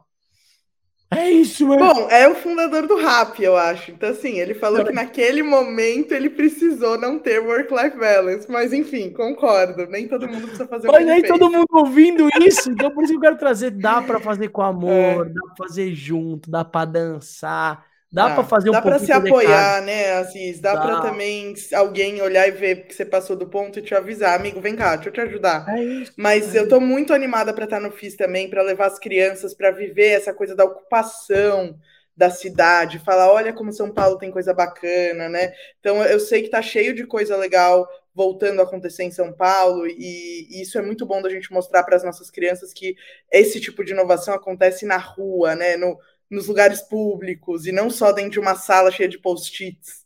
É 1.11 1.31
isso, 1.31 1.67
mano. 1.67 1.81
Bom, 1.81 2.09
é 2.11 2.29
o 2.29 2.35
fundador 2.35 2.87
do 2.87 2.97
rap, 2.97 3.43
eu 3.43 3.57
acho. 3.57 3.91
Então, 3.91 4.11
assim, 4.11 4.39
ele 4.39 4.55
falou 4.55 4.85
que 4.85 4.93
naquele 4.93 5.43
momento 5.43 6.13
ele 6.13 6.29
precisou 6.29 6.99
não 6.99 7.19
ter 7.19 7.41
work-life 7.41 7.97
balance. 7.97 8.51
Mas, 8.51 8.75
enfim, 8.75 9.11
concordo. 9.11 9.87
Nem 9.87 10.07
todo 10.07 10.29
mundo 10.29 10.43
precisa 10.43 10.67
fazer 10.67 10.87
Mas 10.89 11.07
nem 11.07 11.23
todo 11.23 11.51
mundo 11.51 11.67
ouvindo 11.73 12.29
isso. 12.43 12.71
Então, 12.71 12.91
por 12.91 13.05
isso 13.05 13.13
que 13.13 13.17
eu 13.17 13.23
quero 13.23 13.39
trazer. 13.39 13.71
Dá 13.71 14.03
pra 14.03 14.21
fazer 14.21 14.49
com 14.49 14.61
amor, 14.61 15.27
é. 15.27 15.31
dá 15.31 15.43
pra 15.47 15.67
fazer 15.67 15.95
junto, 15.95 16.51
dá 16.51 16.63
pra 16.63 16.85
dançar. 16.85 17.87
Dá 18.11 18.31
para 18.35 18.45
fazer 18.45 18.71
um 18.71 18.73
Dá 18.73 18.81
para 18.81 18.99
se 18.99 19.13
apoiar, 19.13 19.83
né, 19.83 20.13
Assis? 20.13 20.61
Dá, 20.61 20.75
dá. 20.75 20.81
para 20.81 21.01
também 21.03 21.53
alguém 21.75 22.23
olhar 22.23 22.49
e 22.49 22.53
ver 22.53 22.87
que 22.87 22.95
você 22.95 23.05
passou 23.05 23.37
do 23.37 23.47
ponto 23.47 23.79
e 23.79 23.83
te 23.83 23.95
avisar, 23.95 24.39
amigo, 24.39 24.61
vem 24.61 24.75
cá, 24.75 24.97
deixa 24.97 25.11
eu 25.11 25.13
te 25.13 25.21
ajudar. 25.21 25.69
É 25.69 25.83
isso, 25.83 26.13
Mas 26.17 26.55
é. 26.55 26.61
eu 26.61 26.69
tô 26.69 26.81
muito 26.81 27.13
animada 27.13 27.53
para 27.53 27.65
estar 27.65 27.81
no 27.81 27.91
FIS 27.91 28.17
também, 28.17 28.49
para 28.49 28.63
levar 28.63 28.87
as 28.87 28.99
crianças 28.99 29.53
para 29.53 29.71
viver 29.71 30.09
essa 30.13 30.33
coisa 30.33 30.55
da 30.57 30.65
ocupação 30.65 31.79
da 32.17 32.31
cidade, 32.31 32.99
falar, 32.99 33.31
olha 33.31 33.53
como 33.53 33.73
São 33.73 33.93
Paulo 33.93 34.19
tem 34.19 34.31
coisa 34.31 34.53
bacana, 34.53 35.29
né? 35.29 35.53
Então 35.79 36.03
eu 36.03 36.19
sei 36.19 36.43
que 36.43 36.49
tá 36.49 36.61
cheio 36.61 36.93
de 36.93 37.07
coisa 37.07 37.37
legal 37.37 37.87
voltando 38.13 38.61
a 38.61 38.65
acontecer 38.65 39.05
em 39.05 39.11
São 39.13 39.33
Paulo 39.33 39.87
e, 39.87 40.49
e 40.51 40.63
isso 40.63 40.77
é 40.77 40.83
muito 40.83 41.07
bom 41.07 41.23
da 41.23 41.31
gente 41.31 41.53
mostrar 41.53 41.85
para 41.85 41.95
as 41.95 42.03
nossas 42.03 42.29
crianças 42.29 42.73
que 42.73 42.97
esse 43.31 43.61
tipo 43.61 43.85
de 43.85 43.93
inovação 43.93 44.35
acontece 44.35 44.85
na 44.85 44.97
rua, 44.97 45.55
né? 45.55 45.77
No, 45.77 45.97
nos 46.31 46.47
lugares 46.47 46.83
públicos 46.83 47.67
e 47.67 47.73
não 47.73 47.89
só 47.89 48.13
dentro 48.13 48.33
de 48.33 48.41
uma 48.41 48.55
sala 48.55 48.91
cheia 48.91 49.09
de 49.09 49.19
post-its. 49.19 50.05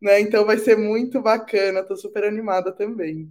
Né? 0.00 0.20
Então 0.20 0.44
vai 0.44 0.58
ser 0.58 0.76
muito 0.76 1.20
bacana, 1.20 1.80
estou 1.80 1.96
super 1.96 2.24
animada 2.24 2.72
também. 2.72 3.28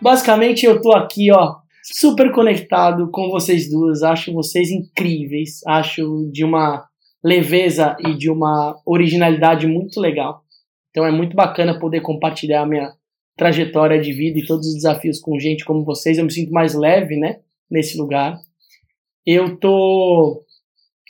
Basicamente, 0.00 0.66
eu 0.66 0.76
estou 0.76 0.94
aqui, 0.94 1.30
ó, 1.30 1.56
super 1.82 2.32
conectado 2.32 3.08
com 3.10 3.30
vocês 3.30 3.70
duas. 3.70 4.02
Acho 4.02 4.32
vocês 4.32 4.70
incríveis. 4.70 5.60
Acho 5.66 6.28
de 6.32 6.44
uma 6.44 6.84
leveza 7.22 7.96
e 8.00 8.14
de 8.14 8.28
uma 8.28 8.76
originalidade 8.84 9.66
muito 9.68 10.00
legal. 10.00 10.42
Então 10.90 11.06
é 11.06 11.12
muito 11.12 11.36
bacana 11.36 11.78
poder 11.78 12.00
compartilhar 12.00 12.62
a 12.62 12.66
minha 12.66 12.92
trajetória 13.36 14.00
de 14.00 14.12
vida 14.12 14.40
e 14.40 14.46
todos 14.46 14.66
os 14.66 14.74
desafios 14.74 15.20
com 15.20 15.38
gente 15.38 15.64
como 15.64 15.84
vocês. 15.84 16.18
Eu 16.18 16.24
me 16.24 16.32
sinto 16.32 16.52
mais 16.52 16.74
leve, 16.74 17.16
né, 17.16 17.40
nesse 17.70 17.96
lugar 17.96 18.38
eu 19.26 19.58
tô 19.58 20.44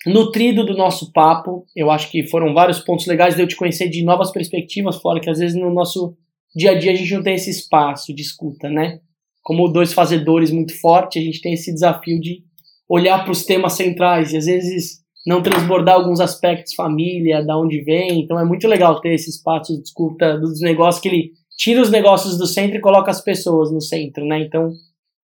nutrido 0.06 0.64
do 0.64 0.76
nosso 0.76 1.12
papo. 1.12 1.64
Eu 1.74 1.90
acho 1.90 2.10
que 2.10 2.26
foram 2.26 2.54
vários 2.54 2.80
pontos 2.80 3.06
legais 3.06 3.34
de 3.34 3.42
eu 3.42 3.48
te 3.48 3.56
conhecer 3.56 3.88
de 3.88 4.04
novas 4.04 4.30
perspectivas, 4.30 4.96
fora 4.96 5.20
que 5.20 5.30
às 5.30 5.38
vezes 5.38 5.58
no 5.58 5.72
nosso 5.72 6.16
dia 6.54 6.72
a 6.72 6.78
dia 6.78 6.92
a 6.92 6.94
gente 6.94 7.14
não 7.14 7.22
tem 7.22 7.34
esse 7.34 7.50
espaço 7.50 8.14
de 8.14 8.22
escuta, 8.22 8.68
né? 8.68 9.00
Como 9.42 9.68
dois 9.68 9.92
fazedores 9.92 10.50
muito 10.50 10.78
fortes, 10.80 11.20
a 11.20 11.24
gente 11.24 11.40
tem 11.40 11.54
esse 11.54 11.72
desafio 11.72 12.20
de 12.20 12.42
olhar 12.88 13.22
para 13.22 13.32
os 13.32 13.44
temas 13.44 13.72
centrais 13.72 14.32
e 14.32 14.36
às 14.36 14.46
vezes 14.46 15.02
não 15.26 15.42
transbordar 15.42 15.94
alguns 15.94 16.20
aspectos 16.20 16.74
família, 16.74 17.44
da 17.44 17.56
onde 17.56 17.82
vem. 17.82 18.20
Então 18.20 18.38
é 18.38 18.44
muito 18.44 18.68
legal 18.68 19.00
ter 19.00 19.14
esse 19.14 19.30
espaço 19.30 19.74
de 19.76 19.82
escuta 19.82 20.38
dos 20.38 20.60
negócios 20.60 21.00
que 21.00 21.08
ele 21.08 21.30
tira 21.56 21.80
os 21.80 21.90
negócios 21.90 22.36
do 22.36 22.46
centro 22.46 22.76
e 22.76 22.80
coloca 22.80 23.10
as 23.10 23.20
pessoas 23.20 23.72
no 23.72 23.80
centro, 23.80 24.24
né? 24.26 24.40
Então 24.40 24.72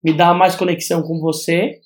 me 0.03 0.13
dá 0.13 0.33
mais 0.33 0.55
conexão 0.55 1.01
com 1.01 1.19
você 1.19 1.79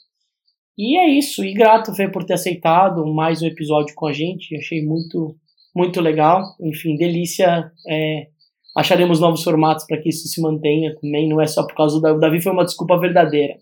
e 0.81 0.97
é 0.97 1.09
isso, 1.09 1.43
e 1.43 1.53
grato, 1.53 1.93
Fê, 1.93 2.07
por 2.07 2.23
ter 2.23 2.35
aceitado 2.35 3.05
mais 3.05 3.41
um 3.41 3.47
episódio 3.47 3.93
com 3.93 4.07
a 4.07 4.13
gente. 4.13 4.55
Achei 4.55 4.81
muito, 4.81 5.35
muito 5.75 5.99
legal. 5.99 6.41
Enfim, 6.61 6.95
delícia. 6.95 7.69
É, 7.85 8.27
acharemos 8.73 9.19
novos 9.19 9.43
formatos 9.43 9.85
para 9.85 9.97
que 9.97 10.07
isso 10.07 10.29
se 10.29 10.41
mantenha 10.41 10.95
também. 10.95 11.27
Não 11.27 11.41
é 11.41 11.47
só 11.47 11.67
por 11.67 11.75
causa 11.75 11.97
do 11.97 12.01
Davi. 12.01 12.15
O 12.15 12.19
Davi 12.21 12.41
foi 12.41 12.53
uma 12.53 12.63
desculpa 12.63 12.97
verdadeira. 12.97 13.55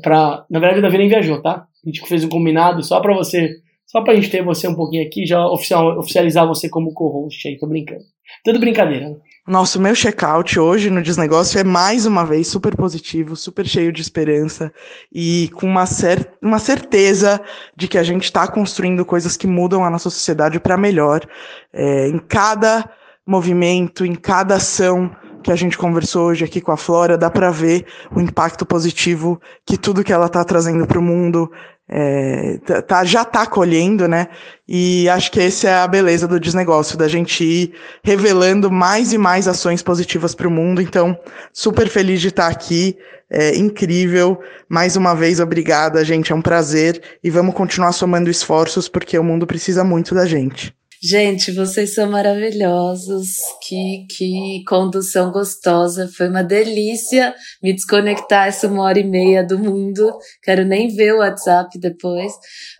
Pra, 0.00 0.46
na 0.48 0.60
verdade, 0.60 0.78
o 0.78 0.82
Davi 0.82 0.98
nem 0.98 1.08
viajou, 1.08 1.42
tá? 1.42 1.66
A 1.84 1.88
gente 1.88 2.06
fez 2.06 2.22
um 2.22 2.28
combinado 2.28 2.84
só 2.84 3.00
para 3.00 3.16
você, 3.16 3.56
só 3.84 4.00
pra 4.00 4.14
gente 4.14 4.30
ter 4.30 4.44
você 4.44 4.68
um 4.68 4.76
pouquinho 4.76 5.04
aqui, 5.04 5.26
já 5.26 5.44
oficial, 5.48 5.98
oficializar 5.98 6.46
você 6.46 6.68
como 6.68 6.94
co-host 6.94 7.48
aí. 7.48 7.58
Tô 7.58 7.66
brincando. 7.66 8.04
Tudo 8.44 8.60
brincadeira, 8.60 9.10
né? 9.10 9.16
Nosso 9.46 9.80
meu 9.80 9.92
check-out 9.92 10.56
hoje 10.56 10.88
no 10.88 11.02
Desnegócio 11.02 11.58
é 11.58 11.64
mais 11.64 12.06
uma 12.06 12.24
vez 12.24 12.46
super 12.46 12.76
positivo, 12.76 13.34
super 13.34 13.66
cheio 13.66 13.92
de 13.92 14.00
esperança 14.00 14.72
e 15.12 15.50
com 15.54 15.66
uma, 15.66 15.84
cer 15.84 16.30
uma 16.40 16.60
certeza 16.60 17.40
de 17.76 17.88
que 17.88 17.98
a 17.98 18.04
gente 18.04 18.22
está 18.22 18.46
construindo 18.46 19.04
coisas 19.04 19.36
que 19.36 19.48
mudam 19.48 19.84
a 19.84 19.90
nossa 19.90 20.08
sociedade 20.10 20.60
para 20.60 20.76
melhor. 20.76 21.26
É, 21.72 22.06
em 22.06 22.20
cada 22.20 22.88
movimento, 23.26 24.06
em 24.06 24.14
cada 24.14 24.54
ação 24.54 25.10
que 25.42 25.52
a 25.52 25.56
gente 25.56 25.76
conversou 25.76 26.28
hoje 26.28 26.44
aqui 26.44 26.60
com 26.60 26.72
a 26.72 26.76
Flora, 26.76 27.18
dá 27.18 27.28
para 27.28 27.50
ver 27.50 27.84
o 28.14 28.20
impacto 28.20 28.64
positivo 28.64 29.40
que 29.66 29.76
tudo 29.76 30.04
que 30.04 30.12
ela 30.12 30.26
está 30.26 30.44
trazendo 30.44 30.86
para 30.86 30.98
o 30.98 31.02
mundo 31.02 31.50
é, 31.94 32.58
tá, 32.64 32.80
tá, 32.80 33.04
já 33.04 33.22
está 33.22 33.46
colhendo, 33.46 34.08
né? 34.08 34.28
E 34.66 35.08
acho 35.10 35.30
que 35.30 35.40
essa 35.40 35.68
é 35.68 35.74
a 35.74 35.86
beleza 35.86 36.26
do 36.26 36.40
desnegócio, 36.40 36.96
da 36.96 37.06
gente 37.06 37.44
ir 37.44 37.74
revelando 38.02 38.70
mais 38.70 39.12
e 39.12 39.18
mais 39.18 39.46
ações 39.46 39.82
positivas 39.82 40.34
para 40.34 40.48
o 40.48 40.50
mundo. 40.50 40.80
Então, 40.80 41.18
super 41.52 41.88
feliz 41.88 42.20
de 42.20 42.28
estar 42.28 42.46
tá 42.46 42.50
aqui, 42.50 42.96
é 43.28 43.56
incrível. 43.56 44.40
Mais 44.68 44.96
uma 44.96 45.14
vez, 45.14 45.40
obrigada, 45.40 46.04
gente, 46.04 46.32
é 46.32 46.34
um 46.34 46.42
prazer. 46.42 47.02
E 47.22 47.28
vamos 47.28 47.54
continuar 47.54 47.92
somando 47.92 48.30
esforços, 48.30 48.88
porque 48.88 49.18
o 49.18 49.24
mundo 49.24 49.46
precisa 49.46 49.84
muito 49.84 50.14
da 50.14 50.24
gente. 50.24 50.74
Gente, 51.04 51.50
vocês 51.50 51.94
são 51.94 52.08
maravilhosos. 52.08 53.32
Que, 53.60 54.06
que 54.08 54.62
condução 54.68 55.32
gostosa. 55.32 56.08
Foi 56.16 56.28
uma 56.28 56.44
delícia 56.44 57.34
me 57.60 57.72
desconectar 57.72 58.46
essa 58.46 58.68
uma 58.68 58.84
hora 58.84 59.00
e 59.00 59.04
meia 59.04 59.42
do 59.42 59.58
mundo. 59.58 60.16
Quero 60.40 60.64
nem 60.64 60.94
ver 60.94 61.14
o 61.14 61.18
WhatsApp 61.18 61.76
depois. 61.80 62.32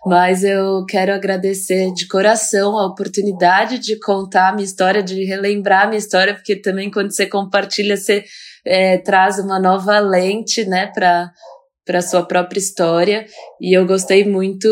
Mas 0.05 0.41
eu 0.41 0.85
quero 0.87 1.13
agradecer 1.13 1.91
de 1.93 2.07
coração 2.07 2.77
a 2.77 2.87
oportunidade 2.87 3.77
de 3.77 3.99
contar 3.99 4.49
a 4.49 4.53
minha 4.53 4.63
história, 4.65 5.03
de 5.03 5.25
relembrar 5.25 5.83
a 5.83 5.87
minha 5.87 5.99
história, 5.99 6.33
porque 6.33 6.55
também 6.55 6.89
quando 6.89 7.13
você 7.13 7.25
compartilha, 7.25 7.97
você 7.97 8.23
é, 8.65 8.99
traz 8.99 9.37
uma 9.37 9.59
nova 9.59 9.99
lente, 9.99 10.63
né, 10.63 10.87
para 10.87 11.29
para 11.85 12.01
sua 12.01 12.23
própria 12.23 12.59
história 12.59 13.25
e 13.59 13.77
eu 13.77 13.85
gostei 13.85 14.23
muito 14.23 14.69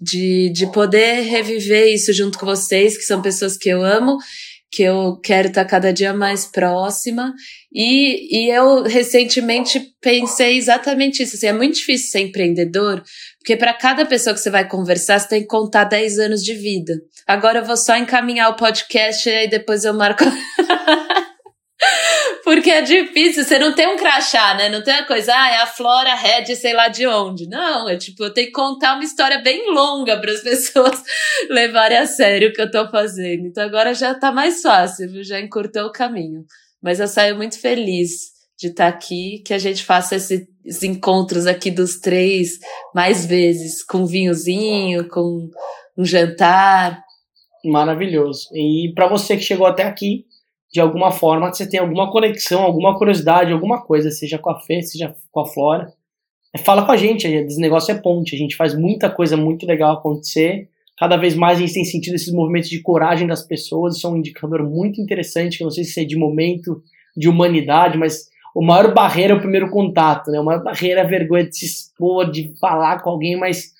de, 0.00 0.50
de 0.52 0.66
poder 0.72 1.22
reviver 1.22 1.92
isso 1.92 2.12
junto 2.12 2.38
com 2.38 2.46
vocês, 2.46 2.96
que 2.96 3.04
são 3.04 3.20
pessoas 3.20 3.56
que 3.56 3.68
eu 3.68 3.84
amo, 3.84 4.16
que 4.72 4.82
eu 4.82 5.18
quero 5.22 5.48
estar 5.48 5.64
cada 5.64 5.92
dia 5.92 6.14
mais 6.14 6.46
próxima. 6.46 7.34
E, 7.72 8.44
e 8.44 8.50
eu 8.50 8.84
recentemente 8.84 9.80
pensei 10.00 10.56
exatamente 10.56 11.22
isso. 11.22 11.36
Assim, 11.36 11.48
é 11.48 11.52
muito 11.52 11.74
difícil 11.76 12.10
ser 12.10 12.20
empreendedor, 12.20 13.02
porque 13.38 13.56
para 13.56 13.74
cada 13.74 14.06
pessoa 14.06 14.34
que 14.34 14.40
você 14.40 14.50
vai 14.50 14.66
conversar, 14.68 15.18
você 15.18 15.28
tem 15.28 15.40
que 15.42 15.48
contar 15.48 15.84
10 15.84 16.18
anos 16.18 16.44
de 16.44 16.54
vida. 16.54 16.94
Agora 17.26 17.60
eu 17.60 17.64
vou 17.64 17.76
só 17.76 17.96
encaminhar 17.96 18.50
o 18.50 18.56
podcast 18.56 19.28
e 19.28 19.32
aí 19.32 19.48
depois 19.48 19.84
eu 19.84 19.94
marco. 19.94 20.24
Porque 22.50 22.68
é 22.68 22.82
difícil, 22.82 23.44
você 23.44 23.60
não 23.60 23.72
tem 23.76 23.86
um 23.86 23.96
crachá, 23.96 24.54
né? 24.54 24.68
Não 24.68 24.82
tem 24.82 24.92
uma 24.92 25.06
coisa, 25.06 25.32
ah, 25.32 25.52
é 25.52 25.58
a 25.58 25.68
Flora 25.68 26.16
Red, 26.16 26.56
sei 26.56 26.74
lá 26.74 26.88
de 26.88 27.06
onde. 27.06 27.46
Não, 27.46 27.88
é 27.88 27.96
tipo, 27.96 28.24
eu 28.24 28.34
tenho 28.34 28.48
que 28.48 28.52
contar 28.52 28.94
uma 28.94 29.04
história 29.04 29.38
bem 29.38 29.72
longa 29.72 30.20
para 30.20 30.32
as 30.32 30.40
pessoas 30.42 31.00
levarem 31.48 31.98
a 31.98 32.06
sério 32.06 32.48
o 32.48 32.52
que 32.52 32.60
eu 32.60 32.68
tô 32.68 32.90
fazendo. 32.90 33.46
Então 33.46 33.62
agora 33.62 33.94
já 33.94 34.18
tá 34.18 34.32
mais 34.32 34.62
fácil? 34.62 35.22
Já 35.22 35.40
encurtou 35.40 35.84
o 35.84 35.92
caminho. 35.92 36.44
Mas 36.82 36.98
eu 36.98 37.06
saio 37.06 37.36
muito 37.36 37.56
feliz 37.56 38.32
de 38.58 38.66
estar 38.66 38.90
tá 38.90 38.98
aqui, 38.98 39.44
que 39.46 39.54
a 39.54 39.58
gente 39.58 39.84
faça 39.84 40.16
esses 40.16 40.82
encontros 40.82 41.46
aqui 41.46 41.70
dos 41.70 42.00
três 42.00 42.58
mais 42.92 43.24
vezes, 43.24 43.84
com 43.84 44.04
vinhozinho, 44.04 45.08
com 45.08 45.48
um 45.96 46.04
jantar. 46.04 47.00
Maravilhoso. 47.64 48.48
E 48.52 48.92
para 48.92 49.06
você 49.06 49.36
que 49.36 49.44
chegou 49.44 49.68
até 49.68 49.84
aqui, 49.84 50.24
de 50.72 50.80
alguma 50.80 51.10
forma 51.10 51.52
você 51.52 51.68
tem 51.68 51.80
alguma 51.80 52.10
conexão, 52.10 52.62
alguma 52.62 52.96
curiosidade, 52.96 53.52
alguma 53.52 53.82
coisa, 53.82 54.10
seja 54.10 54.38
com 54.38 54.50
a 54.50 54.60
Fê, 54.60 54.82
seja 54.82 55.14
com 55.30 55.40
a 55.40 55.46
Flora. 55.46 55.92
Fala 56.64 56.84
com 56.84 56.92
a 56.92 56.96
gente, 56.96 57.26
esse 57.26 57.60
negócio 57.60 57.92
é 57.92 57.98
ponte, 57.98 58.34
a 58.34 58.38
gente 58.38 58.56
faz 58.56 58.74
muita 58.74 59.08
coisa 59.08 59.36
muito 59.36 59.66
legal 59.66 59.92
acontecer. 59.92 60.68
Cada 60.98 61.16
vez 61.16 61.34
mais 61.34 61.58
a 61.58 61.60
gente 61.60 61.74
tem 61.74 61.84
sentido 61.84 62.14
esses 62.14 62.32
movimentos 62.32 62.68
de 62.68 62.82
coragem 62.82 63.26
das 63.26 63.42
pessoas, 63.42 63.96
isso 63.96 64.06
é 64.06 64.10
um 64.10 64.16
indicador 64.16 64.68
muito 64.68 65.00
interessante, 65.00 65.58
que 65.58 65.62
eu 65.62 65.66
não 65.66 65.72
sei 65.72 65.84
se 65.84 66.00
é 66.00 66.04
de 66.04 66.16
momento, 66.16 66.82
de 67.16 67.28
humanidade, 67.28 67.96
mas 67.96 68.28
o 68.54 68.62
maior 68.62 68.92
barreira 68.92 69.32
é 69.32 69.36
o 69.36 69.40
primeiro 69.40 69.70
contato, 69.70 70.30
né? 70.30 70.40
O 70.40 70.44
maior 70.44 70.62
barreira 70.62 71.00
é 71.00 71.04
a 71.04 71.06
vergonha 71.06 71.44
de 71.44 71.56
se 71.56 71.64
expor, 71.64 72.30
de 72.30 72.52
falar 72.60 73.00
com 73.00 73.10
alguém, 73.10 73.36
mas 73.36 73.72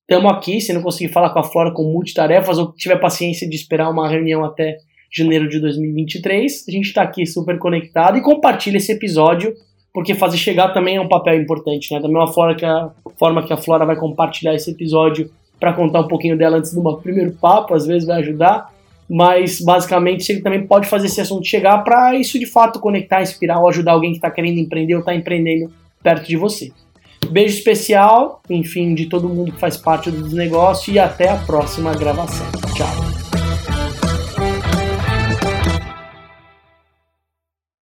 estamos 0.00 0.32
aqui, 0.32 0.60
se 0.60 0.72
não 0.72 0.82
conseguir 0.82 1.12
falar 1.12 1.30
com 1.30 1.38
a 1.38 1.44
Flora 1.44 1.72
com 1.72 1.84
multitarefas 1.84 2.58
ou 2.58 2.72
tiver 2.72 2.96
paciência 2.96 3.48
de 3.48 3.54
esperar 3.54 3.90
uma 3.90 4.08
reunião 4.08 4.44
até 4.44 4.78
janeiro 5.14 5.48
de 5.48 5.60
2023. 5.60 6.64
A 6.68 6.70
gente 6.70 6.86
está 6.86 7.02
aqui 7.02 7.24
super 7.24 7.58
conectado 7.58 8.18
e 8.18 8.20
compartilha 8.20 8.78
esse 8.78 8.92
episódio, 8.92 9.54
porque 9.92 10.14
fazer 10.14 10.36
chegar 10.36 10.70
também 10.70 10.96
é 10.96 11.00
um 11.00 11.08
papel 11.08 11.40
importante, 11.40 11.92
né? 11.94 12.00
Da 12.00 12.08
mesma 12.08 12.26
forma 12.26 12.54
que 12.54 12.64
a, 12.64 12.90
forma 13.16 13.42
que 13.46 13.52
a 13.52 13.56
Flora 13.56 13.86
vai 13.86 13.96
compartilhar 13.96 14.54
esse 14.54 14.70
episódio 14.70 15.30
para 15.60 15.72
contar 15.72 16.00
um 16.00 16.08
pouquinho 16.08 16.36
dela 16.36 16.56
antes 16.56 16.74
do 16.74 16.96
primeiro 16.96 17.32
papo, 17.32 17.74
às 17.74 17.86
vezes 17.86 18.06
vai 18.06 18.18
ajudar, 18.20 18.70
mas 19.08 19.60
basicamente 19.60 20.30
ele 20.30 20.42
também 20.42 20.66
pode 20.66 20.88
fazer 20.88 21.06
esse 21.06 21.20
assunto 21.20 21.46
chegar 21.46 21.78
para 21.84 22.16
isso 22.16 22.38
de 22.38 22.46
fato 22.46 22.80
conectar, 22.80 23.22
inspirar 23.22 23.60
ou 23.60 23.68
ajudar 23.68 23.92
alguém 23.92 24.10
que 24.10 24.16
está 24.16 24.30
querendo 24.30 24.58
empreender 24.58 24.94
ou 24.94 25.00
está 25.00 25.14
empreendendo 25.14 25.72
perto 26.02 26.26
de 26.26 26.36
você. 26.36 26.72
Beijo 27.30 27.56
especial, 27.56 28.42
enfim, 28.50 28.94
de 28.94 29.06
todo 29.06 29.28
mundo 29.28 29.52
que 29.52 29.60
faz 29.60 29.76
parte 29.76 30.10
do 30.10 30.36
negócio 30.36 30.92
e 30.92 30.98
até 30.98 31.30
a 31.30 31.36
próxima 31.36 31.94
gravação. 31.94 32.46
Tchau. 32.74 33.23